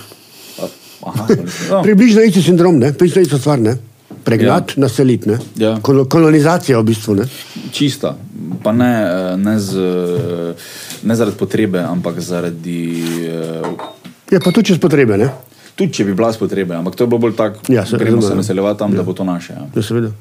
Pa, 0.57 0.71
aha, 1.13 1.27
no, 1.71 1.83
Približno 1.83 2.23
isti 2.23 2.43
sindrom, 2.43 2.79
ne? 2.79 2.93
približno 2.95 3.27
ista 3.27 3.39
stvar. 3.43 3.59
Ne? 3.61 3.92
Pregnat, 4.25 4.77
ja. 4.77 4.81
naseliti. 4.81 5.29
Ne? 5.29 5.39
Ja. 5.57 5.77
Kol 5.83 6.05
kolonizacija 6.05 6.79
v 6.79 6.85
bistvu. 6.85 7.15
Ne? 7.15 7.27
čista, 7.73 8.17
pa 8.63 8.73
ne, 8.73 8.91
eh, 9.03 9.37
ne, 9.37 9.59
z, 9.61 9.79
ne 11.03 11.15
zaradi 11.17 11.37
potrebe, 11.37 11.81
ampak 11.81 12.21
zaradi. 12.21 13.03
eh, 13.27 14.33
Je 14.33 14.41
pa 14.41 14.51
tudi 14.53 14.73
čez 14.73 14.79
potrebe. 14.79 15.17
Ne? 15.19 15.31
Tudi 15.77 15.93
če 15.93 16.05
bi 16.05 16.15
bila 16.15 16.33
potreba, 16.33 16.77
ampak 16.77 16.97
to 16.97 17.07
bo 17.07 17.19
bolj 17.19 17.33
tako, 17.37 17.61
Ja, 17.73 17.81
da 17.81 17.87
se 17.87 17.97
gremo 17.97 18.23
se 18.23 18.35
naseljevati 18.35 18.79
tam, 18.79 18.93
ja. 18.93 18.97
da 18.97 19.03
bo 19.03 19.13
to 19.13 19.25
naše. 19.25 19.53
Ja. 19.53 19.67
Ja, 19.75 19.83
seveda. 19.83 20.13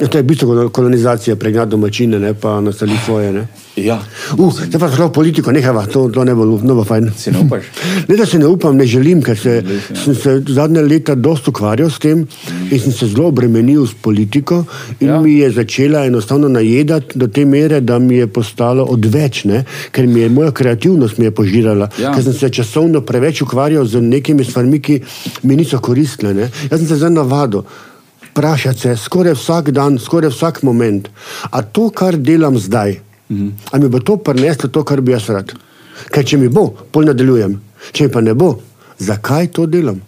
Ja, 0.00 0.06
to 0.08 0.18
je 0.18 0.22
v 0.22 0.26
bistvu 0.26 0.68
kolonizacija, 0.72 1.36
pregnati 1.36 1.70
domačine, 1.70 2.18
ne 2.18 2.34
pa 2.34 2.60
naseliti 2.60 3.04
svoje. 3.04 3.32
Ne. 3.32 3.46
ja. 3.76 3.98
Uh, 4.38 4.54
zdaj 4.54 4.80
pa 4.80 4.88
šlo 4.90 5.08
v 5.08 5.12
politiko, 5.12 5.52
nehaj, 5.52 5.88
to, 5.92 6.06
to 6.14 6.24
ne 6.24 6.34
bo, 6.34 6.44
ne 6.46 6.74
bo 6.74 6.84
fajn. 6.86 7.10
Si 7.18 7.32
ne 7.34 7.40
upaš? 7.42 7.64
Ne, 8.08 8.16
da 8.16 8.26
se 8.26 8.38
ne 8.38 8.46
upam, 8.46 8.76
ne 8.76 8.86
želim, 8.86 9.22
ker 9.22 9.38
se, 9.38 9.62
sem 10.04 10.14
se 10.14 10.42
zadnje 10.48 10.82
leta 10.82 11.14
dosta 11.14 11.50
ukvarjal 11.50 11.90
s 11.90 11.98
tem 11.98 12.22
in 12.70 12.80
sem 12.80 12.92
se 12.92 13.06
zelo 13.10 13.26
obremenil 13.32 13.86
s 13.86 13.94
politiko 14.02 14.64
in 15.00 15.08
Ja. 15.08 15.14
ja. 15.14 15.20
mi 15.20 15.32
je 15.38 15.50
začela 15.50 16.04
enostavno 16.06 16.48
najedati 16.48 17.18
do 17.18 17.26
te 17.26 17.44
mere, 17.44 17.80
da 17.80 17.98
mi 17.98 18.16
je 18.16 18.26
postalo 18.26 18.84
odveč, 18.84 19.44
ne? 19.44 19.64
ker 19.90 20.06
mi 20.06 20.20
je 20.20 20.28
moja 20.28 20.52
kreativnost 20.52 21.18
mi 21.18 21.24
je 21.24 21.30
požirala, 21.30 21.88
Ja. 21.98 22.12
ker 22.14 22.22
sem 22.22 22.32
se 22.32 22.48
časovno 22.50 23.00
preveč 23.00 23.42
ukvarjal 23.42 23.84
z 23.84 24.00
nekimi 24.00 24.44
stvarmi, 24.44 24.80
ki 24.80 25.00
mi 25.42 25.56
niso 25.56 25.78
koristile. 25.78 26.34
Ne? 26.34 26.50
Jaz 26.70 26.78
sem 26.80 26.88
se 26.88 26.96
zdaj 26.96 27.10
navadil. 27.10 27.62
Vprašati 28.34 28.80
se 28.80 28.96
skoraj 28.98 29.36
vsak 29.38 29.70
dan, 29.70 29.98
skoraj 29.98 30.32
vsak 30.34 30.62
moment, 30.66 31.08
a 31.50 31.62
to, 31.62 31.86
kar 31.94 32.16
delam 32.18 32.58
zdaj, 32.58 32.98
-hmm. 33.30 33.50
ali 33.70 33.82
mi 33.82 33.88
bo 33.88 33.98
to 33.98 34.16
prineslo 34.16 34.68
to, 34.68 34.84
kar 34.84 35.00
bi 35.00 35.12
jaz 35.12 35.28
rad. 35.28 35.52
Ker 36.10 36.26
če 36.26 36.38
mi 36.38 36.48
bo, 36.48 36.68
pol 36.92 37.06
nadaljujem. 37.08 37.58
Če 37.92 38.08
mi 38.08 38.12
pa 38.12 38.20
ne 38.24 38.34
bo, 38.34 38.54
zakaj 38.98 39.50
to 39.54 39.66
delam? 39.70 40.00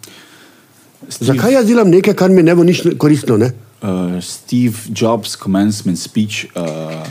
Zakaj 1.07 1.53
jaz 1.53 1.67
delam 1.69 1.89
nekaj, 1.93 2.15
kar 2.17 2.33
mi 2.33 2.43
ne 2.43 2.55
bo 2.55 2.65
nič 2.67 2.83
koristno? 2.99 3.37
Ne? 3.39 3.51
Uh, 3.77 4.17
Steve 4.23 4.89
Jobs' 4.89 5.37
commencement 5.37 5.99
speech 5.99 6.47
uh, 6.57 7.03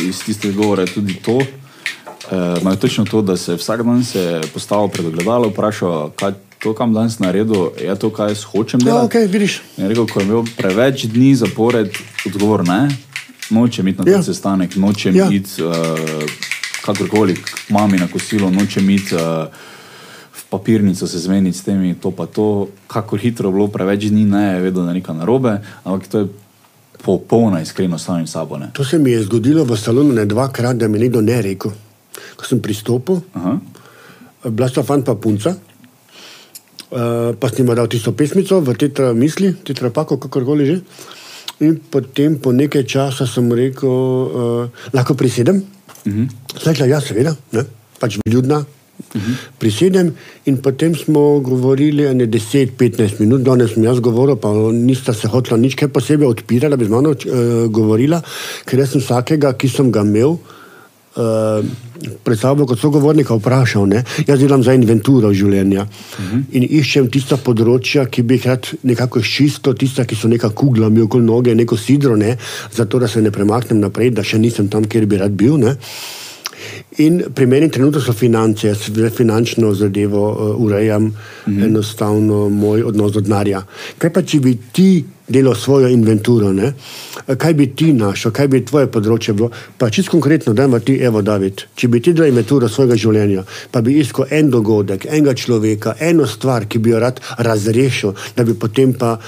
iz 0.00 0.22
tistega 0.24 0.56
govora 0.56 0.86
je 0.86 0.94
tudi 0.94 1.18
to. 1.24 1.40
Uh, 2.28 2.60
Imajo 2.60 2.76
točno 2.76 3.04
to, 3.04 3.22
da 3.22 3.36
se 3.36 3.56
vsak 3.58 3.82
dan 3.82 4.04
se 4.04 4.40
postavil 4.54 4.88
pred 4.92 5.06
ogledalo, 5.06 5.48
vprašal, 5.50 6.10
kaj 6.16 6.36
to, 6.58 6.74
kam 6.74 6.92
danes 6.92 7.18
naredil, 7.18 7.70
je 7.76 7.94
to, 7.94 8.10
kaj 8.10 8.28
jaz 8.28 8.42
hočem 8.44 8.80
Ja, 8.80 8.84
delati. 8.86 9.06
ok, 9.18 9.32
vidiš. 9.32 9.62
In 9.76 9.84
je 9.84 9.88
rekel, 9.88 10.06
ko 10.06 10.20
je 10.20 10.26
imel 10.26 10.42
preveč 10.56 11.04
dni 11.04 11.34
zapored, 11.34 11.90
odgovor 12.24 12.66
ne, 12.66 12.88
nočem 13.50 13.88
iti 13.88 13.98
na 13.98 14.04
ta 14.04 14.10
Ja. 14.10 14.22
sestanek, 14.22 14.76
nočem 14.76 15.16
Ja. 15.16 15.28
iti 15.28 15.62
uh, 15.62 15.72
kakorkoli 16.82 17.34
k 17.34 17.46
mami 17.70 17.98
na 17.98 18.08
kosilo, 18.08 18.50
nočem 18.50 18.90
iti 18.90 19.14
uh, 19.14 19.46
papirnico 20.48 21.06
se 21.06 21.18
zmeniti 21.18 21.58
s 21.58 21.62
temi, 21.62 21.94
to 21.94 22.10
pa 22.10 22.26
to, 22.26 22.46
kako 22.86 23.16
hitro 23.16 23.48
je 23.48 23.52
bilo, 23.52 23.68
preveč 23.68 24.04
dni 24.04 24.24
ne, 24.24 24.54
je 24.54 24.60
vedel, 24.60 24.82
da 24.82 24.90
je 24.90 24.94
nekaj 24.94 25.14
narobe, 25.14 25.52
ampak 25.84 26.08
to 26.08 26.18
je 26.18 26.26
popolna 26.98 27.60
iskrenost 27.60 28.04
samim 28.04 28.26
sabo. 28.26 28.56
Ne. 28.56 28.70
To 28.72 28.84
se 28.84 28.98
mi 28.98 29.10
je 29.10 29.22
zgodilo 29.22 29.64
v 29.64 29.76
salonu 29.76 30.12
ne 30.12 30.24
dvakrat, 30.24 30.76
da 30.76 30.88
mi 30.88 30.98
nekdo 30.98 31.20
ne 31.20 31.42
rekel. 31.42 31.70
Ko 32.36 32.44
sem 32.44 32.58
pristopil, 32.58 33.20
Aha. 33.32 33.58
bila 34.44 34.68
sta 34.68 34.82
fant 34.82 35.04
pa 35.04 35.14
punca, 35.14 35.54
uh, 36.90 37.34
pa 37.38 37.48
snima 37.48 37.74
dal 37.74 37.88
tisto 37.88 38.12
pesmico 38.12 38.60
v 38.60 38.74
tetra 38.78 39.12
misli, 39.12 39.54
tetra 39.64 39.90
pako, 39.90 40.18
kakorkoli 40.18 40.66
že. 40.66 40.76
In 41.58 41.80
potem 41.90 42.38
po 42.38 42.54
nekaj 42.54 42.84
časa 42.86 43.26
sem 43.26 43.50
rekel, 43.50 43.90
uh, 43.90 44.70
lahko 44.94 45.14
prisedem. 45.14 45.62
Uh 46.06 46.12
-huh. 46.12 46.26
Rekla, 46.64 46.86
ja, 46.86 47.00
seveda, 47.00 47.36
ne? 47.52 47.64
pač 47.98 48.18
ljudna. 48.26 48.58
Uh 48.58 49.22
-huh. 49.22 49.34
Prisedem 49.58 50.14
in 50.44 50.56
potem 50.62 50.94
smo 50.94 51.40
govorili 51.40 52.06
ene 52.06 52.26
10-15 52.26 53.20
minut, 53.20 53.42
danes 53.42 53.74
sem 53.74 53.84
jaz 53.84 54.00
govoril, 54.00 54.36
pa 54.36 54.48
nista 54.72 55.12
se 55.12 55.28
hotla 55.28 55.56
nič 55.56 55.74
kaj 55.74 55.88
posebej 55.88 56.28
odpirala, 56.28 56.76
bi 56.76 56.84
z 56.84 56.88
mano 56.88 57.10
uh, 57.10 57.16
govorila, 57.70 58.22
ker 58.64 58.78
jaz 58.78 58.90
sem 58.90 59.00
vsakega, 59.00 59.52
ki 59.52 59.68
sem 59.68 59.90
ga 59.90 60.00
imel, 60.00 60.30
uh, 60.30 60.57
pred 62.22 62.38
sabo 62.38 62.66
kot 62.66 62.78
sogovornika 62.78 63.34
vprašal. 63.34 63.86
Ne? 63.90 64.04
Jaz 64.26 64.40
delam 64.40 64.62
za 64.62 64.74
inventuro 64.74 65.32
življenja 65.34 65.82
uh 65.82 66.24
-huh. 66.24 66.42
in 66.50 66.62
iščem 66.62 67.10
tista 67.10 67.36
področja, 67.36 68.06
ki 68.06 68.22
bi 68.22 68.34
jih 68.34 68.46
rad 68.46 68.68
nekako 68.82 69.18
izčistil, 69.18 69.74
tista, 69.74 70.04
ki 70.04 70.14
so 70.14 70.28
neka 70.28 70.50
kugla, 70.50 70.88
mi 70.88 71.00
okoli 71.00 71.24
noge, 71.24 71.54
neko 71.54 71.76
sidro, 71.76 72.16
ne? 72.16 72.36
zato 72.76 72.98
da 72.98 73.08
se 73.08 73.22
ne 73.22 73.30
premaknem 73.30 73.80
naprej, 73.80 74.10
da 74.10 74.22
še 74.22 74.38
nisem 74.38 74.68
tam, 74.68 74.84
kjer 74.84 75.06
bi 75.06 75.16
rad 75.16 75.30
bil. 75.30 75.56
Ne? 75.56 75.76
In 76.98 77.22
pri 77.34 77.46
meni 77.46 77.70
trenutno 77.70 78.00
so 78.00 78.12
finance, 78.12 78.66
jaz 78.66 78.88
finančno 79.16 79.74
zadevo 79.74 80.24
uh, 80.30 80.64
urejam, 80.64 81.12
mm 81.46 81.64
enostavno 81.64 82.48
moj 82.48 82.82
odnos 82.82 83.12
do 83.12 83.20
denarja. 83.20 83.62
Kaj 83.98 84.12
pa, 84.12 84.22
če 84.22 84.40
bi 84.40 84.52
ti 84.72 85.04
delal 85.28 85.54
svojo 85.54 85.88
inventuro, 85.88 86.52
ne? 86.52 86.72
kaj 87.38 87.54
bi 87.54 87.66
ti 87.76 87.92
našel, 87.92 88.32
kaj 88.32 88.48
bi 88.48 88.62
tvoje 88.64 88.88
področje 88.92 89.34
bilo? 89.34 89.50
Pa 89.78 89.90
čisto 89.90 90.14
konkretno, 90.14 90.54
da 90.54 90.64
ima 90.64 90.80
ti, 90.80 90.96
evo, 91.04 91.22
David, 91.22 91.66
če 91.76 91.88
bi 91.88 92.00
ti 92.00 92.12
delal 92.12 92.32
inventuro 92.32 92.68
svojega 92.68 92.96
življenja, 92.96 93.44
pa 93.72 93.82
bi 93.84 93.98
iskal 94.00 94.30
en 94.30 94.50
dogodek, 94.50 95.08
enega 95.10 95.34
človeka, 95.34 95.96
eno 96.00 96.26
stvar, 96.26 96.68
ki 96.68 96.78
bi 96.78 96.94
jo 96.94 97.02
rad 97.04 97.20
razrešil, 97.38 98.16
da 98.36 98.48
bi 98.48 98.56
potem 98.56 98.94
pa. 98.94 99.18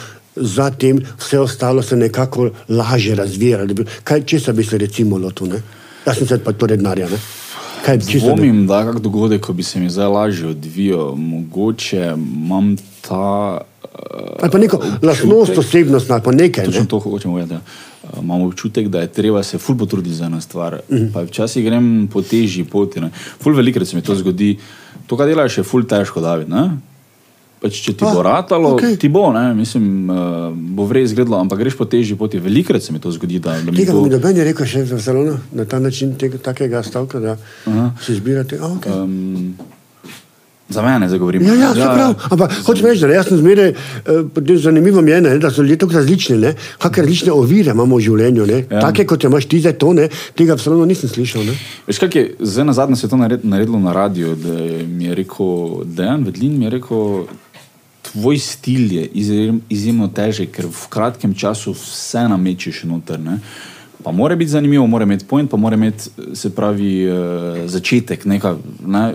Zatem 0.40 1.00
vse 1.18 1.40
ostalo 1.42 1.82
se 1.82 1.96
nekako 1.98 2.46
lažje 2.70 3.16
razvija. 3.18 3.64
Kaj, 4.06 4.22
česa 4.30 4.52
bi 4.56 4.64
se 4.64 4.78
recimo 4.78 5.18
lotil? 5.18 5.58
Jaz 6.06 6.16
sem 6.18 6.26
se 6.26 6.38
pa 6.44 6.52
torej 6.52 6.76
denarja. 6.76 7.08
Dvomim, 8.20 8.66
da 8.66 8.84
kak 8.84 9.00
dogodek, 9.00 9.40
ko 9.40 9.52
bi 9.52 9.62
se 9.62 9.80
mi 9.80 9.90
zdaj 9.90 10.06
lažje 10.06 10.48
odvijal, 10.48 11.14
mogoče 11.16 12.14
imam 12.16 12.76
ta. 13.08 13.60
Uh, 13.84 14.42
Ali 14.42 14.50
pa 14.50 14.58
neko 14.58 14.82
lastnost, 15.02 15.58
osebnost, 15.58 16.10
ali 16.10 16.22
pa 16.22 16.32
nekaj. 16.32 16.64
Točno 16.64 16.80
Ne? 16.80 16.88
to 16.88 16.98
hočem 16.98 17.30
povedati. 17.30 17.54
ja. 17.54 17.60
Uh, 18.02 18.22
Imam 18.22 18.42
občutek, 18.42 18.88
da 18.88 19.00
je 19.00 19.12
treba 19.12 19.42
se 19.42 19.58
ful 19.58 19.76
potruditi 19.76 20.14
za 20.14 20.24
eno 20.24 20.40
stvar. 20.40 20.80
Mm. 20.88 20.94
-hmm. 20.96 21.12
Pa 21.12 21.22
včasih 21.22 21.64
grem 21.64 22.08
po 22.12 22.22
težji 22.22 22.64
poti. 22.64 23.00
Ne. 23.00 23.10
Ful 23.42 23.54
velikrat 23.54 23.88
se 23.88 23.96
mi 23.96 24.02
to 24.02 24.14
zgodi. 24.14 24.58
To, 25.06 25.16
kar 25.16 25.26
delaš, 25.26 25.58
je 25.58 25.64
ful 25.64 25.84
težko, 25.84 26.20
David. 26.20 26.48
Ne? 26.48 26.70
Pač, 27.60 27.76
če 27.84 27.92
ti 27.92 28.04
Ah, 28.08 28.14
bo 28.16 28.22
ratalo, 28.24 28.72
okay. 28.72 28.96
ti 28.96 29.08
bo, 29.12 29.26
ne? 29.36 29.52
mislim, 29.54 30.08
uh, 30.08 30.48
bo 30.52 30.86
vrej 30.88 31.10
izgledalo, 31.10 31.36
ampak 31.44 31.60
greš 31.60 31.76
po 31.76 31.84
težji 31.84 32.16
poti. 32.16 32.40
Velikrat 32.40 32.80
se 32.80 32.92
mi 32.92 33.00
to 33.00 33.12
zgodi. 33.12 33.36
Da, 33.36 33.58
da 33.60 33.68
mi 33.68 33.76
Tega 33.76 33.92
bo, 33.92 34.06
mi 34.06 34.12
noben 34.12 34.36
je 34.40 34.46
rekel 34.48 34.64
še 34.64 34.86
v 34.88 35.00
salonu, 35.00 35.36
na 35.52 35.68
ta 35.68 35.76
način 35.78 36.16
tega, 36.16 36.40
takega 36.40 36.80
stavka, 36.80 37.20
da 37.20 37.36
Aha. 37.68 37.90
se 38.00 38.16
zbirate. 38.16 38.56
Oh, 38.64 38.78
okay. 38.80 38.96
um, 38.96 39.52
za 40.70 40.82
mene 40.82 41.08
zagovorim. 41.08 41.42
Ja, 41.42 41.54
ja, 41.54 41.74
se 41.74 41.80
pravi. 41.80 42.14
Ampak 42.30 42.52
hočem 42.66 42.86
reči, 42.86 43.00
da 43.00 43.14
jaz 43.14 43.28
sem 43.28 43.38
zmeraj, 43.38 43.68
eh, 43.68 44.56
zanimivo 44.62 45.02
mi 45.02 45.10
je, 45.10 45.20
ne, 45.20 45.38
da 45.38 45.50
so 45.50 45.62
ljudje 45.62 45.76
tako 45.82 45.92
različni, 45.92 46.36
ne, 46.38 46.54
kakšne 46.78 47.02
različne 47.02 47.32
ovire 47.32 47.74
imamo 47.74 47.96
v 47.96 48.00
življenju. 48.00 48.46
Ne. 48.46 48.64
Ja. 48.70 48.80
Take, 48.80 49.04
kot 49.06 49.24
imaš 49.24 49.48
ti 49.50 49.60
zdaj 49.60 49.72
to, 49.82 49.92
ne, 49.92 50.08
tega 50.38 50.58
salonu 50.58 50.86
nisem 50.86 51.10
slišal. 51.10 51.44
Ne. 51.44 51.58
Veš, 51.90 51.98
kaj 51.98 52.14
je 52.14 52.24
zdaj 52.40 52.64
na 52.64 52.72
zadnje 52.72 52.96
se 52.96 53.06
je 53.06 53.10
to 53.10 53.16
nared, 53.16 53.44
naredilo 53.44 53.78
na 53.78 53.92
radiju, 53.92 54.36
da 54.38 54.56
mi 54.86 55.10
je 55.10 55.14
rekel 55.14 55.84
Dejan 55.84 56.24
Vedlin, 56.24 56.58
mi 56.58 56.64
je 56.64 56.70
rekel, 56.70 57.24
tvoj 58.12 58.38
stil 58.38 58.92
je 58.92 59.06
izjem, 59.14 59.60
izjemno 59.68 60.08
težek, 60.08 60.50
ker 60.56 60.66
v 60.66 60.88
kratkem 60.90 61.34
času 61.34 61.74
vse 61.76 62.26
namečeš 62.28 62.82
noter. 62.90 63.20
Ne? 63.20 63.38
Pa 64.04 64.12
mora 64.12 64.36
biti 64.36 64.50
zanimivo, 64.50 64.86
mora 64.86 65.04
imeti 65.04 65.26
point, 65.28 65.50
pa 65.50 65.56
mora 65.56 65.76
imeti, 65.76 66.10
se 66.34 66.50
pravi, 66.54 66.92
uh, 67.06 67.58
začetek. 67.70 68.24
Neka, 68.24 68.56
ne? 68.86 69.14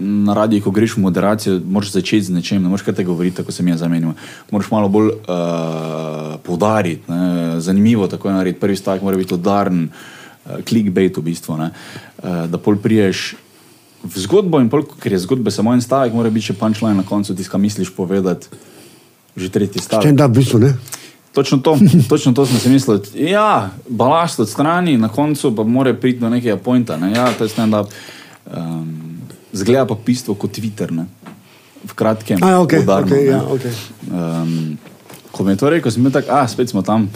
Na 0.00 0.34
radiju, 0.34 0.62
ko 0.64 0.70
greš 0.70 0.96
v 0.96 1.04
moderacijo, 1.04 1.58
moraš 1.68 1.92
začeti 1.92 2.30
z 2.30 2.36
nečem, 2.38 2.62
ne 2.62 2.72
moreš 2.72 2.86
kaj 2.86 2.94
te 2.94 3.04
govoriti, 3.04 3.36
tako 3.36 3.52
se 3.52 3.62
mi 3.62 3.70
je 3.70 3.76
zamenjalo. 3.76 4.14
Moraš 4.50 4.70
malo 4.70 4.88
bolj 4.88 5.12
uh, 5.12 6.40
poudariti, 6.42 7.04
ne? 7.08 7.60
zanimivo 7.60 8.08
tako 8.08 8.28
je 8.28 8.34
narediti. 8.34 8.60
Prvi 8.60 8.76
stavek 8.76 9.02
mora 9.02 9.16
biti 9.16 9.34
udaren, 9.34 9.84
uh, 9.84 10.64
clickbait 10.68 11.16
v 11.16 11.22
bistvu, 11.22 11.58
ne? 11.60 11.70
uh, 12.22 12.46
da 12.50 12.58
pol 12.58 12.80
priješ 12.80 13.34
v 14.04 14.22
zgodbo 14.24 14.60
in 14.60 14.70
pol, 14.72 14.84
ker 14.84 15.12
je 15.12 15.22
zgodba 15.24 15.52
samo 15.52 15.74
en 15.74 15.82
stavek, 15.82 16.14
mora 16.16 16.30
biti 16.32 16.50
še 16.50 16.58
punčline 16.60 16.96
na 16.96 17.04
koncu, 17.06 17.34
tisto, 17.36 17.52
kar 17.52 17.60
misliš 17.60 17.92
povedati, 17.96 18.48
že 19.36 19.50
tretji 19.52 19.82
stavek. 19.82 20.08
Stand 20.08 20.24
up, 20.24 20.32
v 20.32 20.40
bistvu, 20.40 20.62
ne. 20.62 20.72
Točno 21.36 21.60
to, 21.62 21.76
točno 22.12 22.32
to 22.32 22.46
smo 22.46 22.58
si 22.58 22.72
mislili. 22.72 23.30
Ja, 23.30 23.70
balast 23.88 24.40
od 24.40 24.48
strani, 24.50 24.96
na 24.98 25.08
koncu 25.08 25.54
pa 25.54 25.62
mora 25.62 25.94
priti 25.94 26.20
do 26.20 26.30
nekega 26.32 26.56
pointa. 26.56 26.96
Ne? 26.96 27.12
Ja, 27.14 27.30
to 27.36 27.44
je 27.46 27.52
stand-up. 27.52 27.92
Um, 28.50 29.20
zgleda 29.52 29.86
pa 29.86 29.94
pistvo 29.94 30.34
kot 30.34 30.56
Twitter, 30.56 30.90
ne? 30.90 31.06
v 31.84 31.92
kratkem. 31.96 32.38
A, 32.44 32.60
ok, 32.60 32.72
poudarno, 32.84 33.08
ok, 33.08 33.12
ne. 33.16 33.24
ja, 33.24 33.40
ok. 33.44 33.64
Um, 34.10 34.78
ko 35.40 35.44
mi 35.44 35.56
je 35.56 35.56
to 35.56 35.70
rekel, 35.72 35.88
sem 35.88 36.04
bil 36.04 36.12
tak, 36.12 36.28
a 36.28 36.44
spet 36.44 36.68
smo 36.68 36.84
tam. 36.84 37.08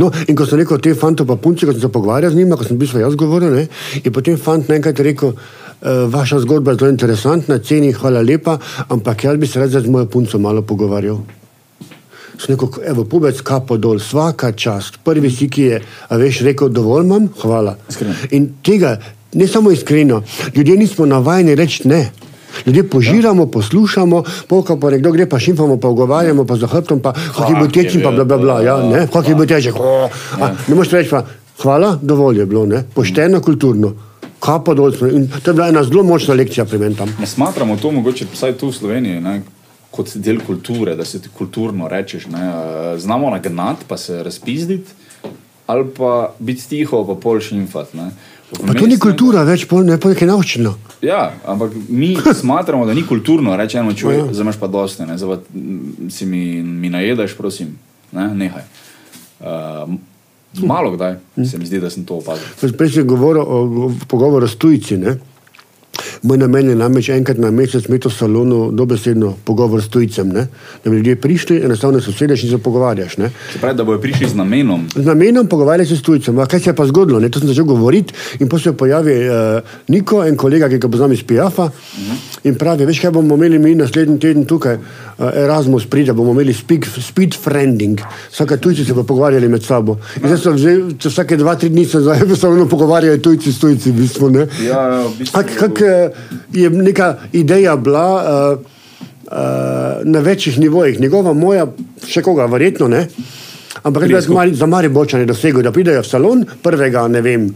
No, 0.00 0.08
in 0.28 0.36
ko 0.36 0.46
sem 0.46 0.60
rekel 0.60 0.78
te 0.80 0.94
fante 0.96 1.24
pa 1.28 1.34
punce, 1.36 1.66
ko 1.66 1.72
sem 1.74 1.82
se 1.82 1.88
pogovarjal 1.92 2.32
z 2.32 2.38
njima, 2.38 2.56
ko 2.56 2.64
sem 2.64 2.78
bil 2.78 2.88
jaz 2.88 3.16
govoril, 3.18 3.52
ne, 3.52 3.64
je 4.00 4.12
potem 4.14 4.36
fant 4.40 4.68
naenkrat 4.68 5.00
rekel, 5.04 5.32
"Eh, 5.32 6.06
vaša 6.08 6.38
zgodba 6.44 6.72
je 6.72 6.78
zelo 6.80 6.90
interesantna, 6.90 7.58
ceni, 7.58 7.92
hvala 7.92 8.22
lepa, 8.22 8.58
ampak 8.88 9.24
jaz 9.24 9.36
bi 9.36 9.46
se 9.46 9.60
rad 9.60 9.70
z 9.70 9.88
mojo 9.88 10.06
punco 10.06 10.38
malo 10.38 10.62
pogovarjal. 10.62 11.18
Sem 12.38 12.54
rekel, 12.54 12.68
evo, 12.86 13.04
pubec, 13.04 13.40
kapo 13.42 13.76
dol, 13.76 13.98
vsaka 13.98 14.52
čast. 14.52 14.98
Prvi 15.04 15.30
si, 15.30 15.48
ki 15.48 15.62
je, 15.62 15.82
a 16.08 16.16
veš, 16.16 16.40
rekel, 16.40 16.68
dovolj 16.68 17.04
imam, 17.04 17.28
hvala. 17.42 17.76
Iskreno. 17.88 18.14
In 18.30 18.48
tega, 18.62 18.98
ne 19.34 19.46
samo 19.48 19.70
iskreno, 19.70 20.22
ljudje 20.54 20.76
nismo 20.76 21.06
navajeni 21.06 21.54
reči 21.54 21.88
ne. 21.88 22.12
Ljudje 22.66 22.82
požiramo, 22.88 23.46
poslušamo, 23.46 24.22
polka 24.48 24.76
pa 24.76 24.90
nekdo 24.90 25.12
gre, 25.12 25.26
pa 25.26 25.38
šimfamo, 25.38 25.76
pa 25.76 25.88
ogovarjamo, 25.88 26.44
pa 26.44 26.56
za 26.56 26.66
hrbtom, 26.66 27.00
pa 27.00 27.12
Kak 27.12 27.50
je 27.50 27.68
tečen, 27.72 28.02
pa 28.02 28.10
bla 28.10 28.24
bla 28.24 28.38
bla. 28.38 28.60
Ja, 28.62 28.76
ne, 28.82 29.06
kak 29.12 29.28
je 29.28 29.34
bil 29.34 29.46
težek. 29.46 29.74
o, 29.76 30.08
a, 30.40 30.50
Ne 30.68 30.74
moreš 30.74 30.92
reči 30.92 31.10
pa, 31.10 31.24
hvala, 31.62 31.98
dovolj 32.02 32.38
je 32.38 32.46
bilo, 32.46 32.66
ne. 32.66 32.84
pošteno, 32.94 33.40
kulturno. 33.40 33.92
kapo 34.40 34.74
dol. 34.74 34.92
In 35.12 35.28
to 35.42 35.50
je 35.50 35.54
bila 35.54 35.68
ena 35.68 35.82
zelo 35.82 36.02
močna 36.02 36.34
lekcija 36.34 36.64
pri 36.64 36.78
meni 36.78 36.94
tam. 36.94 37.08
Ne 37.20 37.26
smatramo 37.26 37.76
to 37.76 37.90
mogoče 37.90 38.26
vsaj 38.32 38.52
tu 38.60 38.68
v 38.68 38.72
Sloveniji. 38.72 39.20
Ne? 39.20 39.42
Kot 39.90 40.12
del 40.16 40.38
kulture, 40.46 40.94
da 40.96 41.04
se 41.04 41.18
ti 41.20 41.28
kulturno 41.38 41.88
rečeš. 41.88 42.26
Ne? 42.26 42.52
Znamo 42.98 43.30
nagnati, 43.30 43.84
pa 43.88 43.96
se 43.96 44.22
razpizditi, 44.22 44.92
ali 45.66 45.84
pa 45.96 46.34
biti 46.38 46.68
tiho, 46.68 47.04
pa 47.06 47.14
pol 47.14 47.40
šimfat. 47.40 47.94
ne. 47.94 48.10
Pa 48.66 48.74
to 48.74 48.86
ni 48.86 48.98
kultura, 48.98 49.42
več 49.42 49.64
pol 49.66 49.82
ne 49.84 49.98
pa 49.98 50.08
nekaj 50.08 50.28
naučeno. 50.28 50.76
Ja, 51.02 51.32
ampak 51.46 51.72
mi 51.88 52.16
smatramo, 52.40 52.86
da 52.86 52.94
ni 52.94 53.02
kulturno 53.06 53.56
reči 53.56 53.78
eno 53.78 53.90
Ja. 53.90 53.96
čuj, 53.96 54.20
zdaj 54.32 54.42
imaš 54.42 54.56
pa 54.56 54.66
dosti, 54.66 55.02
ne, 55.06 55.18
zdaj 55.18 55.36
mm, 55.54 56.10
si 56.10 56.26
mi, 56.26 56.62
mi 56.62 56.90
najedeš, 56.90 57.34
prosim, 57.36 57.74
ne, 58.12 58.28
nehaj. 58.34 58.62
Uh, 59.40 59.90
malo 60.62 60.90
kdaj 60.90 61.16
se 61.50 61.58
mi 61.58 61.66
zdi, 61.66 61.80
da 61.80 61.90
sem 61.90 62.04
to 62.04 62.14
opazil. 62.14 62.46
Prej 62.78 62.90
si 62.90 63.02
govoril 63.02 63.42
o, 63.42 63.58
o 63.86 63.92
pogovoru 64.08 64.48
s 64.48 64.56
tujci. 64.56 64.96
Ne? 64.96 65.18
Moj 66.22 66.38
namen 66.38 66.68
je 66.68 66.76
namreč 66.76 67.08
enkrat 67.08 67.38
na 67.38 67.50
mesec 67.50 67.88
imeti 67.88 68.08
v 68.08 68.12
salonu 68.12 68.70
dobesedno 68.72 69.34
pogovor 69.44 69.82
s 69.82 69.88
tujcem. 69.88 70.28
Ne? 70.28 70.46
Da 70.84 70.90
bi 70.90 70.96
ljudje 70.96 71.16
prišli, 71.16 71.60
enostavno 71.64 72.00
se 72.00 72.10
usedeš 72.10 72.44
in 72.44 72.50
se 72.50 72.58
pogovarjaš. 72.58 73.16
Ne? 73.16 73.30
Se 73.52 73.58
pravi, 73.58 73.76
da 73.76 73.84
bojo 73.84 74.00
prišli 74.00 74.28
z 74.28 74.34
namenom, 74.34 74.88
Z 74.94 75.04
namenom 75.06 75.46
pogovarjati 75.46 75.88
se 75.90 75.96
s 75.96 76.02
tujcem. 76.02 76.38
A 76.38 76.46
kaj 76.46 76.60
se 76.60 76.70
je 76.70 76.74
pa 76.74 76.86
zgodilo? 76.86 77.20
Ne? 77.20 77.28
To 77.28 77.38
sem 77.38 77.48
začel 77.48 77.64
govoriti 77.64 78.14
in 78.40 78.48
potem 78.48 78.72
se 78.72 78.76
pojavi 78.76 79.14
uh, 79.28 79.60
Niko, 79.88 80.24
en 80.24 80.36
kolega, 80.36 80.68
ki 80.68 80.78
ga 80.78 80.88
poznam 80.88 81.12
iz 81.12 81.22
Pijafa 81.22 81.64
uh 81.64 81.70
-huh. 81.70 82.48
in 82.48 82.54
pravi, 82.54 82.86
veš 82.86 83.00
kaj 83.00 83.10
bomo 83.10 83.34
imeli 83.34 83.58
mi 83.58 83.74
naslednji 83.74 84.18
teden 84.18 84.44
tukaj, 84.44 84.74
uh, 84.74 85.30
Erasmus 85.34 85.86
pride, 85.86 86.12
bomo 86.12 86.32
imeli 86.32 86.54
speak, 86.54 86.86
speed 87.00 87.34
friending, 87.34 88.00
vsake 88.32 88.56
tujci 88.56 88.84
se 88.84 88.94
bodo 88.94 89.06
pogovarjali 89.06 89.48
med 89.48 89.62
sabo. 89.62 89.96
In 90.22 90.28
zdaj 90.28 90.38
so 90.38 90.56
čez 90.98 91.12
vsake 91.12 91.36
dva, 91.36 91.54
tri 91.54 91.68
dni 91.68 91.84
se 91.84 92.00
zdaj 92.00 92.20
salonu 92.36 92.68
pogovarjajo 92.68 93.18
tujci 93.18 93.52
s 93.52 93.58
tujci, 93.58 93.90
v 93.90 93.94
bistvu. 93.94 94.30
Ne? 94.30 94.46
Ja, 94.68 95.02
v 95.02 95.18
bistvu- 95.18 95.32
Kak, 95.32 95.46
kak 95.58 95.82
eh, 96.06 96.10
je 96.52 96.70
neka 96.70 97.14
ideja 97.32 97.76
bila 97.76 98.06
uh, 98.16 98.58
uh, 98.60 99.36
na 100.04 100.20
večjih 100.20 100.58
nivojih, 100.58 101.00
njegova, 101.00 101.32
moja, 101.32 101.66
še 102.06 102.22
koga, 102.22 102.46
verjetno 102.46 102.88
ne. 102.88 103.06
Ampak 103.82 104.10
jaz 104.10 104.26
bi 104.26 104.54
za 104.54 104.66
mari 104.66 104.88
bočane 104.88 105.26
dosegel, 105.26 105.62
da 105.62 105.72
pridejo 105.72 106.02
v 106.02 106.08
salon 106.08 106.44
prvega, 106.62 107.06
ne 107.08 107.20
vem, 107.22 107.48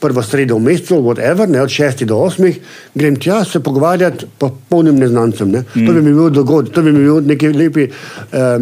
prvo 0.00 0.22
sredo 0.22 0.56
v 0.56 0.62
mesecu, 0.62 0.98
whatever, 1.02 1.48
ne, 1.48 1.62
od 1.62 1.70
šestih 1.70 2.08
do 2.08 2.18
osmih, 2.18 2.58
grem 2.94 3.16
tja 3.16 3.44
se 3.44 3.60
pogovarjati 3.60 4.26
po 4.38 4.50
polnim 4.68 4.98
neznancem. 4.98 5.50
Ne. 5.50 5.64
Mm. 5.74 5.86
To 5.86 5.92
bi 5.92 6.02
mi 6.02 6.14
bil 6.14 6.30
dogod, 6.30 6.72
to 6.74 6.82
bi 6.82 6.92
mi 6.92 7.04
bil 7.04 7.20
neki 7.26 7.52
lepi 7.52 7.86
eh, 7.88 8.58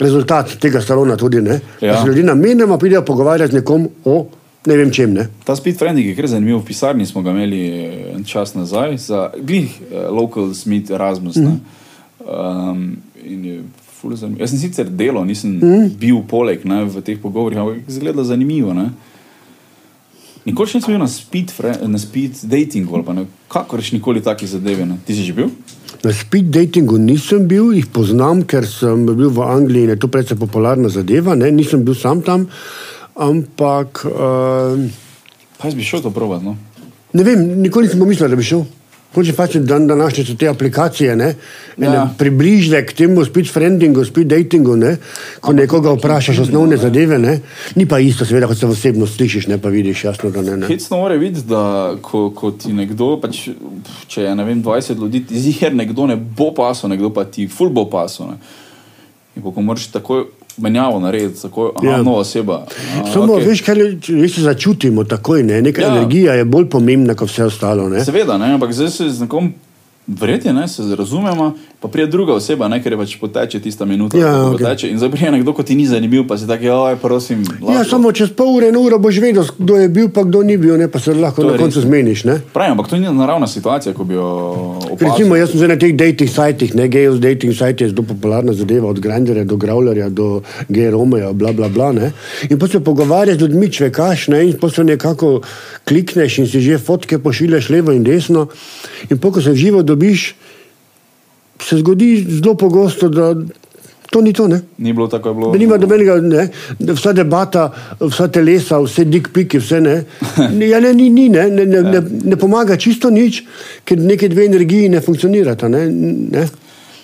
rezultat 0.00 0.56
tega 0.60 0.80
salona 0.80 1.16
tudi, 1.16 1.40
ne. 1.42 1.60
Ja. 1.80 1.92
Da 1.92 2.02
se 2.02 2.08
ljudje 2.08 2.24
namenoma 2.24 2.78
pridejo 2.78 3.02
pogovarjati 3.04 3.52
z 3.52 3.60
nekom 3.60 3.88
o 4.04 4.26
ne 4.66 4.76
vem 4.76 4.90
čem, 4.92 5.12
ne. 5.14 5.28
Ta 5.44 5.56
speed 5.56 5.78
friending 5.78 6.08
je 6.08 6.16
kar 6.16 6.28
zanimiv. 6.28 6.58
V 6.60 6.68
pisarni 6.68 7.06
smo 7.06 7.22
ga 7.22 7.30
imeli 7.30 7.60
eh, 7.68 8.14
en 8.14 8.24
čas 8.24 8.54
nazaj 8.54 8.96
za 8.96 9.30
glih 9.36 9.76
uh, 9.80 10.08
local 10.12 10.54
Smith 10.54 10.90
Erasmus. 10.90 11.36
Mm. 11.36 11.60
Um, 12.20 12.96
in 13.24 13.44
je 13.44 13.62
ful 14.00 14.16
zanimivo. 14.16 14.42
Jaz 14.42 14.50
sem 14.50 14.58
sicer 14.58 14.90
delal, 14.90 15.24
nisem 15.28 15.58
mm. 15.60 15.94
bil 16.00 16.22
poleg 16.28 16.64
ne, 16.68 16.84
v 16.88 17.04
teh 17.04 17.20
pogovorih, 17.20 17.60
ampak 17.60 17.80
je 17.80 17.96
izgledalo 17.96 18.24
zanimivo. 18.24 18.74
Ne? 18.76 18.90
Nikoli 20.44 20.72
nisem 20.74 20.94
bil 20.94 21.02
na 21.02 21.08
speed, 21.08 21.52
na 21.86 21.98
speed 22.00 22.44
datingu 22.48 22.96
ali 22.96 23.04
pa 23.04 23.16
ne, 23.16 23.26
kakorš 23.48 23.92
nikoli 23.92 24.22
takih 24.24 24.48
zadeve. 24.48 24.86
Ne. 24.88 24.96
Ti 25.06 25.14
si 25.14 25.26
že 25.28 25.36
bil? 25.36 25.50
Na 26.04 26.12
speed 26.16 26.48
datingu 26.54 26.98
nisem 26.98 27.44
bil, 27.48 27.74
jih 27.76 27.90
poznam, 27.92 28.44
ker 28.48 28.64
sem 28.68 29.04
bil 29.08 29.28
v 29.28 29.44
Angliji 29.44 29.88
in 29.88 29.94
je 29.94 30.00
to 30.00 30.08
precej 30.08 30.40
popularna 30.40 30.88
zadeva. 30.88 31.36
Ne? 31.36 31.52
Nisem 31.52 31.84
bil 31.84 31.98
sam 31.98 32.24
tam, 32.24 32.48
ampak 33.20 34.04
uh, 34.08 34.90
Pa 35.60 35.68
jaz 35.68 35.74
bi 35.76 35.84
šel 35.84 36.00
to 36.00 36.10
provat. 36.10 36.42
No. 36.42 36.56
ne 37.12 37.24
vem, 37.24 37.40
nikoli 37.60 37.86
nisem 37.86 38.00
pomislil, 38.00 38.28
da 38.32 38.36
bi 38.36 38.42
šel. 38.42 38.64
Hoče 39.10 39.32
pač 39.34 39.56
dan 39.66 39.88
današnje 39.90 40.24
so 40.24 40.34
te 40.38 40.48
aplikacije, 40.48 41.16
ne? 41.16 41.34
Ja. 41.78 41.94
Ja. 41.94 42.02
približek 42.18 42.92
temu 42.94 43.24
speed 43.26 43.50
friendingu, 43.50 44.04
speed 44.06 44.30
datingu, 44.30 44.76
ne? 44.76 44.96
ko 45.40 45.52
nekoga 45.52 45.90
vprašaš 45.96 46.38
osnovne 46.44 46.76
zadeve, 46.76 47.18
ne? 47.18 47.40
ni 47.74 47.88
pa 47.90 47.98
isto, 47.98 48.24
seveda, 48.24 48.46
kot 48.46 48.58
se 48.58 48.66
osebno 48.66 49.06
slišiš, 49.06 49.48
ne 49.50 49.58
pa 49.58 49.68
vidiš 49.68 50.04
jasno, 50.04 50.30
da 50.30 50.42
ne. 50.42 50.56
ne. 50.56 50.66
Hecno 50.70 51.02
mora 51.02 51.18
videti, 51.18 51.48
da 51.50 51.96
ko, 52.02 52.28
ko 52.30 52.52
ti 52.54 52.72
nekdo, 52.72 53.16
pač, 53.20 53.48
če 54.06 54.28
je 54.28 54.34
ne 54.38 54.46
vem, 54.46 54.62
20 54.62 55.02
ljudi, 55.02 55.24
ti 55.26 55.40
zir 55.42 55.74
nekdo 55.74 56.06
ne 56.06 56.16
bo 56.16 56.52
pasel, 56.54 56.94
nekdo 56.94 57.10
pa 57.10 57.26
ti 57.26 57.48
ful 57.48 57.74
bo 57.74 57.88
pasel. 57.90 58.30
Ne. 58.30 58.38
In 59.36 59.42
ko 59.42 59.58
moraš 59.58 59.90
takoj 59.90 60.28
menjavo 60.60 61.00
narediti, 61.00 61.42
tako 61.42 61.72
aha, 61.76 61.86
Ja. 61.86 61.92
ja. 61.92 62.02
nova 62.02 62.18
oseba. 62.18 62.66
A, 63.02 63.12
Samo 63.12 63.34
okay. 63.34 63.46
veš, 63.46 63.60
kaj 63.60 63.76
je, 64.08 64.28
se 64.28 64.40
začutimo 64.40 65.04
takoj, 65.04 65.42
ne? 65.42 65.62
neka 65.62 65.82
Ja. 65.82 65.88
ja. 65.88 65.96
energija 65.96 66.34
je 66.34 66.44
bolj 66.44 66.68
pomembna 66.68 67.14
kot 67.14 67.28
vse 67.28 67.44
ostalo. 67.44 67.88
Ne? 67.88 68.04
Seveda, 68.04 68.38
ne, 68.38 68.54
ampak 68.54 68.72
zdaj 68.72 68.90
se 68.90 69.10
z 69.10 69.20
nekom. 69.20 69.52
Verjeti, 70.06 70.52
ne, 70.52 70.68
se 70.68 70.82
razumemo, 70.98 71.52
pa 71.80 71.88
pride 71.88 72.06
druga 72.06 72.34
oseba, 72.34 72.68
ne, 72.68 72.82
ker 72.82 72.92
je 72.92 72.98
pač 72.98 73.14
poteče 73.20 73.60
tista 73.64 73.84
minuta. 73.88 74.18
Ja, 74.18 74.32
ko 74.32 74.54
okej. 74.54 74.64
poteče, 74.64 74.88
in 74.92 74.98
zdaj 75.00 75.10
pride 75.14 75.30
nekdo, 75.32 75.54
ki 75.56 75.64
ti 75.64 75.74
ni 75.74 75.86
zanimiv, 75.88 76.26
pa 76.28 76.36
si 76.38 76.48
tako, 76.48 76.74
oj, 76.84 76.96
prosim. 77.00 77.40
Ja, 77.40 77.80
lahko." 77.80 77.84
samo 77.88 78.12
čez 78.12 78.34
pol 78.36 78.52
ure, 78.58 78.68
uro 78.76 78.98
boš 79.00 79.20
vedel, 79.24 79.46
kdo 79.58 79.78
je 79.80 79.88
bil, 79.88 80.10
pa 80.12 80.24
kdo 80.28 80.42
ni 80.44 80.58
bil, 80.60 80.76
ne? 80.76 80.90
pa 80.92 81.00
se 81.00 81.14
lahko 81.16 81.44
na 81.46 81.56
koncu 81.56 81.80
res. 81.80 81.86
zmeniš. 81.88 82.24
Ne? 82.28 82.36
Pravim, 82.52 82.76
ampak 82.76 82.90
to 82.92 83.00
ni 83.00 83.08
naravna 83.08 83.48
situacija, 83.48 83.94
ko 83.96 84.04
bi 84.04 84.14
jo 84.14 84.28
opazil. 84.90 85.08
Recimo, 85.08 85.36
jaz 85.40 85.54
sem 85.54 85.62
zdaj 85.62 85.72
na 85.72 85.78
teh 85.80 85.96
dating 85.96 86.30
sajtih, 86.30 86.74
ne 86.76 86.88
gejov 86.92 87.16
dating 87.24 87.56
sajt 87.56 87.80
je 87.80 87.88
zelo 87.94 88.04
popularna 88.04 88.52
zadeva, 88.52 88.92
od 88.92 89.00
Granderja 89.00 89.44
do 89.48 89.56
Gravlerja 89.56 90.10
do 90.12 90.28
Gej 90.68 90.90
Romeja, 90.92 91.32
bla 91.32 91.52
bla 91.56 91.72
bla. 91.72 91.92
Ne? 91.96 92.12
In 92.50 92.58
potem 92.58 92.80
se 92.80 92.84
pogovarjaš 92.84 93.40
z 93.40 93.46
ljudmi, 93.46 93.72
čvekaš, 93.72 94.28
ne? 94.28 94.44
in 94.50 94.60
potem 94.60 94.92
nekako 94.92 95.40
klikneš 95.88 96.38
in 96.44 96.46
si 96.46 96.60
že 96.60 96.78
fotke 96.78 97.18
pošiljaš 97.18 97.72
levo 97.72 97.96
in 97.96 98.04
desno. 98.04 98.48
In 99.08 99.18
po, 99.18 99.32
ko 99.32 99.40
se 99.40 99.54
živo 99.54 99.82
dobiš, 99.82 100.34
se 101.60 101.76
zgodi 101.76 102.26
zelo 102.28 102.54
pogosto, 102.54 103.08
da 103.08 103.34
to 104.10 104.20
ni 104.20 104.32
to. 104.32 104.48
Ne? 104.48 104.60
Ni 104.78 104.92
bilo 104.92 105.08
tako, 105.08 105.28
je 105.28 105.34
bilo. 105.34 105.52
Da 105.52 105.58
nima 105.58 105.76
nobenega, 105.78 106.16
ne, 106.20 106.48
da 106.78 106.92
vsa 106.92 107.12
debata, 107.12 107.70
vsa 108.00 108.28
telesa, 108.28 108.80
vse 108.82 109.04
dikpiki, 109.04 109.58
vse 109.58 109.80
ne. 109.80 109.96
Ja, 110.70 110.80
ne, 110.80 110.94
ni, 110.94 111.10
ni 111.10 111.28
ne, 111.28 111.48
ne, 111.50 111.66
ne, 111.66 111.82
ne, 111.82 112.02
ne 112.24 112.36
pomaga 112.36 112.76
čisto 112.76 113.10
nič, 113.10 113.44
ker 113.84 113.98
neke 113.98 114.28
dve 114.28 114.48
energiji 114.50 114.88
ne 114.88 115.00
funkcionirata. 115.00 115.68
Ne, 115.68 115.86
ne. 115.90 116.46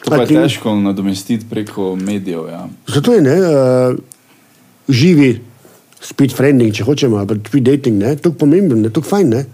To 0.05 0.11
pa 0.11 0.23
je 0.23 0.27
težko 0.35 0.75
nadomestiti 0.79 1.47
preko 1.51 1.97
medijev. 1.97 2.49
Ja. 2.51 2.67
Zato 2.95 3.15
je 3.15 3.23
ne, 3.23 3.37
uh, 3.41 3.97
živi 4.89 5.37
speed 6.03 6.35
friending, 6.35 6.75
če 6.75 6.85
hočemo, 6.87 7.19
ali 7.19 7.27
pa 7.27 7.39
speed 7.49 7.67
dating, 7.67 8.03
ne, 8.03 8.17
tako 8.17 8.43
pomemben, 8.45 8.83
ne, 8.83 8.91
tako 8.91 9.15
fajn. 9.15 9.31
Ne. 9.35 9.45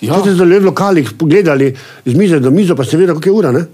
Ja. 0.00 0.16
Ste 0.16 0.32
zdaj 0.32 0.58
v 0.58 0.64
lokalih 0.64 1.12
pogledali 1.12 1.74
z 2.02 2.14
mize 2.14 2.40
do 2.40 2.50
mizo, 2.50 2.72
pa 2.72 2.84
se 2.84 2.96
vidi, 2.96 3.08
kako 3.08 3.20
je 3.22 3.32
ura. 3.32 3.50
Ne? 3.52 3.64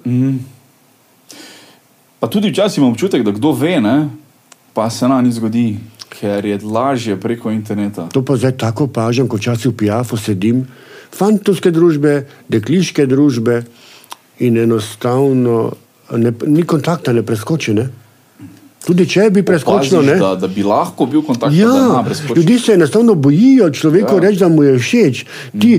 pa 2.19 2.27
tudi 2.27 2.51
včasih 2.51 2.79
imam 2.79 2.91
občutek, 2.91 3.23
da 3.23 3.31
kdo 3.31 3.53
ve, 3.53 3.81
ne, 3.81 4.09
pa 4.73 4.91
se 4.91 5.07
nam 5.07 5.25
ni 5.25 5.31
zgodi, 5.31 5.77
ker 6.11 6.45
je 6.45 6.59
lažje 6.61 7.17
preko 7.17 7.51
interneta. 7.51 8.09
To 8.09 8.23
pa 8.23 8.37
zdaj 8.37 8.57
tako 8.59 8.85
opažam, 8.85 9.29
ko 9.29 9.37
včasih 9.37 9.71
v 9.71 9.77
Pijafu 9.77 10.17
sedim, 10.17 10.65
fantovske 11.13 11.71
družbe, 11.71 12.17
dekliške 12.49 13.07
družbe 13.07 13.63
in 14.39 14.57
enostavno 14.59 15.73
ne, 16.13 16.33
ni 16.47 16.63
kontakta, 16.65 17.13
ne 17.13 17.23
preskoči. 17.23 17.75
Ne? 17.75 17.87
Tudi 18.83 19.05
če 19.05 19.31
bi 19.31 19.43
preskočil, 19.43 20.03
ne. 20.03 20.17
da, 20.17 20.35
da 20.37 20.49
bi 20.49 20.63
lahko 20.63 21.07
bil 21.07 21.23
kontakt, 21.23 21.51
da 21.51 21.59
Ja, 21.59 22.03
preskoči. 22.03 22.35
ljudje 22.35 22.59
se 22.59 22.73
enostavno 22.73 23.15
bojijo 23.15 23.71
človeku 23.71 24.15
Ja. 24.15 24.21
reči, 24.21 24.39
da 24.39 24.49
mu 24.49 24.63
je 24.63 24.79
všeč. 24.79 25.25
Ti, 25.53 25.73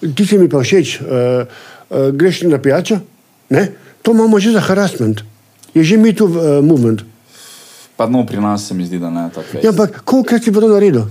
ti 0.00 0.24
si 0.24 0.38
mi 0.38 0.48
pa 0.48 0.58
všeč, 0.58 0.88
uh, 0.96 1.04
uh, 1.04 2.10
greš 2.10 2.42
na 2.42 2.56
pijačo, 2.56 3.00
ne? 3.48 3.68
to 4.02 4.10
imamo 4.10 4.36
že 4.36 4.50
za 4.50 4.60
harassment. 4.60 5.20
Je 5.70 5.84
že 5.84 5.96
mi 5.96 6.12
tu 6.12 6.24
uh, 6.26 6.34
movement. 6.58 7.04
Pa 7.94 8.06
no, 8.06 8.24
pri 8.24 8.40
nas 8.40 8.64
se 8.64 8.74
mi 8.74 8.82
zdi, 8.82 8.96
da 8.96 9.10
ne 9.10 9.28
tako. 9.28 9.60
Ja, 9.60 9.70
ampak 9.70 10.00
koliko 10.02 10.38
si 10.38 10.48
pa 10.48 10.60
to 10.60 10.68
naredil? 10.68 11.04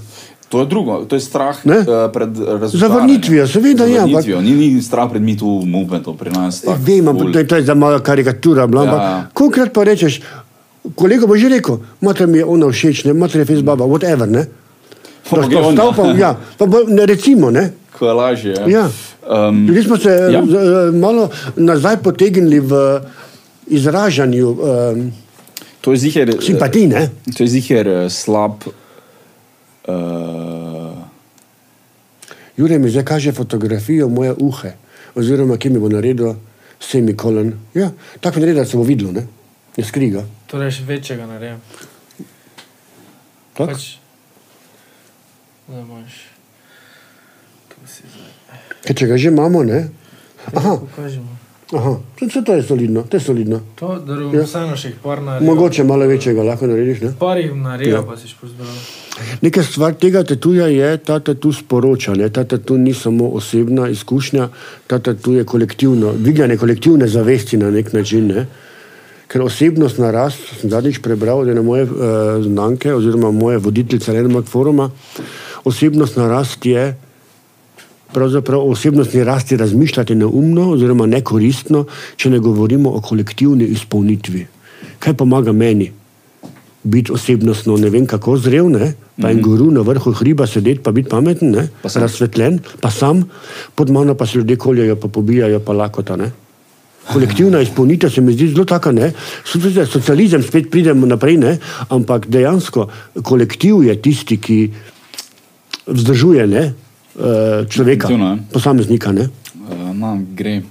To 0.50 0.60
je 0.60 0.66
drugo, 0.66 1.06
to 1.06 1.14
je 1.14 1.22
strah 1.22 1.54
Ne? 1.62 1.80
uh, 1.80 2.10
pred 2.10 2.34
rezultatom. 2.34 2.80
Zavrnitvijo, 2.80 3.46
seveda 3.46 3.86
je, 3.86 4.00
ampak- 4.00 4.26
Ni, 4.42 4.52
ni 4.52 4.82
strah 4.82 5.06
pred 5.06 5.22
mitu 5.22 5.46
movementom 5.62 6.18
pri 6.18 6.34
nas. 6.34 6.66
Vem, 6.66 7.06
ampak 7.06 7.30
to 7.30 7.40
je, 7.40 7.46
to 7.46 7.56
je 7.56 7.64
za 7.64 7.74
malo 7.74 8.00
karikatura. 8.00 8.66
Bla, 8.66 8.84
Ja. 8.84 8.90
ja. 8.90 9.30
Kolikrat 9.30 9.70
pa 9.70 9.86
rečeš, 9.86 10.26
kolega 10.98 11.30
bo 11.30 11.38
že 11.38 11.50
rekel, 11.50 11.78
mater 12.02 12.26
mi 12.26 12.42
je 12.42 12.46
ona 12.46 12.66
všeč, 12.66 13.06
ne, 13.06 13.14
mater 13.14 13.40
je 13.40 13.46
fez 13.46 13.62
baba, 13.62 13.86
whatever. 13.86 14.26
Ne? 14.26 14.50
Da 15.30 15.38
Ampak 15.38 15.52
je 15.52 15.58
on, 15.62 15.74
stal 15.78 15.94
pa, 15.94 16.04
ja. 16.08 16.14
ja, 16.18 16.30
pa 16.58 16.66
bo, 16.66 16.82
ne 16.84 17.06
recimo, 17.06 17.54
ne. 17.54 17.70
Ko 18.00 18.08
je 18.08 18.14
lažje. 18.14 18.56
Ja. 18.68 18.90
Um, 19.28 19.66
Ljudje 19.68 19.84
smo 19.84 19.98
se 19.98 20.10
ja. 20.10 20.30
ja. 20.30 20.44
z, 20.46 20.56
eh, 20.56 20.92
malo 20.96 21.30
nazaj 21.56 21.98
potegnili 22.04 22.60
v 22.60 23.02
izražanju 23.68 24.50
um, 24.50 25.12
to 25.82 25.92
je 25.92 25.98
ziher. 25.98 26.44
simpatij, 26.44 26.88
ne. 26.88 27.10
To 27.38 27.44
je 27.44 27.48
ziher 27.48 27.88
eh, 27.88 28.10
slab. 28.10 28.64
Uh, 29.88 29.94
Jure 32.58 32.80
mi 32.80 32.90
zdaj 32.90 33.06
kaže 33.06 33.32
fotografijo 33.32 34.10
moje 34.10 34.34
uhe, 34.38 34.74
oziroma 35.16 35.58
ki 35.58 35.70
mi 35.70 35.80
bo 35.80 35.90
naredil 35.90 36.36
semikolon. 36.80 37.54
Ja, 37.74 37.92
tako 38.20 38.40
mi 38.40 38.46
naredi, 38.46 38.60
da 38.60 38.66
se 38.66 38.78
bo 38.78 38.84
videlo, 38.84 39.12
ne. 39.12 39.28
Ne 39.78 39.84
skriga. 39.84 40.26
Torej, 40.48 40.72
še 40.72 40.84
večjega 40.84 41.26
naredim. 41.26 41.62
Pač, 43.56 43.96
da 45.68 45.80
imaš. 45.80 46.29
Ker 48.86 48.96
če 48.96 49.08
ga 49.08 49.18
že 49.18 49.28
imamo, 49.30 49.64
ne? 49.64 49.88
Aha, 50.56 50.78
aha. 51.74 51.98
To, 52.20 52.42
to, 52.46 52.54
je 52.54 52.64
solidno, 52.64 53.04
to 53.10 53.18
je 53.18 53.22
solidno. 53.22 53.60
To, 53.76 54.00
da 54.00 54.14
Ja. 54.34 54.44
vseeno 54.44 54.78
še 54.78 54.94
par 55.04 55.22
naredi. 55.22 55.46
Mogoče 55.46 55.84
malo 55.84 56.08
večjega 56.08 56.44
lahko 56.44 56.68
narediš, 56.68 57.02
ne? 57.02 57.12
Par 57.20 57.38
jih 57.38 57.54
naredi, 57.56 57.92
Ja. 57.92 58.02
pa 58.02 58.18
si 58.18 58.28
šport 58.28 58.52
zbral. 58.52 58.72
Nekaj 59.42 59.64
stvar 59.64 59.94
tega 59.94 60.24
tatuja 60.24 60.68
je, 60.68 60.98
ta 60.98 61.20
tatu 61.20 61.52
sporoča, 61.54 62.14
ne? 62.16 62.30
ta 62.30 62.44
tatu 62.44 62.78
ni 62.78 62.94
samo 62.94 63.28
osebna 63.36 63.90
izkušnja, 63.90 64.50
ta 64.88 65.00
tatu 65.00 65.34
je 65.34 65.44
kolektivno, 65.44 66.14
dviganje 66.18 66.58
kolektivne 66.58 67.08
zavesti 67.08 67.58
na 67.58 67.72
nek 67.72 67.94
način. 67.94 68.28
Ne? 68.28 68.46
Ker 69.28 69.42
osebnost 69.42 69.98
narast, 70.00 70.40
sem 70.62 70.70
zadnjič 70.70 71.02
prebral, 71.04 71.44
da 71.46 71.52
je 71.52 71.56
na 71.56 71.62
moje 71.62 71.84
uh, 71.84 71.92
znanke 72.44 72.94
oziroma 72.94 73.32
moje 73.32 73.58
voditeljice 73.58 74.12
Leonard 74.14 74.48
Foruma, 74.48 74.90
osebnost 75.64 76.18
narast 76.18 76.66
je 76.66 76.96
pravzaprav 78.14 78.60
o 78.60 78.72
osebnostni 78.72 79.24
rasti 79.24 79.58
razmišljati 79.58 80.16
neumno 80.16 80.72
oziroma 80.72 81.06
nekoristno, 81.06 81.86
če 82.16 82.30
ne 82.30 82.40
govorimo 82.40 82.90
o 82.90 83.02
kolektivni 83.02 83.66
izpolnitvi. 83.66 84.48
Kaj 85.00 85.14
pomaga 85.14 85.52
meni? 85.52 85.92
Biti 86.84 87.12
osebnostno 87.12 87.78
ne 87.78 87.90
vem 87.90 88.06
kako 88.08 88.38
zrel, 88.38 88.70
ne? 88.72 88.94
pa 89.22 89.28
mm 89.28 89.32
-hmm. 89.32 89.38
en 89.38 89.42
guru 89.42 89.72
na 89.72 89.82
vrhu 89.82 90.12
hriba 90.12 90.48
sedeti, 90.48 90.84
pa 90.84 90.92
biti 90.92 91.10
pameten, 91.10 91.52
ne? 91.52 91.68
Pa 91.82 91.90
sam. 91.90 92.02
razsvetljen, 92.02 92.60
pa 92.82 92.92
sam, 92.92 93.24
pod 93.76 93.90
mano 93.90 94.16
pa 94.16 94.26
se 94.26 94.38
ljudje 94.38 94.56
koljajo, 94.56 94.96
pa 94.96 95.08
pobijajo, 95.08 95.60
pa 95.60 95.74
lakota. 95.74 96.16
Ne? 96.16 96.32
Kolektivna 97.14 97.62
izpolnitev 97.62 98.10
se 98.10 98.22
mi 98.22 98.34
zdi 98.34 98.48
zelo 98.48 98.66
taka, 98.66 98.92
ne? 98.92 99.14
Soci- 99.54 99.86
socializem 99.86 100.44
spet 100.44 100.72
pridemo 100.72 101.06
naprej, 101.06 101.38
ne? 101.38 101.58
ampak 101.90 102.28
dejansko 102.28 102.88
kolektiv 103.24 103.84
je 103.84 104.02
tisti, 104.02 104.38
ki 104.38 104.72
vzdržuje 105.88 106.48
ne? 106.48 106.74
Eh, 107.16 107.66
človeka, 107.70 108.08
Definitivno, 108.08 108.30
ja. 108.30 108.38
posameznika. 108.54 109.12
Ne? 109.12 109.30
Uh, 109.56 109.96
no, 109.96 110.18
gre. 110.36 110.62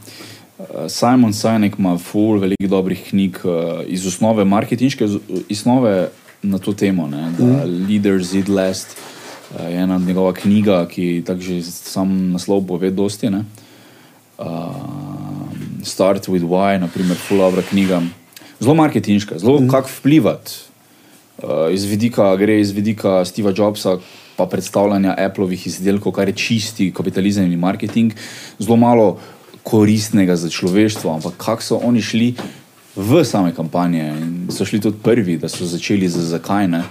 Simon 0.89 1.33
Sinek 1.33 1.79
ima 1.79 1.99
ful 1.99 2.41
veliko 2.43 2.67
dobrih 2.67 3.05
knjig 3.11 3.37
uh, 3.45 3.83
iz 3.87 4.07
osnove 4.07 4.45
marketinške 4.45 5.07
osnove 5.51 6.09
na 6.43 6.59
to 6.59 6.73
temo. 6.73 7.07
Ne, 7.07 7.31
da 7.39 7.45
mm. 7.45 7.87
Leader 7.89 8.23
Zid 8.25 8.49
Last 8.49 8.97
uh, 9.55 9.71
je 9.71 9.77
ena 9.77 9.99
njegova 9.99 10.33
knjiga, 10.33 10.87
ki 10.91 11.23
tako 11.27 11.41
že 11.41 11.63
sam 11.63 12.33
naslov 12.33 12.67
pove 12.67 12.91
dosti. 12.91 13.31
Ne. 13.31 13.45
Uh, 14.39 14.75
Start 15.83 16.29
with 16.29 16.43
Why, 16.45 16.79
naprimer, 16.81 17.17
ful 17.17 17.39
dobra 17.39 17.63
knjiga. 17.63 18.03
Zelo 18.61 18.75
marketinška, 18.75 19.39
zelo 19.39 19.61
mm. 19.61 19.69
kako 19.69 19.89
vplivati. 19.99 20.53
Uh, 21.39 21.71
iz 21.73 21.85
vidika, 21.85 22.37
gre 22.37 22.61
iz 22.61 22.71
vidika 22.71 23.25
Steva 23.25 23.53
Jobsa, 23.57 23.99
pa 24.39 24.47
predstavljanja 24.47 25.17
Appleovih 25.19 25.67
izdelkov, 25.67 26.15
kar 26.15 26.31
je 26.31 26.37
čisti 26.39 26.93
kapitalizem 26.95 27.51
in 27.51 27.59
marketing, 27.59 28.15
zelo 28.59 28.77
malo 28.79 29.19
koristnega 29.67 30.37
za 30.37 30.49
človeštvo, 30.49 31.11
ampak 31.15 31.35
kako 31.37 31.63
so 31.63 31.81
oni 31.83 32.03
šli 32.03 32.35
v 32.97 33.25
same 33.25 33.51
kampanje 33.55 34.05
in 34.15 34.47
so 34.55 34.65
šli 34.65 34.81
tudi 34.81 35.03
prvi, 35.03 35.37
da 35.39 35.51
so 35.51 35.67
začeli 35.67 36.09
z 36.09 36.23
zakaj 36.31 36.69
ne. 36.69 36.85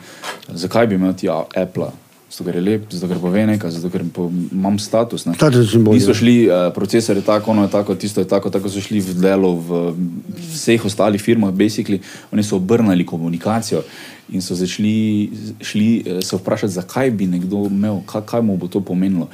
Zakaj 0.47 0.87
bi 0.87 0.99
imel 0.99 1.15
ti 1.15 1.31
Apple? 1.31 1.89
Zato, 2.27 2.43
ker 2.43 2.57
je 2.59 2.61
lep, 2.61 2.91
zato, 2.91 3.07
ker 3.07 3.19
pove 3.23 3.45
nekaj, 3.47 3.71
zato, 3.71 3.89
ker 3.91 4.03
po, 4.13 4.27
imam 4.51 4.75
status. 4.79 5.23
Ne. 5.25 5.35
Status 5.39 5.71
simbol, 5.71 5.95
Niso 5.95 6.11
ja. 6.11 6.19
šli, 6.19 6.35
uh, 6.51 6.67
procesor 6.75 7.15
je 7.15 7.23
tako, 7.23 7.51
ono 7.51 7.63
je 7.63 7.71
tako, 7.71 7.95
tisto 7.95 8.19
je 8.21 8.27
tako, 8.27 8.51
tako 8.51 8.69
so 8.69 8.83
šli 8.83 8.99
v 8.99 9.15
delo 9.15 9.53
v 9.55 9.79
vseh 10.51 10.85
ostalih 10.85 11.23
firmah, 11.23 11.55
basically, 11.55 12.01
oni 12.31 12.43
so 12.43 12.59
obrnili 12.59 13.07
komunikacijo 13.07 13.85
in 14.29 14.41
so 14.41 14.55
začeli 14.55 15.29
šli, 15.61 16.03
eh, 16.05 16.21
se 16.21 16.35
vprašati, 16.35 16.73
zakaj 16.73 17.11
bi 17.11 17.27
nekdo 17.27 17.65
imel, 17.71 18.01
kaj, 18.05 18.21
kaj 18.25 18.41
mu 18.41 18.57
bo 18.57 18.67
to 18.67 18.81
pomenilo. 18.81 19.29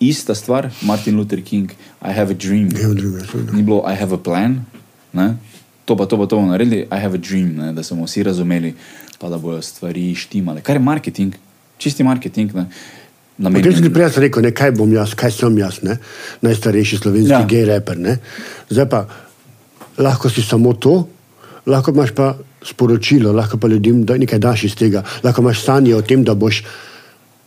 Ista 0.00 0.34
stvar, 0.34 0.70
Martin 0.82 1.16
Luther 1.16 1.42
King, 1.42 1.70
I 2.02 2.12
have 2.12 2.30
a 2.30 2.36
dream. 2.36 2.68
Ja, 2.76 2.92
druga, 2.94 3.24
seveda. 3.32 3.52
Ni 3.52 3.62
bilo, 3.62 3.82
I 3.92 3.96
have 3.96 4.14
a 4.14 4.18
plan, 4.18 4.64
ne? 5.12 5.36
to 5.86 5.96
pa 5.96 6.06
to 6.06 6.18
pa 6.18 6.26
to 6.26 6.36
bomo 6.36 6.50
naredili, 6.50 6.86
I 6.90 6.98
have 7.00 7.14
a 7.14 7.18
dream, 7.18 7.56
ne? 7.56 7.72
da 7.72 7.82
smo 7.82 8.04
vsi 8.04 8.22
razumeli, 8.22 8.74
pa 9.18 9.28
da 9.28 9.38
bodo 9.38 9.62
stvari 9.62 10.14
štimale. 10.14 10.60
Kar 10.60 10.76
je 10.76 10.82
marketing, 10.82 11.34
čisti 11.78 12.04
marketing. 12.04 12.54
Ne? 12.54 12.66
Potem 13.36 13.72
sem 13.72 13.82
ti 13.82 13.92
prej 13.92 14.16
rekel, 14.16 14.42
ne, 14.42 14.50
kaj 14.50 14.72
bom 14.76 14.92
jaz, 14.92 15.14
kaj 15.14 15.30
sem 15.30 15.58
jaz, 15.58 15.82
ne? 15.84 15.98
najstarejši 16.42 16.98
slovenski 16.98 17.32
ja. 17.32 17.44
gej 17.48 17.64
reper. 17.68 17.98
Ne? 18.00 18.18
Zdaj 18.70 18.88
pa 18.90 19.06
lahko 20.00 20.30
si 20.32 20.42
samo 20.42 20.72
to, 20.72 21.06
lahko 21.68 21.92
imaš 21.92 22.14
pa 22.16 22.34
sporočilo, 22.66 23.32
lahko 23.32 23.58
pa 23.58 23.68
ljudem 23.68 24.04
da 24.04 24.16
nekaj 24.16 24.38
daš 24.38 24.64
iz 24.64 24.74
tega, 24.74 25.02
lahko 25.22 25.42
imaš 25.42 25.62
sanje 25.62 25.94
o 25.94 26.02
tem, 26.02 26.24
da 26.24 26.34
boš 26.34 26.62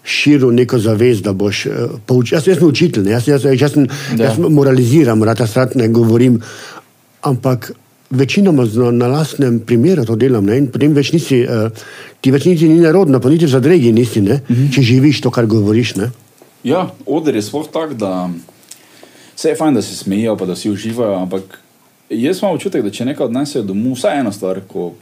širil 0.03 0.51
neko 0.51 0.79
zavest, 0.79 1.23
da 1.23 1.33
boš 1.33 1.65
uh, 1.65 1.73
poučil. 2.05 2.37
Jaz, 2.37 2.47
jaz 2.47 2.57
sem 2.57 2.67
učitelj, 2.67 3.03
ne? 3.03 3.11
jaz, 3.11 3.27
jaz, 3.27 3.45
jaz, 3.45 3.71
sem, 3.73 3.83
Ja. 3.83 4.15
ja. 4.17 4.25
jaz 4.25 4.39
moraliziram, 4.39 5.23
rad 5.23 5.41
strat 5.45 5.75
ne 5.75 5.87
govorim, 5.87 6.39
ampak 7.21 7.71
večinoma 8.09 8.65
z- 8.65 8.91
na 8.91 9.07
lastnem 9.07 9.59
primeru 9.59 10.05
to 10.05 10.15
delam 10.15 10.45
ne? 10.45 10.57
in 10.57 10.67
potem 10.67 10.93
več 10.93 11.11
nisi, 11.11 11.43
uh, 11.43 11.69
ti 12.21 12.31
več 12.31 12.45
niti 12.45 12.67
ni 12.67 12.79
narodno, 12.79 13.19
pa 13.19 13.29
niti 13.29 13.45
v 13.45 13.49
zadregi 13.49 13.91
nisi, 13.91 14.21
ne? 14.21 14.41
Mhm. 14.49 14.69
če 14.69 14.81
živiš 14.83 15.21
to, 15.21 15.29
kar 15.29 15.45
govoriš. 15.45 15.95
Ne? 15.95 16.09
Ja, 16.63 16.87
oder 17.05 17.35
je 17.35 17.41
sploh 17.41 17.67
tak, 17.67 17.93
da 17.93 18.29
vse 19.35 19.49
je 19.49 19.55
fajn, 19.55 19.73
da 19.73 19.81
se 19.81 19.95
smejijo, 19.95 20.33
pa 20.35 20.45
da 20.45 20.53
vsi 20.53 20.69
uživajo, 20.69 21.19
ampak 21.19 21.59
jaz 22.09 22.41
imam 22.41 22.55
občutek, 22.55 22.83
da 22.83 22.89
če 22.89 23.05
nekaj 23.05 23.25
odnesejo 23.25 23.63
domov, 23.63 23.93
vsaj 23.93 24.19
eno 24.19 24.31
stvar, 24.31 24.59
ko 24.67 24.93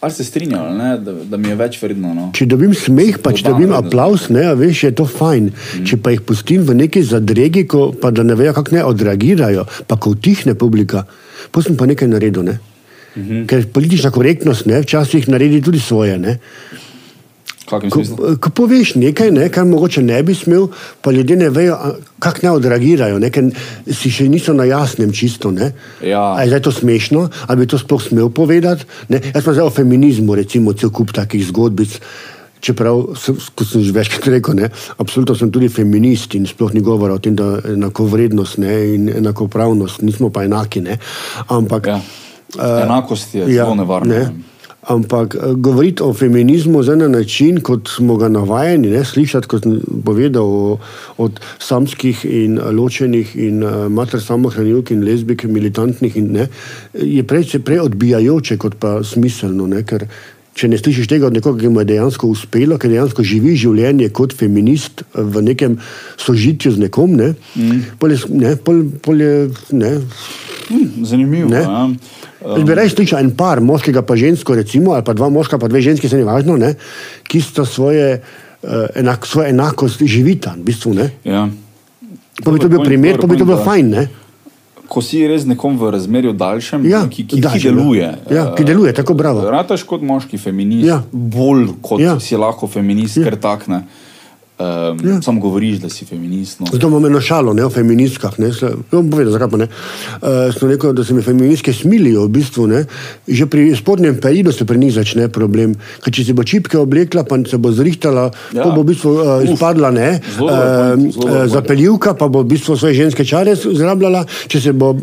ali 0.00 0.12
se 0.12 0.24
strinjajo, 0.24 0.74
ne, 0.74 0.98
da, 0.98 1.12
da 1.12 1.36
mi 1.36 1.48
je 1.48 1.56
več 1.58 1.80
vredno. 1.82 2.12
No. 2.14 2.28
Če 2.34 2.46
dobim 2.46 2.74
smeh, 2.74 3.18
pa 3.22 3.32
če 3.34 3.48
dobim 3.48 3.72
aplaus, 3.74 4.28
ne, 4.34 4.44
veš, 4.58 4.84
je 4.88 4.92
to 5.00 5.06
fajn. 5.10 5.50
Mm. 5.50 5.86
Če 5.90 5.98
pa 6.02 6.14
jih 6.14 6.22
pustim 6.26 6.62
v 6.66 6.76
neki 6.84 7.02
zadregi, 7.02 7.64
ko, 7.70 7.88
pa 7.98 8.12
da 8.14 8.22
ne 8.26 8.38
vejo, 8.38 8.54
kako 8.56 8.76
ne 8.76 8.84
odreagirajo, 8.86 9.66
pa 9.90 9.98
ko 9.98 10.14
utihne 10.14 10.54
publika, 10.58 11.04
pa 11.50 11.64
sem 11.64 11.78
pa 11.78 11.88
nekaj 11.90 12.10
naredil. 12.10 12.46
Ne. 12.46 12.58
Mm 13.16 13.22
-hmm. 13.22 13.46
Ker 13.46 13.66
politična 13.66 14.10
korektnost 14.10 14.66
ne, 14.66 14.80
včasih 14.80 15.28
naredi 15.28 15.62
tudi 15.62 15.80
svoje. 15.80 16.18
Ne. 16.18 16.38
Ko, 17.68 18.00
ko 18.40 18.50
poveš 18.50 18.94
nekaj, 18.96 19.28
ne, 19.30 19.48
kar 19.52 19.66
mogoče 19.68 20.00
ne 20.02 20.22
bi 20.24 20.32
smel, 20.34 20.70
pa 21.04 21.12
ljudje 21.12 21.36
ne 21.36 21.50
vejo, 21.52 21.76
kako 22.18 22.38
ne 22.42 22.50
odreagirajo, 22.50 23.18
ne, 23.20 23.28
ker 23.30 23.50
si 23.84 24.08
še 24.10 24.24
niso 24.28 24.54
na 24.56 24.64
jasnem 24.64 25.12
čisto. 25.12 25.50
Ne. 25.52 25.72
Ja. 26.00 26.32
A 26.32 26.42
je 26.42 26.48
zdaj 26.48 26.62
to 26.64 26.72
smešno, 26.72 27.26
ali 27.46 27.60
bi 27.60 27.66
to 27.68 27.76
sploh 27.78 28.00
smel 28.00 28.30
povedati? 28.32 28.88
Ne. 29.12 29.20
Jaz 29.34 29.44
pa 29.44 29.52
zdaj 29.52 29.68
o 29.68 29.70
feminizmu, 29.70 30.34
recimo, 30.34 30.72
cel 30.72 30.88
kup 30.90 31.12
takih 31.12 31.44
zgodbic. 31.44 31.98
Čeprav, 32.58 33.14
sem, 33.14 33.36
kot 33.54 33.68
sem 33.70 33.84
že 33.86 33.92
večkrat 33.94 34.32
rekel, 34.34 34.56
ne, 34.58 34.66
absolutno 34.98 35.36
sem 35.38 35.52
tudi 35.54 35.68
feminist 35.70 36.34
in 36.34 36.42
sploh 36.48 36.72
ni 36.74 36.80
govora 36.82 37.14
o 37.14 37.22
tem, 37.22 37.36
da 37.38 37.60
enakovrednost 37.62 38.58
ne, 38.58 38.72
in 38.96 39.04
enakopravnost, 39.20 40.02
nismo 40.02 40.32
pa 40.34 40.42
enaki. 40.42 40.80
Ne. 40.82 40.96
Ampak, 41.54 41.86
Ja. 41.86 42.00
eh, 42.58 42.82
Enakost 42.82 43.34
je 43.34 43.46
zelo 43.46 43.74
nevarna. 43.78 44.14
Ne. 44.14 44.47
Ampak 44.88 45.34
eh, 45.34 45.52
govoriti 45.54 46.02
o 46.02 46.12
feminizmu 46.12 46.82
zdaj 46.82 46.96
na 46.96 47.08
način, 47.08 47.60
kot 47.60 47.88
smo 47.88 48.16
ga 48.16 48.28
navajeni, 48.28 48.88
ne, 48.90 49.04
slišati, 49.04 49.48
kot 49.48 49.62
sem 49.62 49.80
povedal, 50.04 50.44
o, 50.44 50.78
od 51.18 51.40
samskih 51.58 52.24
in 52.24 52.58
eh, 52.58 52.70
ločenih 52.72 53.36
in 53.36 53.62
uh, 53.62 53.84
mater 53.92 54.20
samohranilk 54.20 54.90
in 54.90 55.04
lezbik, 55.04 55.44
militantnih, 55.44 56.16
in, 56.16 56.32
ne, 56.32 56.48
je 56.94 57.22
prej, 57.22 57.44
se 57.44 57.60
prej 57.60 57.84
odbijajoče 57.84 58.56
kot 58.56 58.80
pa 58.80 58.98
smiselno. 59.04 59.66
Ne, 59.68 59.84
ker, 59.84 60.08
Če 60.58 60.66
ne 60.66 60.78
slišiš 60.80 61.06
tega 61.06 61.28
od 61.28 61.36
nekoga, 61.36 61.60
ki 61.62 61.68
mu 61.70 61.84
je 61.84 61.86
dejansko 61.92 62.32
uspelo, 62.32 62.80
ki 62.82 62.88
dejansko 62.90 63.22
živi 63.22 63.52
življenje 63.54 64.08
kot 64.10 64.34
feminist 64.34 65.04
eh, 65.04 65.22
v 65.22 65.44
nekem 65.46 65.76
sožitju 66.18 66.74
z 66.74 66.82
nekom, 66.82 67.14
ne, 67.14 67.34
mm. 67.54 67.98
pol 68.00 68.14
je, 68.14 68.18
ne, 68.34 68.56
pol, 68.58 68.82
pol 69.04 69.22
je 69.22 69.34
ne, 69.78 69.92
Hm, 70.68 71.04
zanimivo. 71.04 71.48
Ne. 71.48 71.60
Ja. 71.60 71.88
Jaz 72.46 72.62
bi 72.62 72.74
raje 72.74 72.90
slišal 72.90 73.18
en 73.20 73.30
par, 73.36 73.60
moškega 73.60 74.02
pa 74.02 74.16
žensko, 74.16 74.54
recimo, 74.54 74.92
ali 74.92 75.04
pa 75.04 75.12
dva 75.12 75.28
moška, 75.28 75.58
pa 75.58 75.68
dve 75.68 75.80
ženske, 75.80 76.08
se 76.08 76.16
ni 76.16 76.22
važno, 76.22 76.56
ne, 76.56 76.74
ki 77.24 77.40
sta 77.40 77.64
svoje, 77.64 78.20
uh, 78.62 78.70
enak, 78.94 79.26
svojo 79.26 79.48
enakost 79.48 80.02
živita. 80.02 80.54
V 80.56 80.64
bistvu, 80.64 80.94
ne. 80.94 81.10
Ja. 81.24 81.48
pa 82.44 82.52
bi 82.52 82.58
to 82.58 82.68
bil 82.68 82.84
primer, 82.84 83.18
pa 83.18 83.26
bi 83.26 83.36
to 83.36 83.44
bilo 83.44 83.58
fajn. 83.58 83.88
Ne. 83.90 84.08
Ko 84.88 85.02
si 85.04 85.20
res 85.28 85.42
nekom 85.44 85.74
v 85.76 85.90
razmerju 85.90 86.32
daljšem, 86.32 86.84
Ja, 86.88 87.02
ki, 87.10 87.26
ki, 87.26 87.36
ki 87.36 87.40
daljšem, 87.44 87.66
ja. 87.66 87.74
deluje. 87.76 88.06
Ja, 88.30 88.44
ki 88.56 88.64
deluje, 88.64 88.92
tako 88.96 89.14
bravo. 89.14 89.42
Rataš 89.50 89.82
kot 89.84 90.00
moški 90.00 90.38
feminist, 90.38 90.86
Ja. 90.86 91.02
bolj 91.12 91.74
kot 91.82 92.00
Ja. 92.00 92.14
si 92.20 92.36
lahko 92.36 92.66
feminist, 92.66 93.16
Ja. 93.16 93.24
ker 93.24 93.36
takne. 93.36 93.82
Um, 94.58 94.98
Ja. 95.08 95.22
Sam 95.22 95.40
govoriš, 95.40 95.78
da 95.78 95.88
si 95.88 96.04
feminist. 96.04 96.60
No. 96.60 96.66
Zato 96.72 96.88
imam 96.88 97.06
eno 97.06 97.20
šalo 97.20 97.52
ne, 97.54 97.64
o 97.64 97.70
feministkah. 97.70 98.38
Ne, 98.38 98.52
se, 98.52 98.66
bom 98.90 99.10
povedal, 99.10 99.32
zakaj 99.32 99.48
pa 99.50 99.56
ne. 99.56 99.68
Uh, 100.18 100.50
sem 100.58 100.68
rekel, 100.68 100.92
da 100.92 101.04
se 101.04 101.14
mi 101.14 101.22
feministke 101.22 101.72
smilijo, 101.72 102.24
v 102.24 102.28
bistvu. 102.28 102.66
Ne, 102.66 102.80
že 103.28 103.46
pri 103.46 103.76
spodnjem 103.76 104.18
peridu 104.20 104.52
se 104.52 104.66
pri 104.66 104.78
njih 104.78 104.94
začne 104.94 105.28
problem. 105.28 105.76
Ker 106.02 106.12
če 106.12 106.24
si 106.24 106.34
bo 106.34 106.42
čipke 106.42 106.78
oblekla, 106.78 107.22
pa 107.22 107.38
se 107.46 107.56
bo 107.58 107.70
zrihtala, 107.72 108.30
Ja. 108.52 108.64
ja. 108.66 108.72
bo 108.74 108.82
v 108.82 108.90
bistvu 108.90 109.12
uh, 109.14 109.22
Uf, 109.38 109.46
izpadla, 109.54 109.90
ne, 109.94 110.20
zelo 110.36 110.48
point, 110.48 111.12
zelo 111.14 111.24
uh, 111.24 111.30
point. 111.38 111.50
zapeljivka, 111.54 112.14
pa 112.18 112.26
bo 112.28 112.42
v 112.42 112.50
bistvu 112.56 112.76
svoje 112.76 112.94
ženske 112.98 113.24
čare 113.24 113.54
zrabljala. 113.54 114.24
Če 114.50 114.60
se 114.60 114.72
bo 114.72 114.90
uh, 114.90 115.02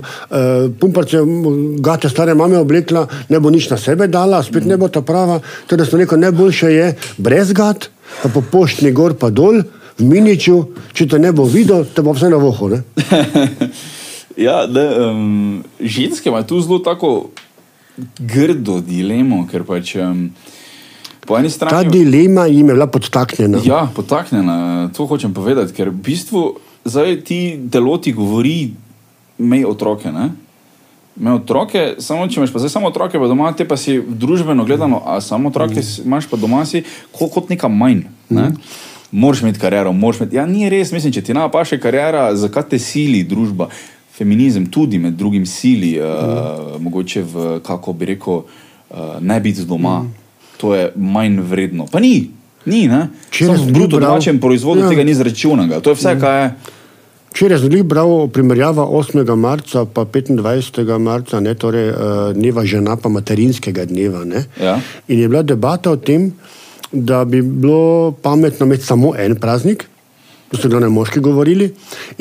pumparce 0.79 1.23
gate 1.79 2.09
stare 2.11 2.35
mame 2.35 2.59
oblekla, 2.59 3.07
ne 3.31 3.39
bo 3.39 3.49
nič 3.49 3.69
na 3.71 3.77
sebe 3.79 4.07
dala, 4.11 4.43
spet 4.43 4.67
ne 4.67 4.75
bo 4.77 4.91
ta 4.91 4.99
prava. 5.01 5.39
Torej, 5.71 5.87
sem 5.87 6.03
rekel, 6.03 6.19
najboljše 6.19 6.69
je 6.75 6.91
brez 7.17 7.55
gat, 7.55 7.87
pa 8.23 8.29
po 8.29 8.41
poštni 8.41 8.91
gor 8.91 9.13
pa 9.19 9.29
dol, 9.29 9.61
v 9.95 10.03
Miniču, 10.03 10.57
če 10.93 11.07
te 11.07 11.19
ne 11.19 11.31
bo 11.31 11.45
videl, 11.47 11.85
te 11.87 12.03
bo 12.03 12.11
vse 12.15 12.29
na 12.29 12.37
vohu. 12.41 12.69
Ne? 12.69 12.83
Ja, 14.35 14.65
da, 14.67 15.09
um, 15.11 15.63
ženske 15.79 16.27
imajo 16.27 16.43
tu 16.43 16.57
zelo 16.59 16.79
tako 16.83 17.29
grdo 18.19 18.81
dilemo, 18.83 19.45
ker 19.47 19.63
pač 19.63 19.93
um, 19.95 20.25
po 21.23 21.37
eni 21.39 21.47
Ta 21.47 21.53
strani. 21.55 21.87
dilema 21.89 22.43
jim 22.45 22.67
je 22.67 22.73
bila 22.75 22.87
podtaknjena. 22.91 23.61
Ja, 23.63 23.87
potaknjena, 23.95 24.89
to 24.91 25.07
hočem 25.07 25.31
povedati, 25.33 25.71
ker 25.71 25.87
v 25.87 26.03
bistvu 26.03 26.41
zdaj 26.83 27.21
ti 27.23 27.39
telo 27.71 27.95
ti 27.97 28.11
govori, 28.11 28.73
mej 29.39 29.63
otroke. 29.65 30.11
Ne? 30.11 30.33
Me 31.15 31.31
otroke, 31.31 31.95
samo 31.97 32.27
če 32.27 32.41
imaš 32.41 32.51
pa 32.51 32.59
zdaj 32.59 32.69
samo 32.69 32.87
otroke, 32.87 33.15
pa 33.15 33.27
doma, 33.27 33.53
te 33.53 33.63
pa 33.63 33.77
si 33.77 34.01
družbeno 34.01 34.65
gledano, 34.65 35.01
a 35.05 35.21
samo 35.21 35.47
otroke 35.47 35.79
si- 35.81 36.01
imaš 36.01 36.27
pa 36.27 36.37
doma 36.37 36.65
si 36.65 36.81
kot, 37.11 37.31
kot 37.31 37.49
neka 37.49 37.67
manj. 37.69 38.01
Ne? 38.29 38.49
Moraš 39.13 39.41
imeti 39.41 39.59
kariero, 39.59 39.93
moraš 39.93 40.19
imeti. 40.19 40.35
Ja, 40.35 40.45
ni 40.45 40.69
res, 40.69 40.91
mislim, 40.91 41.13
če 41.13 41.21
ti 41.21 41.33
nama 41.33 41.47
paše 41.49 41.79
karijera, 41.79 42.35
zakaj 42.35 42.63
te 42.65 42.79
sili 42.79 43.23
družba. 43.23 43.69
Feminizem 44.11 44.65
tudi 44.65 44.97
med 44.97 45.13
drugim 45.13 45.45
sili, 45.45 45.93
uh, 45.95 46.05
mogoče 46.79 47.23
v, 47.23 47.33
kako 47.61 47.93
bi 47.93 48.05
rekel, 48.07 48.33
uh, 48.33 48.97
ne 49.21 49.39
biti 49.39 49.63
doma. 49.63 50.05
To 50.57 50.75
je 50.75 50.91
manj 50.95 51.39
vredno. 51.41 51.85
Pa 51.85 51.99
ni, 51.99 52.29
ni, 52.65 52.87
ne. 52.87 53.07
Samo 53.29 53.55
sem 53.55 53.67
v 53.67 53.73
bruto 53.73 53.99
domačem 53.99 54.39
proizvodu 54.39 54.81
Ja. 54.81 54.89
tega 54.89 55.03
ni 55.03 55.13
zračunanega. 55.13 55.79
To 55.79 55.89
je 55.89 55.95
vse, 55.95 56.15
kar 56.15 56.35
je. 56.35 56.74
Včeraj 57.35 57.59
sem 57.59 57.67
tudi 57.67 57.83
bral 57.83 58.29
primerjava 58.31 58.85
8. 58.87 59.35
marca 59.35 59.81
in 59.83 60.37
25. 60.39 60.99
marca, 60.99 61.39
ne, 61.39 61.51
torej 61.55 61.89
uh, 61.91 61.97
dneva 62.31 62.63
žena, 62.63 62.95
pa 62.95 63.09
materinskega 63.09 63.83
dneva. 63.85 64.23
Ne. 64.23 64.45
Ja. 64.55 64.79
In 65.07 65.19
je 65.19 65.27
bila 65.27 65.41
debata 65.43 65.91
o 65.91 65.97
tem, 65.97 66.31
da 66.91 67.25
bi 67.25 67.41
bilo 67.41 68.11
pametno 68.11 68.65
imeti 68.65 68.85
samo 68.85 69.11
en 69.19 69.35
praznik. 69.35 69.83
To 70.51 70.57
so 70.61 70.69
glavne 70.69 70.87
moški 70.89 71.19
govorili, 71.19 71.73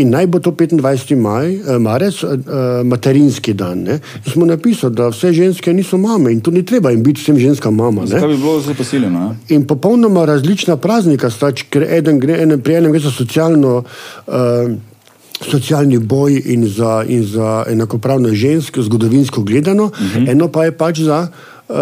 in 0.02 0.10
naj 0.10 0.26
bo 0.26 0.40
to 0.42 0.50
25. 0.50 1.14
Maj, 1.14 1.52
eh, 1.54 1.78
marec, 1.78 2.18
eh, 2.24 2.82
materinski 2.84 3.52
dan. 3.54 3.84
Ne? 3.86 4.00
In 4.24 4.32
smo 4.32 4.46
napisali, 4.46 4.94
da 4.94 5.12
vse 5.12 5.30
ženske 5.32 5.72
niso 5.72 5.98
mame 5.98 6.32
in 6.32 6.40
to 6.40 6.50
ni 6.50 6.64
treba 6.66 6.90
jim 6.90 7.02
biti 7.02 7.20
vsem 7.20 7.38
ženskam 7.38 7.76
mama. 7.76 8.06
Zakaj 8.06 8.28
bi 8.28 8.36
bilo 8.36 8.60
zelo 8.60 8.74
posiljeno? 8.74 9.20
Ja? 9.20 9.54
In 9.54 9.66
popolnoma 9.66 10.24
različna 10.24 10.76
praznika 10.76 11.30
sta, 11.30 11.52
č- 11.52 11.68
ker 11.70 11.86
eden 11.86 12.18
gre, 12.18 12.40
eden, 12.42 12.60
pri 12.60 12.80
enem 12.80 12.92
gre 12.92 13.04
za 13.04 13.14
socialno. 13.14 13.84
Uh, 14.26 14.74
Socialni 15.50 15.98
boj 15.98 16.42
in 16.44 16.66
za, 16.68 17.04
in 17.08 17.24
za 17.24 17.64
enakopravnost 17.68 18.34
žensk, 18.34 18.78
zgodovinsko 18.78 19.42
gledano, 19.42 19.84
uh 19.84 19.90
-huh. 19.90 20.30
eno 20.30 20.48
pa 20.48 20.64
je 20.64 20.72
pač 20.72 21.00
za 21.00 21.28
uh, 21.68 21.76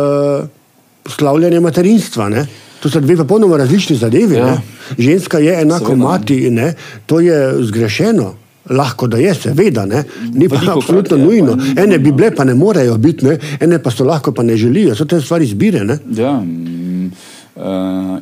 slavljanje 1.06 1.60
materinstva. 1.60 2.28
Ne? 2.28 2.46
To 2.80 2.90
so 2.90 3.00
dve 3.00 3.16
popolnoma 3.16 3.56
različni 3.56 3.96
zadevi. 3.96 4.34
Ja. 4.34 4.46
Ja. 4.46 4.60
Ženska 4.98 5.38
je 5.38 5.60
enako 5.62 5.84
Seveda, 5.84 5.96
ne. 5.96 6.04
mati, 6.04 6.50
ne? 6.50 6.74
to 7.06 7.20
je 7.20 7.64
zgrešeno. 7.64 8.34
Lahko 8.70 9.06
da 9.06 9.16
je, 9.16 9.34
seveda, 9.34 9.86
ne? 9.86 10.04
ni 10.34 10.48
pa 10.48 10.54
Velikokrat 10.54 10.76
absolutno 10.76 11.16
je, 11.16 11.22
pa 11.22 11.30
nujno. 11.30 11.54
ni 11.54 11.82
Ene 11.82 11.98
bi 11.98 12.12
bile, 12.12 12.30
pa 12.34 12.44
ne 12.44 12.54
morejo 12.54 12.96
biti, 12.98 13.24
ne? 13.24 13.38
ene 13.60 13.82
pa 13.82 13.90
so 13.90 14.04
lahko, 14.04 14.32
pa 14.32 14.42
ne 14.42 14.56
želijo. 14.56 14.94
So 14.94 15.04
te 15.04 15.20
stvari 15.20 15.44
izbire. 15.44 15.84
Ne? 15.84 15.98
Ja, 16.16 16.32
mm, 16.40 17.12
uh, 17.56 17.62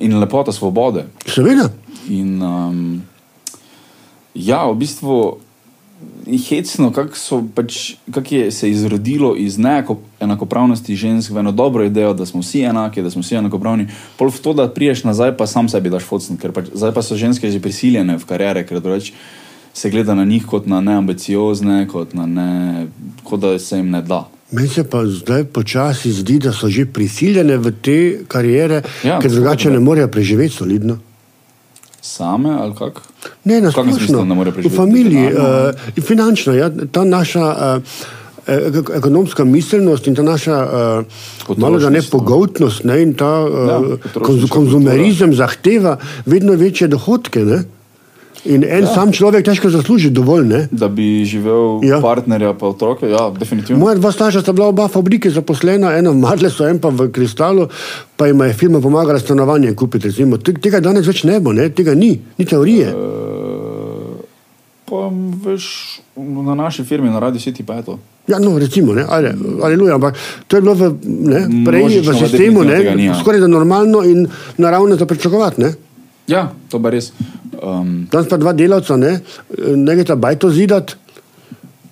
in 0.00 0.18
lepota 0.18 0.52
svobode. 0.52 1.04
Seveda. 1.26 1.68
In, 2.08 2.42
um, 2.42 3.02
ja, 4.34 4.64
v 4.70 4.74
bistvu 4.74 5.38
je 6.26 6.38
hecno, 6.38 6.90
kako 6.92 7.42
pač, 7.54 7.94
kak 8.12 8.32
je 8.32 8.50
se 8.50 8.70
izrodilo 8.70 9.34
iz 9.36 9.58
neenakopravnosti 9.58 10.96
žensk 10.96 11.30
v 11.30 11.38
eno 11.38 11.52
dobro 11.52 11.84
idejo, 11.84 12.14
da 12.14 12.26
smo 12.26 12.40
vsi 12.40 12.62
enaki, 12.62 13.02
da 13.02 13.10
smo 13.10 13.22
vsi 13.22 13.34
enakopravni. 13.34 13.88
Pol 14.16 14.30
v 14.30 14.40
to, 14.40 14.54
da 14.54 14.68
priješ 14.68 15.04
nazaj, 15.04 15.36
pa 15.36 15.46
sam 15.46 15.68
sebi 15.68 15.90
daš 15.90 16.04
focen, 16.08 16.40
ker 16.40 16.52
pač, 16.52 16.72
zdaj 16.74 16.94
pa 16.94 17.02
so 17.02 17.16
ženske 17.16 17.50
že 17.50 17.60
prisiljene 17.60 18.16
v 18.16 18.24
kariere, 18.24 18.64
ker 18.66 18.80
drugače 18.80 19.12
se 19.74 19.90
gleda 19.90 20.14
na 20.14 20.24
njih 20.24 20.46
kot 20.46 20.66
na 20.66 20.80
neambiciozne, 20.80 21.86
kot, 21.88 22.14
na 22.14 22.26
ne, 22.26 22.86
kot 23.24 23.40
da 23.40 23.58
se 23.58 23.76
jim 23.76 23.90
ne 23.90 24.02
da. 24.02 24.28
Meni 24.50 24.68
se 24.68 24.82
pa 24.84 25.04
zdaj 25.06 25.44
počasi 25.44 26.12
zdi, 26.12 26.38
da 26.38 26.52
so 26.52 26.68
že 26.68 26.86
prisiljene 26.86 27.56
v 27.56 27.72
te 27.82 27.98
karijere, 28.28 28.82
Ja, 29.04 29.20
ker 29.20 29.30
drugače 29.30 29.70
ne 29.70 29.78
morejo 29.78 30.08
preživeti 30.08 30.54
solidno. 30.54 30.98
Same 32.02 32.50
ali 32.50 32.74
kako? 32.74 33.00
Ne, 33.44 33.60
na 33.60 33.70
splošno. 33.70 34.24
V 34.64 34.70
familiji, 34.76 35.26
uh, 35.26 35.74
in 35.96 36.02
finančno, 36.02 36.54
ja, 36.54 36.70
ta 36.92 37.04
naša 37.04 37.44
uh, 37.76 37.82
ek- 38.46 38.96
ekonomska 38.96 39.44
miselnost 39.44 40.06
in 40.06 40.14
ta 40.14 40.22
naša 40.22 40.56
uh, 41.48 41.58
malo 41.58 41.78
da 41.78 41.90
ne 41.90 42.00
pogoltnost 42.02 42.84
ne, 42.84 43.02
in 43.02 43.14
ta 43.14 43.24
Ja, 43.26 43.78
uh, 43.78 43.98
potrošniška 44.02 44.20
konz, 44.26 44.50
konzumerizem 44.50 45.34
zahteva 45.34 45.96
vedno 46.26 46.52
večje 46.52 46.88
dohodke. 46.88 47.44
Ne? 47.44 47.62
In 48.44 48.64
en 48.64 48.86
ja. 48.86 48.88
sam 48.88 49.12
človek 49.12 49.44
težko 49.44 49.68
zasluži 49.68 50.08
dovolj. 50.10 50.46
Ne? 50.48 50.60
Da 50.72 50.88
bi 50.88 51.24
živel 51.28 51.84
ja. 51.84 51.96
Ja. 51.96 52.00
partnerja, 52.00 52.54
pa 52.56 52.70
otroke, 52.72 53.08
ja, 53.10 53.26
definitivno. 53.36 53.80
Moja 53.82 53.98
dva 54.00 54.12
starša 54.12 54.40
sta 54.40 54.54
bila 54.56 54.70
oba 54.72 54.86
v 54.88 54.94
fabriki 54.94 55.30
zaposlena, 55.30 55.92
ena 55.98 56.10
v 56.10 56.22
Madlesu, 56.22 56.64
en 56.64 56.80
pa 56.80 56.88
v 56.88 57.10
Kristalu, 57.12 57.68
pa 58.16 58.30
jim 58.30 58.40
je 58.40 58.56
firma 58.56 58.80
pomagala 58.80 59.20
stanovanje 59.20 59.74
kupiti. 59.76 60.08
Recimo. 60.08 60.38
Te- 60.40 60.56
Tega 60.56 60.80
danes 60.80 61.06
več 61.06 61.24
ne 61.28 61.40
bo, 61.40 61.52
ne? 61.52 61.68
tega 61.68 61.94
ni, 61.94 62.14
ni 62.38 62.44
teorije. 62.48 62.94
Pa 64.88 65.06
veš, 65.44 66.00
na 66.16 66.54
naši 66.54 66.84
firmi, 66.84 67.10
na 67.12 67.20
Radio 67.20 67.40
City, 67.40 67.62
pa 67.62 67.76
je 67.78 67.92
to. 67.92 67.98
Ja, 68.26 68.38
no, 68.38 68.58
recimo, 68.58 68.94
ne, 68.94 69.04
ali, 69.08 69.30
aleluja, 69.62 69.94
ampak 69.94 70.16
to 70.46 70.56
je 70.56 70.62
bilo 70.62 70.74
v, 70.74 70.90
ne, 71.04 71.40
prej 71.66 71.82
v 71.82 71.86
Množično, 71.86 72.14
sistemu 72.14 72.62
definitivno 72.62 72.64
tega 72.64 72.90
ni, 72.94 73.02
ne, 73.02 73.08
ja. 73.10 73.14
skoraj 73.20 73.40
da 73.40 73.46
normalno 73.46 74.02
in 74.06 74.26
naravno 74.56 74.96
za 74.96 75.06
pričakovati. 75.06 75.60
Ne. 75.60 75.70
Ja, 76.30 76.52
to 76.70 76.78
pa 76.82 76.90
res. 76.94 77.10
Um, 77.60 78.08
Danes 78.12 78.28
pa 78.28 78.38
dva 78.40 78.52
delavca, 78.56 78.96
ne, 78.96 79.18
ne 79.76 79.94
gre 79.96 80.04
ta 80.08 80.16
bajto 80.16 80.48
zidati, 80.50 80.96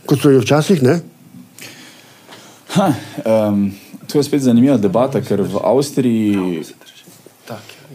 kot 0.09 0.23
so 0.23 0.32
jo 0.32 0.40
včasih. 0.40 0.81
Ne. 0.82 1.01
ha, 2.77 2.93
um, 3.24 3.69
to 4.09 4.19
je 4.19 4.24
spet 4.24 4.47
zanimiva 4.47 4.78
debata, 4.81 5.20
ker 5.20 5.43
v 5.45 5.61
Avstriji, 5.61 6.62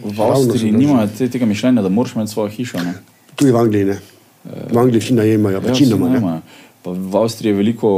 v 0.04 0.20
Avstriji 0.22 0.70
nimajo 0.72 1.08
te, 1.18 1.28
tega 1.30 1.46
mišljenja, 1.50 1.82
da 1.82 1.90
moraš 1.90 2.14
imeti 2.14 2.32
svojo 2.32 2.52
hišo. 2.54 2.82
Ne? 2.84 2.94
Tudi 3.34 3.50
v 3.50 3.58
Angliji 3.58 3.90
ne. 3.90 3.98
V 4.44 4.78
Angliji 4.78 5.00
vsi 5.00 5.18
najemajo, 5.18 5.58
Ja, 5.58 5.64
večinoma. 5.66 6.40
Pa 6.84 6.92
v 6.92 7.16
Avstriji 7.16 7.54
je 7.54 7.58
veliko 7.58 7.94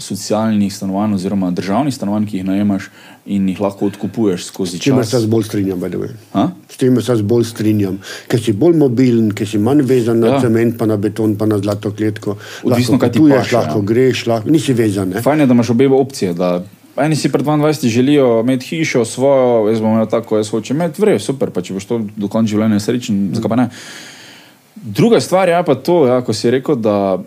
socialnih 0.00 0.74
stanovanj, 0.74 1.14
oziroma 1.14 1.50
državnih 1.50 1.94
stanovanj, 1.94 2.26
ki 2.26 2.36
jih 2.36 2.44
najemaš 2.44 2.88
in 3.26 3.48
jih 3.48 3.60
lahko 3.60 3.86
odkupuješ 3.86 4.44
skozi 4.44 4.78
S 4.78 4.80
čimer 4.80 5.04
čas. 5.04 5.10
se 5.10 5.16
jaz 5.16 5.26
bolj 5.26 5.44
strinjam, 5.44 5.80
by 5.80 5.88
the 5.88 5.98
way. 6.00 6.10
Ha? 6.32 6.50
S 6.68 6.76
tem 6.76 6.96
se 7.02 7.12
jaz 7.12 7.22
bolj 7.22 7.44
strinjam, 7.44 7.98
ker 8.28 8.40
si 8.40 8.52
bolj 8.52 8.76
mobilen, 8.76 9.30
ker 9.34 9.48
si 9.48 9.58
manj 9.58 9.82
vezan 9.82 10.20
na 10.20 10.26
Ja. 10.26 10.40
cement, 10.40 10.78
pa 10.78 10.86
na 10.86 10.96
beton, 10.96 11.36
pa 11.36 11.46
na 11.46 11.58
zlato 11.58 11.92
kletko. 11.92 12.36
Odvisno, 12.64 12.98
kaj 12.98 13.12
ti 13.12 13.20
paše, 13.30 13.56
lahko 13.56 13.78
ja. 13.78 13.84
greš, 13.84 14.26
lahko, 14.26 14.50
nisi 14.50 14.72
vezan. 14.72 15.08
Ne? 15.08 15.22
Fajn 15.22 15.40
je, 15.40 15.46
da 15.46 15.54
imaš 15.54 15.70
obe 15.70 15.88
opcije. 15.88 16.34
Da 16.34 16.62
eni 16.96 17.16
si 17.16 17.28
pred 17.32 17.46
22 17.46 17.88
želijo 17.88 18.40
imeti 18.40 18.66
hišo 18.66 19.04
svojo, 19.04 19.68
jaz 19.70 19.80
bom 19.80 19.92
imel 19.92 20.06
tako, 20.06 20.36
jaz 20.36 20.48
hočem 20.50 20.76
imeti, 20.76 21.00
vre, 21.02 21.18
super, 21.18 21.50
pa 21.50 21.62
če 21.62 21.74
boš 21.74 21.84
to 21.84 22.00
do 22.16 22.28
konca 22.28 22.50
življenja 22.50 22.80
srečen, 22.80 23.30
zakaj 23.34 23.48
pa 23.48 23.56
ne. 23.56 23.68
Druga 24.76 25.20
stvar 25.20 25.48
je 25.48 25.64
pa 25.64 25.74
to, 25.74 26.06
ja, 26.06 26.20
ko 26.24 26.32
si 26.32 26.50
rekel, 26.50 26.76
da 26.76 27.18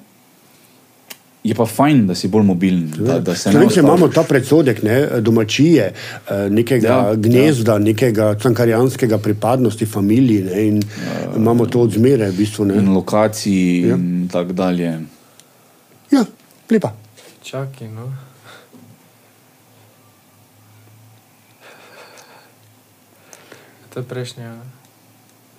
je 1.44 1.56
pa 1.56 1.66
fajn, 1.66 2.08
da 2.08 2.16
si 2.16 2.28
bolj 2.28 2.44
mobilen. 2.44 2.86
Da, 2.98 3.20
da 3.20 3.36
se 3.36 3.50
ne 3.50 3.54
Slovenci 3.54 3.80
imamo 3.80 4.08
ta 4.08 4.24
predsodek, 4.24 4.84
ne, 4.84 5.22
domačije, 5.22 5.94
eh, 6.30 6.50
nekega 6.50 6.88
Ja, 6.88 7.08
ja, 7.08 7.16
gnezda, 7.16 7.74
ja. 7.74 7.80
nekega 7.80 8.36
cankarijanskega 8.42 9.18
pripadnosti 9.18 9.86
familiji 9.86 10.44
ne, 10.44 10.68
in 10.68 10.78
ja. 10.78 11.36
imamo 11.38 11.66
to 11.66 11.82
odzmeraj 11.82 12.30
v 12.32 12.38
bistvu. 12.38 12.66
Ne. 12.66 12.76
in 12.76 12.94
lokacij 12.94 13.88
Ja. 13.88 13.96
in 13.96 14.30
tako 14.32 14.54
dalje. 14.54 15.00
Ja, 16.12 16.26
lepa. 16.70 16.94
Čakaj, 17.44 17.88
no. 17.88 18.14
To 23.94 24.00
je 24.00 24.04
prejšnja. 24.06 24.83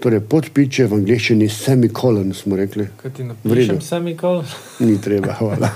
Torej, 0.02 0.20
podpiče 0.28 0.86
v 0.86 0.98
angleščini 0.98 1.48
semikolon, 1.48 2.32
smo 2.34 2.56
rekli. 2.58 2.88
Kaj 3.00 3.10
ti 3.16 3.24
napišem, 3.24 3.78
redu. 3.78 3.84
semikol? 3.84 4.42
Ni 4.80 4.98
treba, 5.00 5.32
hvala. 5.38 5.70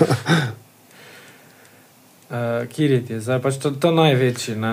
Uh, 2.28 2.66
Kirit 2.72 3.10
je 3.10 3.20
zdaj 3.20 3.40
pač 3.40 3.56
to, 3.62 3.70
to 3.70 3.92
največji. 3.94 4.56
Ne? 4.60 4.72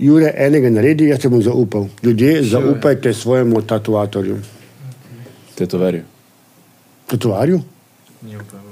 Jure, 0.00 0.32
enega 0.36 0.70
naredi, 0.72 1.08
jaz 1.10 1.20
te 1.22 1.28
bom 1.28 1.42
zaupal. 1.44 1.88
Ljudje, 2.02 2.34
Sure. 2.42 2.48
zaupajte 2.50 3.14
svojemu 3.14 3.62
tatuatorju. 3.62 4.36
Tetoverju. 5.54 6.02
Tatuarju? 7.06 7.60
Ni 8.22 8.36
upamo. 8.36 8.70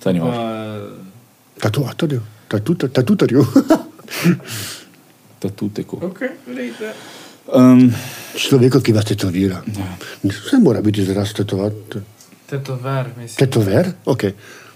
Ta 0.00 0.12
ni 0.12 0.20
Pa, 0.20 0.26
vaš. 0.26 0.36
Tatuatorju? 1.60 2.20
Tatuta, 2.48 2.88
tatutarju. 2.88 3.44
Tatuteku. 5.40 5.96
ok, 6.02 6.20
vidite. 6.46 6.92
Um, 7.52 7.92
Človeka, 8.34 8.80
ki 8.82 8.92
vas 8.92 9.04
tetovira. 9.04 9.62
Vse 10.22 10.58
mora 10.62 10.82
biti 10.82 11.02
izraz 11.02 11.32
tetovat. 11.34 11.96
Tetover, 12.50 13.06
mislim. 13.16 13.36
Tetover? 13.36 13.92
Ok. 14.04 14.24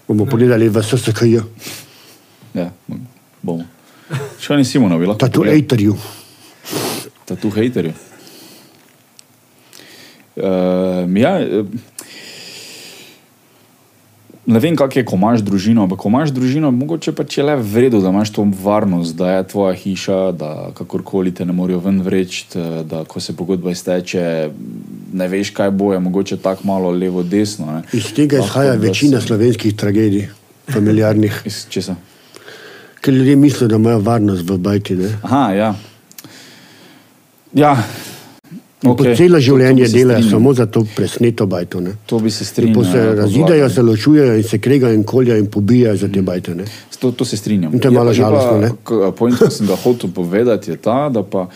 Bomo 0.08 0.26
pogledali 0.26 0.68
v 0.68 0.82
SSKJ. 0.82 1.40
ja, 2.54 2.70
bomo. 3.42 3.64
Še 4.40 4.56
ni 4.56 4.64
Simona, 4.64 4.98
bi 4.98 5.06
lahko. 5.06 5.26
pogledal. 5.26 5.58
Tatuatorju. 5.60 5.96
Tatu 7.28 7.50
haterju. 7.50 7.92
Uh, 10.38 11.16
ja, 11.18 11.34
eh, 11.42 11.64
ne 14.48 14.58
vem, 14.58 14.76
kak 14.76 14.96
je, 14.96 15.02
ko 15.04 15.16
imaš 15.16 15.42
družino, 15.44 15.82
ampak 15.84 15.98
ko 15.98 16.08
imaš 16.08 16.30
družino, 16.32 16.70
mogoče 16.72 17.12
pa 17.12 17.24
če 17.24 17.42
le 17.44 17.56
v 17.58 17.82
redu, 17.82 18.00
da 18.00 18.08
imaš 18.08 18.30
to 18.32 18.46
varnost, 18.62 19.12
da 19.14 19.30
je 19.30 19.42
tvoja 19.44 19.74
hiša, 19.76 20.16
da 20.32 20.48
kakorkoli 20.74 21.30
te 21.30 21.44
ne 21.44 21.52
morejo 21.52 21.78
ven 21.80 22.00
vreči, 22.00 22.46
da 22.84 23.04
ko 23.04 23.20
se 23.20 23.36
pogodba 23.36 23.70
izteče, 23.70 24.24
ne 25.12 25.28
veš, 25.28 25.50
kaj 25.50 25.70
bo, 25.70 25.92
je 25.92 26.00
mogoče 26.00 26.36
tako 26.38 26.64
malo 26.64 26.90
levo-desno. 26.90 27.66
ne. 27.68 27.82
Iz 27.92 28.08
tega 28.12 28.40
izhaja 28.40 28.72
večina 28.74 29.20
se- 29.20 29.26
slovenskih 29.26 29.76
tragedij, 29.76 30.28
familiarnih, 30.72 31.42
Iz 31.46 31.66
česa? 31.68 31.96
ker 33.00 33.14
ljudje 33.14 33.36
mislijo, 33.36 33.68
da 33.68 33.76
imajo 33.76 34.00
varnost 34.00 34.48
v 34.50 34.56
bajti. 34.58 34.96
Ne? 34.96 35.12
Aha, 35.22 35.52
ja. 35.52 35.74
Ja. 37.54 37.76
Okay. 38.78 39.16
celo 39.16 39.40
življenje 39.40 39.88
delajo 39.88 40.22
samo 40.22 40.52
za 40.54 40.66
to 40.66 40.84
presneto 40.96 41.46
bajto. 41.46 41.80
Ne? 41.80 41.96
To 42.06 42.18
bi 42.18 42.30
se 42.30 42.42
In 42.42 42.46
strinjal. 42.46 42.84
se 42.84 42.98
ja, 42.98 43.14
razidejo, 43.14 43.68
se 43.68 43.82
ločujejo 43.82 44.36
in 44.36 44.42
se 44.42 44.58
kregajo 44.58 44.94
in 44.94 45.02
koljajo 45.04 45.38
in 45.38 45.46
pobijajo 45.46 45.96
za 45.96 46.08
te 46.08 46.22
bajte. 46.22 46.54
Ne? 46.54 46.64
To, 47.00 47.10
to 47.12 47.24
se 47.24 47.36
strinjam. 47.36 47.74
In 47.74 47.80
to 47.80 47.88
je 47.88 47.92
malo 47.92 48.12
žalostno? 48.12 48.76
Point, 49.12 49.38
ki 49.38 49.50
sem 49.50 49.66
ga 49.66 49.74
hotel 49.76 50.10
povedati, 50.10 50.70
je 50.70 50.76
ta, 50.76 51.08
da 51.08 51.22
pa 51.22 51.48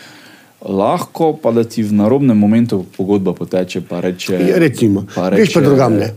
lahko, 0.61 1.33
pa 1.33 1.51
da 1.51 1.63
ti 1.63 1.83
v 1.83 1.93
narobnem 1.93 2.35
momentu 2.37 2.85
pogodba 2.97 3.33
poteče. 3.33 3.81
Pa 3.81 3.99
reče, 4.01 4.33
Ja, 4.43 4.59
recimo. 4.59 5.05
pa 5.15 5.29
Veš 5.29 5.53
pa 5.53 5.61
drugam, 5.61 5.93
ne? 5.93 6.11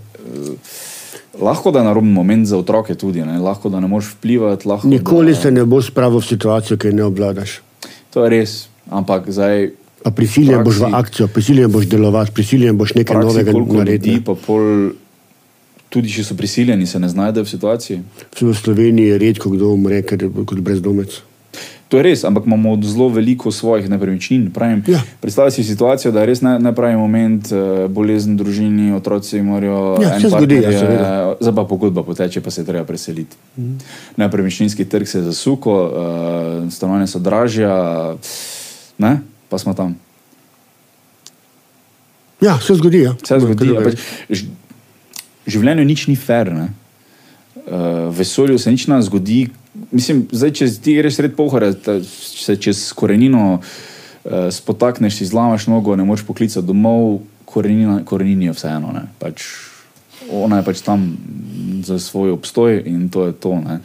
Lahko 1.36 1.70
da 1.70 1.78
je 1.78 1.84
naroben 1.84 2.10
moment 2.10 2.46
za 2.46 2.58
otroke 2.58 2.94
tudi, 2.94 3.22
ne? 3.22 3.38
lahko 3.38 3.68
da 3.68 3.80
ne 3.80 3.86
moreš 3.86 4.14
vplivati. 4.14 4.68
Lahko, 4.68 4.88
Nikoli 4.88 5.32
da, 5.32 5.40
se 5.40 5.50
ne 5.50 5.64
bo 5.64 5.82
spravil 5.82 6.18
v 6.18 6.24
situacijo, 6.24 6.76
ki 6.76 6.86
je 6.86 6.92
ne 6.92 7.04
obvladaš. 7.04 7.60
To 8.10 8.24
je 8.24 8.30
res, 8.30 8.66
ampak 8.90 9.30
zdaj. 9.30 9.70
Pa 10.06 10.12
prisiljen 10.12 10.62
boš 10.62 10.76
v 10.78 10.94
akcijo, 10.94 11.26
prisiljen 11.26 11.66
boš 11.66 11.86
delovati, 11.86 12.30
prisiljen 12.30 12.78
boš 12.78 12.94
nekaj 12.94 13.16
novega 13.18 13.50
ljudi, 13.50 13.76
narediti. 13.76 14.20
pa 14.22 14.36
pol, 14.36 14.92
tudi 15.88 16.06
če 16.08 16.22
so 16.22 16.36
prisiljeni, 16.36 16.86
se 16.86 17.00
ne 17.02 17.08
znajdejo 17.10 17.42
v 17.42 17.48
situaciji. 17.48 17.98
V 18.38 18.54
Sloveniji 18.54 19.08
je 19.08 19.18
redko 19.18 19.50
kdo 19.50 19.72
umre, 19.74 20.02
ker 20.02 20.22
je 20.22 20.30
kot 20.46 20.60
brezdomec. 20.60 21.10
To 21.88 21.96
je 21.96 22.02
res, 22.02 22.22
ampak 22.22 22.46
imamo 22.46 22.78
zelo 22.82 23.08
veliko 23.08 23.50
svojih 23.50 23.86
nepremičnin. 23.88 24.50
Pravim, 24.50 24.82
Ja. 24.86 25.02
Predstavljaj 25.20 25.50
si 25.52 25.64
situacijo, 25.64 26.12
da 26.12 26.20
je 26.20 26.26
res 26.26 26.40
ne, 26.40 26.58
nepravi 26.60 26.96
moment, 26.96 27.46
eh, 27.46 27.58
bolezen 27.88 28.36
družini, 28.36 28.92
otroci 28.92 29.42
morajo. 29.42 29.98
Ja, 30.02 30.20
se 30.20 30.28
zgodi, 30.28 30.54
ja, 30.54 30.62
partner 30.62 30.72
je- 30.72 30.78
seveda. 30.78 31.10
Zdaj 31.40 31.54
pa 31.54 31.64
pogodba 31.64 32.02
poteče, 32.02 32.40
pa 32.40 32.50
se 32.50 32.64
treba 32.64 32.84
preseliti. 32.84 33.36
Mm. 33.56 33.78
Nepremičninski 34.16 34.84
trg 34.84 35.06
se 35.06 35.18
je 35.18 35.24
zasukal, 35.24 35.82
uh, 35.84 35.92
stanovanja 36.68 37.06
so 37.06 37.18
dražja, 37.18 37.74
ne? 38.98 39.18
Pa 39.48 39.58
smo 39.58 39.74
tam. 39.74 39.96
Ja, 42.40 42.58
se 42.60 42.74
zgodi. 42.74 43.02
Ja. 43.02 43.14
Vse 43.22 43.38
zgodi. 43.40 43.70
Ja, 43.72 43.84
pač, 43.84 44.44
življenju 45.48 45.86
nič 45.88 46.06
ni 46.10 46.16
fair. 46.20 46.52
Ne? 46.52 46.68
Uh, 47.66 48.08
vesolju 48.14 48.58
se 48.60 48.72
nič 48.72 48.86
ne 48.90 49.00
zgodi. 49.02 49.46
Mislim, 49.90 50.26
zdaj, 50.32 50.52
če 50.60 50.68
ti 50.82 50.96
greš 50.98 51.20
sred 51.20 51.36
pohore, 51.36 51.72
da 51.84 51.98
se 52.04 52.56
čez 52.60 52.90
korenino 52.96 53.46
uh, 53.56 54.48
spotakneš, 54.52 55.20
si 55.20 55.30
zlamaš 55.30 55.68
nogo, 55.70 55.96
ne 55.96 56.04
moreš 56.04 56.26
poklicati 56.28 56.66
domov, 56.66 57.22
korenina, 57.48 58.02
korenini 58.04 58.50
je 58.50 58.56
vseeno. 58.56 58.92
ne. 58.92 59.06
Pač, 59.22 59.48
ona 60.32 60.60
je 60.60 60.68
pač 60.68 60.84
tam 60.84 61.08
za 61.86 61.98
svoj 62.02 62.36
obstoj 62.36 62.82
in 62.84 63.08
to 63.12 63.30
je 63.30 63.36
to. 63.40 63.56
Ne? 63.64 63.80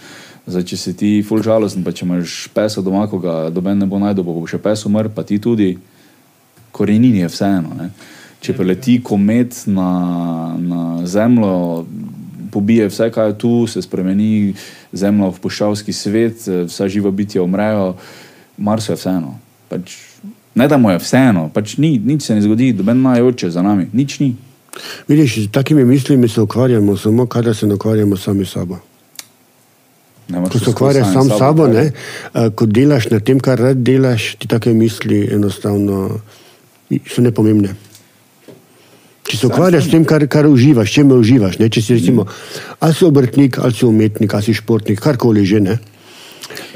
Zdaj, 0.48 0.64
če 0.66 0.78
si 0.78 0.94
ti 0.98 1.10
ful 1.26 1.44
žalosten, 1.46 1.84
pa 1.86 1.94
če 1.94 2.06
imaš 2.06 2.48
pesa 2.56 2.82
doma, 2.82 3.06
ko 3.10 3.20
ga 3.22 3.36
doben 3.54 3.78
ne 3.78 3.86
bo 3.86 4.00
najdel, 4.02 4.26
bo 4.26 4.42
še 4.50 4.58
pes 4.62 4.86
umrl, 4.90 5.12
pa 5.14 5.22
ti 5.28 5.38
tudi, 5.42 5.76
korenini 6.74 7.22
je 7.22 7.30
vseeno. 7.30 7.76
Ne? 7.78 7.92
Če 8.42 8.56
preleti 8.58 8.98
komet 9.06 9.68
na, 9.70 9.92
na 10.58 10.82
zemljo, 11.06 11.86
pobije 12.52 12.90
vse, 12.90 13.12
kar 13.14 13.30
je 13.30 13.38
tu, 13.38 13.54
se 13.70 13.86
spremeni 13.86 14.56
zemlja 14.98 15.30
v 15.30 15.42
puščavski 15.46 15.94
svet, 15.94 16.50
vsa 16.68 16.90
živa 16.90 17.14
bitja 17.14 17.46
umrejo, 17.46 17.94
Marsu 18.58 18.92
je 18.92 18.98
vseeno. 18.98 19.38
Pač, 19.70 19.94
ne 20.58 20.68
da 20.68 20.82
mu 20.82 20.92
je 20.92 21.00
vseeno, 21.06 21.48
pač 21.54 21.78
ni, 21.78 21.96
nič 22.02 22.26
se 22.28 22.36
ne 22.36 22.42
zgodi, 22.44 22.74
doben 22.76 23.06
najoče 23.06 23.54
za 23.54 23.64
nami, 23.66 23.92
nič 23.94 24.20
ni. 24.26 24.34
Vidiš, 25.08 25.46
z 25.46 25.52
takimi 25.54 25.86
mislimi 25.86 26.28
se 26.28 26.42
ukvarjamo 26.42 26.98
samo, 26.98 27.30
kadar 27.30 27.56
se 27.56 27.68
ne 27.68 27.78
ukvarjamo 27.78 28.18
sami 28.18 28.46
s 28.46 28.58
sabo. 28.58 28.82
Ko 30.32 30.60
se 30.60 30.70
ukvarjaš 30.70 31.14
sam 31.14 31.30
s 31.30 31.38
sabo, 31.38 31.68
ne, 31.68 31.92
eh, 32.34 32.50
ko 32.56 32.66
delaš 32.66 33.10
na 33.12 33.20
tem, 33.20 33.40
kar 33.40 33.60
rad 33.60 33.78
delaš, 33.78 34.36
ti 34.40 34.48
take 34.48 34.74
misli 34.74 35.28
enostavno 35.34 36.20
so 37.08 37.22
nepomembne. 37.22 37.76
Če 39.28 39.38
se 39.38 39.48
ukvarjaš 39.48 39.88
s 39.88 39.92
tem, 39.94 40.06
kar, 40.08 40.26
kar 40.28 40.48
uživaš, 40.50 40.92
če 40.92 41.06
me 41.08 41.16
uživaš, 41.20 41.60
ne, 41.62 41.70
če 41.72 41.82
si 41.82 41.96
recimo, 42.00 42.26
ali 42.80 42.98
si 42.98 43.06
obrtnik, 43.08 43.60
ali 43.64 43.76
si 43.78 43.86
umetnik, 43.88 44.34
ali 44.34 44.48
si 44.48 44.58
športnik, 44.58 45.00
karkoli 45.00 45.46
že 45.48 45.62
ne. 45.64 45.80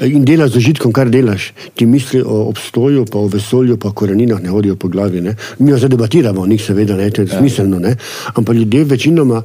In 0.00 0.24
delaš 0.24 0.54
z 0.54 0.60
užitkom, 0.62 0.92
kar 0.92 1.10
delaš. 1.12 1.50
Ti 1.76 1.84
misli 1.88 2.22
o 2.24 2.46
obstoju, 2.48 3.04
pa 3.12 3.20
o 3.20 3.28
vesolju, 3.28 3.76
pa 3.76 3.90
o 3.90 3.96
koreninah 3.96 4.40
ne 4.40 4.48
hodijo 4.48 4.76
po 4.80 4.88
glavi. 4.88 5.20
Ne. 5.20 5.36
Mi 5.58 5.70
jo 5.70 5.78
zdaj 5.80 5.92
debatiramo 5.92 6.40
o 6.40 6.48
njih, 6.48 6.62
seveda, 6.64 6.96
ne, 6.96 7.10
to 7.10 7.26
je 7.26 7.28
smiselno. 7.28 7.78
Ne. 7.82 7.96
Ampak 8.34 8.56
ljudje 8.56 8.84
večinoma 8.84 9.42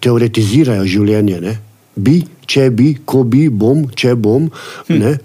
teoretizirajo 0.00 0.86
življenje. 0.88 1.40
Ne. 1.40 1.56
Bi, 1.96 2.20
če 2.46 2.70
bi, 2.70 2.92
ko 3.04 3.24
bi, 3.24 3.48
bom, 3.48 3.86
če 3.96 4.14
bom. 4.14 4.50
Ne. 4.88 5.16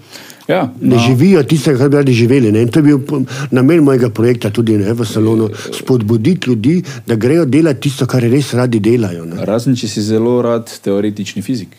Ja, 0.48 0.72
Ne 0.80 0.96
no. 0.96 0.98
živijo 0.98 1.42
tistega, 1.46 1.78
kar 1.78 1.88
bi 1.88 1.96
radi 1.96 2.12
živeli. 2.12 2.52
Ne? 2.52 2.62
In 2.62 2.68
to 2.68 2.80
je 2.80 2.82
bil 2.82 3.24
namen 3.50 3.84
mojega 3.84 4.10
projekta 4.10 4.50
tudi 4.50 4.74
ne, 4.78 4.92
v 4.92 5.04
salonu. 5.06 5.48
Spodbuditi 5.78 6.50
ljudi, 6.50 6.82
da 7.06 7.14
grejo 7.14 7.44
delati 7.44 7.80
tisto, 7.88 8.06
kar 8.06 8.22
res 8.22 8.52
radi 8.58 8.80
delajo. 8.80 9.24
Ne? 9.24 9.44
Razen 9.46 9.76
če 9.78 9.88
si 9.88 10.02
zelo 10.02 10.40
rad 10.42 10.70
teoretični 10.82 11.42
fizik. 11.42 11.76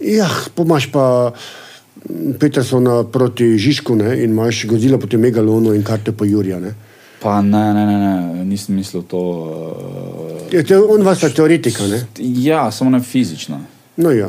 Ja, 0.00 0.28
pomaš 0.54 0.90
pa 0.92 1.32
mm, 1.32 2.36
Petersona 2.40 3.02
proti 3.12 3.54
Žižku 3.58 3.96
ne? 3.96 4.16
in 4.24 4.30
imaš 4.36 4.66
gozilo 4.66 4.98
proti 4.98 5.16
Megalonu 5.16 5.74
in 5.74 5.82
karte 5.82 6.12
po 6.12 6.24
Jurija. 6.28 6.60
Ne? 6.60 6.74
Pa 7.22 7.40
ne, 7.42 7.64
ne, 7.74 7.86
ne, 7.86 7.96
ne 8.02 8.44
nisem 8.44 8.76
mislil 8.76 9.02
to. 9.08 9.18
Uh, 9.18 10.52
Je, 10.52 10.62
to 10.64 10.74
je 10.74 10.82
on 10.82 11.02
vas 11.02 11.22
je 11.22 11.32
teoretika. 11.34 11.86
Ne? 11.86 12.04
ja, 12.18 12.70
samo 12.70 12.90
ne 12.90 13.00
fizična. 13.00 13.60
No, 13.96 14.10
ja. 14.12 14.28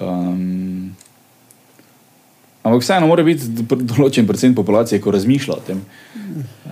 Um, 0.00 0.94
ampak 2.62 2.82
vseeno 2.82 3.08
mora 3.08 3.24
biti 3.24 3.48
določen 3.64 4.26
procent 4.28 4.56
populacije, 4.56 5.00
ko 5.02 5.14
razmišlja 5.14 5.54
o 5.54 5.62
tem. 5.66 5.80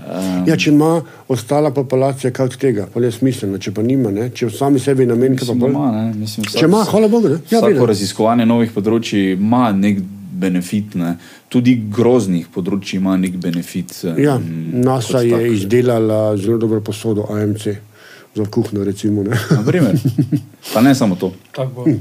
Um, 0.07 0.43
ja, 0.47 0.55
če 0.55 0.71
ima 0.71 0.91
ostala 1.33 1.73
populacija 1.75 2.31
kaj 2.35 2.51
od 2.53 2.59
tega, 2.63 2.85
pa 2.93 3.01
je 3.03 3.11
smiselno, 3.17 3.59
če 3.63 3.73
pa 3.75 3.83
nima, 3.83 4.13
ne? 4.15 4.29
če 4.31 4.51
v 4.51 4.55
sami 4.55 4.83
sebi 4.83 5.07
namen, 5.09 5.35
kaj 5.39 5.49
pa 5.49 5.55
da 5.55 5.63
bolj. 5.65 5.73
ima, 5.73 5.87
ne, 5.95 6.05
mislim, 6.15 6.47
vsak, 6.47 6.61
Če 6.61 6.69
ima, 6.69 6.83
hvala 6.91 7.09
Bogu. 7.11 7.33
Ne? 7.33 7.41
Ja, 7.49 7.59
vsako 7.59 7.73
vidim. 7.73 7.89
raziskovanje 7.91 8.47
novih 8.47 8.77
področji 8.77 9.25
ima 9.35 9.65
nek 9.75 10.05
benefit, 10.37 10.95
ne. 11.01 11.17
tudi 11.49 11.75
groznih 11.97 12.47
področji 12.53 13.01
ima 13.01 13.17
nek 13.19 13.41
benefit. 13.43 13.97
Ja, 14.21 14.37
um, 14.37 14.83
NASA 14.85 15.25
je 15.25 15.41
tak. 15.41 15.57
izdelala 15.57 16.21
zelo 16.37 16.61
dobro 16.63 16.83
posodo 16.85 17.27
AMC 17.33 17.67
za 18.37 18.47
kuhno. 18.53 18.85
Recimo, 18.85 19.25
ne. 19.25 19.35
Na 19.51 19.65
primer. 19.67 19.97
Pa 20.75 20.85
ne 20.85 20.95
samo 20.95 21.17
to. 21.17 21.33
Tako 21.57 21.73
bo. 21.73 21.97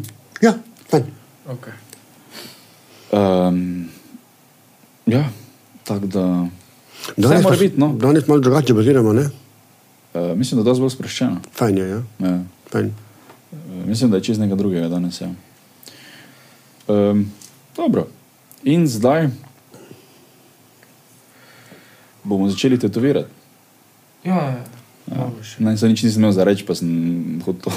Ja, 0.46 0.54
fajn. 0.90 1.04
Okay. 1.48 1.74
Um, 3.12 3.90
ja, 5.06 5.24
tako 5.84 6.06
da. 6.06 6.48
Danes, 7.18 7.44
mora 7.44 7.58
biti, 7.58 7.80
no. 7.80 7.94
danes 7.94 8.28
malo 8.28 8.40
drugače 8.40 8.74
baziramo, 8.74 9.14
ne? 9.14 9.30
Uh, 10.14 10.38
mislim, 10.38 10.58
da 10.58 10.62
je 10.62 10.72
dosti 10.72 10.82
bolj 10.82 10.90
sproščeno. 10.90 11.42
Fajn 11.54 11.78
je, 11.78 11.90
ja. 11.90 12.04
Ja. 12.20 12.40
Fajn. 12.72 12.94
Uh, 13.52 13.86
mislim, 13.86 14.12
da 14.12 14.18
je 14.18 14.24
čez 14.24 14.40
nekaj 14.40 14.58
drugega 14.58 14.88
danes. 14.90 15.22
Ja. 15.22 15.30
Um, 16.88 17.32
dobro. 17.78 18.08
In 18.64 18.88
zdaj 18.88 19.30
bomo 22.24 22.50
začeli 22.50 22.80
tetovirati. 22.80 23.30
Ja, 24.24 24.36
ja. 24.36 24.75
Malo 25.06 25.38
še. 25.46 25.62
Ne, 25.62 25.76
se 25.78 25.86
nič 25.86 26.02
nisem 26.02 26.24
imel 26.24 26.34
za 26.34 26.46
reči, 26.48 26.66
pa 26.66 26.74
sem 26.74 26.90
hotel. 27.46 27.70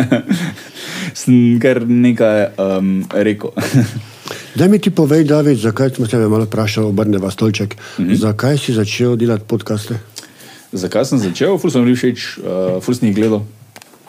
sem 1.20 1.60
kar 1.62 1.84
nekaj 1.86 2.50
um, 2.58 2.88
rekel. 3.14 3.54
Daj 4.58 4.66
mi 4.66 4.78
ti 4.82 4.90
povej, 4.90 5.24
David, 5.24 5.62
zakaj 5.62 5.94
smo 5.94 6.06
se 6.06 6.18
te 6.18 6.26
malo 6.26 6.48
vprašali, 6.50 6.90
obrneva 6.90 7.30
stolček. 7.30 7.76
Mm 7.98 8.04
-hmm. 8.04 8.18
Zakaj 8.18 8.58
si 8.58 8.74
začel 8.74 9.16
delati 9.16 9.46
podcaste? 9.46 10.00
Zakaj 10.72 11.04
sem 11.04 11.18
začel? 11.18 11.58
Ful 11.58 11.70
sem 11.70 11.84
bil 11.84 11.94
všeč, 11.94 12.38
uh, 12.38 12.82
ful 12.82 12.94
sem 12.94 13.08
jih 13.08 13.16
gledal. 13.16 13.46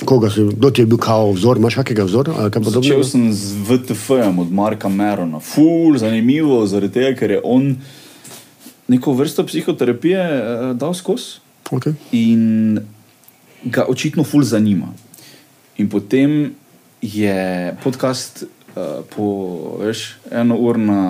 Koga 0.06 0.30
si, 0.30 0.42
kdo 0.42 0.72
ti 0.72 0.82
je 0.82 0.86
bil 0.86 0.98
kao 0.98 1.32
vzor, 1.32 1.58
imaš 1.58 1.76
kakega 1.76 2.04
vzora 2.04 2.34
ali 2.34 2.52
kaj 2.52 2.64
Začel 2.64 2.74
podobnega? 2.74 3.04
sem 3.04 3.34
z 3.34 3.54
VTF-jem 3.70 4.40
od 4.40 4.52
Marka 4.52 4.90
Merona. 4.90 5.40
Ful, 5.40 5.98
zanimivo, 5.98 6.66
zaradi 6.66 6.94
tega, 6.94 7.14
ker 7.20 7.32
je 7.32 7.42
on 7.44 7.78
neko 8.88 9.14
vrsto 9.14 9.46
psihoterapije 9.46 10.22
uh, 10.42 10.78
dal 10.78 10.94
skozi. 10.94 11.51
Okay. 11.72 11.94
in 12.12 12.80
ga 13.64 13.86
očitno 13.88 14.24
ful 14.24 14.44
zanima. 14.44 14.94
In 15.78 15.90
potem 15.90 16.54
je 17.02 17.76
podcast 17.84 18.44
uh, 18.44 19.02
po 19.16 19.78
veš, 19.80 20.18
eno 20.32 20.58
urna, 20.58 21.02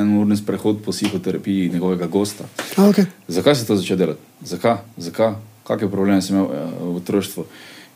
en 0.00 0.18
urni 0.18 0.36
sprehod 0.36 0.82
po 0.84 0.90
psihoterapiji 0.90 1.70
njegovega 1.72 2.06
gosta. 2.06 2.44
A, 2.76 2.88
okay. 2.88 3.04
Zakaj 3.28 3.54
si 3.54 3.66
to 3.66 3.76
začel 3.76 3.96
delati? 3.96 4.20
Zakaj? 4.40 4.76
Zakaj? 4.96 5.34
kakšne 5.66 5.90
probleme 5.90 6.22
sem 6.22 6.36
imel 6.36 6.50
eh, 6.50 6.66
v 6.80 6.96
otroštvu. 6.98 7.46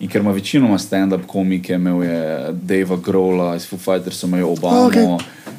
In 0.05 0.11
ker 0.13 0.21
ima 0.21 0.33
večinoma 0.37 0.79
stand-up 0.79 1.25
komike, 1.27 1.75
imel 1.75 2.03
je 2.05 2.21
Dava 2.53 2.99
Grola, 3.01 3.55
iz 3.57 3.65
Foo 3.65 3.81
Fighters, 3.81 4.23
imel 4.23 4.45
Obamo. 4.45 5.17
Okay. 5.17 5.55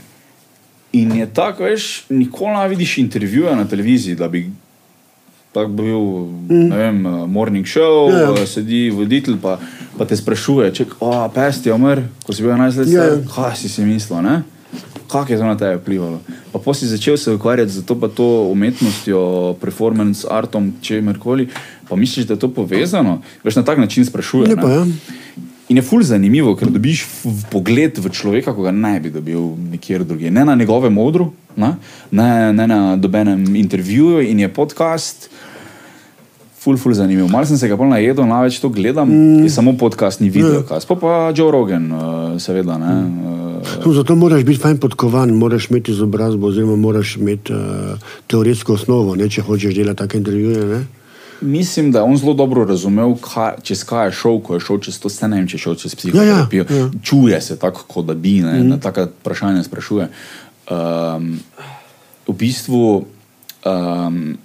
In 1.01 1.15
je 1.17 1.25
tako, 1.33 1.65
veš, 1.65 2.05
nikoli 2.09 2.53
ne 2.53 2.67
vidiš 2.69 2.97
intervjuja 2.97 3.55
na 3.55 3.65
televiziji, 3.67 4.15
da 4.15 4.27
bi 4.29 4.45
tako 5.51 5.69
bil, 5.69 6.01
mm. 6.49 6.67
ne 6.69 6.77
vem, 6.77 7.05
eh, 7.05 7.25
morning 7.27 7.65
show, 7.65 8.11
Ja, 8.11 8.19
ja. 8.19 8.33
yeah. 8.33 8.45
sedi 8.47 8.89
voditelj, 8.89 9.39
pa, 9.41 9.57
pa 9.97 10.05
te 10.05 10.17
sprašuje, 10.17 10.71
če 10.73 10.85
oh, 10.99 11.25
pesti 11.33 11.71
umr, 11.73 12.03
ko 12.25 12.33
si 12.33 12.45
bil 12.45 12.53
11 12.53 12.83
let 12.83 12.93
Ja, 12.93 13.09
ja. 13.11 13.17
kaj 13.35 13.57
si 13.63 13.69
si 13.69 13.85
mislil, 13.87 14.21
ne? 14.21 14.43
Kako 15.07 15.33
je 15.33 15.39
to 15.39 15.45
na 15.47 15.55
tebe 15.55 15.79
vplivalo? 15.79 16.19
Pa 16.51 16.59
potem 16.59 16.83
si 16.83 16.91
začel 16.91 17.17
se 17.17 17.31
ukvarjati 17.31 17.71
z 17.71 17.85
to, 17.87 17.95
to 18.11 18.51
umetnostjo, 18.51 19.55
performance 19.61 20.27
artom, 20.27 20.73
čemerkoli. 20.81 21.47
Pa 21.87 21.95
misliš, 21.95 22.27
da 22.27 22.35
je 22.35 22.43
to 22.43 22.51
povezano? 22.51 23.21
Veš, 23.43 23.55
na 23.55 23.63
tak 23.63 23.79
način 23.79 24.05
sprašuješ. 24.05 24.49
Ne 24.49 24.59
pa, 24.59 24.67
ja. 24.69 24.83
In 25.67 25.75
je 25.75 25.83
ful 25.83 26.03
zanimivo, 26.03 26.53
ker 26.55 26.69
dobiš 26.71 27.03
pogled 27.51 27.97
v 27.99 28.11
človeka, 28.15 28.53
ko 28.55 28.63
ga 28.63 28.71
ne 28.71 28.93
bi 29.03 29.11
dobil 29.11 29.41
nikjer 29.73 30.05
drugje. 30.07 30.31
Ne 30.31 30.45
na 30.47 30.55
njegovem 30.55 30.97
odru, 30.97 31.33
ne, 31.59 31.75
ne, 32.11 32.53
ne 32.53 32.67
na 32.67 32.95
dobenem 32.95 33.43
intervjuju 33.55 34.23
in 34.29 34.39
je 34.39 34.53
podcast. 34.53 35.27
Ful, 36.57 36.77
ful 36.79 36.95
zanimiv. 36.95 37.27
Mal 37.31 37.45
sem 37.45 37.59
se 37.59 37.67
ga 37.67 37.75
bolj 37.79 37.91
najedel, 37.91 38.27
največ 38.27 38.61
to 38.63 38.69
gledam, 38.69 39.11
mm. 39.11 39.43
je 39.43 39.51
samo 39.51 39.75
podcast, 39.77 40.23
ni 40.23 40.29
video. 40.29 40.63
Ja. 40.63 40.79
Pa 40.87 40.95
pa 40.95 41.11
Joe 41.35 41.51
Rogan, 41.51 41.91
uh, 41.91 42.39
seveda. 42.41 42.79
Ne, 42.79 42.95
uh, 43.03 43.37
No, 43.85 43.93
zato 43.93 44.15
moraš 44.15 44.43
biti 44.43 44.59
fajn 44.59 44.77
podkovan, 44.77 45.29
moraš 45.35 45.69
imeti 45.69 45.91
izobrazbo, 45.91 46.47
oziroma 46.47 46.75
moraš 46.75 47.15
imeti 47.17 47.53
uh, 47.53 47.59
teoretsko 48.27 48.73
osnovo, 48.73 49.15
ne, 49.15 49.29
če 49.29 49.41
hočeš 49.41 49.75
delati 49.75 49.97
take 49.97 50.17
intervjuje. 50.17 50.65
Ne? 50.65 50.85
Mislim, 51.41 51.91
da 51.91 51.99
je 51.99 52.03
on 52.03 52.17
zelo 52.17 52.33
dobro 52.33 52.65
razumel, 52.65 53.15
kaj, 53.21 53.53
čez 53.63 53.83
kaj 53.83 54.07
je 54.07 54.11
šel, 54.11 54.39
ko 54.41 54.57
je 54.57 54.59
šel 54.59 54.79
čez 54.79 54.99
to 54.99 55.09
sceno, 55.09 55.39
če 55.47 55.57
je 55.57 55.61
šel 55.61 55.75
čez 55.75 55.95
psihoterapijo. 55.95 56.65
Ja, 56.69 56.75
ja, 56.75 56.81
ja. 56.81 56.89
Čuje 57.03 57.41
se 57.41 57.59
tako, 57.59 57.83
kot 57.87 58.05
da 58.05 58.13
bi, 58.13 58.39
ne, 58.41 58.59
mm. 58.59 58.69
na 58.69 58.79
taka 58.81 59.07
vprašanja 59.19 59.63
sprašuje. 59.63 60.09
Um, 60.69 61.39
v 62.27 62.33
bistvu 62.33 63.05
um, 63.65 64.37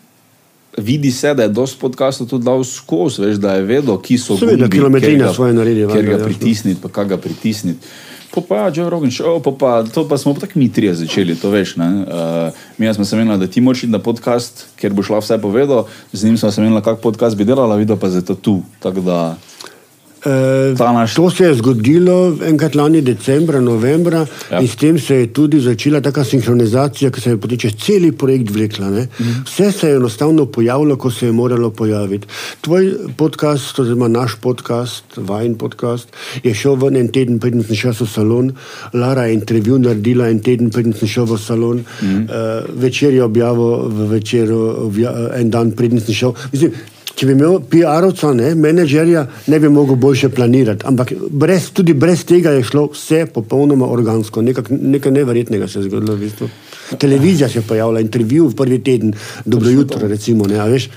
vidi 0.78 1.11
se, 1.11 1.35
da 1.35 1.43
je 1.43 1.49
dosti 1.51 1.81
podcastov 1.81 2.27
tudi 2.27 2.44
dal 2.44 2.65
skozi, 2.65 3.23
veš, 3.23 3.36
da 3.36 3.55
je 3.55 3.62
vedel, 3.65 3.99
ki 3.99 4.19
so 4.19 4.36
Seveda, 4.36 4.57
gumbi, 4.59 4.70
kilometrina 4.73 5.19
kjer 5.19 5.28
ga- 5.28 5.35
svoje 5.35 5.53
naredi, 5.53 5.77
Kjer 5.77 5.89
valjda, 5.89 6.03
ga 6.03 6.12
jasno. 6.12 6.24
pritisniti, 6.27 6.81
pa 6.82 6.89
kaj 6.90 7.05
ga 7.05 7.16
pritisniti. 7.19 7.86
Pa 8.31 8.40
pa 8.40 8.57
ja, 8.57 8.73
Joe 8.74 8.90
Rogan, 8.90 9.11
show, 9.11 9.36
pa, 9.39 9.51
pa 9.53 9.85
to 9.85 10.09
pa 10.09 10.16
smo 10.16 10.32
pa 10.32 10.40
tako 10.40 10.59
mi 10.59 10.73
trije 10.73 10.94
začeli, 10.97 11.36
to 11.36 11.51
veš. 11.51 11.77
ne. 11.77 11.86
Uh, 11.86 12.05
mi 12.78 12.94
smo 12.94 13.05
se 13.05 13.16
menili, 13.16 13.39
da 13.39 13.47
ti 13.47 13.61
moraš 13.61 13.82
iti 13.82 13.93
na 13.93 13.99
podcast, 13.99 14.66
ker 14.77 14.93
boš 14.93 15.11
lahko 15.11 15.20
vse 15.23 15.39
povedal, 15.39 15.85
z 16.12 16.24
njim 16.24 16.39
smo 16.39 16.51
se 16.51 16.61
menili, 16.61 16.82
kak 16.82 16.99
podcast 16.99 17.36
bi 17.36 17.44
delala, 17.44 17.77
videl 17.77 17.97
pa 17.97 18.09
zato 18.09 18.35
tu. 18.35 18.62
Tako 18.81 19.01
da, 19.01 19.36
E, 19.36 19.36
Ta 19.36 19.36
naš- 19.36 19.51
to 21.15 21.31
se 21.31 21.44
je 21.44 21.55
zgodilo 21.55 22.36
enkrat 22.47 22.74
lani 22.74 23.01
decembra, 23.03 23.61
novembra 23.61 24.27
Ja. 24.51 24.61
in 24.61 24.69
s 24.69 24.77
tem 24.77 24.99
se 24.99 25.15
je 25.15 25.27
tudi 25.32 25.61
začela 25.61 26.01
taka 26.01 26.24
sinhronizacija, 26.24 27.11
ki 27.11 27.20
se 27.20 27.31
je 27.31 27.36
potem 27.36 27.59
čez 27.59 27.73
cel 27.78 28.12
projekt 28.12 28.51
vlekla. 28.51 28.90
Ne? 28.90 29.09
Mhm. 29.20 29.43
Vse 29.47 29.73
se 29.73 29.89
je 29.89 29.97
enostavno 29.97 30.47
pojavilo, 30.47 30.97
ko 30.97 31.11
se 31.11 31.27
je 31.27 31.32
moralo 31.32 31.70
pojaviti. 31.70 32.27
Tvoj 32.61 32.93
podcast, 33.16 33.78
oziroma 33.78 34.09
naš 34.09 34.35
podcast, 34.40 35.05
vajen 35.16 35.55
podcast, 35.55 36.09
je 36.43 36.55
šel 36.55 36.74
ven 36.74 36.97
en 36.97 37.09
teden, 37.09 37.39
preden 37.39 37.65
sem 37.65 37.77
šel 37.77 37.93
v 37.93 38.07
salon. 38.07 38.53
Lara 38.94 39.27
je 39.27 39.35
intervju 39.35 39.78
naredila 39.78 40.28
en 40.28 40.40
teden, 40.40 40.70
preden 40.70 40.93
sem 40.93 41.09
šel 41.09 41.24
v 41.24 41.39
salon. 41.39 41.85
Mm. 42.03 42.07
Uh, 42.07 42.81
večer 42.82 43.15
je 43.15 43.24
objavil 43.24 43.89
v 43.89 44.09
večeru, 44.11 44.89
vja, 44.90 45.12
en 45.35 45.51
dan, 45.51 45.73
preden 45.73 46.01
sem 46.01 46.15
šel. 46.15 46.35
Mislim, 46.53 46.73
Če 47.12 47.28
bi 47.28 47.34
imel 47.36 47.59
PR-ovca, 47.68 48.32
ne, 48.36 48.55
menedžerja, 48.56 49.26
ne 49.52 49.59
bi 49.60 49.68
mogel 49.68 49.98
boljše 50.01 50.30
planirati. 50.32 50.86
Ampak 50.89 51.12
brez, 51.30 51.68
tudi 51.76 51.94
brez 51.94 52.24
tega 52.28 52.55
je 52.56 52.64
šlo 52.64 52.86
vse 52.94 53.26
popolnoma 53.34 53.89
organsko, 53.93 54.43
nekak, 54.43 54.70
nekaj 54.70 55.12
neverjetnega 55.12 55.68
se 55.68 55.82
je 55.82 55.89
zgodilo. 55.90 56.16
V 56.16 56.24
bistvu. 56.24 56.48
Televizija 56.98 57.48
se 57.48 57.59
je 57.60 57.66
pojavila, 57.68 58.01
intervju 58.01 58.48
v 58.48 58.56
prvi 58.56 58.78
teden, 58.84 59.12
dobro 59.44 59.70
jutro, 59.70 60.09
recimo. 60.09 60.48
Ne, 60.48 60.60
veš, 60.70 60.89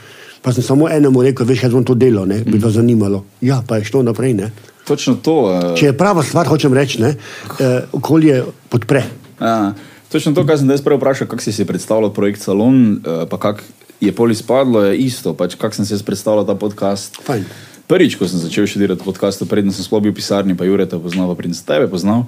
pa 0.41 0.53
sem 0.53 0.63
samo 0.63 0.89
enemu 0.89 1.23
rekel, 1.23 1.47
veš, 1.47 1.65
jaz 1.67 1.75
bom 1.75 1.83
to 1.83 1.97
delal, 1.99 2.27
ne, 2.29 2.39
bi 2.47 2.61
vas 2.63 2.77
zanimalo. 2.79 3.25
Ja, 3.41 3.61
pa 3.67 3.81
je 3.81 3.91
šlo 3.91 4.03
naprej. 4.03 4.33
Ne. 4.39 4.51
točno 4.87 5.15
to. 5.15 5.35
Uh, 5.49 5.73
Če 5.77 5.89
je 5.89 5.97
prava 5.97 6.23
stvar, 6.23 6.47
hočem 6.47 6.73
reči, 6.73 7.01
ne, 7.01 7.15
eh, 7.59 7.79
okolje 7.91 8.43
podpre. 8.69 9.03
Ja, 9.41 9.73
točno 10.15 10.31
to, 10.31 10.45
kar 10.47 10.55
sem 10.55 10.67
zdaj 10.69 10.83
prej 10.85 10.97
vprašal, 10.97 11.27
kako 11.27 11.43
si 11.43 11.51
si 11.51 11.67
predstavljal 11.67 12.13
projekt 12.15 12.39
Salon, 12.41 13.03
eh, 13.03 13.25
pa 13.27 13.37
kak 13.37 13.63
je 13.99 14.11
pol 14.15 14.31
izpadlo, 14.31 14.87
je 14.87 14.97
isto, 14.97 15.33
pač 15.35 15.59
kako 15.59 15.75
sem 15.75 15.85
si 15.85 15.99
predstavljal 16.05 16.47
ta 16.47 16.55
podcast. 16.55 17.19
Fajn. 17.23 17.43
Prvič, 17.85 18.15
ko 18.15 18.25
sem 18.25 18.39
začel 18.39 18.65
še 18.65 18.79
delati 18.79 19.03
podcast, 19.03 19.43
preden 19.45 19.75
sem 19.75 19.83
sploh 19.83 20.01
bil 20.01 20.15
v 20.15 20.17
pisarni, 20.17 20.55
pa 20.55 20.65
Jureta 20.65 20.97
poznal, 20.97 21.27
pa 21.29 21.35
preden 21.35 21.53
sem 21.53 21.67
tebe 21.67 21.91
poznal. 21.91 22.25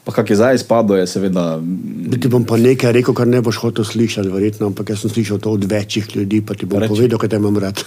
Pa 0.00 0.16
kak 0.16 0.32
je 0.32 0.40
zdaj 0.40 0.64
izpadlo, 0.64 0.96
je 0.96 1.06
seveda. 1.06 1.60
Da 2.08 2.16
ti 2.16 2.26
bom 2.26 2.42
pa 2.48 2.56
nekaj 2.56 2.96
rekel, 2.96 3.14
kar 3.14 3.28
ne 3.28 3.44
boš 3.44 3.60
hotel 3.60 3.84
slišati, 3.84 4.32
verjetno, 4.32 4.72
ampak 4.72 4.90
jaz 4.90 5.04
sem 5.04 5.12
slišal 5.12 5.38
to 5.38 5.52
od 5.52 5.68
večjih 5.68 6.08
ljudi, 6.16 6.40
pa 6.40 6.56
ti 6.56 6.66
bom 6.66 6.80
Reči. 6.80 6.88
povedal, 6.88 7.20
kaj 7.20 7.30
te 7.30 7.36
imam 7.36 7.60
rad. 7.60 7.84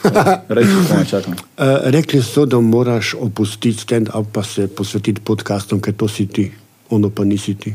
Reči, 0.55 0.73
ko 0.77 0.93
me 0.93 1.05
čakam. 1.09 1.33
Uh, 1.33 1.89
rekli 1.89 2.21
so, 2.21 2.45
da 2.45 2.61
moraš 2.61 3.17
opustiti 3.19 3.81
stand-up, 3.81 4.29
pa 4.31 4.45
se 4.45 4.69
posvetiti 4.69 5.25
podcastom, 5.25 5.81
ker 5.81 5.97
to 5.97 6.07
si 6.07 6.29
ti, 6.29 6.51
ono 6.93 7.09
pa 7.09 7.25
nisi 7.25 7.57
ti. 7.57 7.73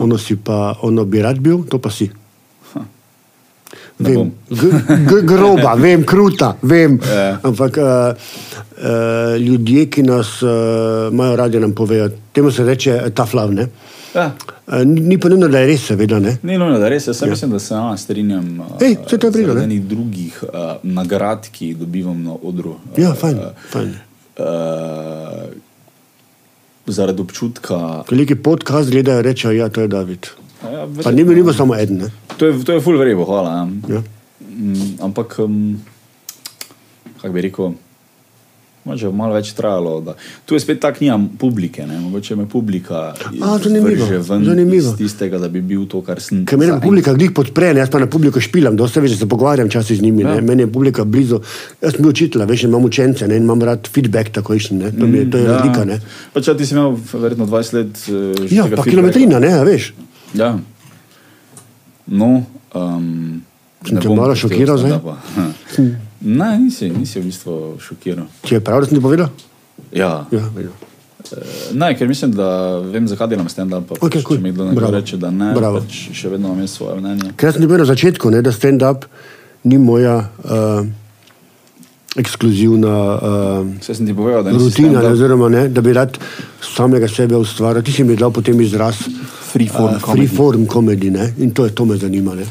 Ono, 0.00 0.18
si 0.18 0.36
pa, 0.36 0.76
ono 0.82 1.04
bi 1.04 1.22
rad 1.22 1.38
bil, 1.40 1.64
to 1.68 1.78
pa 1.78 1.90
si. 1.90 2.10
Bom. 3.98 4.30
Vem, 4.50 5.24
groba, 5.24 5.74
vem, 5.84 6.04
kruta, 6.04 6.56
vem. 6.62 6.98
Ja. 7.00 7.38
Ampak 7.42 7.78
uh, 7.80 8.12
uh, 8.12 9.36
ljudje, 9.40 9.86
ki 9.90 10.02
nas 10.04 10.42
uh, 10.44 11.08
imajo 11.12 11.36
radi, 11.36 11.60
nam 11.60 11.72
povejo, 11.72 12.10
temu 12.32 12.50
se 12.52 12.64
reče 12.64 12.98
ta 13.14 13.24
flav. 13.26 13.54
Ne? 13.56 13.68
Ja. 14.14 14.32
Uh, 14.66 14.82
ni 14.84 15.16
pa 15.18 15.28
nujno, 15.32 15.48
da 15.48 15.58
je 15.64 15.70
res, 15.72 15.86
seveda. 15.88 16.18
Ne? 16.20 16.36
Ni 16.42 16.58
nujno, 16.58 16.76
da 16.78 16.88
res, 16.92 17.06
jaz 17.08 17.22
ja. 17.22 17.30
mislim, 17.32 17.56
da 17.56 17.58
se 17.58 17.74
ja, 17.74 17.96
strinjam. 17.96 18.50
uh, 18.60 18.76
Ej, 18.84 18.98
saj 19.08 19.18
to 19.18 19.26
je 19.32 19.46
zaradi 19.46 19.64
enih 19.64 19.82
drugih 19.88 20.42
uh, 20.44 20.74
nagrad, 20.82 21.48
ki 21.52 21.72
jih 21.72 21.78
dobivam 21.80 22.20
na 22.22 22.36
odru. 22.42 22.76
Ja, 23.00 23.14
Uh, 23.14 23.16
fajn. 23.16 23.40
fajn. 23.72 23.94
Uh, 24.36 24.44
zaradi 26.92 27.22
občutka. 27.22 28.04
Veliki 28.10 28.34
podcast 28.34 28.90
gledajo, 28.90 29.22
rečejo, 29.22 29.52
ja, 29.52 29.68
to 29.68 29.80
je 29.80 29.88
David. 29.88 30.26
Ja, 30.62 30.86
Pa 31.02 31.10
ni 31.10 31.24
mi 31.24 31.54
samo 31.54 31.76
eden. 31.76 31.98
Ne? 31.98 32.10
To 32.36 32.46
je, 32.46 32.64
to 32.64 32.72
je 32.72 32.80
full 32.80 32.98
vrebo, 32.98 33.24
hvala. 33.24 33.50
Ja. 33.50 33.94
Ja. 33.94 34.02
Mm, 34.40 34.96
ampak, 35.02 35.38
um, 35.38 35.82
kako 37.20 37.32
bi 37.34 37.40
rekel, 37.40 37.72
mogoče 38.86 39.10
malo 39.12 39.34
več 39.34 39.50
trajalo. 39.52 40.00
Da. 40.00 40.14
Tu 40.44 40.54
je 40.54 40.60
spet 40.60 40.80
tako, 40.80 41.02
nimam 41.02 41.28
publike, 41.38 41.86
ne? 41.86 41.98
mogoče 42.00 42.36
me 42.36 42.46
publika 42.46 43.12
vrže 43.32 44.18
ven 44.22 44.44
zanimivo. 44.44 44.76
iz 44.76 44.96
tistega, 44.96 45.38
da 45.38 45.48
bi 45.48 45.60
bil 45.60 45.86
to, 45.86 46.00
kar 46.00 46.20
sem. 46.20 46.44
Ker 46.46 46.58
zaenkrat- 46.58 46.82
publika 46.82 47.14
glih 47.14 47.32
podpre, 47.32 47.74
ne, 47.74 47.80
jaz 47.80 47.90
pa 47.90 47.98
na 47.98 48.06
publiko 48.06 48.40
špilam, 48.40 48.76
dosta 48.76 49.00
več 49.00 49.18
se 49.18 49.26
pogovarjam 49.26 49.68
časih 49.68 49.98
z 49.98 50.02
njimi. 50.02 50.22
Ja. 50.22 50.34
Ja. 50.34 50.40
Meni 50.42 50.62
je 50.62 50.70
publika 50.70 51.04
blizu. 51.04 51.40
Jaz 51.82 51.92
sem 51.92 52.02
bil 52.02 52.10
učitelj, 52.10 52.46
veš, 52.46 52.64
imam 52.64 52.84
učence 52.84 53.28
ne, 53.28 53.36
in 53.36 53.42
imam 53.42 53.62
rad 53.62 53.88
feedback 53.88 54.30
takojšen. 54.30 54.78
ne. 54.78 54.92
To, 54.92 55.06
mi, 55.06 55.18
je- 55.18 55.30
to 55.30 55.38
je 55.38 55.44
ja. 55.44 55.52
razlika. 55.52 55.84
Ne. 55.84 56.00
Pa 56.32 56.40
če 56.40 56.56
ti 56.56 56.66
si 56.66 56.74
imel 56.74 56.94
verjetno 57.12 57.46
20 57.46 57.72
let. 57.74 57.92
Uh, 58.08 58.52
Ja, 58.52 58.64
pa 58.70 58.82
kilometrina, 58.82 59.38
ne, 59.38 59.64
veš. 59.64 59.92
Ja. 60.34 60.54
No, 62.06 62.44
um, 62.74 63.42
Sem 63.86 63.94
ne 63.94 64.00
te 64.00 64.08
malo 64.08 64.34
šokiral 64.34 64.78
zdaj? 64.78 64.98
Ne, 66.20 66.58
nisi, 66.58 66.90
nisi 66.90 67.20
v 67.20 67.24
bistvu 67.28 67.76
šokiral. 67.80 68.26
Če 68.44 68.58
je 68.58 68.64
prav, 68.64 68.80
da 68.80 68.88
sem 68.88 68.98
ti 68.98 69.02
povedal? 69.02 69.28
Ja. 69.92 70.26
Ja, 70.32 70.44
vedno. 70.54 70.72
Ne, 71.74 71.90
ker 71.98 72.08
mislim, 72.08 72.32
da 72.36 72.78
vem, 72.78 73.08
zakaj 73.08 73.32
delam 73.32 73.48
stand-up. 73.50 73.88
pač, 73.98 74.20
cool. 74.22 74.38
Če 74.38 74.42
mi 74.42 74.52
kdo 74.54 74.68
Bravo. 74.76 74.92
reče, 74.94 75.18
da 75.20 75.30
ne, 75.30 75.52
Bravo. 75.56 75.80
pač 75.82 76.06
še 76.14 76.30
vedno 76.32 76.54
imam 76.54 76.68
svoje 76.70 77.00
mnenje. 77.00 77.32
Ker 77.36 77.52
sem 77.52 77.64
ti 77.64 77.68
povedal 77.68 77.86
na 77.86 77.92
začetku, 77.94 78.30
ne, 78.30 78.42
da 78.46 78.52
stand-up 78.54 79.08
ni 79.66 79.78
moja 79.82 80.20
uh, 80.22 80.86
ekskluzivna 82.16 82.94
uh, 83.16 84.14
povedal, 84.16 84.46
da 84.46 84.54
rutina, 84.54 85.02
ne, 85.02 85.14
oziroma 85.16 85.48
ne, 85.52 85.64
da 85.68 85.82
bi 85.82 85.92
rad 85.96 86.18
samega 86.62 87.08
sebe 87.10 87.36
ustvarjal. 87.36 87.82
Ti 87.84 87.92
si 87.92 88.04
mi 88.04 88.16
dal 88.16 88.30
potem 88.32 88.60
izraz 88.60 89.02
Free 89.50 89.68
form 89.68 89.96
uh, 89.96 90.00
comedy. 90.00 90.14
free 90.14 90.30
form 90.30 90.66
comedy 90.70 91.10
ne, 91.10 91.32
in 91.38 91.50
to 91.50 91.66
je 91.66 91.74
to 91.74 91.84
me 91.84 91.98
zanima. 91.98 92.34
Ne. 92.38 92.46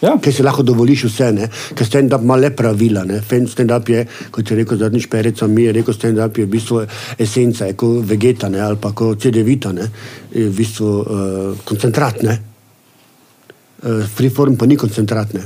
Ja. 0.00 0.14
Ker 0.16 0.32
si 0.32 0.42
lahko 0.42 0.64
dovoliš 0.64 1.04
vse, 1.10 1.28
ne? 1.36 1.48
ker 1.76 1.86
stand-up 1.86 2.22
ima 2.24 2.36
le 2.40 2.50
pravila. 2.56 3.02
Stand-up 3.22 3.88
je, 3.92 4.06
kot 4.32 4.50
je 4.50 4.56
rekel 4.56 4.78
zadnjič 4.80 5.08
Pereca, 5.12 5.46
mi 5.46 5.66
je 5.66 5.74
rekel, 5.76 5.94
stand-up 5.94 6.38
je 6.40 6.46
v 6.46 6.52
bistvu 6.54 6.80
esenca, 7.20 7.68
je 7.68 7.76
kot 7.76 8.00
vegeta 8.08 8.48
ne? 8.48 8.62
ali 8.64 8.80
pa 8.80 8.94
kot 8.96 9.20
CD-vita, 9.20 9.74
je 9.76 10.46
v 10.48 10.54
bistvu 10.56 10.88
uh, 10.88 11.60
koncentrat. 11.68 12.22
Ne? 12.24 12.38
Uh, 13.84 14.06
freeform 14.16 14.56
pa 14.56 14.66
ni 14.66 14.80
koncentrat. 14.80 15.36
Ne? 15.36 15.44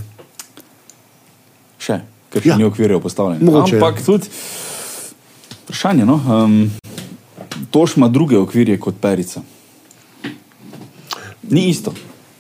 Še, 1.83 1.99
ker 2.31 2.47
še 2.47 2.55
Ja. 2.55 2.61
ni 2.61 2.65
okvirjev 2.71 3.03
postavljen. 3.03 3.43
Mogoče, 3.43 3.77
ja. 3.77 3.83
Ampak 3.83 4.05
tudi 4.07 4.31
vprašanje. 5.65 6.07
No? 6.07 6.21
Um, 6.31 6.71
Toš 7.75 7.97
ima 7.99 8.07
druge 8.09 8.39
okvirje 8.39 8.79
kot 8.79 8.95
perica. 9.03 9.43
Ni 11.51 11.69
isto. 11.69 11.91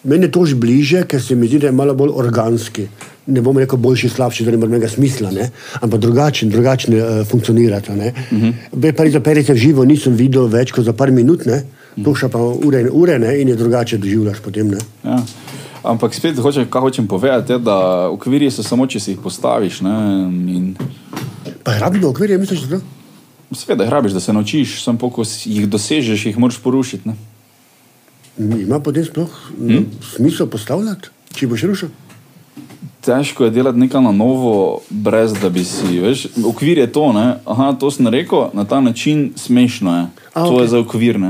Meni 0.04 0.28
je 0.28 0.30
to 0.30 0.44
že 0.44 0.54
bliže, 0.54 1.04
ker 1.08 1.22
se 1.22 1.34
mi 1.34 1.48
zdi, 1.48 1.58
da 1.58 1.66
je 1.66 1.72
malo 1.72 1.94
bolj 1.94 2.12
organski. 2.14 2.88
ne 3.26 3.40
bom 3.40 3.58
rekel 3.58 3.78
boljši, 3.78 4.08
slabši, 4.08 4.44
da 4.44 4.56
bo 4.56 4.66
imel 4.66 4.88
smisla, 4.88 5.30
ne? 5.30 5.50
ampak 5.80 6.00
drugačen, 6.00 6.50
drugačne 6.50 6.96
uh, 6.96 7.26
funkcionirata. 7.26 7.92
Uh 7.92 7.98
-huh. 7.98 8.52
Bej 8.72 9.10
za 9.10 9.20
perice 9.20 9.52
v 9.52 9.56
živo 9.56 9.84
nisem 9.84 10.14
videl 10.14 10.46
več 10.46 10.72
kot 10.72 10.84
za 10.84 10.92
par 10.92 11.10
minut, 11.10 11.46
ne? 11.46 11.64
to 12.04 12.14
še 12.14 12.28
pa 12.28 12.38
ure 12.38 12.80
in 12.80 12.88
ure 12.92 13.18
ne? 13.18 13.40
in 13.40 13.48
je 13.48 13.56
drugače 13.56 13.98
doživljaš 13.98 14.40
potem. 14.40 14.68
Ne? 14.68 14.78
Ja. 15.04 15.22
Ampak 15.84 16.14
spet, 16.14 16.38
hoče, 16.38 16.66
hočem 16.72 17.06
povedati, 17.06 17.52
je, 17.52 17.58
da 17.58 18.08
okvirje 18.08 18.50
so 18.50 18.62
samo, 18.62 18.86
če 18.86 19.00
si 19.00 19.10
jih 19.10 19.20
postaviš. 19.20 19.80
Ne, 19.80 19.92
in... 20.48 20.76
Pa 21.62 21.72
je 21.72 21.80
rabno 21.80 22.08
okvirje, 22.08 22.38
misliš, 22.38 22.60
da? 22.60 22.80
Sveda, 23.52 23.84
rabiš, 23.90 24.12
da 24.12 24.20
se 24.20 24.32
naučiš, 24.32 24.82
samo 24.84 25.10
ko 25.10 25.22
jih 25.44 25.68
dosežeš, 25.68 26.26
jih 26.26 26.38
moraš 26.38 26.58
porušiti. 26.58 27.08
Ne? 27.08 27.14
Ima 28.38 28.80
potem 28.80 29.04
sploh 29.04 29.30
hmm? 29.58 29.86
smisel 30.14 30.46
postavljati, 30.50 31.12
če 31.34 31.46
boš 31.46 31.62
rušil? 31.70 31.92
Težko 33.04 33.44
je 33.44 33.52
delati 33.52 33.78
nekaj 33.78 34.00
na 34.02 34.10
novo, 34.16 34.80
brez 34.88 35.34
da 35.36 35.50
bi 35.52 35.60
si. 35.64 35.98
Veš, 36.00 36.24
okvir 36.48 36.78
je 36.80 36.86
to, 36.92 37.10
ne? 37.12 37.24
Aha, 37.44 37.74
to 37.80 37.90
sem 37.92 38.08
rekel, 38.08 38.46
na 38.56 38.64
ta 38.64 38.80
način 38.80 39.26
smešno 39.36 39.96
je. 39.96 40.06
A, 40.32 40.46
to 40.46 40.54
okay. 40.54 40.60
je 40.60 40.68
za 40.72 40.80
okvir. 40.80 41.20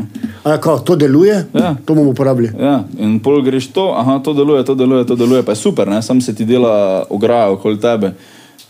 A, 0.44 0.56
ko, 0.62 0.78
to 0.78 0.96
deluje, 0.96 1.34
ja. 1.54 1.74
to 1.84 1.94
bomo 1.94 2.14
uporabili. 2.14 2.52
Ja. 2.60 2.84
In 2.98 3.18
pol 3.20 3.42
greš 3.42 3.72
to, 3.74 3.90
aha, 3.98 4.20
to 4.24 4.32
deluje, 4.32 4.62
to 4.64 4.78
deluje, 4.78 5.06
to 5.06 5.16
deluje, 5.18 5.42
pa 5.42 5.52
je 5.52 5.60
super, 5.64 5.90
ne? 5.90 6.02
sam 6.02 6.20
se 6.20 6.34
ti 6.34 6.44
dela 6.44 7.04
ograja 7.10 7.50
okoli 7.50 7.80
tebe. 7.80 8.14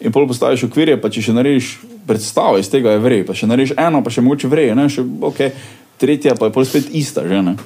In 0.01 0.13
pol 0.13 0.27
postaviš 0.27 0.65
okvirje, 0.71 0.97
pa 1.01 1.13
če 1.13 1.29
še 1.29 1.37
narediš 1.37 1.77
predstavo 2.09 2.59
iz 2.59 2.73
tega, 2.73 2.97
je 2.97 3.05
vrej, 3.05 3.23
pa 3.29 3.37
še 3.37 3.47
narediš 3.47 3.77
eno, 3.79 4.01
pa 4.05 4.11
še 4.11 4.25
mogoče 4.25 4.49
vrej, 4.49 4.75
ne, 4.75 4.89
še 4.89 5.05
ok, 5.05 5.47
tretja 6.01 6.35
pa 6.41 6.49
je 6.49 6.57
pol 6.57 6.67
spet 6.69 6.89
ista, 6.93 7.23
že 7.29 7.41
ne. 7.45 7.57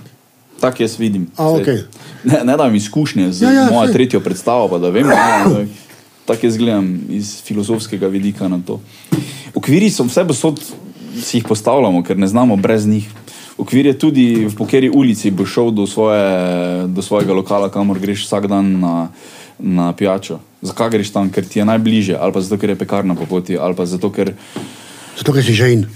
Tako 0.60 0.82
jaz 0.82 0.98
vidim. 0.98 1.28
A, 1.36 1.44
okay. 1.44 1.82
Ne, 2.24 2.40
ne 2.44 2.56
da 2.56 2.68
mi 2.68 2.76
izkušnje 2.76 3.32
z 3.32 3.43
ja, 3.43 3.52
ja, 3.52 3.68
mojo 3.70 3.93
tretjo 3.93 4.20
predstavo, 4.20 4.68
pa 4.68 4.78
da 4.78 4.90
vem, 4.90 5.06
tako 6.26 6.47
jaz 6.47 6.56
gledam 6.56 7.01
iz 7.10 7.43
filozofskega 7.43 8.06
vidika 8.06 8.48
na 8.48 8.60
to. 8.66 8.80
Okviri 9.55 9.90
so 9.90 10.05
vse 10.05 10.26
posod, 10.26 10.60
si 11.22 11.39
jih 11.39 11.44
postavljamo, 11.48 12.02
ker 12.02 12.18
ne 12.18 12.26
znamo 12.26 12.56
brez 12.56 12.86
njih. 12.86 13.09
Okvir 13.59 13.86
je 13.86 13.98
tudi 13.98 14.26
v 14.47 14.55
pokeri 14.55 14.90
ulici, 14.90 15.30
bo 15.30 15.47
šel 15.47 15.70
do, 15.74 15.86
svoje, 15.86 16.86
do 16.86 17.02
svojega 17.02 17.35
lokala, 17.35 17.70
kamor 17.70 17.98
greš 17.98 18.26
vsak 18.26 18.47
dan 18.47 18.78
na, 18.80 19.09
na 19.59 19.93
pijačo. 19.93 20.39
Zakaj 20.62 20.90
greš 20.90 21.10
tam, 21.14 21.30
ker 21.30 21.47
ti 21.47 21.59
je 21.59 21.64
najbližje, 21.66 22.18
ali 22.18 22.32
pa 22.32 22.40
zato, 22.40 22.59
ker 22.59 22.70
je 22.70 22.78
pekarna 22.78 23.14
po 23.18 23.26
poti, 23.26 23.59
ali 23.59 23.74
pa 23.74 23.86
zato, 23.86 24.10
ker, 24.14 24.35
zato, 25.18 25.35
ker 25.35 25.43
si 25.43 25.59
žen. 25.59 25.86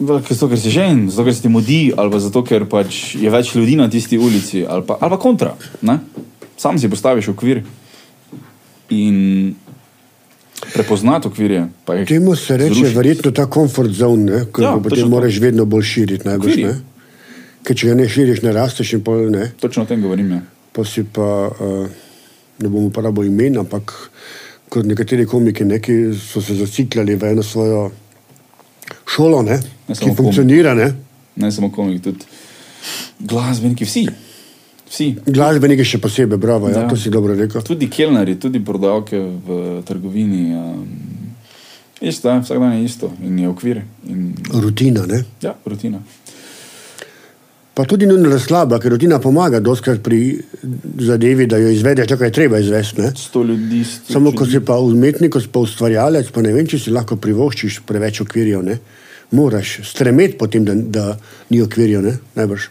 Zato, 0.00 0.48
ker 0.48 0.60
si 0.60 0.72
žen, 0.72 1.06
zato, 1.10 1.24
ker 1.28 1.34
si 1.36 1.44
ti 1.44 1.52
mudi, 1.52 1.80
ali 1.96 2.12
pa 2.12 2.20
zato, 2.20 2.42
ker 2.44 2.66
pač 2.68 3.14
je 3.20 3.30
več 3.32 3.54
ljudi 3.56 3.76
na 3.80 3.88
tisti 3.90 4.18
ulici, 4.18 4.64
ali 4.68 4.84
pa, 4.86 4.98
ali 5.00 5.12
pa 5.12 5.18
kontra. 5.20 5.54
Ne? 5.84 5.98
Sam 6.60 6.78
si 6.78 6.88
postaviš 6.88 7.30
okvir 7.32 7.62
in 8.90 9.54
prepoznati 10.74 11.28
okvirje. 11.28 11.64
Temu 12.08 12.36
se 12.36 12.56
reče 12.56 12.74
zrušiti. 12.74 12.96
verjetno 12.96 13.32
ta 13.32 13.46
komfort 13.50 13.92
zone, 13.96 14.44
ki 14.52 14.62
ja, 14.62 14.74
ga 14.76 14.84
potem 14.88 15.08
moraš 15.08 15.38
to. 15.38 15.46
vedno 15.46 15.64
bolj 15.64 15.86
širiti. 15.94 16.28
Najbolj, 16.28 16.62
ne? 16.64 16.76
Ker 17.64 17.76
če 17.76 17.88
ga 17.88 17.96
ne 17.96 18.08
širiš, 18.08 18.44
ne 18.44 18.52
rasteš 18.56 18.94
in 18.98 19.04
pol 19.04 19.28
ne. 19.32 19.50
Točno 19.60 19.84
o 19.84 19.88
tem 19.88 20.02
govorim. 20.02 20.32
Ja. 20.36 20.44
Pa 20.76 20.84
si 20.84 21.04
pa. 21.04 21.30
Uh, 21.56 22.08
ne 22.60 22.68
bom 22.68 22.84
uporabil 22.90 23.30
imen, 23.30 23.58
ampak 23.60 23.92
kot 24.70 24.86
nekateri 24.86 25.26
komiki, 25.26 25.64
neki 25.64 25.96
so 26.14 26.42
se 26.44 26.54
zacikljali 26.54 27.16
v 27.16 27.32
eno 27.32 27.42
svojo 27.42 27.90
šolo, 29.10 29.42
ne, 29.42 29.60
ne 29.88 29.94
ki 29.98 30.14
funkcionira. 30.16 30.74
Ne. 30.74 30.92
ne 31.36 31.52
samo 31.52 31.70
komiki, 31.72 32.02
tudi 32.02 32.24
glasbeniki, 33.18 33.84
vsi. 33.84 34.06
vsi. 34.88 35.08
Glasbeniki 35.26 35.84
še 35.84 36.00
posebej, 36.02 36.38
bravo, 36.40 36.70
ja, 36.70 36.84
ja, 36.84 36.88
to 36.88 36.98
si 36.98 37.12
dobro 37.12 37.36
rekel. 37.36 37.64
Tudi 37.66 37.90
kelnari, 37.92 38.38
tudi 38.40 38.62
prodavke 38.64 39.18
v 39.18 39.80
trgovini. 39.88 40.44
Um, 40.56 40.84
isto, 42.00 42.32
vsak 42.40 42.62
dan 42.62 42.78
je 42.78 42.84
isto 42.84 43.12
in 43.22 43.38
je 43.38 43.48
okvir. 43.48 43.82
In... 44.08 44.32
Rutina, 44.52 45.04
ne? 45.06 45.24
Ja, 45.42 45.54
rutina. 45.66 46.00
Pa 47.80 47.86
tudi 47.88 48.04
bila 48.04 48.36
slaba, 48.38 48.76
ker 48.76 48.92
rutina 48.92 49.16
pomaga 49.24 49.56
doskrat 49.64 50.02
pri 50.04 50.36
zadevi, 51.00 51.46
da 51.48 51.56
jo 51.56 51.70
izvedeš, 51.72 52.10
tako 52.10 52.24
je 52.24 52.32
treba 52.36 52.58
izvesti. 52.60 53.06
Sto 53.16 53.40
ljudi. 53.42 53.84
Sto 53.84 54.12
Samo 54.12 54.32
ko 54.36 54.44
si 54.46 54.60
pa 54.60 54.76
umetnik, 54.76 55.32
ko 55.32 55.40
si 55.40 55.48
pa 55.48 55.62
ustvarjalec, 55.64 56.28
pa 56.28 56.42
ne 56.44 56.52
vem, 56.52 56.68
če 56.68 56.76
si 56.76 56.92
lahko 56.92 57.16
privoščiš 57.16 57.78
preveč 57.88 58.20
okvirjev. 58.20 58.60
Ne? 58.66 58.76
Moraš 59.32 59.78
stremeti 59.88 60.36
potem, 60.36 60.66
da, 60.68 60.74
da 60.76 61.06
ni 61.48 61.62
okvirjev, 61.64 62.04
ne? 62.04 62.18
najbrž. 62.36 62.68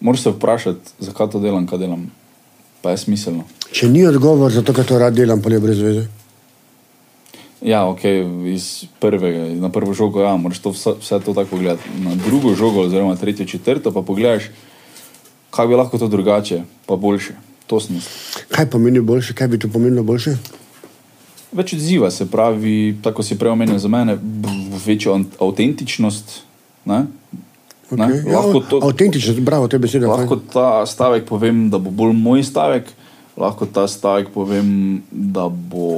Moraš 0.00 0.26
se 0.26 0.34
vprašati, 0.34 0.98
zakaj 1.06 1.30
to 1.36 1.44
delam, 1.46 1.70
kaj 1.70 1.84
delam. 1.86 2.08
Pa 2.82 2.96
je 2.96 3.04
smiselno. 3.06 3.46
Če 3.70 3.86
ni 3.94 4.02
odgovor, 4.10 4.50
zato 4.50 4.74
ker 4.74 4.90
to 4.90 4.98
rad 4.98 5.14
delam, 5.14 5.38
pa 5.38 5.54
je 5.54 5.62
brez 5.62 5.86
veze. 5.86 6.02
Ja, 7.66 7.82
ok, 7.90 8.04
iz 8.46 8.84
prvega, 9.02 9.48
na 9.58 9.68
prvo 9.74 9.90
žogo, 9.90 10.22
ja, 10.22 10.36
moraš 10.38 10.60
to 10.62 10.70
vse, 10.70 10.92
vse 11.00 11.18
to 11.24 11.34
tako 11.34 11.58
gledati. 11.58 11.82
Na 11.98 12.14
drugo 12.14 12.54
žogo, 12.54 12.86
oziroma 12.86 13.16
tretjo, 13.16 13.46
četrto, 13.46 13.90
pa 13.90 14.02
pogledaš, 14.06 14.52
kaj 15.50 15.66
bi 15.66 15.74
lahko 15.74 15.98
to 15.98 16.08
drugače, 16.08 16.62
pa 16.86 16.96
boljše. 16.96 17.34
To 17.66 17.80
smisel. 17.80 18.12
Kaj 18.54 18.70
pomeni 18.70 19.00
boljše, 19.00 19.34
kaj 19.34 19.48
bi 19.48 19.58
to 19.58 19.68
pomenilo 19.68 20.06
boljše? 20.06 20.36
Več 21.52 21.74
odziva, 21.74 22.10
se 22.14 22.28
pravi, 22.30 22.96
tako 23.02 23.26
si 23.26 23.38
prej 23.38 23.56
omenil 23.56 23.82
za 23.82 23.90
mene, 23.90 24.14
večjo 24.86 25.18
avtentičnost. 25.40 26.38
Ne? 26.86 27.06
Okay. 27.90 28.30
Ja, 28.30 28.44
avtentičnost, 28.82 29.40
bravo, 29.42 29.66
te 29.66 29.82
besede. 29.82 30.06
Lahko 30.06 30.38
ta 30.52 30.86
stavek 30.86 31.26
povem, 31.26 31.66
da 31.70 31.82
bo 31.82 31.90
bolj 31.90 32.14
moj 32.14 32.46
stavek, 32.46 32.94
lahko 33.36 33.66
ta 33.66 33.88
stavek 33.90 34.30
povem, 34.34 35.02
da 35.10 35.48
bo 35.50 35.90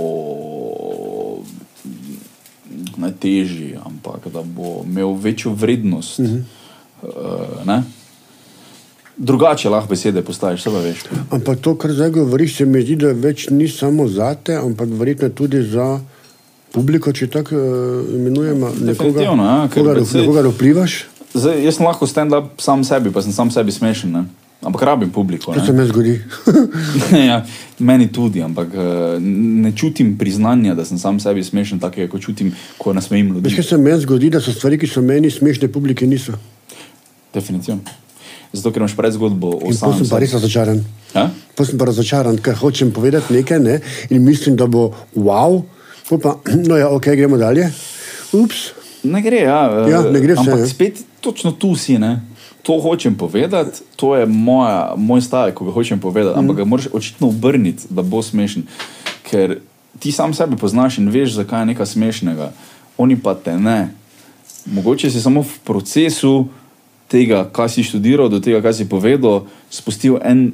najtežji, 2.99 3.77
ampak 3.85 4.29
da 4.33 4.43
bo 4.43 4.83
imel 4.85 5.13
večjo 5.15 5.53
vrednost. 5.53 6.19
Uh 6.19 6.27
-huh. 6.27 6.43
uh, 7.67 7.83
Drugače 9.17 9.69
lahko 9.69 9.91
besede 9.91 10.23
postaviš, 10.23 10.67
vse 10.67 10.71
veš. 10.71 10.99
Ampak 11.31 11.59
to, 11.61 11.75
kar 11.75 11.93
zdaj 11.93 12.11
govoriš, 12.11 12.57
se 12.57 12.67
mi 12.67 12.83
zdi, 12.83 12.97
da 12.97 13.13
več 13.13 13.49
ni 13.51 13.69
samo 13.69 14.09
za 14.09 14.35
te, 14.35 14.55
ampak 14.55 14.89
verjetno 14.89 15.29
tudi 15.29 15.63
za 15.63 16.01
publiko, 16.73 17.13
če 17.13 17.27
tako 17.27 17.57
uh, 17.57 18.15
imenujemo. 18.15 18.71
Nekoga, 18.81 19.23
ja, 19.23 19.35
nekoga 20.15 20.49
vplivaš. 20.49 21.05
Zdaj, 21.35 21.65
jaz 21.65 21.77
sem 21.77 21.87
lahko 21.87 22.07
stand-up 22.07 22.63
sam 22.63 22.85
sebi, 22.85 23.11
pa 23.11 23.23
sem 23.23 23.33
sam 23.33 23.51
sebi 23.51 23.73
smešen. 23.73 24.13
Ne? 24.13 24.25
Ampak 24.63 24.83
rabim 24.83 25.11
publiko. 25.11 25.53
To 25.55 25.65
se 25.65 25.73
mi 25.73 25.87
zgodi. 25.87 26.21
ja, 27.31 27.45
meni 27.79 28.09
tudi, 28.13 28.43
ampak 28.43 28.75
eh, 28.75 29.21
ne 29.23 29.71
čutim 29.77 30.17
priznanja, 30.19 30.75
da 30.75 30.85
sem 30.85 30.99
sam 30.99 31.21
sebi 31.23 31.45
smešen, 31.45 31.79
tako 31.79 32.09
kot 32.11 32.21
čutim, 32.27 32.51
ko 32.79 32.93
nasmejim 32.93 33.29
ljudi. 33.37 33.47
Veš, 33.47 33.61
kaj 33.61 33.69
se 33.69 33.79
meni 33.79 34.01
zgodi, 34.03 34.33
da 34.35 34.41
so 34.43 34.53
stvari, 34.53 34.79
ki 34.79 34.91
so 34.91 35.03
meni 35.03 35.31
smešne, 35.31 35.71
publike 35.71 36.07
niso. 36.07 36.35
Definitivno. 37.35 37.87
Zato, 38.53 38.73
ker 38.73 38.83
imaš 38.83 38.97
pred 38.97 39.15
zgodbo 39.15 39.53
o 39.61 39.71
sebi. 39.71 39.77
Jaz 39.79 40.01
sem 40.01 40.11
pa 40.11 40.19
res 40.19 40.35
razočaran. 40.35 40.83
Pa 41.55 41.67
sem 41.69 41.79
pa 41.79 41.87
razočaran, 41.93 42.41
ker 42.43 42.59
hočem 42.59 42.91
povedati 42.95 43.37
nekaj 43.37 43.61
ne? 43.63 43.79
in 44.11 44.25
mislim, 44.25 44.57
da 44.57 44.67
bo 44.67 44.91
wow. 45.15 45.61
Pa, 46.09 46.35
no, 46.69 46.77
ja, 46.77 46.89
ok, 46.91 47.13
gremo 47.15 47.39
dalje. 47.39 47.71
Ups. 48.33 48.73
Ne 49.07 49.23
gre, 49.23 49.45
ja. 49.47 49.61
ja 49.87 50.03
ne 50.03 50.21
gre 50.21 50.35
vse, 50.35 50.43
ampak 50.43 50.65
ja. 50.65 50.67
spet 50.67 51.05
točno 51.21 51.53
tu 51.53 51.77
si. 51.77 51.99
Ne? 51.99 52.17
To 52.63 52.81
hočem 52.81 53.15
povedati, 53.15 53.81
to 53.97 54.17
je 54.17 54.27
moja, 54.27 54.95
moj 54.97 55.23
stavek, 55.23 55.55
ko 55.55 55.65
ga 55.65 55.73
hočem 55.73 56.01
povedati, 56.01 56.37
mm. 56.37 56.39
ampak 56.39 56.57
ga 56.57 56.65
moraš 56.65 56.89
očitno 56.93 57.29
obrniti, 57.29 57.87
da 57.91 58.03
bo 58.03 58.23
smešen. 58.23 58.67
Ker 59.31 59.59
ti 59.99 60.13
sam 60.13 60.35
sebe 60.35 60.57
poznaš 60.57 60.99
in 60.99 61.09
veš, 61.11 61.39
zakaj 61.39 61.63
je 61.63 61.71
nekaj 61.73 61.87
smešnega, 61.87 62.53
oni 62.99 63.17
pa 63.17 63.35
te 63.35 63.57
ne. 63.59 63.95
Mogoče 64.67 65.11
si 65.11 65.21
samo 65.21 65.43
v 65.43 65.59
procesu 65.65 66.49
tega, 67.09 67.47
kaj 67.53 67.69
si 67.69 67.87
študiral, 67.89 68.29
do 68.29 68.41
tega, 68.41 68.61
kaj 68.63 68.75
si 68.75 68.89
povedal, 68.89 69.47
spustil 69.71 70.21
en 70.23 70.53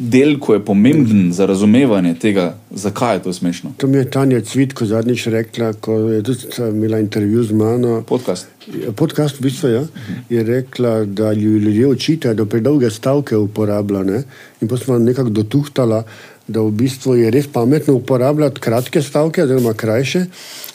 del, 0.00 0.38
ki 0.40 0.56
je 0.56 0.64
pomemben 0.64 1.32
za 1.32 1.46
razumevanje 1.46 2.14
tega, 2.18 2.54
zakaj 2.70 3.16
je 3.16 3.22
to 3.22 3.32
smešno. 3.32 3.72
To 3.76 3.86
mi 3.86 3.98
je 3.98 4.10
Tanja 4.10 4.40
Cvitko 4.40 4.86
zadnjič 4.86 5.26
rekla, 5.26 5.72
ko 5.72 5.98
je 6.08 6.22
tudi 6.22 6.48
imela 6.70 6.98
intervju 6.98 7.44
z 7.44 7.52
mano. 7.52 8.02
Podcast. 8.08 8.48
Podcast, 8.96 9.40
v 9.40 9.42
bistvu, 9.42 9.68
ja, 9.68 9.84
je 10.30 10.44
rekla, 10.44 11.04
da 11.04 11.32
ljudje 11.32 11.88
očitajo, 11.88 12.34
da 12.34 12.44
predolge 12.44 12.90
stavke 12.90 13.36
uporabljajo. 13.36 14.22
In 14.60 14.68
pa 14.68 14.76
smo 14.76 14.98
nekako 14.98 15.30
dotuhtali, 15.30 16.02
da 16.48 16.60
v 16.60 16.70
bistvu 16.70 17.14
je 17.16 17.30
res 17.30 17.46
pametno 17.52 17.94
uporabljati 17.94 18.60
kratke 18.60 19.02
stavke, 19.02 19.42
oziroma 19.42 19.74
krajše, 19.74 20.24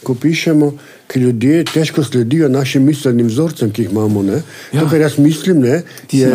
ko 0.03 0.15
pišemo, 0.15 0.71
ker 1.07 1.21
ljudje 1.21 1.63
težko 1.69 2.03
sledijo 2.03 2.49
našim 2.49 2.83
miselnim 2.83 3.27
vzorcem, 3.27 3.71
ki 3.71 3.85
jih 3.85 3.91
imamo. 3.91 4.23
Ja. 4.23 4.41
To, 4.79 4.87
kar 4.89 5.01
jaz 5.01 5.17
mislim, 5.17 5.61
ne, 5.61 5.81
je, 6.11 6.29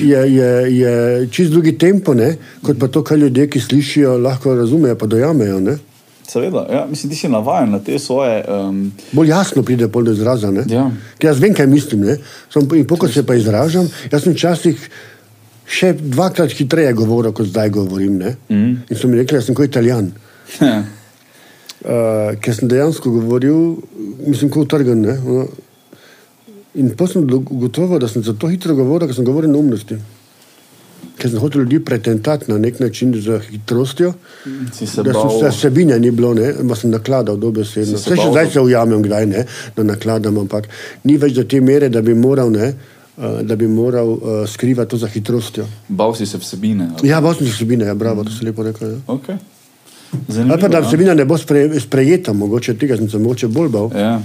je, 0.00 0.34
je, 0.34 0.78
je 0.78 1.28
čist 1.30 1.52
drugi 1.52 1.78
tempo, 1.78 2.14
ne, 2.14 2.34
kot 2.62 2.78
pa 2.80 2.88
to, 2.88 3.04
kar 3.04 3.18
ljudje, 3.18 3.48
ki 3.50 3.60
slišijo, 3.60 4.16
lahko 4.18 4.54
razumejo, 4.54 4.98
pa 4.98 5.06
dojamejo. 5.06 5.60
Ne. 5.60 5.78
Seveda, 6.28 6.66
ja, 6.72 6.86
mislim, 6.90 7.10
ti 7.10 7.16
si 7.16 7.28
navaden 7.28 7.70
na 7.70 7.78
te 7.78 7.98
svoje. 7.98 8.44
Um... 8.48 8.92
Bolj 9.12 9.28
jasno 9.28 9.62
pride 9.62 9.86
do 9.86 10.12
izraza. 10.12 10.52
Ja. 10.68 10.90
Jaz 11.22 11.40
vem, 11.40 11.54
kaj 11.54 11.66
mislim. 11.66 12.04
In 12.76 12.86
pokor 12.86 13.12
se 13.12 13.26
pa 13.26 13.34
izražam, 13.34 13.88
jaz 14.12 14.22
sem 14.22 14.36
včasih 14.36 14.90
še 15.68 15.94
dvakrat 15.96 16.52
hitreje 16.52 16.92
govoril, 16.92 17.32
kot 17.32 17.48
zdaj 17.48 17.70
govorim. 17.70 18.20
Mm. 18.48 18.76
In 18.88 18.96
so 18.96 19.08
mi 19.08 19.16
rekli, 19.16 19.38
da 19.38 19.44
sem 19.44 19.56
kot 19.56 19.68
italijan. 19.68 20.12
Uh, 21.78 21.90
ker 22.36 22.54
sem 22.54 22.68
dejansko 22.68 23.10
govoril, 23.10 23.76
mislim, 24.26 24.50
kot 24.50 24.64
utrgan. 24.64 25.00
ne, 25.00 25.14
no. 25.16 25.46
In 26.74 26.90
potem 26.90 27.22
sem 27.22 27.28
ugotovil, 27.48 27.98
da 27.98 28.08
sem 28.08 28.22
zato 28.22 28.48
hitro 28.48 28.74
govoril, 28.74 29.06
ker 29.06 29.14
sem 29.14 29.24
govoril 29.24 29.50
neumnosti. 29.50 29.94
Ker 31.16 31.30
sem 31.30 31.38
hotel 31.38 31.60
ljudi 31.60 31.78
pretentati 31.80 32.46
na 32.48 32.58
nek 32.58 32.80
način 32.80 33.14
z 33.14 33.38
hitrostjo, 33.40 34.12
Si 34.72 34.86
se 34.86 35.02
da 35.02 35.12
sem 35.12 35.22
bal, 35.22 35.40
se 35.40 35.48
vsebine 35.50 35.98
ni 35.98 36.10
bilo, 36.10 36.34
ne, 36.34 36.52
pa 36.68 36.74
sem 36.74 36.90
nakladal 36.90 37.36
dobesedno. 37.36 37.94
Si 37.94 38.04
se 38.04 38.10
Vse 38.10 38.16
še 38.16 38.22
bal, 38.22 38.32
zdaj 38.32 38.44
da- 38.44 38.50
se 38.50 38.60
ujamem, 38.60 39.02
kdaj 39.02 39.26
ne, 39.26 39.44
da 39.76 39.82
nakladam, 39.84 40.38
ampak 40.38 40.68
ni 41.04 41.16
več 41.16 41.34
do 41.34 41.44
te 41.44 41.60
mere, 41.60 41.88
da 41.88 42.02
bi 42.02 42.14
moral, 42.16 42.50
ne, 42.50 42.72
uh, 43.16 43.40
da 43.42 43.56
bi 43.56 43.66
moral 43.68 44.08
uh, 44.08 44.20
skrivati 44.46 44.90
to 44.90 44.96
za 44.96 45.06
hitrostjo. 45.08 45.66
bal 45.88 46.14
si 46.14 46.26
se 46.26 46.38
vsebine. 46.38 46.90
ali- 46.92 47.08
Ja, 47.08 47.20
bosni 47.20 47.46
vsebine, 47.48 47.84
ja, 47.84 47.94
bravo, 47.96 48.24
to 48.24 48.30
se 48.30 48.44
lepo 48.44 48.62
rekel. 48.62 48.88
Ja. 48.88 48.98
Okay. 49.08 49.38
Ali 50.38 50.60
pa 50.60 50.68
da 50.68 50.78
ja. 50.78 50.86
vsebina 50.86 51.14
ne 51.14 51.24
bo 51.24 51.38
spre, 51.38 51.80
sprejeta, 51.80 52.32
mogoče 52.32 52.74
tega 52.78 52.96
sem 52.96 53.10
se 53.10 53.18
mogoče 53.18 53.48
bolj 53.48 53.68
bal. 53.68 53.90
Ja. 53.96 54.20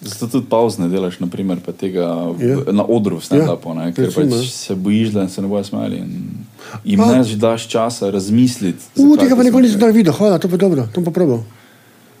Zato 0.00 0.26
tudi 0.26 0.46
pauz 0.50 0.78
ne 0.78 0.88
delaš, 0.88 1.18
naprimer, 1.18 1.58
pa 1.66 1.72
tega 1.72 2.06
v, 2.30 2.48
Ja. 2.48 2.72
na 2.72 2.84
odru 2.86 3.18
v 3.18 3.24
stand-upu, 3.24 3.74
ja. 3.74 3.90
ker 3.92 4.06
recimo, 4.06 4.30
pač 4.30 4.46
ja. 4.46 4.50
se 4.50 4.74
bojiš, 4.74 5.08
da 5.10 5.28
se 5.28 5.42
ne 5.42 5.48
bojo 5.48 5.64
smeli. 5.64 5.98
In 5.98 6.46
jim 6.84 7.00
Pa- 7.00 7.12
ne 7.18 7.36
daš 7.36 7.66
časa 7.68 8.10
razmisliti. 8.10 8.84
U, 8.96 9.16
tega 9.18 9.36
pa 9.36 9.42
nikoli 9.42 9.68
sem 9.68 9.80
nisem 9.80 9.94
videl, 9.94 10.14
hvala, 10.14 10.38
to 10.38 10.48
pa 10.48 10.56
dobro, 10.56 10.86
to 10.94 11.02
pa 11.02 11.10
probal. 11.10 11.42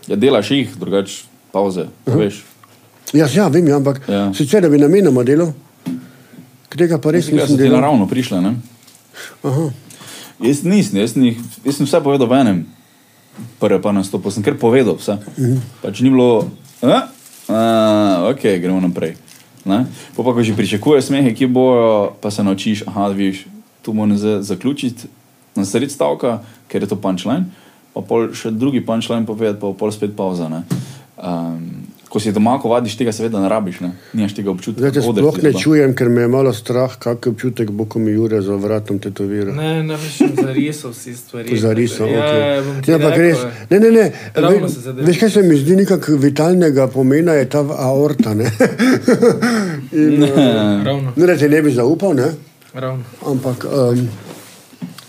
Ja, 0.08 0.16
delaš 0.16 0.50
jih, 0.50 0.74
drugače 0.78 1.24
pauze, 1.52 1.86
uh 1.86 2.14
-huh. 2.14 2.18
veš. 2.18 2.44
Ja, 3.12 3.26
ja, 3.34 3.48
vem, 3.48 3.68
ja, 3.68 3.76
ampak 3.76 4.00
Ja. 4.08 4.14
ja. 4.14 4.34
sicer 4.34 4.62
da 4.62 4.68
bi 4.68 4.78
namenoma 4.78 5.22
delal, 5.22 5.52
tega 6.68 6.98
pa 6.98 7.10
res 7.10 7.26
Tega 7.26 7.46
so 7.46 7.52
nisem 7.52 7.66
ti 7.66 7.72
naravno 7.72 8.06
prišle. 8.08 8.40
Ne? 8.40 8.56
Aha. 9.42 9.70
Jaz 10.38 10.62
nisem, 10.62 11.00
jaz, 11.00 11.16
ni, 11.18 11.34
jaz 11.64 11.76
sem 11.76 11.86
vse 11.86 11.98
povedal 12.02 12.30
v 12.30 12.38
enem, 12.38 12.58
prve 13.58 13.80
pa 13.82 13.90
nastopu, 13.90 14.30
sem 14.30 14.42
kar 14.42 14.54
povedal 14.54 14.94
vse. 14.94 15.18
Uh 15.18 15.22
-huh. 15.34 15.58
Pač 15.82 16.00
ni 16.00 16.10
bilo, 16.10 16.50
a, 16.82 17.08
a, 17.48 18.30
ok, 18.30 18.42
gremo 18.62 18.80
naprej. 18.80 19.16
Ne? 19.66 19.86
Po 20.14 20.22
pa, 20.22 20.32
ko 20.32 20.42
že 20.42 20.54
pričakuješ 20.54 21.04
smehe, 21.04 21.34
ki 21.34 21.46
bojo, 21.46 22.14
pa 22.20 22.30
se 22.30 22.44
naučiš, 22.44 22.86
aha, 22.86 23.08
viš, 23.08 23.46
tu 23.82 23.92
moram 23.92 24.16
zaključiti 24.40 25.08
na 25.56 25.64
sred 25.64 25.90
stavka, 25.90 26.42
ker 26.68 26.82
je 26.82 26.88
to 26.88 26.96
punčline, 26.96 27.44
pa 27.94 28.00
pol 28.00 28.30
še 28.32 28.50
drugi 28.50 28.80
punčline 28.80 29.26
povedati, 29.26 29.60
pa 29.60 29.72
pol 29.72 29.90
spet 29.92 30.16
pauza. 30.16 30.48
ne. 30.48 30.62
Um, 31.18 31.87
ko 32.08 32.20
si 32.20 32.32
doma, 32.32 32.56
ko 32.60 32.70
vadiš 32.72 32.96
tega, 32.96 33.12
seveda 33.12 33.40
ne 33.40 33.48
rabiš, 33.52 33.80
ne? 33.84 33.90
nimaš 34.16 34.34
tega 34.36 34.50
občutka. 34.50 34.80
Zdaj 34.80 35.02
sploh 35.04 35.36
ne 35.42 35.52
zba. 35.52 35.60
čujem, 35.60 35.94
ker 35.94 36.08
me 36.08 36.24
je 36.24 36.28
malo 36.32 36.52
strah, 36.56 36.96
kakšen 36.96 37.34
občutek 37.34 37.70
bo, 37.70 37.84
ko 37.84 38.00
mi 38.00 38.14
Jure 38.16 38.40
za 38.42 38.56
vratom 38.56 38.98
tetovira. 38.98 39.52
Ne, 39.52 39.82
ne 39.84 39.96
veš, 40.00 40.16
zarisal 40.40 40.94
si 40.96 41.14
stvari. 41.16 41.58
Zarisal, 41.58 42.08
ja, 42.08 42.24
okay. 42.24 42.40
ja, 42.40 42.80
ti 42.82 42.90
ja, 42.90 42.96
ampak 42.96 43.16
rekel, 43.16 43.28
res, 43.28 43.68
ne, 43.70 43.80
ne, 43.80 43.90
ne. 43.90 44.06
Ravno 44.34 44.68
Ve, 44.68 45.02
veš, 45.10 45.20
kaj 45.20 45.30
se 45.36 45.42
mi 45.42 45.60
zdi 45.60 45.76
nekako 45.82 46.16
vitalnega 46.16 46.88
pomena, 46.88 47.36
je 47.36 47.48
ta 47.48 47.64
aorta. 47.76 48.34
Ne, 48.34 48.48
In, 49.92 50.22
uh, 50.22 50.28
Ravno, 50.84 51.12
ne 51.16 51.36
te 51.36 51.48
ne 51.48 51.62
bi 51.62 51.70
zaupal, 51.72 52.16
ne? 52.16 52.32
ravno. 52.74 53.04
ampak, 53.26 53.64
um, 53.64 54.08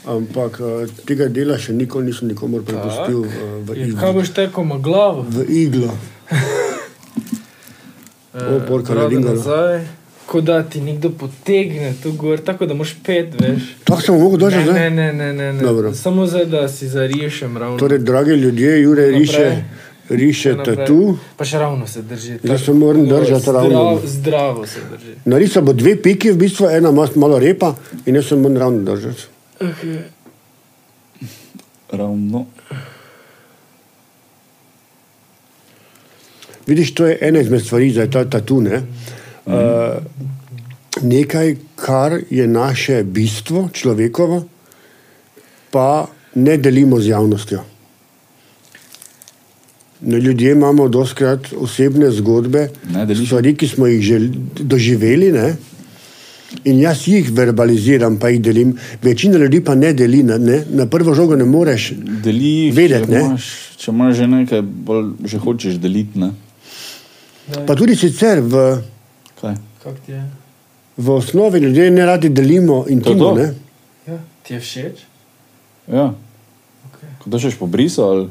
ampak 0.07 0.59
uh, 0.59 0.88
tega 1.05 1.27
dela 1.27 1.57
še 1.59 1.76
nikoli 1.76 2.11
nisem 2.11 2.31
nikomor 2.31 2.63
prepustil 2.63 3.26
uh, 3.26 3.59
v, 3.63 3.76
kaj 3.76 3.89
iglo, 3.89 4.13
boš 4.15 4.31
tekel 4.35 4.67
na 4.67 4.80
glavo? 4.80 5.26
v 5.27 5.47
iglo. 5.63 5.91
O, 8.48 8.60
porka, 8.61 8.94
brada 8.94 9.07
redingalo. 9.07 9.36
nazaj. 9.36 9.80
Ko 10.26 10.41
da 10.41 10.64
ti 10.64 10.82
nekdo 10.82 11.10
potegne 11.11 11.94
tu 12.03 12.11
gor, 12.14 12.38
tako 12.40 12.66
da 12.66 12.74
moš 12.76 12.95
pet, 13.02 13.34
veš. 13.34 13.64
Tako 13.84 14.02
sem 14.02 14.16
mogel 14.16 14.38
dožeti, 14.40 14.60
Ne, 14.60 14.66
zdaj. 14.68 14.90
ne, 14.91 15.14
ne, 15.14 15.34
ne, 15.34 15.53
ne. 15.53 15.61
Dobro. 15.61 15.94
Samo 15.95 16.26
zdaj, 16.26 16.45
da 16.45 16.68
si 16.68 16.88
zarišem 16.88 17.57
ravno. 17.57 17.78
Torej, 17.78 17.99
dragi 17.99 18.32
ljudje, 18.34 18.82
Jure 18.82 19.02
Naprej. 19.02 19.20
riše, 19.20 19.64
riše 20.11 20.53
tatu. 20.66 21.18
Pa 21.38 21.45
še 21.45 21.60
ravno 21.60 21.88
se 21.88 22.02
drži. 22.03 22.38
Zdaj 22.44 22.57
se 22.60 22.74
moram 22.74 23.02
zdrav- 23.03 23.20
držati 23.20 23.45
ravno. 23.48 23.99
Zdravo 24.06 24.66
se 24.66 24.80
drži. 24.91 25.14
Narisal 25.26 25.64
bo 25.64 25.74
dve 25.74 25.95
piki, 25.98 26.32
v 26.32 26.38
bistvu 26.38 26.68
ena 26.68 26.91
malo 27.16 27.40
repa 27.40 27.74
in 28.06 28.16
jaz 28.16 28.26
se 28.26 28.36
moram 28.36 28.57
ravno 28.57 28.80
držati. 28.86 29.24
Okay. 29.61 29.98
Ravno. 31.91 32.45
Vidiš, 36.69 36.93
to 36.93 37.07
je 37.07 37.17
ena 37.21 37.41
izmed 37.41 37.65
stvari 37.65 37.89
za 37.91 38.05
ta 38.07 38.25
tatu. 38.29 38.61
Ne? 38.61 38.81
Uh, 39.45 39.53
nekaj, 41.01 41.55
kar 41.75 42.19
je 42.29 42.47
naše 42.47 43.03
bistvo, 43.03 43.69
človekovo, 43.73 44.43
pa 45.71 46.07
ne 46.35 46.57
delimo 46.57 46.99
z 47.01 47.07
javnostjo. 47.07 47.63
No, 50.01 50.17
ljudje 50.17 50.51
imamo 50.51 50.87
doskrat 50.87 51.53
osebne 51.57 52.11
zgodbe, 52.11 52.69
Ne 52.93 53.15
stvari, 53.25 53.55
ki 53.55 53.67
smo 53.67 53.87
jih 53.87 54.01
že 54.01 54.19
doživeli. 54.59 55.31
Ne? 55.31 55.55
In 56.65 56.79
jaz 56.79 57.07
jih 57.07 57.31
verbaliziram, 57.31 58.17
pa 58.19 58.29
jih 58.29 58.41
delim. 58.41 58.77
Večina 59.03 59.37
ljudi 59.37 59.63
pa 59.63 59.75
ne 59.75 59.93
deli, 59.93 60.23
ne? 60.23 60.63
Na 60.69 60.85
prvo 60.85 61.13
žogo 61.13 61.35
ne 61.35 61.45
moreš. 61.45 61.91
Deli, 62.23 62.71
Vedeti, 62.71 63.05
če 63.05 63.11
ne? 63.11 63.25
imaš, 63.25 63.49
če 63.77 63.91
imaš 63.91 64.15
že 64.15 64.27
nekaj, 64.27 64.61
bolj, 64.61 65.11
že 65.25 65.37
hočeš 65.37 65.81
deliti. 65.83 66.19
Ne? 66.19 66.31
Pa 67.67 67.76
tudi 67.76 67.95
sicer 67.95 68.39
v, 68.41 68.81
v 70.97 71.09
osnovi 71.09 71.59
ljudje 71.59 71.91
ne 71.91 72.05
radi 72.05 72.30
delimo 72.30 72.85
intimo. 72.89 73.19
to. 73.19 73.35
ne. 73.35 73.53
Ja, 74.07 74.17
ti 74.43 74.53
je 74.53 74.59
všeč? 74.59 74.97
Ja. 75.88 76.13
Okay. 76.85 77.09
Ko 77.19 77.30
to 77.30 77.39
šeš 77.39 77.55
pobrisal, 77.55 78.05
ali 78.05 78.27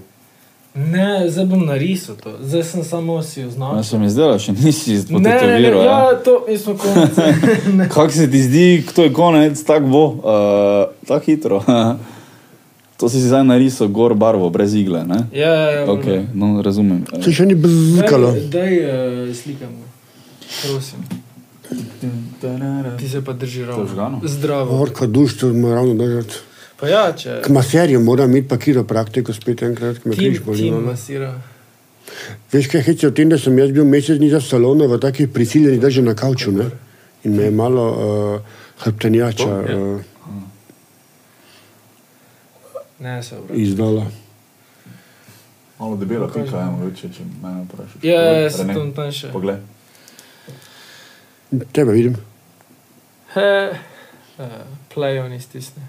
Ne, 0.74 1.30
zdaj 1.30 1.46
bom 1.46 1.66
narisal 1.66 2.14
to. 2.14 2.36
Zdaj 2.40 2.64
sem 2.64 2.84
samo 2.84 3.22
si 3.22 3.40
ja, 3.40 3.46
označil. 3.48 3.82
se 3.82 3.98
mi 3.98 4.10
zdelo, 4.10 4.38
še 4.38 4.52
nisi 4.52 4.94
Ne, 5.10 5.18
ne, 5.18 5.58
ne, 5.58 5.62
ja, 5.62 5.82
Ja. 5.82 6.14
to 6.14 6.44
mi 6.48 6.58
smo 6.58 6.76
konec. 6.76 7.16
Ne. 7.78 7.88
Kako 7.88 8.10
se 8.10 8.30
ti 8.30 8.42
zdi, 8.42 8.84
kdo 8.88 9.02
je 9.02 9.12
konec, 9.12 9.62
tako 9.62 9.86
bo, 9.86 10.04
uh, 10.06 10.18
tako 11.08 11.24
hitro. 11.24 11.62
to 12.98 13.08
si 13.08 13.20
si 13.22 13.30
zdaj 13.30 13.44
narisal 13.46 13.88
gor 13.88 14.14
barvo, 14.18 14.50
brez 14.50 14.74
igle. 14.74 15.04
Ne? 15.06 15.22
Ja, 15.32 15.54
ja, 15.54 15.70
ja. 15.70 15.86
Okay, 15.86 16.26
no, 16.34 16.58
razumem. 16.62 17.04
Se 17.22 17.30
še 17.32 17.46
ni 17.46 17.54
bzkalo. 17.54 18.32
Daj, 18.34 18.48
daj 18.50 18.74
uh, 18.82 19.30
slikam 19.38 19.70
ga. 19.78 19.86
Prosim. 20.64 21.06
Ti 22.98 23.08
se 23.08 23.22
pa 23.24 23.32
drži 23.38 23.64
ravno. 23.64 24.20
Zdravo. 24.24 24.82
Orka 24.82 25.06
duš, 25.06 25.38
to 25.38 25.52
ima 25.54 25.74
ravno 25.78 25.94
držati. 25.94 26.42
Pa 26.80 26.88
ja, 26.88 27.04
če 27.14 27.40
K 27.42 27.52
maserju 27.54 28.00
moram 28.00 28.34
iti 28.36 28.48
pa 28.48 28.58
kiropraktiko 28.58 29.34
spet 29.34 29.62
enkrat, 29.66 30.02
ki 30.02 30.10
me 30.10 30.18
križ 30.18 30.42
boli. 30.46 30.70
no. 30.70 31.32
Veš 32.52 32.68
kaj, 32.72 32.82
hec 32.86 33.02
je 33.02 33.10
o 33.10 33.14
tem, 33.14 33.30
da 33.30 33.38
sem 33.38 33.56
jaz 33.58 33.72
bil 33.74 33.86
mesec 33.86 34.18
dni 34.18 34.30
za 34.32 34.40
salonu 34.42 34.86
v 34.90 34.98
takih 35.02 35.28
prisiljenih 35.30 35.80
držah 35.82 36.06
na 36.06 36.14
kavču. 36.18 36.54
Ne? 36.54 36.70
In 37.26 37.34
me 37.36 37.48
je 37.48 37.50
malo 37.50 37.88
uh, 37.90 38.62
hrbtenjača 38.82 39.44
To, 39.44 39.58
ja. 39.66 39.76
uh, 39.76 40.17
Ne, 43.00 43.22
se 43.22 43.36
obrati. 43.36 43.62
izdala. 43.62 44.06
Malo 45.78 45.96
debela 45.96 46.26
Pokaži. 46.26 46.44
pika, 46.44 46.58
ajmo 46.58 46.84
reči, 46.88 47.08
če 47.14 47.22
me 47.42 47.52
vprašaš. 47.64 48.02
Ja, 48.02 48.22
ja, 48.22 48.50
se 48.50 48.62
Rene, 48.66 48.92
tam 48.94 49.12
še. 49.12 49.28
Poglej. 49.32 49.60
Tebe 51.72 51.92
vidim. 51.92 52.16
He, 53.34 53.70
uh, 54.38 54.44
play 54.94 55.20
on 55.22 55.32
iztisne. 55.32 55.82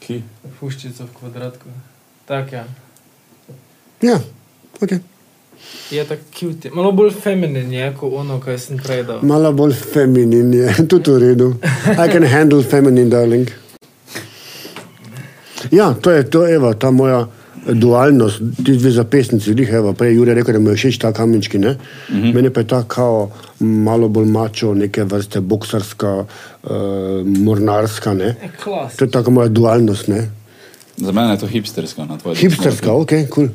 Ki? 0.00 0.22
Puščico 0.60 1.06
v 1.06 1.14
kvadratku. 1.20 1.72
Tak 2.28 2.52
ja. 2.52 2.64
Ja, 4.02 4.18
ok. 4.82 4.92
Je 5.90 6.04
tako 6.06 6.22
cute. 6.36 6.70
Malo 6.70 6.92
bolj 6.92 7.10
feminin 7.18 7.72
je 7.72 7.88
kot 7.98 8.12
ono, 8.20 8.36
kar 8.40 8.58
sem 8.60 8.78
prej 8.78 9.02
dal. 9.08 9.24
Malo 9.26 9.50
bolj 9.52 9.74
feminin 9.74 10.52
je, 10.54 10.74
tudi 10.90 11.10
v 11.10 11.18
redu. 11.24 11.48
I 11.96 12.06
can 12.12 12.22
handle 12.22 12.62
feminine, 12.62 13.10
darling. 13.10 13.48
Ja, 15.70 15.94
to 15.94 16.10
je 16.10 16.30
to, 16.30 16.46
evo, 16.48 16.74
ta 16.74 16.90
moja 16.90 17.26
dualnost, 17.66 18.40
ti 18.64 18.76
dve 18.76 18.90
zapestnici, 18.90 19.52
lih, 19.54 19.68
evo, 19.72 19.92
prej 19.92 20.14
Jure 20.14 20.34
rekel, 20.34 20.56
da 20.56 20.60
mu 20.60 20.70
je 20.72 20.76
všeč 20.76 20.98
ta 20.98 21.12
kamenčki, 21.12 21.58
ne? 21.58 21.76
-huh. 22.08 22.34
Mene 22.34 22.50
pa 22.50 22.60
je 22.60 22.66
ta 22.66 22.82
kao 22.88 23.30
malo 23.60 24.08
bolj 24.08 24.26
mačo, 24.26 24.74
neke 24.74 25.04
vrste 25.04 25.40
boksarska, 25.40 26.24
uh, 26.62 26.70
mornarska, 27.26 28.14
ne? 28.14 28.24
Je 28.24 28.50
klas. 28.64 28.96
To 28.96 29.04
je 29.04 29.10
taka 29.10 29.30
moja 29.30 29.48
dualnost, 29.48 30.08
ne? 30.08 30.30
Za 30.96 31.12
mene 31.12 31.30
je 31.30 31.38
to 31.38 31.46
hipsterska. 31.46 32.04
Na 32.04 32.18
tvoje 32.18 32.36
Hipsterska, 32.36 32.92
ok, 32.92 33.08
kul. 33.08 33.26
Cool. 33.30 33.48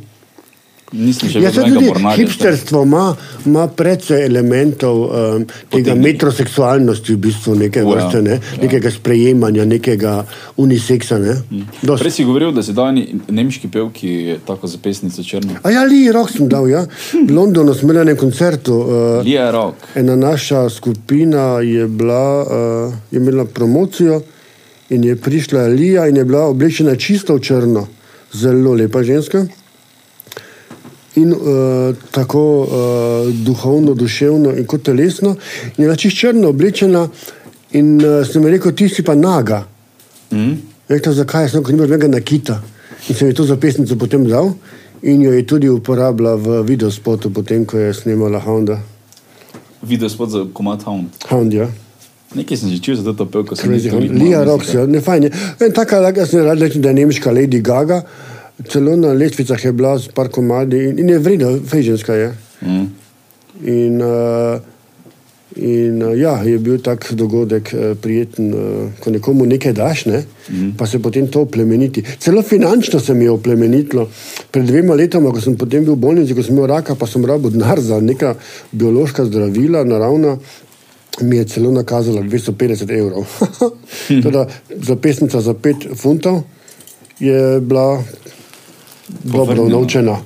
Nisem 0.93 1.29
še 1.29 1.41
Ja, 1.41 1.49
videl 1.49 1.65
enega 1.65 1.93
tudi 1.95 2.11
hipsterstvo 2.19 2.83
ima, 2.85 3.03
ima 3.49 3.63
precej 3.67 4.25
elementov 4.27 4.99
um, 5.03 5.45
tega 5.45 5.65
Potegne. 5.71 5.95
metroseksualnosti, 6.03 7.15
v 7.15 7.21
bistvu 7.23 7.55
neke 7.57 7.81
ja. 7.81 7.87
vrste, 7.87 8.21
ne? 8.21 8.37
Ja. 8.37 8.59
nekega 8.61 8.91
sprejemanja, 8.93 9.65
nekega 9.65 10.13
uniseksa. 10.61 11.17
Ne? 11.23 11.33
Dost. 11.81 12.03
Prej 12.03 12.13
si 12.13 12.27
govoril, 12.27 12.51
da 12.53 12.61
si 12.65 12.75
dal 12.77 12.93
nemški 12.93 13.71
pevki 13.73 14.11
tako 14.45 14.69
za 14.69 14.77
pesnico 14.83 15.25
črno. 15.25 15.57
A 15.65 15.73
ja, 15.73 15.81
Lee 15.89 16.13
Rock 16.13 16.35
sem 16.35 16.51
dal, 16.51 16.69
ja. 16.69 16.85
V 17.13 17.25
Londonu 17.33 17.73
smo 17.73 17.89
imeli 17.89 18.03
na 18.03 18.05
enem 18.11 18.21
koncertu. 18.21 18.77
Uh, 18.77 19.17
Lija 19.25 19.49
Rock. 19.51 19.89
ena 19.97 20.15
naša 20.15 20.67
skupina 20.69 21.57
je, 21.65 21.87
bila, 21.87 22.23
uh, 22.43 22.93
je 23.11 23.17
imela 23.17 23.45
promocijo 23.45 24.21
in 24.93 25.03
je 25.09 25.15
prišla 25.15 25.67
Lija 25.73 26.05
in 26.07 26.21
je 26.21 26.25
bila 26.25 26.45
oblečena 26.53 26.95
čisto 26.95 27.35
v 27.35 27.41
črno. 27.41 27.87
zelo 28.33 28.73
lepa 28.73 29.03
ženska. 29.03 29.45
In 31.15 31.33
uh, 31.33 31.95
tako 32.11 32.43
uh, 32.61 33.33
duhovno, 33.45 33.93
duševno 33.93 34.55
in 34.57 34.65
kot 34.65 34.83
telesno, 34.83 35.35
in 35.77 35.83
je 35.83 35.85
bila 35.85 35.95
čisto 35.95 36.19
črno 36.19 36.49
oblečena, 36.49 37.07
in 37.71 37.95
uh, 38.01 38.25
sem 38.27 38.45
rekel, 38.45 38.73
ti 38.73 38.89
si 38.89 39.03
pa 39.03 39.15
naga. 39.15 39.63
Mm. 40.31 40.57
Rekla, 40.89 41.13
zakaj 41.13 41.49
sem 41.49 41.61
rekel, 41.61 41.75
nimaš 41.75 41.89
mega 41.89 42.07
nakita. 42.07 42.61
In 43.09 43.15
sem 43.15 43.27
ji 43.27 43.33
to 43.33 43.45
zapisnico 43.45 43.95
potem 43.95 44.25
dal 44.25 44.53
in 45.03 45.21
jo 45.21 45.31
je 45.31 45.45
tudi 45.45 45.69
uporabila 45.69 46.35
v 46.35 46.63
videospotu, 46.63 47.29
potem 47.29 47.65
ko 47.65 47.77
je 47.77 47.93
snimala 47.93 48.39
Honda. 48.39 48.79
Video 49.83 50.09
spod 50.09 50.29
za 50.29 50.45
komat 50.53 50.83
Hound. 50.83 51.09
Hound, 51.29 51.53
ja. 51.53 51.67
Nekaj 52.35 52.57
sem 52.57 52.69
že 52.71 52.79
čutil 52.79 53.03
za 53.03 53.13
to 53.13 53.25
pevko. 53.25 53.55
sem 53.55 53.69
Crazy 53.69 53.91
nikoli 53.91 54.07
Hound. 54.07 54.17
malo 54.17 54.25
Lija 54.25 54.39
mislil, 54.39 54.53
Rox, 54.53 54.73
ja, 54.73 54.85
ne 54.87 55.01
fajn. 55.01 55.23
je. 55.23 55.31
En 55.59 55.73
taka, 55.75 55.99
jaz 56.15 56.29
sem 56.29 56.45
rad 56.45 56.61
rekel, 56.61 56.81
da 56.81 56.89
je 56.89 56.95
nemška 56.95 57.31
Lady 57.31 57.59
Gaga, 57.61 58.01
celo 58.69 58.95
na 58.95 59.13
lestvicah 59.13 59.65
je 59.65 59.71
bila 59.71 59.99
s 59.99 60.07
par 60.07 60.29
komadi 60.29 60.77
in, 60.77 60.99
in 60.99 61.09
je 61.09 61.19
vredna, 61.19 61.51
fejženska 61.67 62.13
je. 62.13 62.33
Mm. 62.61 62.85
In, 63.63 64.01
uh, 64.01 64.59
in 65.55 66.01
uh, 66.03 66.19
ja, 66.19 66.41
je 66.43 66.57
bil 66.59 66.79
tak 66.81 67.05
dogodek 67.13 67.73
uh, 67.73 67.97
prijeten, 68.01 68.53
uh, 68.53 68.89
ko 68.99 69.11
nekomu 69.11 69.45
nekaj 69.45 69.73
daš, 69.73 70.05
ne? 70.05 70.23
mm. 70.49 70.73
pa 70.77 70.87
se 70.87 70.99
potem 70.99 71.27
to 71.27 71.41
oplemeniti. 71.41 72.03
Celo 72.19 72.41
finančno 72.41 72.99
se 72.99 73.13
mi 73.13 73.23
je 73.23 73.31
oplemenitilo. 73.31 74.09
Pred 74.51 74.65
dvema 74.65 74.93
letoma, 74.93 75.31
ko 75.31 75.41
sem 75.41 75.57
potem 75.57 75.85
bil 75.85 75.95
v 75.95 76.03
bolnici, 76.05 76.35
ko 76.35 76.43
sem 76.43 76.57
imel 76.57 76.67
raka, 76.73 76.95
pa 76.95 77.07
sem 77.07 77.25
rabil 77.25 77.53
denar 77.53 77.81
za 77.81 77.99
neka 78.01 78.35
biološka 78.71 79.25
zdravila, 79.25 79.83
naravna. 79.83 80.37
Mi 81.21 81.37
je 81.37 81.45
celo 81.45 81.71
nakazala 81.71 82.23
250 82.25 82.89
evrov. 82.89 83.29
teda, 84.25 84.47
za 84.75 84.95
pesnica 84.95 85.41
za 85.41 85.53
5 85.53 85.93
funtov 85.95 86.41
je 87.19 87.59
bila 87.61 88.03
dobro 89.23 89.67
naučena. 89.69 90.17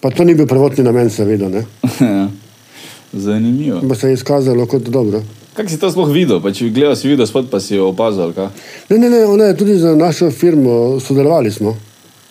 Pa 0.00 0.10
to 0.10 0.24
ni 0.24 0.34
bil 0.34 0.46
prvotni 0.46 0.84
namen, 0.84 1.10
seveda. 1.10 1.48
Ne? 1.48 1.64
Ja. 2.00 2.28
Zanimivo. 3.12 3.80
Pa 3.88 3.94
se 3.94 4.08
je 4.08 4.14
izkazalo 4.14 4.66
kot 4.66 4.82
dobro. 4.82 5.22
Kako 5.54 5.68
si 5.68 5.78
to 5.78 5.90
sploh 5.90 6.08
videl? 6.08 6.40
Pa 6.40 6.52
če 6.52 6.70
gledal 6.72 6.96
si 6.96 7.08
video 7.08 7.26
spod, 7.28 7.50
pa 7.52 7.60
si 7.60 7.76
jo 7.76 7.90
opazil. 7.92 8.32
Kaj? 8.32 8.48
Ne, 8.88 8.98
ne, 8.98 9.10
ne, 9.10 9.24
ona 9.28 9.50
je 9.50 9.56
tudi 9.56 9.76
za 9.78 9.94
našo 9.96 10.30
firmo 10.30 11.00
sodelovali 11.00 11.50
smo. 11.52 11.76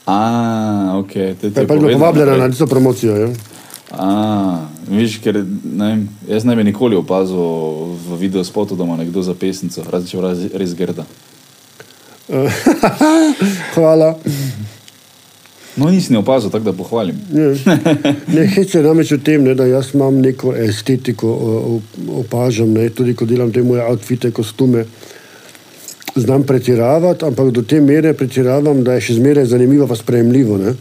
A, 0.05 0.97
ok. 0.97 1.13
To 1.13 1.49
ti 1.49 1.59
Je 1.59 1.61
je 1.61 1.67
pač 1.67 1.79
bila 1.79 1.93
povabljena 1.93 2.37
na 2.37 2.49
tisto 2.49 2.67
promocijo. 2.67 3.17
Ja. 3.17 3.29
A, 3.91 4.65
viš, 4.89 5.19
ker 5.21 5.37
ne, 5.63 5.85
vem, 5.85 6.09
jaz 6.27 6.45
ne 6.49 6.55
bi 6.55 6.63
nikoli 6.63 6.97
opazil 6.97 7.37
v 8.07 8.17
video 8.17 8.43
spotu, 8.43 8.75
da 8.75 8.83
ima 8.83 8.97
nekdo 8.97 9.21
za 9.21 9.37
pesnico, 9.37 9.85
razen 9.85 10.07
če 10.09 10.17
je 10.17 10.49
res 10.57 10.73
grda. 10.75 11.05
Hvala. 13.75 14.15
No, 15.75 15.89
nisem 15.89 16.17
opazil, 16.17 16.49
tako 16.51 16.65
da 16.65 16.73
pohvalim. 16.73 17.15
Ne, 17.31 17.75
ne 18.35 18.47
hec 18.47 18.73
je 18.75 18.81
namreč 18.83 19.13
v 19.15 19.21
tem, 19.23 19.43
ne, 19.43 19.55
da 19.55 19.65
jaz 19.65 19.93
imam 19.95 20.19
neko 20.19 20.51
estetiko, 20.55 21.31
opažam, 22.23 22.73
ne, 22.75 22.89
tudi 22.89 23.15
ko 23.15 23.25
delam 23.25 23.51
te 23.51 23.63
moje 23.63 23.83
outfite, 23.85 24.31
kostume. 24.31 24.85
Znam 26.15 26.43
pretiravati, 26.43 27.23
ampak 27.25 27.53
do 27.55 27.61
te 27.63 27.79
mere 27.81 28.11
pretiravam, 28.13 28.81
da 28.83 28.97
je 28.97 29.05
še 29.05 29.13
zmeraj 29.21 29.45
zanimivo, 29.53 29.87
pa 29.87 29.95
sprejemljivo. 29.95 30.57
Ne. 30.59 30.73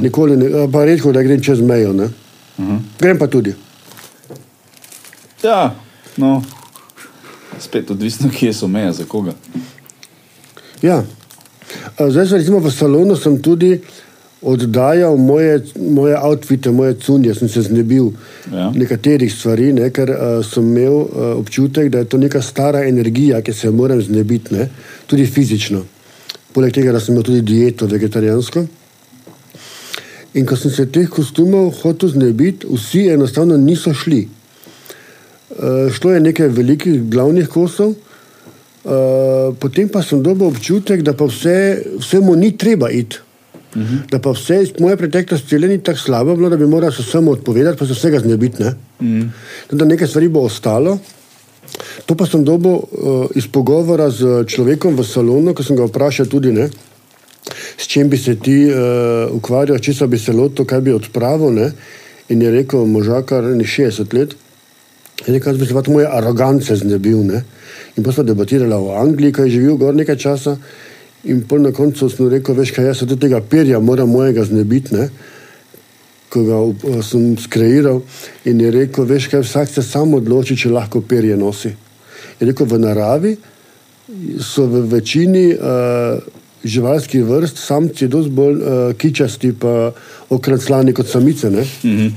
Nikoli 0.00 0.36
ne, 0.40 0.48
pa 0.72 0.86
redko, 0.88 1.12
da 1.12 1.22
grem 1.22 1.42
čez 1.44 1.60
mejo. 1.60 1.92
Ne. 1.92 2.08
Grem 2.98 3.20
pa 3.20 3.28
tudi. 3.28 3.52
Ja, 5.44 5.74
no, 6.16 6.40
spet 7.60 7.90
odvisno, 7.90 8.30
kje 8.32 8.52
so 8.52 8.68
meje, 8.68 8.92
za 8.92 9.04
koga. 9.04 9.36
Ja. 10.82 11.02
Zdaj, 11.98 12.38
recimo 12.38 12.58
v 12.58 12.72
salonu 12.72 13.16
sem 13.16 13.36
tudi 13.42 13.76
oddajal 14.42 15.16
moje, 15.16 15.62
moje 15.76 16.16
outfite, 16.22 16.70
moje 16.70 16.94
cunje, 16.94 17.34
sem 17.34 17.48
se 17.48 17.62
znebil 17.62 18.12
Ja. 18.52 18.70
nekaterih 18.70 19.32
stvari, 19.34 19.72
ne, 19.72 19.90
ker 19.90 20.08
uh, 20.08 20.44
sem 20.46 20.64
imel 20.64 20.94
uh, 20.94 21.08
občutek, 21.36 21.90
da 21.92 21.98
je 21.98 22.08
to 22.08 22.18
neka 22.18 22.42
stara 22.42 22.84
energija, 22.88 23.42
ki 23.42 23.52
se 23.52 23.66
jo 23.66 23.72
moram 23.72 24.00
znebiti, 24.02 24.54
ne, 24.54 24.68
tudi 25.06 25.26
fizično. 25.26 25.82
Poleg 26.54 26.72
tega, 26.72 26.92
da 26.92 27.00
sem 27.00 27.12
imel 27.14 27.26
tudi 27.26 27.42
dieto 27.42 27.86
vegetarijansko. 27.86 28.64
In 30.34 30.46
ko 30.46 30.56
sem 30.56 30.70
se 30.70 30.86
teh 30.86 31.08
kostumov 31.10 31.74
hotel 31.82 32.08
znebiti, 32.08 32.66
vsi 32.72 33.08
enostavno 33.12 33.56
niso 33.56 33.92
šli. 33.94 34.28
Uh, 35.50 35.92
šlo 35.92 36.14
je 36.14 36.20
nekaj 36.20 36.48
velikih 36.48 37.02
glavnih 37.10 37.48
kosov, 37.48 37.94
Uh, 38.88 39.52
potem 39.58 39.88
pa 39.90 40.00
sem 40.06 40.22
dobil 40.22 40.46
občutek, 40.48 41.02
da 41.02 41.12
pa 41.12 41.26
vse, 41.28 41.82
vsemu 41.98 42.36
ni 42.38 42.54
treba 42.56 42.88
iti. 42.88 43.18
Uh 43.74 43.82
-huh. 43.82 44.10
Da 44.10 44.18
pa 44.18 44.30
vse 44.30 44.62
iz 44.62 44.70
moje 44.80 44.96
preteklosti 44.96 45.58
le 45.58 45.68
ni 45.68 45.78
tako 45.78 45.98
slabo 45.98 46.36
bilo, 46.36 46.48
da 46.48 46.56
bi 46.56 46.66
moral 46.66 46.92
se 46.92 47.02
vsemu 47.02 47.30
odpovedati, 47.30 47.78
pa 47.78 47.86
se 47.86 47.92
vsega 47.92 48.18
znebiti. 48.18 48.62
Ne? 48.62 48.68
Uh 49.00 49.06
-huh. 49.06 49.28
Da 49.72 49.84
nekaj 49.84 50.08
stvari 50.08 50.28
bo 50.28 50.40
ostalo. 50.40 50.98
To 52.06 52.14
pa 52.14 52.26
sem 52.26 52.44
dobil 52.44 52.70
uh, 52.70 53.28
iz 53.34 53.46
pogovora 53.46 54.10
z 54.10 54.44
človekom 54.46 54.96
v 54.96 55.04
salonu, 55.04 55.54
ko 55.54 55.62
sem 55.62 55.76
ga 55.76 55.84
vprašal 55.84 56.26
tudi, 56.26 56.52
ne, 56.52 56.70
s 57.76 57.86
čim 57.86 58.08
bi 58.08 58.18
se 58.18 58.36
ti 58.36 58.66
uh, 58.68 59.28
ukvarjal, 59.36 59.78
če 59.78 60.06
bi 60.06 60.18
se 60.18 60.32
lotil, 60.32 60.64
kaj 60.64 60.80
bi 60.80 60.92
odpravil. 60.92 61.52
Ne? 61.52 61.72
In 62.28 62.42
je 62.42 62.50
rekel, 62.50 62.86
možakar, 62.86 63.44
ni 63.44 63.64
60 63.64 64.14
let. 64.14 64.34
In 65.26 65.34
rekel, 65.34 65.56
da 65.56 65.58
bi 65.58 65.66
se 65.66 65.74
pa 65.74 65.82
moje 65.88 66.08
arogance 66.10 66.76
znebil. 66.76 67.22
Ne? 67.24 67.44
In 67.96 68.04
pa 68.04 68.12
smo 68.12 68.24
debatirali 68.24 68.74
o 68.74 68.96
Angliji, 68.96 69.32
ki 69.32 69.46
je 69.46 69.56
živel 69.58 69.76
gor 69.80 69.96
nekaj 69.96 70.16
časa. 70.16 70.56
In 71.28 71.42
pol 71.44 71.60
na 71.60 71.72
koncu 71.76 72.08
sem 72.08 72.28
rekel, 72.32 72.56
veš 72.56 72.72
kaj, 72.72 72.86
jaz 72.88 73.02
se 73.02 73.06
tudi 73.08 73.26
tega 73.26 73.40
perja 73.44 73.80
moram 73.80 74.08
mojega 74.08 74.44
znebiti, 74.48 74.94
ne? 74.96 75.08
ko 76.28 76.42
ga 76.44 76.60
uh, 76.60 76.98
sem 77.04 77.36
skreiral. 77.40 78.02
In 78.48 78.60
je 78.60 78.72
rekel, 78.72 79.04
veš 79.08 79.28
kaj, 79.32 79.44
vsak 79.44 79.70
se 79.72 79.84
samo 79.84 80.20
odloči, 80.20 80.56
če 80.56 80.72
lahko 80.72 81.00
perje 81.00 81.36
nosi. 81.36 81.72
Je 82.40 82.48
rekel, 82.48 82.68
v 82.68 82.80
naravi 82.80 83.36
so 84.40 84.64
v 84.68 84.86
večini 84.88 85.50
uh, 85.52 86.20
živalskih 86.64 87.24
vrst 87.28 87.60
samci 87.60 88.08
dosti 88.08 88.32
bolj 88.32 88.56
uh, 88.56 88.78
kičasti 88.96 89.52
pa 89.60 89.90
okraclani 90.32 90.94
kot 90.96 91.08
samice. 91.08 91.50
Ne? 91.52 91.66
Mhm. 91.84 92.08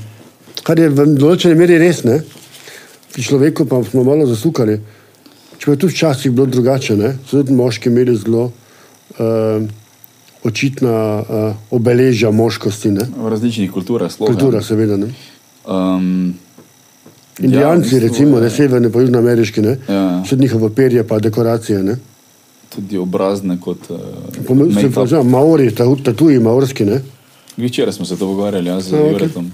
Kar 0.62 0.78
je 0.78 0.88
v 0.88 1.06
določeni 1.18 1.58
meri 1.58 1.76
res, 1.80 2.04
ne? 2.06 2.20
Človeku 3.12 3.66
pa 3.68 3.80
smo 3.84 4.04
malo 4.06 4.24
zasukali. 4.28 4.78
Če 5.58 5.66
pa 5.66 5.74
je 5.74 5.80
tu 5.84 5.88
včasih 5.90 6.32
bilo 6.32 6.46
drugače, 6.46 6.96
ne? 6.96 7.16
so 7.26 7.42
tudi 7.42 7.56
moški 7.56 7.90
imeli 7.92 8.16
zelo 8.16 8.50
uh, 9.18 9.68
očitna 10.44 11.18
uh, 11.20 11.54
obeležja 11.70 12.30
moškosti, 12.30 12.90
ne? 12.90 13.06
V 13.16 13.28
različnih 13.28 13.70
kulturah, 13.70 14.12
sploh. 14.12 14.28
kultura 14.28 14.62
seveda. 14.62 14.96
Ne? 14.96 15.12
Um, 15.66 16.34
Indijanci, 17.38 17.94
ja, 17.94 18.00
recimo, 18.00 18.40
ne 18.40 18.50
severne, 18.50 18.90
pa 18.92 19.00
južnoameriški, 19.00 19.62
ne? 19.62 19.76
Ja. 19.88 20.24
so 20.28 20.36
njihovo 20.36 20.68
perje 20.68 21.06
pa 21.08 21.18
dekoracije. 21.18 21.82
Ne? 21.82 21.96
Tudi 22.74 22.98
obrazne 22.98 23.60
kot 23.60 23.90
uh, 23.90 23.98
Pomeni 24.46 24.74
se, 24.74 24.90
pa, 24.90 25.06
že, 25.06 25.22
Maori, 25.22 25.70
ta- 25.74 25.96
tatuji 26.04 26.38
maorski, 26.38 26.84
ne? 26.84 27.02
Včeraj 27.56 27.92
smo 27.92 28.04
se 28.04 28.16
to 28.16 28.26
pogovarjali 28.26 28.68
ja, 28.68 28.80
z 28.80 28.92
Ja, 28.92 29.00
ok. 29.00 29.12
Juretom, 29.12 29.50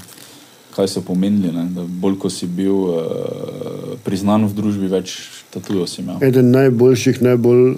kaj 0.77 0.89
so 0.89 1.01
pomenili. 1.03 1.53
Ne? 1.53 1.65
da 1.75 1.83
Bolj 1.83 2.19
ko 2.19 2.31
si 2.31 2.47
bil 2.47 2.75
uh, 2.75 2.99
priznan 4.05 4.47
v 4.47 4.55
družbi, 4.55 4.89
več 4.89 5.19
tatujev 5.51 5.87
si 5.87 6.03
imel. 6.03 6.23
Eden 6.23 6.51
najboljših, 6.51 7.23
najbolj 7.23 7.77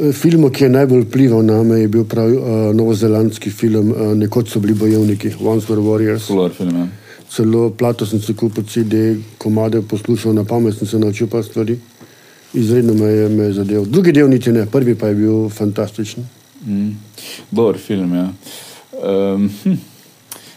eh, 0.00 0.12
filmov, 0.12 0.50
ki 0.56 0.64
je 0.64 0.70
najbolj 0.70 1.04
vplival 1.04 1.42
na 1.44 1.62
me, 1.62 1.80
je 1.80 1.88
bil 1.88 2.04
prav 2.04 2.32
uh, 2.32 2.74
novozelandski 2.74 3.50
film 3.50 3.92
uh, 3.92 4.14
Nekoč 4.16 4.50
so 4.50 4.60
bili 4.60 4.74
bojevniki, 4.74 5.34
Once 5.40 5.68
Were 5.68 5.82
Warriors. 5.82 6.26
Solar 6.26 6.50
film. 6.50 6.76
Ja. 6.76 6.88
Celo 7.30 7.70
plato 7.70 8.06
sem 8.06 8.20
si 8.22 8.34
kupil, 8.34 8.64
CD, 8.66 9.20
komade 9.38 9.82
poslušal 9.82 10.34
na 10.34 10.44
pamet, 10.44 10.74
sem 10.78 10.88
se 10.88 10.98
naučil 10.98 11.28
pa 11.30 11.42
stvari. 11.42 11.78
Izredno 12.54 12.94
me 12.94 13.06
je 13.06 13.28
me 13.28 13.52
zadeval. 13.52 13.84
Drugi 13.86 14.12
del 14.12 14.28
niti 14.28 14.52
ne, 14.52 14.66
prvi 14.66 14.94
pa 14.98 15.12
je 15.12 15.14
bil 15.14 15.48
fantastičen. 15.48 16.26
Mm. 16.66 16.90
Dober 17.50 17.78
film. 17.78 18.14
Ja. 18.14 18.32
Um, 19.04 19.50
hm. 19.62 19.78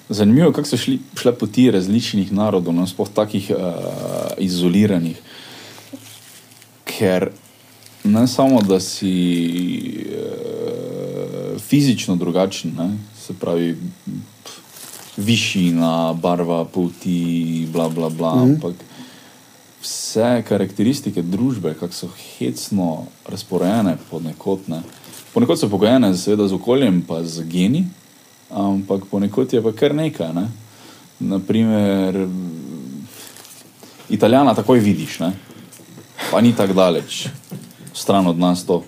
Zanimivo 0.09 0.47
je, 0.47 0.53
kako 0.53 0.67
so 0.67 0.77
šli, 0.77 0.99
šle 1.15 1.31
poti 1.37 1.69
različnih 1.71 2.31
narodov, 2.33 2.73
no, 2.73 2.87
sploh 2.87 3.09
takih 3.13 3.51
uh, 3.53 4.33
izoliranih. 4.37 5.21
Ker 6.89 7.29
ne 8.03 8.27
samo, 8.27 8.61
da 8.61 8.79
si 8.79 10.05
uh, 10.05 11.59
fizično 11.61 12.15
drugačen, 12.15 12.71
ne, 12.77 12.97
se 13.17 13.33
pravi, 13.33 13.77
pf, 14.43 14.51
višina, 15.17 16.13
barva, 16.13 16.65
poti, 16.65 17.67
bla, 17.73 17.89
bla, 17.89 18.09
bla, 18.09 18.35
mm. 18.35 18.41
ampak 18.41 18.75
vse 19.83 20.43
karakteristike 20.47 21.21
družbe, 21.21 21.73
kako 21.79 21.93
so 21.93 22.09
hecno 22.37 23.05
razporejene 23.29 23.97
ponekod. 24.09 24.59
Ne. 24.67 24.81
Ponekod 25.33 25.59
so 25.59 25.69
pogojene 25.69 26.13
seveda 26.17 26.47
z 26.47 26.55
okoljem, 26.55 27.01
pa 27.07 27.23
z 27.23 27.43
geni, 27.49 27.85
ampak 28.49 29.05
ponekod 29.11 29.53
je 29.53 29.61
pa 29.63 29.71
kar 29.71 29.95
nekaj. 29.95 30.33
Ne. 30.33 30.47
Naprimer, 31.19 32.27
Italijana 34.09 34.55
takoj 34.55 34.79
vidiš, 34.79 35.19
ne. 35.19 35.33
pa 36.31 36.41
ni 36.41 36.53
tako 36.55 36.73
daleč, 36.73 37.27
stran 37.93 38.27
od 38.27 38.39
nas 38.39 38.65
to. 38.65 38.83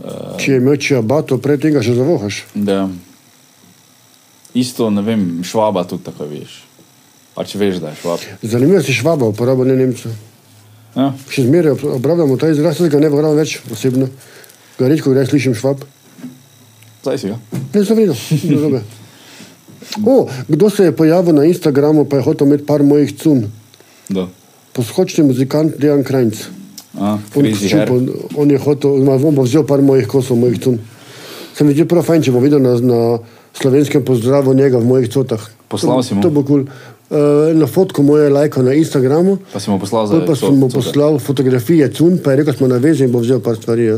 Uh, 0.00 0.38
Če 0.40 0.52
je 0.52 0.58
imel 0.62 0.78
čiabato, 0.80 1.38
pred 1.38 1.60
tega 1.60 1.82
še 1.84 1.94
zavohaš. 1.98 2.44
Da. 2.54 2.88
Isto, 4.54 4.88
ne 4.90 5.02
vem, 5.04 5.44
švaba 5.46 5.84
tudi 5.84 6.06
tako 6.08 6.26
veš. 6.30 6.62
Pač 7.36 7.54
veš, 7.54 7.78
da 7.82 7.92
je 7.92 8.00
švab. 8.00 8.24
Zanimivo 8.42 8.82
si 8.82 8.96
švaba, 8.96 9.28
uporabo 9.30 9.66
ne 9.68 9.76
Nemcev. 9.78 10.14
Ja. 10.96 11.12
Še 11.30 11.44
zmeraj 11.46 11.76
uporabljamo 11.76 12.38
ta 12.40 12.50
izraz, 12.50 12.80
jaz 12.80 12.90
ga 12.90 12.98
ne 12.98 13.10
uporabljam 13.12 13.38
več 13.38 13.60
osebno. 13.70 14.08
Ga 14.78 14.88
redko 14.90 15.12
kdaj 15.12 15.28
slišim 15.30 15.54
švab. 15.54 15.84
Zdaj 17.04 17.20
si 17.20 17.30
ga. 17.30 17.38
Ne, 17.74 17.84
sem 17.84 18.00
videl. 18.00 18.16
narobe. 18.50 18.82
O, 20.06 20.28
kdo 20.48 20.70
se 20.70 20.88
je 20.88 20.96
pojavil 20.96 21.34
na 21.34 21.44
Instagramu, 21.44 22.04
pa 22.04 22.18
je 22.18 22.26
hotel 22.26 22.46
imeti 22.46 22.66
par 22.66 22.82
mojih 22.82 23.12
cun. 23.18 23.44
Da. 24.08 24.26
Poshočni 24.72 25.24
muzikant 25.26 25.78
Dejan 25.78 26.02
Krajnc. 26.06 26.42
A, 26.98 27.18
On, 27.34 27.44
hair. 27.44 27.54
čupo, 27.54 28.00
on 28.36 28.50
je 28.50 28.58
hotel, 28.58 28.90
on 29.08 29.34
bo 29.34 29.42
vzel 29.42 29.66
par 29.66 29.82
mojih 29.82 30.08
kosov, 30.10 30.38
mojih 30.38 30.58
cun. 30.58 30.78
Se 31.54 31.64
mi 31.64 31.74
zdi 31.74 31.84
prav 31.84 32.02
fajn, 32.02 32.22
če 32.26 32.32
bo 32.34 32.40
videl 32.42 32.62
na, 32.62 32.74
na 32.80 33.00
slovenskem 33.54 34.02
pozdravu 34.04 34.54
njega 34.54 34.78
v 34.78 34.86
mojih 34.86 35.10
cotah. 35.12 35.42
Poslal 35.70 36.02
si 36.02 36.14
mu? 36.14 36.22
To 36.22 36.30
bo 36.30 36.42
kul. 36.42 36.64
Cool. 36.64 36.98
Uh, 37.10 37.50
na 37.58 37.66
fotko 37.66 38.02
moje 38.06 38.28
lajko 38.30 38.62
na 38.62 38.70
Instagramu, 38.78 39.38
Pa 39.52 39.58
si 39.58 39.66
mu 39.70 39.80
poslal 39.82 40.06
za 40.06 40.20
pa 40.22 40.34
sem 40.38 40.54
mu 40.54 40.68
poslal 40.70 41.18
fotografije 41.18 41.90
cun, 41.90 42.20
pa 42.22 42.30
je 42.30 42.36
rekel, 42.42 42.54
smo 42.54 42.68
na 42.70 42.78
vezi 42.78 43.02
in 43.02 43.10
bo 43.10 43.18
vzel 43.18 43.42
par 43.42 43.58
stvari. 43.58 43.84
Ja. 43.84 43.96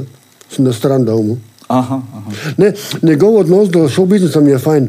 Sem 0.48 0.64
na 0.64 0.72
stran 0.72 1.04
dal 1.04 1.20
mu. 1.20 1.36
Aha, 1.68 2.00
aha. 2.00 2.30
Ne, 2.56 2.72
njegov 3.02 3.36
odnos 3.36 3.68
do 3.68 3.84
show 3.88 4.08
biznisa 4.08 4.40
mi 4.40 4.50
je 4.50 4.58
fajn, 4.58 4.88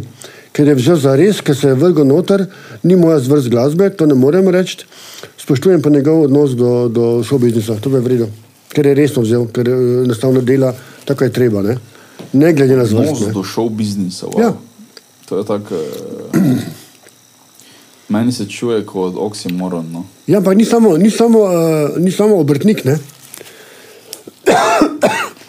ker 0.56 0.72
je 0.72 0.76
vzel 0.80 0.96
za 1.04 1.16
res, 1.20 1.42
ker 1.44 1.56
se 1.56 1.68
je 1.68 1.76
vrgel 1.76 2.08
noter, 2.08 2.46
ni 2.84 2.96
moja 2.96 3.20
zvrst 3.20 3.52
glasbe, 3.52 3.90
to 3.92 4.08
ne 4.08 4.16
morem 4.16 4.48
reči. 4.48 4.88
Spoštujem 5.44 5.82
pa 5.82 5.90
njegov 5.90 6.22
odnos 6.22 6.52
do, 6.52 6.88
do 6.88 7.02
show 7.24 7.40
biznisa, 7.40 7.76
to 7.76 7.90
je 7.90 8.00
vredno. 8.02 8.28
Ker 8.70 8.86
je 8.86 8.94
resno 8.96 9.22
vzel, 9.22 9.46
ker 9.52 9.68
eh, 9.70 9.74
enostavno 10.06 10.42
dela 10.42 10.74
tako 11.06 11.24
je 11.24 11.34
treba, 11.34 11.62
ne, 11.62 11.78
ne 12.34 12.54
glede 12.54 12.76
na 12.76 12.84
Odnos 12.84 13.20
zvrst. 13.20 13.34
do 13.34 13.42
ne. 13.42 13.46
show 13.46 13.70
biznisa. 13.70 14.26
Wow. 14.28 14.42
Ja. 14.42 14.54
To 15.26 15.38
je 15.38 15.46
tako. 15.46 15.76
Uh, 15.76 16.40
meni 18.10 18.32
se 18.32 18.46
čuje 18.46 18.86
kot 18.86 19.16
oksimoron. 19.18 19.92
No. 19.92 20.06
Ja, 20.28 20.38
ampak 20.38 20.58
ni 20.58 20.66
samo, 20.66 20.98
ni 20.98 21.12
samo, 21.12 21.40
uh, 21.40 21.52
ni 21.98 22.12
samo 22.12 22.40
obrtnik, 22.40 22.86
ne, 22.86 22.98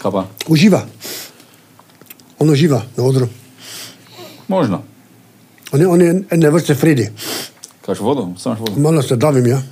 Kaj 0.02 0.12
pa? 0.12 0.26
uživa. 0.48 0.86
On 2.38 2.50
uživa 2.50 2.82
na 2.96 3.04
odru. 3.04 3.28
Možno. 4.48 4.82
On 5.72 5.80
je, 5.80 5.86
on 5.86 6.00
je 6.02 6.22
ene 6.30 6.50
vrste 6.50 6.74
Fredi. 6.74 7.08
Kaš 7.80 8.00
vodo? 8.00 8.28
Samaš 8.38 8.58
vodo? 8.60 8.80
Malo 8.80 9.02
se 9.02 9.16
davim, 9.16 9.46
ja. 9.46 9.62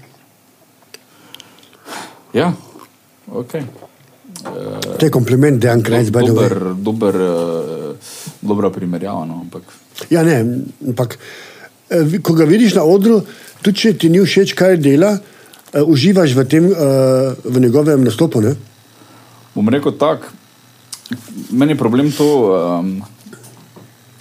Ja, 2.33 2.53
ok. 3.29 3.53
To 4.99 5.05
je 5.05 5.11
kompliment, 5.11 5.61
Dejan 5.61 5.83
Krajc, 5.83 6.11
by 6.11 6.25
the 6.25 6.33
way. 6.33 6.49
Dober, 6.49 6.75
dober, 6.75 7.15
uh, 7.15 8.13
dobra 8.41 8.71
primerjava. 8.71 9.27
No, 9.29 9.45
ampak 9.45 9.63
Ja, 10.11 10.23
ne, 10.25 10.65
ampak 10.89 11.19
eh, 11.91 12.19
ko 12.23 12.35
ga 12.35 12.49
vidiš 12.49 12.75
na 12.79 12.85
odru, 12.89 13.21
tudi 13.63 13.85
če 13.85 13.95
ti 14.01 14.11
ni 14.11 14.23
všeč, 14.25 14.55
kaj 14.59 14.79
dela, 14.83 15.13
uh, 15.19 15.83
uživaš 15.85 16.35
v 16.37 16.47
tem, 16.49 16.69
uh, 16.73 17.33
v 17.45 17.61
njegovem 17.61 18.05
nastopu. 18.05 18.41
Ne? 18.41 18.57
bom 19.53 19.69
rekel 19.69 19.93
tako, 20.01 20.33
meni 21.53 21.75
je 21.75 21.79
problem 21.79 22.09
to 22.13 22.29
um, 22.57 23.03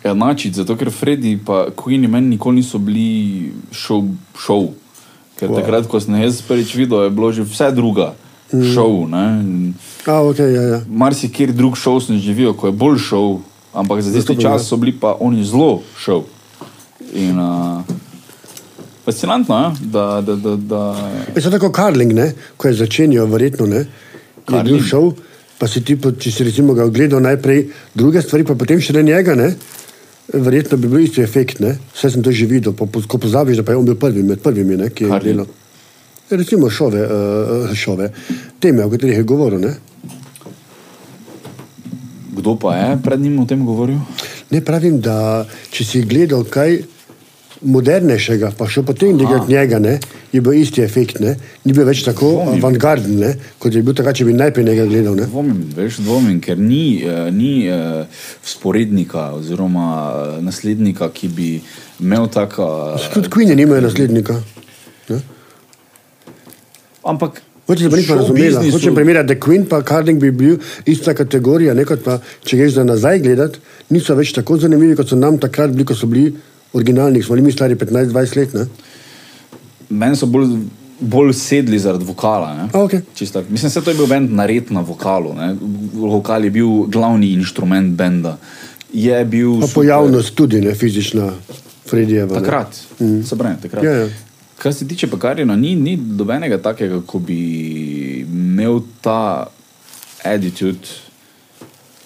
enačiti, 0.04 0.60
zato 0.60 0.76
ker 0.76 0.92
Freddy 0.92 1.32
in 1.38 1.40
Queen 1.76 2.04
meni 2.10 2.36
nikoli 2.36 2.60
niso 2.60 2.78
bili 2.78 3.54
šov. 3.72 4.12
šov. 4.36 4.74
Ker 5.41 5.49
wow. 5.49 5.57
takrat, 5.57 5.89
ko 5.89 5.97
sem 5.97 6.22
jaz 6.22 6.43
prvič 6.45 6.76
videl, 6.77 7.09
je 7.09 7.13
bilo 7.18 7.31
že 7.34 7.41
vse 7.41 7.72
druga 7.73 8.13
mm. 8.53 8.73
šov. 8.76 9.09
ne. 9.09 9.26
In 9.41 9.73
A, 10.05 10.22
okay, 10.22 10.53
ja, 10.53 10.61
ja. 10.61 10.80
Marsikjer 10.89 11.53
drug 11.53 11.77
šov 11.77 12.01
sem 12.01 12.18
živel, 12.22 12.53
ko 12.57 12.69
je 12.69 12.73
bolj 12.73 12.97
šov, 13.05 13.41
ampak 13.73 14.01
za 14.01 14.13
tisti 14.13 14.38
čas 14.38 14.61
ja. 14.61 14.68
so 14.69 14.77
bili 14.77 14.93
pa 14.97 15.13
oni 15.18 15.45
zelo 15.45 15.81
šov. 15.97 16.26
In, 17.13 17.38
uh, 17.38 17.81
fascinantno 19.05 19.57
je, 19.57 19.89
da. 19.93 20.22
da, 20.22 20.35
da, 20.35 20.55
da 20.55 20.81
Je 21.35 21.41
to 21.41 21.49
tako 21.49 21.72
karling, 21.72 22.13
ne? 22.13 22.34
ko 22.57 22.68
je 22.68 22.73
začenjal, 22.81 23.30
verjetno 23.30 23.65
ne. 23.65 23.85
Je 23.85 23.85
bil 24.45 24.81
Karling. 24.81 24.85
šov, 24.85 25.13
pa 25.61 25.69
si 25.69 25.84
ti, 25.85 25.97
če 25.97 26.31
si 26.31 26.43
recimo 26.43 26.73
ga 26.73 26.85
ogledal 26.85 27.22
najprej 27.22 27.68
druge 27.93 28.22
stvari, 28.22 28.45
pa 28.45 28.57
potem 28.57 28.81
še 28.81 28.97
ne 28.97 29.05
njega, 29.05 29.38
ne? 29.38 29.53
Verjetno 30.34 30.78
bi 30.78 30.88
bil 30.88 31.06
isti 31.06 31.22
efekt. 31.22 31.60
Ne? 31.60 31.78
Vse 31.94 32.10
sem 32.12 32.24
to 32.24 32.32
že 32.32 32.45
videl, 32.45 32.74
po- 32.74 32.88
ko 32.88 33.18
pozabiš, 33.18 33.62
da 33.62 33.64
pa 33.64 33.72
je 33.72 33.78
on 33.78 33.86
bil 33.86 33.95
prvi 33.95 34.24
med 34.24 34.41
prvimi, 34.41 34.78
ne? 34.78 34.90
ki 34.90 35.03
je 35.03 35.10
Karling. 35.10 35.26
delal. 35.32 35.48
Recimo 36.32 36.70
šove, 36.70 37.02
uh, 37.03 37.74
šove, 37.76 38.12
teme, 38.60 38.86
o 38.86 38.90
katerih 38.90 39.18
je 39.18 39.24
govoril. 39.24 39.60
Ne? 39.60 39.74
kdo 42.41 42.56
pa 42.56 42.76
je 42.76 42.98
pred 43.03 43.20
njim 43.22 43.40
o 43.40 43.45
tem 43.45 43.66
govoril? 43.66 43.99
Ne 44.49 44.64
pravim, 44.66 44.98
da 45.02 45.45
če 45.72 45.86
si 45.86 46.02
gledal 46.08 46.44
kaj 46.49 46.82
modernejšega, 47.62 48.53
pa 48.58 48.66
še 48.66 48.82
potem 48.84 49.14
nekaj 49.20 49.45
njega, 49.48 49.80
ne, 49.80 49.99
je 50.32 50.41
bil 50.41 50.53
isti 50.53 50.82
efekt, 50.82 51.20
ne, 51.20 51.36
ni 51.66 51.74
bil 51.76 51.86
več 51.88 52.03
tako 52.06 52.30
Dvomim. 52.32 52.60
avantgarden, 52.60 53.20
ne, 53.20 53.34
kot 53.60 53.76
je 53.76 53.84
bil 53.84 53.95
takrat, 53.98 54.16
če 54.20 54.28
bi 54.30 54.36
najprej 54.38 54.66
njega 54.68 54.88
gledal. 54.88 55.20
Ne. 55.20 55.28
Dvomim, 55.32 55.60
veš, 55.76 55.99
dvomim, 56.06 56.40
ker 56.44 56.60
ni, 56.60 57.03
uh, 57.03 57.28
ni 57.36 57.68
uh, 57.68 58.26
sporednika 58.48 59.32
oziroma 59.38 59.88
uh, 59.91 60.34
naslednika, 60.44 61.12
ki 61.14 61.32
bi 61.36 61.52
imel 61.99 62.30
taka. 62.32 62.68
Tudi 63.14 63.32
Queen 63.34 63.56
nimajo 63.56 63.88
naslednika. 63.90 64.40
Ne. 65.12 65.22
Ampak. 67.03 67.41
Hoče 67.72 67.84
se 67.84 67.90
pa 67.90 67.95
nisem 67.95 68.16
show 68.16 68.20
razumela. 68.20 68.62
Hočem 68.72 68.95
primerjati, 68.95 69.28
da 69.28 69.40
Queen 69.40 69.66
pa 69.70 69.82
Harding 69.88 70.20
bi 70.20 70.32
bil 70.32 70.58
ista 70.86 71.14
kategorija, 71.14 71.74
ne 71.74 71.86
kot 71.88 72.03
pa, 72.03 72.18
če 72.44 72.58
greš 72.58 72.74
za 72.80 72.84
nazaj 72.84 73.20
gledati, 73.24 73.60
niso 73.90 74.16
več 74.18 74.34
tako 74.36 74.58
zanimivi, 74.60 74.95
kot 74.99 75.08
so 75.08 75.16
nam 75.16 75.38
takrat 75.40 75.72
bili, 75.72 75.86
ko 75.88 75.95
so 75.95 76.10
bili 76.12 76.34
originalni, 76.74 77.22
smo 77.24 77.36
bili 77.36 77.45
mi 77.45 77.53
stari 77.56 77.76
15-20 77.80 78.38
let. 78.38 78.53
Ne. 78.58 78.66
Meni 79.91 80.15
so 80.15 80.26
bolj, 80.26 80.47
bolj 80.99 81.34
sedli 81.35 81.80
zaradi 81.80 82.05
vokala. 82.07 82.53
Ne? 82.55 82.65
A, 82.73 82.84
okej. 82.85 83.01
Čisto 83.15 83.41
tako. 83.41 83.51
Mislim, 83.51 83.72
da 83.85 83.91
je 83.91 83.97
bil 83.97 84.07
bend 84.07 84.31
nared 84.31 84.72
na 84.72 84.81
vokalu. 84.81 85.34
Ne? 85.35 85.55
Vokal 85.93 86.45
je 86.45 86.51
bil 86.51 86.68
glavni 86.88 87.34
inštrument 87.35 87.93
benda. 87.95 88.38
Je 88.93 89.26
bil 89.26 89.59
Pa 89.59 89.68
super. 89.68 89.73
pojavnost 89.76 90.35
tudi, 90.35 90.61
ne 90.61 90.73
fizična, 90.76 91.30
Fredijeva. 91.89 92.39
Takrat, 92.39 92.76
mm. 92.99 93.23
se 93.23 93.38
pravi, 93.38 93.55
takrat. 93.61 93.84
Ja, 93.84 93.91
ja. 93.91 94.07
Kar 94.57 94.73
se 94.73 94.88
tiče 94.88 95.07
Pekarjina, 95.07 95.55
ni, 95.55 95.76
ni 95.76 95.97
dobenega 95.97 96.57
takega, 96.61 97.01
ko 97.01 97.19
bi 97.19 97.38
imel 98.22 98.81
ta 99.01 99.47
attitude, 100.23 100.88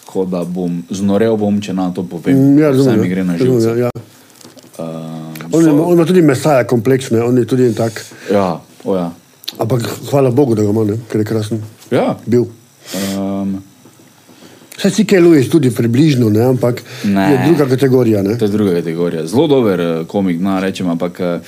kot 0.06 0.30
da 0.30 0.44
bom 0.44 0.84
znorel, 0.90 1.36
bom, 1.38 1.58
če 1.62 1.74
na 1.74 1.90
to 1.92 2.04
povem. 2.08 2.38
Mm, 2.38 2.60
Ja, 2.60 2.70
Vse 2.72 2.78
razumem. 2.78 3.02
mi 3.02 3.10
gre 3.10 3.24
na 3.24 3.34
razumem, 3.34 3.60
živce. 3.62 3.80
ja, 3.80 3.90
ja. 3.90 3.92
Uh, 4.78 5.25
On, 5.56 5.70
ima, 5.70 5.86
on 5.86 5.94
ima 5.94 6.06
tudi 6.06 6.22
mesaja 6.22 6.64
kompleksne, 6.68 7.24
on 7.24 7.38
je 7.38 7.46
tudi 7.46 7.68
en 7.68 7.74
tak. 7.74 8.04
ja, 8.32 8.60
o 8.84 8.96
ja. 8.96 9.12
Ampak 9.60 9.88
hvala 10.12 10.32
Bogu, 10.32 10.56
da 10.56 10.64
ga 10.64 10.70
ima, 10.70 10.84
ne? 10.84 10.98
ker 11.12 11.22
je 11.22 11.26
krasen. 11.26 11.62
ja. 11.92 12.16
Bil. 12.26 12.46
Um, 13.16 13.62
Saj 14.76 14.92
si 14.92 15.06
kaj 15.08 15.22
Louis 15.24 15.48
tudi 15.50 15.72
približno, 15.72 16.30
ne? 16.30 16.44
ampak 16.52 16.84
Ne. 17.04 17.32
je 17.32 17.38
druga 17.48 17.66
kategorija. 17.70 18.24
Ne? 18.24 18.38
To 18.38 18.46
je 18.46 18.52
druga 18.52 18.74
kategorija. 18.76 19.26
Zelo 19.28 19.48
dober 19.48 19.80
eh, 19.80 20.04
komik, 20.08 20.42
no, 20.42 20.60
rečem, 20.60 20.90
ampak 20.92 21.20
eh, 21.20 21.40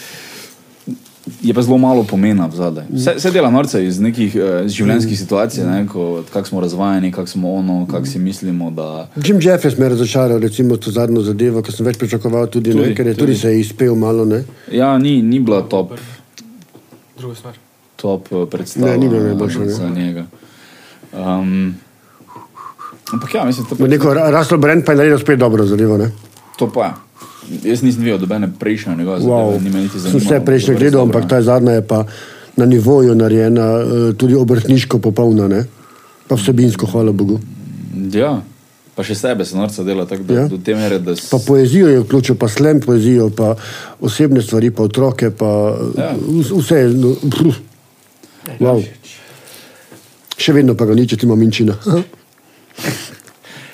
je 1.41 1.53
pa 1.53 1.61
zelo 1.61 1.77
malo 1.77 2.03
pomena 2.03 2.47
v 2.47 2.55
zadaj. 2.55 2.85
Vse, 2.89 3.13
vse 3.17 3.31
dela 3.31 3.49
norce 3.51 3.81
iz 3.85 3.99
nekih 3.99 4.35
uh, 4.35 4.43
življenjskih 4.67 5.19
situacij, 5.19 5.65
ne, 5.67 5.85
ko, 5.87 6.23
kako 6.33 6.47
smo 6.47 6.61
razvajeni, 6.61 7.11
kako 7.11 7.27
smo 7.27 7.53
ono, 7.53 7.87
kako 7.91 8.05
si 8.05 8.19
mislimo, 8.19 8.71
da. 8.71 9.07
Jim 9.15 9.39
Jeffers 9.41 9.77
me 9.77 9.85
je 9.85 9.89
razočaral, 9.89 10.39
recimo 10.39 10.77
to 10.77 10.91
zadnjo 10.91 11.21
zadevo, 11.21 11.61
ki 11.61 11.71
sem 11.71 11.85
več 11.85 11.99
pričakoval, 12.01 12.47
tudi, 12.47 12.71
tudi, 12.71 12.89
ne, 12.89 12.95
ker 12.95 13.07
je 13.07 13.15
tudi. 13.15 13.25
tudi 13.25 13.39
se 13.39 13.53
je 13.53 13.59
izpel 13.59 13.95
malo. 13.95 14.25
Ne? 14.25 14.43
Ja, 14.71 14.97
ni, 14.97 15.21
ni 15.21 15.39
bila 15.39 15.61
top, 15.61 15.97
Druga 17.17 17.35
smer. 17.35 17.57
top 17.95 18.31
eh, 18.31 18.45
predstava 18.51 18.91
Ne, 18.91 18.97
ni 18.97 19.09
bila 19.09 19.21
eh, 19.21 19.27
najboljša, 19.33 19.67
za 19.73 19.89
njega. 19.89 20.25
Um, 21.13 21.75
ampak 23.13 23.35
ja, 23.35 23.45
mislim, 23.45 23.65
to, 23.65 23.75
pa, 23.75 23.87
Neko 23.87 24.13
Russell 24.13 24.61
Brand 24.61 24.85
pa 24.85 24.91
je 24.91 25.03
naredil 25.03 25.19
spet 25.19 25.39
dobro 25.39 25.65
zadevo. 25.65 25.97
Ne? 25.97 26.11
to 26.57 26.69
pa 26.73 26.85
je. 26.85 26.93
Jaz 27.63 27.81
nisem 27.81 28.01
videl 28.01 28.17
dobene 28.17 28.49
prejšnje 28.49 28.95
njegove 28.95 29.19
zadeve, 29.19 29.33
Wow. 29.33 29.63
ni 29.63 29.69
me 29.69 29.79
niti 29.79 29.99
zanimalo. 29.99 30.19
vse 30.21 30.45
prejšnje 30.45 30.75
gledal, 30.75 31.01
ampak 31.01 31.27
ta 31.27 31.41
zadnja 31.41 31.71
je 31.73 31.81
pa 31.83 32.05
na 32.55 32.65
nivoju 32.65 33.15
narejena, 33.15 33.65
eh, 33.73 33.83
tudi 34.13 34.35
obrtniško 34.35 34.99
popolna, 34.99 35.47
ne? 35.47 35.65
pa 36.27 36.35
vsebinsko, 36.35 36.85
hvala 36.85 37.11
Bogu. 37.11 37.39
Ja, 38.11 38.41
pa 38.95 39.01
še 39.01 39.15
sebe 39.15 39.45
se 39.45 39.55
norca 39.55 39.83
dela 39.83 40.05
tako, 40.05 40.23
da 40.23 40.33
Ja. 40.33 40.47
do 40.47 40.57
te 40.57 40.75
mere, 40.75 40.99
da 40.99 41.11
s- 41.11 41.29
Pa 41.29 41.37
poezijo 41.39 41.87
je 41.87 41.99
vključil, 41.99 42.35
pa 42.35 42.47
slem 42.47 42.79
poezijo, 42.79 43.29
pa 43.29 43.55
osebne 44.01 44.41
stvari, 44.41 44.71
pa 44.71 44.83
otroke, 44.83 45.29
pa 45.31 45.77
Ja. 45.95 46.11
vs- 46.19 46.51
vse. 46.53 46.75
je, 46.75 46.87
No, 46.89 47.15
pff, 47.15 47.55
wow. 48.59 48.83
Še 50.37 50.53
vedno 50.53 50.75
pa 50.75 50.85
ga 50.85 50.93
ni, 50.93 51.07
če 51.07 51.15
ti 51.15 51.25
ima 51.25 51.35
minčina. 51.35 51.73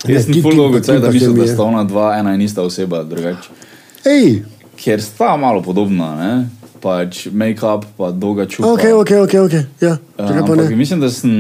Jaz 0.06 0.24
sem 0.24 0.34
ti- 0.34 0.42
ful 0.42 0.52
ti- 0.52 0.58
dolgo 0.58 0.80
pa 0.80 0.94
da 0.94 1.12
mislim, 1.12 1.34
mi 1.34 1.40
da 1.40 1.48
sta 1.48 1.64
ona 1.64 1.84
dva, 1.84 2.18
ena 2.18 2.34
in 2.34 2.42
ista 2.42 2.62
oseba 2.62 3.04
drugače. 3.04 3.50
Ker 4.76 5.02
sta 5.02 5.38
malo 5.38 5.62
podobna, 5.62 6.16
ne? 6.16 6.50
Pač 6.84 7.28
make-up, 7.32 7.86
pa 7.98 8.12
dolga 8.12 8.46
čupa. 8.46 8.68
Ok, 8.68 8.84
ok, 9.00 9.12
ok. 9.24 9.34
okay. 9.48 9.64
Ja, 9.80 9.96
zakaj 10.18 10.44
pa 10.48 10.56
ne? 10.56 10.76
mislim, 10.76 11.00
da 11.00 11.10
sem 11.10 11.32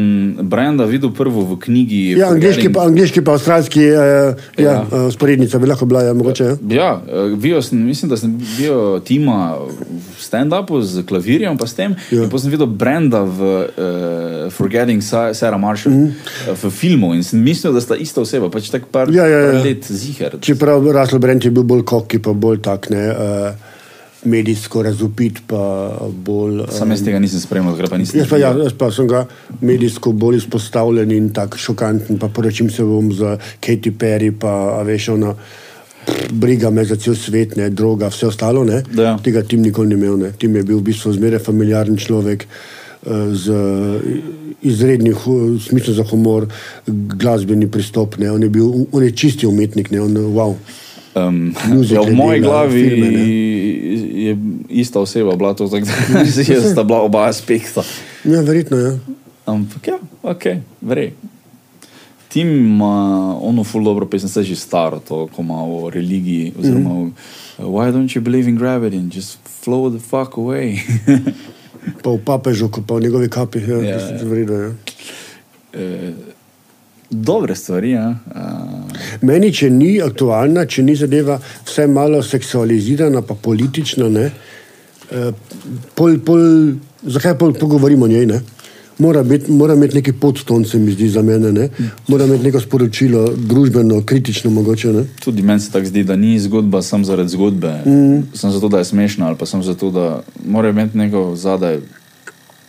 Brenda 0.49 0.86
videl 0.88 1.11
prvo 1.14 1.44
v 1.52 1.57
knjigi. 1.60 2.15
Ja, 2.18 2.32
angliški 2.32 2.72
pa, 2.74 2.86
angliški 2.88 3.24
pa 3.26 3.36
avstralski, 3.36 3.84
uh, 3.91 4.40
ja, 4.57 4.64
Ja. 4.64 4.76
uh, 4.88 5.10
sporednica 5.14 5.60
bi 5.60 5.68
lahko 5.68 5.86
bila, 5.86 6.06
ja, 6.07 6.14
mogoče. 6.15 6.44
Ja. 6.44 6.56
Ja, 6.84 7.02
eh, 7.07 7.36
bil 7.36 7.61
sem, 7.61 7.82
mislim, 7.86 8.10
da 8.10 8.18
sem 8.18 8.38
bil 8.57 8.99
tima 9.03 9.57
v 9.60 9.99
stand-upu 10.20 10.80
z 10.82 11.03
klavirjem, 11.07 11.57
pa 11.60 11.68
s 11.68 11.76
tem. 11.76 11.95
Ja. 12.11 12.30
Potem 12.32 12.48
sem 12.48 12.56
videl 12.56 12.68
Brenda 12.68 13.24
v 13.28 13.41
uh, 13.44 14.52
Forgetting 14.53 15.03
Sa- 15.03 15.34
Sarah 15.34 15.60
Marshall 15.60 15.94
mm 15.94 16.07
-hmm. 16.07 16.56
v 16.64 16.72
filmu 16.72 17.14
in 17.14 17.24
sem 17.24 17.44
mislil, 17.44 17.74
da 17.74 17.82
sta 17.82 17.95
ista 17.95 18.22
oseba, 18.22 18.49
pač 18.49 18.70
tako 18.72 18.88
par. 18.91 19.11
Ja, 19.11 19.28
ja, 19.28 19.40
ja. 19.40 19.52
par 19.52 19.65
let 19.65 19.86
ziger. 19.86 20.40
Čeprav 20.40 20.91
Russell 20.91 21.20
Brand 21.20 21.45
je 21.45 21.52
bil 21.52 21.64
bolj 21.64 21.84
koki, 21.84 22.20
pa 22.20 22.34
bolj 22.34 22.61
tak, 22.61 22.90
ne, 22.90 23.10
uh, 23.11 23.72
medijsko 24.25 24.83
razupit, 24.83 25.41
pa 25.47 25.91
bolj. 26.25 26.59
Uh, 26.59 26.69
Sam 26.71 26.91
jaz 26.91 27.03
tega 27.03 27.19
nisem 27.19 27.39
spremljal, 27.39 27.75
gre 27.75 27.87
pa 27.91 27.97
nisem. 27.97 28.19
Jaz 28.19 28.29
pa, 28.29 28.37
ja, 28.37 28.53
jaz 28.63 28.73
pa 28.77 28.91
sem 28.91 29.07
ga 29.07 29.25
medijsko 29.61 30.11
bolj 30.11 30.37
izpostavljen 30.37 31.11
in 31.11 31.29
tako 31.33 31.57
šokanten. 31.57 32.19
Pa 32.19 32.27
poročim 32.27 32.69
se 32.69 32.83
bom 32.83 33.11
za 33.13 33.37
Katy 33.59 33.91
Perry, 33.99 34.31
pa 34.39 34.81
veš, 34.87 35.09
ona 35.15 35.33
pff, 35.33 36.31
briga 36.31 36.69
me 36.69 36.85
za 36.85 36.95
cel 36.95 37.15
svet, 37.15 37.55
ne, 37.55 37.69
droga, 37.69 38.07
vse 38.11 38.27
ostalo. 38.27 38.63
Ne. 38.63 38.83
Ja. 38.97 39.17
Tega 39.23 39.43
tim 39.43 39.61
nikoli 39.61 39.93
ni 39.93 39.99
imel. 39.99 40.17
Ne. 40.17 40.31
Tim 40.37 40.55
je 40.55 40.63
bil 40.63 40.79
v 40.79 40.87
bistvu 40.91 41.13
zmeraj 41.13 41.43
familiaren 41.43 41.97
človek. 41.97 42.47
eh, 42.47 43.35
Z 43.35 43.51
izrednim 44.63 45.15
smislom 45.59 45.95
za 45.95 46.03
humor, 46.07 46.47
glasbeni 46.87 47.67
pristop. 47.67 48.17
Ne. 48.17 48.31
On 48.31 48.43
je 48.43 48.49
bil 48.49 48.87
on 48.91 49.03
je 49.03 49.11
čisti 49.11 49.47
umetnik, 49.47 49.91
ne. 49.91 50.01
on 50.01 50.15
wow. 50.15 50.55
Um, 51.15 51.53
ja, 51.89 52.01
v 52.01 52.15
moji 52.15 52.41
glavi 52.41 52.79
filme, 52.89 53.09
ne. 53.11 53.23
Je 54.25 54.37
ista 54.69 54.99
oseba 54.99 55.35
bila 55.35 55.53
to, 55.53 55.67
tako 55.67 55.85
da 56.13 56.25
sta 56.71 56.83
bila 56.83 57.01
oba 57.01 57.27
aspekta. 57.27 57.83
Ja, 58.23 58.41
verjetno 58.41 58.77
je. 58.77 58.91
Ja. 58.91 58.97
Ampak 59.45 59.87
ja, 59.87 59.99
ok, 60.23 60.43
verjej. 60.81 61.11
Tim 62.29 62.47
ima 62.49 63.37
ono 63.41 63.63
ful 63.63 63.83
dobro 63.83 64.05
pesem, 64.05 64.29
se 64.29 64.43
že 64.43 64.55
staro, 64.55 64.99
to, 64.99 65.27
ko 65.35 65.41
ima 65.41 65.63
o 65.63 65.89
religiji, 65.89 66.53
oziroma 66.59 66.89
mm. 66.89 67.13
Why 67.59 67.91
don't 67.91 68.15
you 68.15 68.21
believe 68.21 68.49
in 68.49 68.57
gravity 68.57 68.97
and 68.97 69.15
just 69.15 69.37
flow 69.63 69.89
the 69.89 69.99
fuck 69.99 70.37
away? 70.37 70.79
Pa 72.03 72.09
v 72.09 72.19
papežu, 72.23 72.71
pa 72.71 72.95
v 72.95 73.01
njegovi 73.01 73.29
kapi. 73.29 73.59
Ja, 73.59 73.77
Ja, 73.77 73.99
ja, 73.99 73.99
ja. 73.99 74.23
Verjetno, 74.23 74.55
ja. 74.55 74.71
Eh, 75.73 76.13
Dobre 77.14 77.56
stvari, 77.56 77.91
ja. 77.91 78.10
Uh, 78.35 78.84
Meni, 79.22 79.52
če 79.53 79.69
ni 79.69 79.94
aktualna, 80.02 80.65
če 80.65 80.84
ni 80.84 80.95
zadeva 80.98 81.38
vse 81.38 81.85
malo 81.88 82.23
seksualizirana, 82.26 83.22
pa 83.22 83.35
politična, 83.35 84.10
ne, 84.10 84.26
eh, 85.11 85.30
pol, 85.95 86.18
pol, 86.26 86.44
zakaj 87.06 87.38
pol 87.38 87.53
pogovorimo 87.60 88.06
o 88.06 88.11
njej? 88.11 88.26
Ne? 88.26 88.41
Mora, 88.98 89.23
biti, 89.23 89.52
mora 89.52 89.73
imeti 89.73 89.95
neki 89.95 90.14
podston, 90.22 90.65
se 90.65 90.80
mi 90.80 90.91
zdi 90.94 91.10
za 91.10 91.22
mene. 91.22 91.52
Ne? 91.52 91.69
Mora 92.07 92.26
imeti 92.26 92.44
neko 92.44 92.60
sporočilo, 92.61 93.23
družbeno, 93.38 94.02
kritično 94.06 94.52
mogoče. 94.52 94.94
Ne? 94.94 95.06
tudi 95.23 95.41
meni 95.41 95.60
se 95.60 95.72
tako 95.72 95.85
zdi, 95.85 96.03
da 96.03 96.15
ni 96.15 96.40
zgodba 96.40 96.81
samo 96.81 97.03
zaradi 97.03 97.30
zgodbe, 97.30 97.73
mm. 97.85 98.22
samo 98.34 98.53
zato, 98.53 98.69
da 98.69 98.77
je 98.77 98.85
smešna, 98.85 99.27
ali 99.27 99.38
pa 99.38 99.45
samo 99.45 99.64
zato, 99.64 99.91
da 99.91 100.22
mora 100.45 100.69
imeti 100.69 100.98
neko 100.98 101.35
zadaj. 101.35 101.80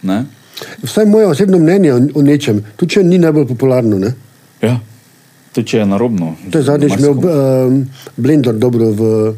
Ne? 0.03 0.25
Vsaj 0.83 1.07
moje 1.07 1.27
osebno 1.27 1.59
mnenje 1.59 1.93
o, 1.93 2.01
o 2.15 2.23
nečem, 2.23 2.65
tudi 2.77 2.95
če 2.95 3.03
ni 3.05 3.19
najbolj 3.19 3.47
popularno. 3.47 3.99
Ne? 3.99 4.15
Ja, 4.65 4.81
tudi 5.53 5.67
če 5.69 5.79
je 5.79 5.87
narobno. 5.87 6.35
To 6.51 6.59
je 6.59 6.65
zadnjič 6.65 6.93
imel 6.99 7.11
um, 7.13 7.87
Blender 8.17 8.55
dobro 8.55 8.91
v 8.91 9.35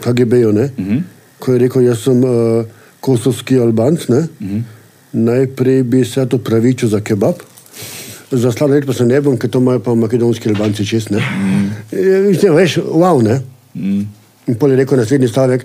KGB-ju, 0.00 0.48
uh 0.48 0.54
Mhm. 0.54 0.70
-huh. 0.78 1.02
ko 1.38 1.52
je 1.52 1.58
rekel, 1.58 1.82
jaz 1.82 1.98
sem 1.98 2.18
uh, 2.18 2.64
kosovski 3.00 3.58
albanc. 3.58 4.00
Uh 4.02 4.16
Mhm. 4.16 4.24
-huh. 4.48 4.62
Najprej 5.14 5.82
bi 5.82 6.04
se 6.04 6.26
to 6.26 6.38
pravičil 6.38 6.88
za 6.88 7.00
kebab. 7.00 7.34
Za 8.30 8.52
sladoled 8.52 8.86
pa 8.86 8.92
se 8.92 9.04
ne 9.04 9.20
bom, 9.20 9.36
ker 9.38 9.50
to 9.50 9.58
imajo 9.58 9.78
pa 9.80 9.94
makedonski 9.94 10.48
albanci 10.48 10.86
čez. 10.86 11.10
Ne? 11.10 11.18
Mm. 11.18 11.70
Veš, 12.50 12.76
wow, 12.78 13.22
ne? 13.22 13.40
Mm. 13.74 14.02
In 14.46 14.54
pol 14.54 14.70
je 14.70 14.76
rekel 14.78 14.98
naslednji 14.98 15.28
stavek, 15.28 15.64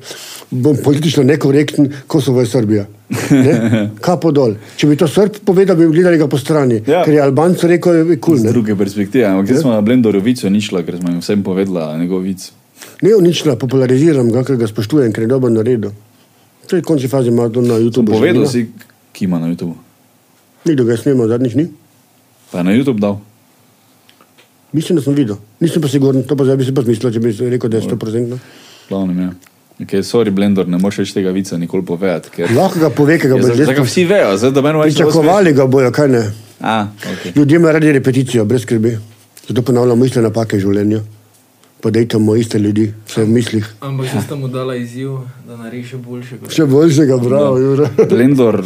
bom 0.49 0.77
politično 0.83 1.23
nekorekten, 1.23 1.91
Kosovo 2.07 2.41
je 2.41 2.47
Srbija. 2.49 2.85
Ne? 3.29 3.53
Kapo 4.05 4.31
dol. 4.33 4.55
Če 4.77 4.87
bi 4.89 4.97
to 4.97 5.05
Srb 5.07 5.43
povedal, 5.45 5.77
bi 5.77 5.85
gledali 5.93 6.17
ga 6.17 6.25
po 6.31 6.39
strani. 6.41 6.79
Ja. 6.87 7.03
Ker 7.05 7.13
je 7.13 7.21
Albanc 7.21 7.61
rekel, 7.69 8.01
je 8.09 8.17
kul. 8.17 8.39
Z 8.41 8.49
ne. 8.49 8.55
druge 8.55 8.75
perspektive, 8.79 9.27
ampak 9.29 9.51
zdaj 9.51 9.61
smo 9.61 9.75
na 9.75 9.83
Blendoru 9.85 10.21
vico 10.25 10.49
ničla, 10.49 10.81
ker 10.87 10.97
smo 10.97 11.13
jim 11.13 11.21
vsem 11.21 11.43
povedala 11.45 11.93
njegov 11.99 12.25
vic. 12.25 12.47
Ne, 13.05 13.13
ničla, 13.21 13.55
populariziram 13.61 14.31
ga, 14.33 14.41
ker 14.47 14.57
ga 14.57 14.69
spoštujem, 14.69 15.13
ker 15.13 15.27
je 15.27 15.29
dobro 15.29 15.53
naredil. 15.53 15.93
To 16.65 16.79
je 16.79 16.85
končni 16.85 17.09
fazi 17.11 17.29
ima 17.29 17.49
to 17.53 17.61
na 17.61 17.77
YouTubu. 17.77 18.15
že 18.15 18.17
Povedal 18.17 18.47
si, 18.49 18.65
ki 19.13 19.29
ima 19.29 19.37
na 19.37 19.51
YouTubu. 19.51 19.77
Nikdo 20.65 20.89
ga 20.89 20.97
je 20.97 21.03
snimal, 21.05 21.29
zadnjič 21.29 21.53
ni. 21.53 21.69
Pa 22.49 22.61
je 22.61 22.63
na 22.65 22.73
YouTube 22.73 22.97
dal. 23.01 23.19
Mislim, 24.73 24.95
da 24.97 25.03
sem 25.03 25.13
videl. 25.13 25.37
Nisem 25.59 25.81
pa 25.83 25.89
siguren, 25.91 26.23
to 26.23 26.35
pa 26.35 26.47
zdaj 26.47 26.57
bi 26.57 26.65
si 26.65 26.73
pa 26.73 26.81
zmislil, 26.81 27.11
če 27.11 27.19
bi 27.19 27.33
rekel, 27.51 27.69
da 27.69 27.77
je 27.77 27.89
100%. 27.91 28.37
Glavnem 28.91 29.19
je. 29.19 29.29
Okay, 29.81 30.03
sorry, 30.03 30.29
Blender, 30.35 30.67
ne 30.67 30.77
moreš 30.77 30.99
več 31.01 31.13
tega 31.15 31.31
vica 31.31 31.57
nikoli 31.57 31.85
povedati. 31.87 32.29
Ker... 32.35 32.51
Lahko 32.53 32.81
ga 32.83 32.89
pove, 32.93 33.15
ker 33.17 33.31
ga 33.31 33.37
Ja, 33.39 33.43
bo 33.47 33.55
zdaj 33.55 33.77
ga 33.77 33.85
vsi 33.85 34.03
vejo, 34.05 34.33
zdaj 34.37 34.51
da 34.53 34.63
meni 34.65 34.81
več 34.83 34.97
Pričakovali 34.97 35.53
ga 35.57 35.65
bojo, 35.71 35.93
kaj 35.95 36.09
ne. 36.11 36.21
A, 36.59 36.75
okay. 36.99 37.31
Ljudje 37.37 37.57
imajo 37.57 37.73
radi 37.77 37.93
repeticijo, 37.95 38.43
brez 38.45 38.65
skrbi. 38.67 38.91
Zato 39.47 39.63
ponavljamo 39.65 40.05
iste 40.05 40.21
napake 40.21 40.59
v 40.59 40.65
življenju. 40.65 40.99
Pa 41.81 41.89
dejtamo 41.95 42.35
iste 42.37 42.59
ljudi, 42.61 42.91
vse 43.07 43.23
v 43.23 43.31
mislih. 43.31 43.69
Ampak 43.87 44.11
jaz 44.11 44.27
sem 44.27 44.43
mu 44.43 44.51
dala 44.51 44.75
izziv, 44.77 45.15
da 45.47 45.55
naredi 45.63 45.87
še 45.93 46.01
boljše. 46.03 46.41
Kot... 46.43 46.53
Še 46.53 46.67
boljšega, 46.69 47.17
bravo, 47.23 47.55
Jura. 47.63 47.87
Blender 48.11 48.59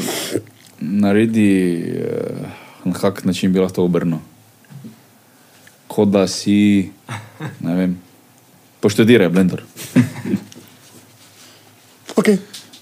naredi 0.81 1.51
uh, 2.01 2.49
na 2.89 2.97
kak 2.97 3.23
način 3.29 3.53
bi 3.53 3.61
lahko 3.61 3.77
to 3.77 3.85
obrnil. 3.85 4.19
Kot 5.87 6.11
da 6.11 6.25
si, 6.27 6.89
ne 7.63 7.77
vem, 7.77 7.95
poštudiraj 8.85 9.33
Blender. 9.33 9.65
Okay. 12.15 12.37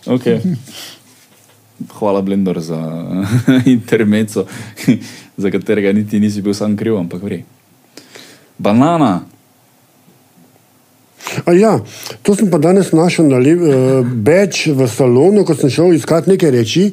Okay. 0.06 0.38
Hvala, 1.98 2.22
Blender, 2.22 2.60
za 2.62 2.78
intermeco, 3.66 4.46
za 5.42 5.52
katerega 5.52 5.90
niti 5.92 6.20
nisi 6.20 6.42
bil 6.42 6.54
sam 6.54 6.78
kriv, 6.78 7.00
ampak 7.02 7.24
vri. 7.24 7.40
Banana. 8.58 9.26
A 11.50 11.56
ja, 11.58 11.80
to 12.22 12.36
sem 12.38 12.52
pa 12.52 12.62
danes 12.62 12.94
našel 12.94 13.26
na 13.26 13.42
uh, 13.42 14.06
beč 14.06 14.68
v 14.70 14.86
salonu, 14.86 15.42
ko 15.42 15.58
sem 15.58 15.74
šel 15.74 15.98
iskat 15.98 16.30
nekaj 16.30 16.54
reči. 16.54 16.92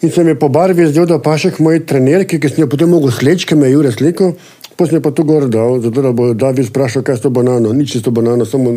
In 0.00 0.14
se 0.14 0.22
mi 0.22 0.30
je 0.30 0.38
po 0.38 0.48
barvi 0.48 0.86
zdel, 0.86 1.08
da 1.10 1.18
pašek 1.18 1.58
moj 1.58 1.82
trener, 1.86 2.22
ki 2.22 2.38
sem 2.38 2.62
jo 2.62 2.70
potem 2.70 2.90
mogel 2.90 3.10
sleči, 3.10 3.50
ki 3.50 3.58
me 3.58 3.66
je 3.66 3.74
Jure 3.74 3.90
slekel. 3.92 4.36
Potem 4.78 4.94
je 4.94 5.02
pa 5.02 5.10
to 5.10 5.24
gor 5.26 5.48
dal, 5.50 5.80
zato 5.82 6.02
da 6.02 6.12
bo 6.14 6.30
David 6.38 6.70
sprašal, 6.70 7.02
kaj 7.02 7.18
je 7.18 7.22
to 7.26 7.30
banano. 7.34 7.72
Nič 7.74 7.96
je 7.96 8.00
s 8.00 8.04
to 8.06 8.14
banano, 8.14 8.46
samo 8.46 8.70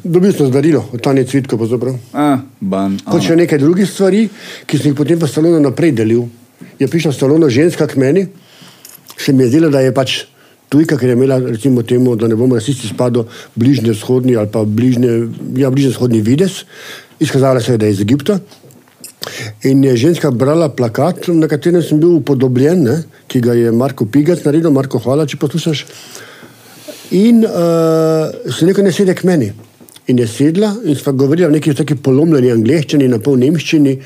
dobil 0.00 0.32
sem 0.32 0.48
zdarilo, 0.48 0.80
od 0.96 1.02
Tanje 1.04 1.26
Cvitko 1.28 1.60
pravzaprav. 1.60 1.98
A, 2.16 2.40
ban. 2.60 2.96
Kot 3.04 3.20
še 3.20 3.36
nekaj 3.36 3.60
drugih 3.60 3.84
stvari, 3.84 4.22
ki 4.64 4.80
sem 4.80 4.94
jih 4.94 4.96
potem 4.96 5.20
v 5.20 5.28
salonu 5.28 5.60
naprej 5.60 5.92
delil. 5.92 6.24
Je 6.80 6.88
prišla 6.88 7.12
v 7.12 7.18
salonu 7.20 7.52
ženska 7.52 7.84
k 7.84 8.00
meni, 8.00 8.24
se 9.12 9.36
mi 9.36 9.44
je 9.44 9.52
zdela, 9.52 9.68
da 9.68 9.84
je 9.84 9.92
pač 9.92 10.24
tujka, 10.72 10.96
ker 10.96 11.12
je 11.12 11.20
imela, 11.20 11.36
recimo, 11.44 11.84
temu, 11.84 12.16
da 12.16 12.32
ne 12.32 12.36
bomo 12.36 12.56
rasisti 12.56 12.88
spadali, 12.88 13.28
bližnje 13.60 13.92
vzhodni 13.92 14.40
ali 14.40 14.48
pa 14.48 14.64
bližnje, 14.64 15.12
ja, 15.60 15.68
bližnje 15.68 15.92
vzhodni 15.92 16.24
vides. 16.24 16.64
Izkazala 17.20 17.60
se 17.60 17.76
je, 17.76 17.84
da 17.84 17.92
je 17.92 17.92
iz 17.92 18.00
Egipta. 18.00 18.40
In 19.66 19.84
je 19.84 19.96
ženska 19.96 20.30
brala 20.30 20.68
plakat, 20.68 21.28
na 21.28 21.48
katerem 21.48 21.82
sem 21.82 22.00
bil 22.00 22.18
upodobljen, 22.20 22.82
ne, 22.86 22.96
ki 23.26 23.40
ga 23.44 23.56
je 23.58 23.72
Marko 23.72 24.06
Pigac 24.06 24.44
naredil, 24.44 24.70
Marko, 24.74 25.00
hvala, 25.02 25.26
če 25.26 25.40
poslušaš. 25.42 25.84
In 27.16 27.44
uh, 27.46 28.52
se 28.52 28.66
nekaj 28.66 28.86
ne 28.86 28.92
sedi 28.94 29.14
k 29.14 29.26
meni. 29.26 29.52
In 30.06 30.18
je 30.22 30.26
sedla 30.30 30.70
in 30.86 30.98
sva 30.98 31.12
govorila 31.12 31.50
v 31.50 31.58
neki 31.58 31.74
taki 31.74 31.96
polomljeni 31.98 32.52
angleščini, 32.54 33.08
na 33.10 33.18
pol 33.22 33.38
nemščini. 33.42 33.96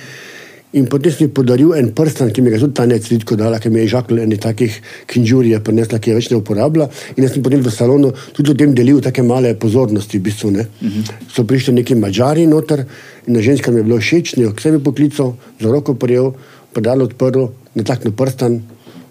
In 0.73 0.87
potem 0.87 1.11
sem 1.11 1.27
ji 1.27 1.33
podaril 1.35 1.73
en 1.75 1.89
prstan, 1.91 2.29
ki 2.31 2.43
mi 2.43 2.51
ga 2.53 2.55
je 2.55 2.63
tudi 2.63 2.77
Tanja 2.79 2.99
Cvitko 3.03 3.35
dala, 3.35 3.59
ki 3.59 3.73
mi 3.75 3.81
je 3.81 3.89
žakl 3.91 4.21
ene 4.23 4.37
takih 4.39 4.77
kinžurije 5.11 5.59
prinesla, 5.67 5.99
ki 5.99 6.13
je 6.13 6.19
več 6.21 6.29
ne 6.31 6.39
uporablja. 6.39 6.87
In 7.17 7.27
jaz 7.27 7.35
sem 7.35 7.43
potem 7.43 7.65
v 7.65 7.73
salonu 7.75 8.13
tudi 8.37 8.53
o 8.53 8.55
tem 8.55 8.75
delil 8.75 9.01
take 9.03 9.25
male 9.27 9.57
pozornosti, 9.59 10.21
v 10.21 10.29
bistvu. 10.29 10.51
Ne. 10.55 10.69
Uh 10.79 10.87
-huh. 10.87 11.11
So 11.27 11.45
prišli 11.45 11.75
neki 11.75 11.95
mačari 11.95 12.47
noter 12.47 12.85
in 13.27 13.35
na 13.35 13.41
ženska 13.41 13.71
mi 13.71 13.81
je 13.81 13.83
bilo 13.83 13.99
všeč, 13.99 14.37
ne 14.37 14.45
jo 14.45 14.53
k 14.53 14.61
sebi 14.61 14.79
poklical, 14.79 15.35
za 15.61 15.73
roko 15.73 15.95
prijel, 15.95 16.33
predal 16.73 17.03
odprl, 17.03 17.51
ne 17.75 17.83
takno 17.83 18.13
prstan, 18.13 18.63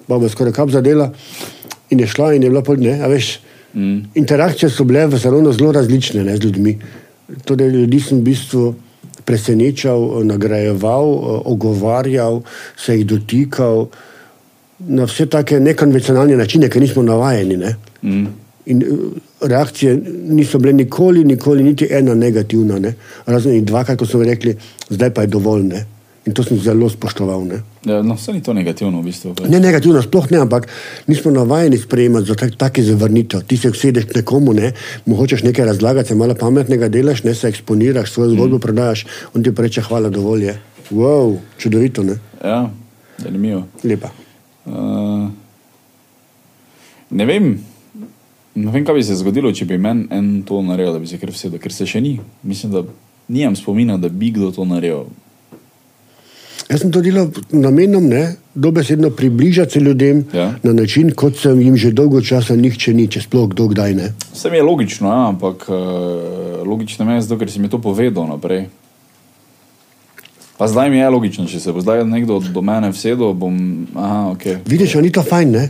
baba 0.08 0.26
je 0.26 0.30
skoraj 0.30 0.54
kap 0.54 0.70
zadela 0.70 1.12
in 1.90 2.00
je 2.00 2.08
šla 2.08 2.34
in 2.34 2.44
je 2.44 2.50
bila 2.50 2.62
pol, 2.62 2.78
ne, 2.78 3.02
a 3.04 3.08
veš. 3.08 3.40
Mm. 3.74 4.00
Interakcije 4.16 4.70
so 4.70 4.84
bile 4.84 5.08
v 5.08 5.20
salonu 5.20 5.54
zelo 5.54 5.72
različne 5.72 6.24
ne, 6.24 6.38
z 6.38 6.44
ljudmi. 6.44 6.78
Torej, 7.46 7.70
ljudi 7.70 8.00
sem 8.00 8.18
v 8.18 8.24
bistvu 8.24 8.76
presenečal, 9.30 10.24
nagrajeval, 10.26 11.10
ogovarjal, 11.46 12.42
se 12.78 12.98
jih 12.98 13.06
dotikal 13.06 13.86
na 14.80 15.06
vse 15.06 15.28
take 15.30 15.60
nekonvencionalne 15.60 16.38
načine, 16.40 16.70
ki 16.70 16.82
nismo 16.82 17.04
navajeni. 17.06 17.58
Ne. 17.58 17.76
Mm. 18.02 18.28
In, 18.66 18.84
reakcije 19.42 19.96
niso 20.30 20.60
bile 20.60 20.74
nikoli, 20.74 21.24
nikoli 21.24 21.64
niti 21.64 21.88
ena 21.92 22.16
negativna. 22.16 22.80
Ne? 22.80 22.94
Razen 23.26 23.66
dvakrat, 23.66 24.00
ko 24.00 24.06
so 24.06 24.24
rekli, 24.24 24.56
zdaj 24.90 25.14
pa 25.14 25.28
je 25.28 25.34
dovolj. 25.36 25.64
Ne? 25.68 25.86
In 26.30 26.34
to 26.38 26.46
sem 26.46 26.60
zelo 26.62 26.86
spoštoval. 26.86 27.42
Ne? 27.50 27.58
Ja, 27.90 28.04
no, 28.06 28.14
vse 28.14 28.36
ni 28.38 28.42
to 28.46 28.54
negativno, 28.54 29.02
v 29.02 29.10
bistvu. 29.10 29.34
pač. 29.34 29.50
Ne 29.50 29.58
negativno, 29.58 29.98
sploh 30.06 30.28
ne, 30.30 30.44
ampak 30.46 30.68
nismo 31.10 31.34
navajeni 31.34 31.80
sprejemati 31.82 32.30
za 32.30 32.36
tak, 32.38 32.54
take 32.54 32.84
zavrnitev. 32.86 33.42
Ti 33.50 33.58
se 33.58 33.72
usedeš 33.74 34.14
nekomu, 34.14 34.54
ne, 34.54 34.76
mu 35.10 35.18
hočeš 35.18 35.42
nekaj 35.48 35.66
razlagati, 35.74 36.14
se 36.14 36.18
malo 36.20 36.38
pametnega 36.38 36.86
delaš, 36.94 37.24
ne 37.26 37.34
se 37.34 37.50
eksponiraš, 37.50 38.12
svojo 38.14 38.36
zgodbo 38.36 38.60
mm. 38.60 38.62
prodajaš, 38.62 39.06
on 39.34 39.42
ti 39.42 39.50
pa 39.56 39.66
reče, 39.66 39.82
hvala, 39.90 40.12
dovolj 40.14 40.46
je. 40.52 40.56
Wow, 40.94 41.40
čudovito, 41.58 42.06
ne? 42.06 42.20
Ja, 42.46 42.70
zanimivo. 43.18 43.64
Lepa. 43.82 44.14
Uh, 44.70 45.34
ne 47.10 47.26
vem. 47.26 47.56
Ne 48.54 48.70
vem, 48.76 48.86
kaj 48.86 49.00
bi 49.00 49.08
se 49.08 49.18
zgodilo, 49.18 49.50
če 49.56 49.66
bi 49.66 49.82
meni 49.82 50.06
en 50.14 50.44
to 50.46 50.62
naredil, 50.62 50.94
da 50.94 51.02
bi 51.02 51.10
se 51.10 51.18
kar 51.18 51.34
vsedel, 51.34 51.58
ker 51.64 51.74
se 51.74 51.90
še 51.90 52.04
ni. 52.06 52.20
Mislim, 52.46 52.76
da 52.76 52.86
nimam 53.34 53.58
spomina, 53.58 53.98
da 53.98 54.14
bi 54.14 54.30
kdo 54.36 54.52
to 54.54 54.68
naredil. 54.70 55.10
Jaz 56.70 56.84
sem 56.84 56.92
to 56.94 57.02
delal 57.02 57.32
namenom, 57.50 58.06
ne, 58.06 58.36
dobesedno 58.56 59.10
približati 59.10 59.72
se 59.72 59.80
ljudem 59.80 60.26
Ja. 60.34 60.54
na 60.64 60.74
način, 60.74 61.12
kot 61.12 61.38
sem 61.38 61.62
jim 61.62 61.78
že 61.78 61.92
dolgo 61.92 62.22
časa 62.22 62.56
nihče 62.56 62.94
ni, 62.94 63.08
če 63.08 63.22
sploh 63.22 63.50
kdo 63.50 63.68
kdaj 63.68 63.96
ne. 63.96 64.14
Vse 64.34 64.50
mi 64.50 64.58
je 64.58 64.64
logično, 64.64 65.10
ja, 65.10 65.28
ampak 65.28 65.66
uh, 65.70 66.68
logično 66.68 67.06
mi 67.06 67.14
je 67.14 67.22
zato, 67.22 67.40
ker 67.40 67.52
si 67.52 67.60
mi 67.60 67.70
to 67.70 67.82
povedal 67.82 68.28
naprej. 68.30 68.68
Pa 70.58 70.68
zdaj 70.68 70.90
mi 70.90 70.98
je 70.98 71.10
logično, 71.10 71.48
če 71.48 71.60
se 71.60 71.72
bo 71.72 71.82
zdaj 71.82 72.04
nekdo 72.06 72.38
do 72.54 72.62
mene 72.62 72.92
vsedel, 72.92 73.34
bom. 73.34 73.88
Aha, 73.96 74.30
ok. 74.36 74.46
Vidiš, 74.68 74.96
a 74.96 75.02
ni 75.02 75.10
to 75.12 75.24
fajn, 75.24 75.52
ne? 75.52 75.70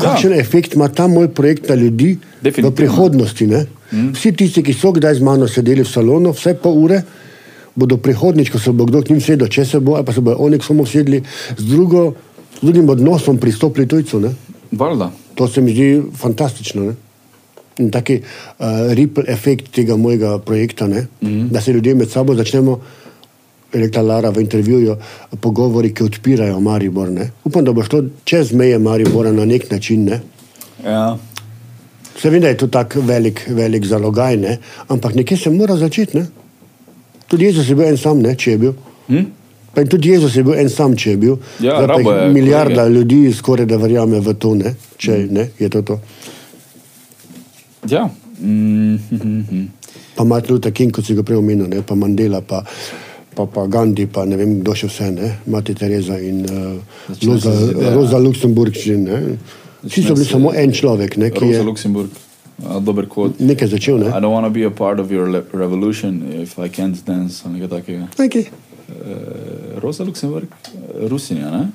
Kakšen 0.00 0.32
ja. 0.32 0.38
efekt 0.40 0.74
ima 0.74 0.88
ta 0.88 1.06
moj 1.06 1.28
projekt 1.30 1.68
na 1.68 1.74
ljudi 1.78 2.16
v 2.42 2.70
prihodnosti? 2.74 3.46
Ne? 3.46 3.66
Mm. 3.92 4.10
Vsi 4.16 4.32
tisti, 4.32 4.62
ki 4.66 4.72
so 4.74 4.90
kdaj 4.96 5.20
z 5.20 5.22
mano 5.22 5.46
sedeli 5.46 5.84
v 5.84 5.90
salonu, 5.90 6.32
vse 6.34 6.56
pol 6.58 6.80
ure, 6.88 7.02
bodo 7.74 7.96
prihodnič, 7.96 8.50
ko 8.50 8.58
se 8.58 8.72
bo 8.72 8.86
kdo 8.86 9.02
k 9.02 9.10
njim 9.10 9.20
sedel, 9.20 9.48
če 9.48 9.64
se 9.64 9.80
bo, 9.80 9.96
ali 9.98 10.06
pa 10.06 10.12
se 10.12 10.20
bojo 10.20 10.38
oni 10.38 10.58
k 10.58 10.66
samo 10.66 10.86
sedli, 10.86 11.22
z, 11.56 11.64
drugo, 11.64 12.12
z 12.60 12.62
drugim 12.62 12.88
odnosom 12.88 13.38
pristopili 13.38 13.88
tujcu. 13.88 14.20
Ne? 14.20 14.34
Valjda. 14.72 15.10
To 15.34 15.48
se 15.48 15.60
mi 15.60 15.74
zdi 15.74 16.02
fantastično. 16.16 16.84
Ne? 16.90 16.94
In 17.82 17.90
taki 17.90 18.20
uh, 18.20 18.92
ripple 18.94 19.24
efekt 19.28 19.72
tega 19.74 19.96
mojega 19.96 20.38
projekta, 20.38 20.86
mm 20.86 21.08
-hmm. 21.22 21.48
da 21.50 21.60
se 21.60 21.72
ljudje 21.72 21.94
med 21.94 22.10
sabo 22.10 22.34
začnemo, 22.34 22.80
rekla 23.72 24.02
Lara 24.02 24.30
v 24.30 24.40
intervjuju, 24.40 24.96
pogovori, 25.40 25.94
ki 25.94 26.04
odpirajo 26.04 26.60
Maribor. 26.60 27.10
Ne? 27.10 27.30
Upam, 27.44 27.64
da 27.64 27.72
bo 27.72 27.82
šlo 27.82 28.02
čez 28.24 28.52
meje 28.52 28.78
Maribora 28.78 29.32
na 29.32 29.44
nek 29.44 29.70
način. 29.70 30.04
Ne? 30.04 30.20
Ja. 30.84 31.18
Seveda 32.18 32.48
je 32.48 32.56
to 32.56 32.66
tako 32.66 33.00
velik, 33.00 33.42
velik 33.48 33.86
zalogaj, 33.86 34.36
ne? 34.36 34.58
ampak 34.88 35.14
nekje 35.14 35.36
se 35.36 35.50
mora 35.50 35.76
začeti. 35.76 36.18
Ne? 36.18 36.26
Tudi 37.28 37.44
Jezus 37.44 37.68
je 37.68 37.74
bil 37.74 37.88
en 37.88 37.96
sam, 37.96 38.20
ne? 38.22 38.34
če 38.36 38.50
je 38.50 38.58
bil. 38.58 38.74
Hm? 39.08 39.24
Pa 39.74 39.82
in 39.82 39.88
tudi 39.90 40.12
Jezus 40.14 40.36
je 40.36 40.44
bil 40.46 40.54
en 40.54 40.68
sam, 40.70 40.96
če 40.96 41.10
je 41.10 41.16
bil. 41.16 41.38
Ja, 41.58 41.78
Zdaj 41.78 41.86
rabo 41.86 42.12
je 42.12 42.28
milijarda 42.32 42.82
kolege. 42.84 42.94
ljudi 42.94 43.32
skoraj 43.32 43.66
da 43.66 43.76
verjame 43.76 44.20
v 44.20 44.34
to, 44.38 44.54
ne? 44.54 44.74
če 44.96 45.18
ne, 45.30 45.48
je 45.58 45.68
to 45.68 45.82
to. 45.82 46.00
ja. 47.90 48.08
Mm, 48.40 48.96
hm, 48.96 49.16
hm, 49.22 49.42
hm. 49.50 49.64
Pa 50.14 50.24
Martin 50.24 50.54
Luther 50.54 50.72
King, 50.72 50.92
kot 50.92 51.06
si 51.06 51.14
ga 51.14 51.22
prej 51.22 51.38
omenil, 51.38 51.68
ne? 51.70 51.82
pa 51.82 51.94
Mandela, 51.94 52.40
pa, 52.40 52.62
pa, 53.34 53.46
pa 53.46 53.66
Gandhi, 53.66 54.06
pa 54.06 54.24
ne 54.26 54.36
vem, 54.36 54.60
kdo 54.60 54.74
še 54.74 54.90
vse, 54.90 55.10
ne? 55.14 55.30
Mati 55.50 55.74
Teresa 55.74 56.18
in 56.18 56.44
uh, 56.44 56.78
Začne 57.08 57.34
Roza. 57.94 58.20
Roza 58.20 58.20
ne. 58.98 59.20
Vsi 59.84 60.02
so 60.02 60.14
bili 60.14 60.26
samo 60.26 60.52
en 60.54 60.72
človek, 60.72 61.16
ne? 61.16 61.30
ki 61.30 61.44
Rosa 61.44 61.58
je 61.58 61.62
Luksemburg, 61.62 62.10
dober 62.58 63.06
kvot. 63.08 63.40
nekaj 63.40 63.68
začel. 63.68 63.98
Ne? 63.98 64.08
I 64.08 64.20
don't 64.20 64.32
want 64.32 64.46
to 64.46 64.50
be 64.50 64.64
a 64.64 64.70
part 64.70 65.00
of 65.00 65.10
your 65.10 65.26
revolution 65.52 66.22
if 66.42 66.58
I 66.58 66.68
can't 66.68 67.04
dance, 67.04 67.44
nekaj 67.48 67.68
takega. 67.68 68.08
Okay. 68.18 68.48
Uh, 68.88 69.80
Rosa 69.80 70.04
Luksemburg, 70.04 70.48
uh, 70.48 71.08
Rusinja, 71.08 71.50
ne? 71.50 71.68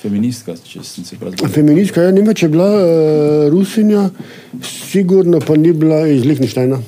Feministka, 0.00 0.54
če 0.54 0.84
sem 0.84 1.04
se 1.04 1.16
prav 1.18 1.32
zgodil. 1.34 1.52
Feministka, 1.52 2.04
ja, 2.04 2.12
ne 2.14 2.22
vem, 2.22 2.34
če 2.36 2.46
je 2.46 2.52
bila 2.52 2.68
uh, 2.68 3.48
Rusinja, 3.52 4.10
sigurno 4.62 5.40
pa 5.42 5.56
ni 5.58 5.72
bila 5.72 6.04
iz 6.08 6.24
Lihtenštajna 6.24 6.78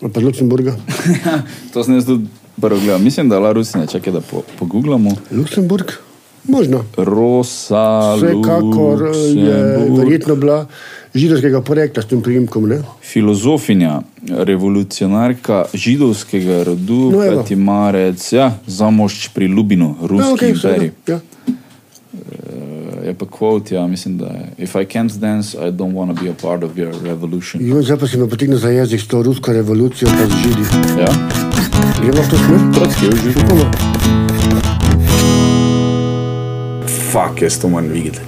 ali 0.00 0.12
pa 0.12 0.20
iz 0.20 0.26
Luksemburga. 0.26 0.76
to 1.72 1.84
sem 1.84 1.98
jaz 1.98 2.06
tudi 2.08 2.28
prvo 2.60 2.78
gledal. 2.80 2.98
Mislim, 2.98 3.28
da 3.28 3.36
je 3.36 3.40
bila 3.40 3.52
Rusinja, 3.52 3.86
čakaj, 3.86 4.12
da 4.12 4.20
po, 4.20 4.42
pogooglamo. 4.58 5.10
Luksemburg? 5.30 5.92
Možno. 6.44 6.84
Rosa 6.96 8.16
Vsekakor 8.16 9.02
eh, 9.02 9.16
je 9.38 9.90
verjetno 9.98 10.36
bila 10.36 10.66
židovskega 11.14 11.60
porekla 11.60 12.02
s 12.02 12.06
tem 12.06 12.22
priimkom. 12.22 12.68
Ne? 12.68 12.82
Filozofinja, 13.02 14.00
revolucionarka 14.28 15.64
židovskega 15.74 16.62
rodu, 16.64 17.10
No. 17.10 17.18
Peti 17.42 17.56
marec, 17.56 18.32
ja, 18.32 18.52
zamošč 18.66 19.28
pri 19.34 19.48
Lubinu, 19.48 19.96
ruski 20.00 20.28
Ja, 20.28 20.34
okay, 20.34 20.50
imperij. 20.54 20.90
ja. 21.08 21.18
Uh, 22.12 23.06
je 23.06 23.14
pa 23.14 23.26
kvot, 23.26 23.70
ja, 23.72 23.86
mislim, 23.86 24.18
da 24.18 24.26
je. 24.26 24.44
If 24.58 24.74
I 24.74 24.84
can't 24.86 25.18
dance, 25.18 25.56
I 25.58 25.70
don't 25.70 25.94
want 25.94 26.10
to 26.10 26.24
be 26.24 26.30
a 26.30 26.34
part 26.34 26.62
of 26.62 26.76
your 26.76 26.92
revolution. 27.02 27.62
Jo, 27.62 27.82
zdaj 27.82 27.98
pa 27.98 28.06
si 28.06 28.18
me 28.18 28.28
potegne 28.28 28.56
za 28.56 28.68
jezik 28.68 29.00
s 29.00 29.08
to 29.08 29.22
rusko 29.22 29.52
revolucijo, 29.52 30.08
pa 30.08 30.26
z 30.26 30.34
židi. 30.38 30.64
Ja, 30.98 31.10
Gremo 31.98 32.22
v 32.22 32.28
to 32.30 32.36
smer? 32.36 32.60
trotski 32.74 33.04
je. 33.04 33.10
Upamo. 33.36 33.66
Fuck, 37.10 37.42
jaz 37.42 37.58
to 37.58 37.68
moram 37.68 37.88
videti. 37.88 38.20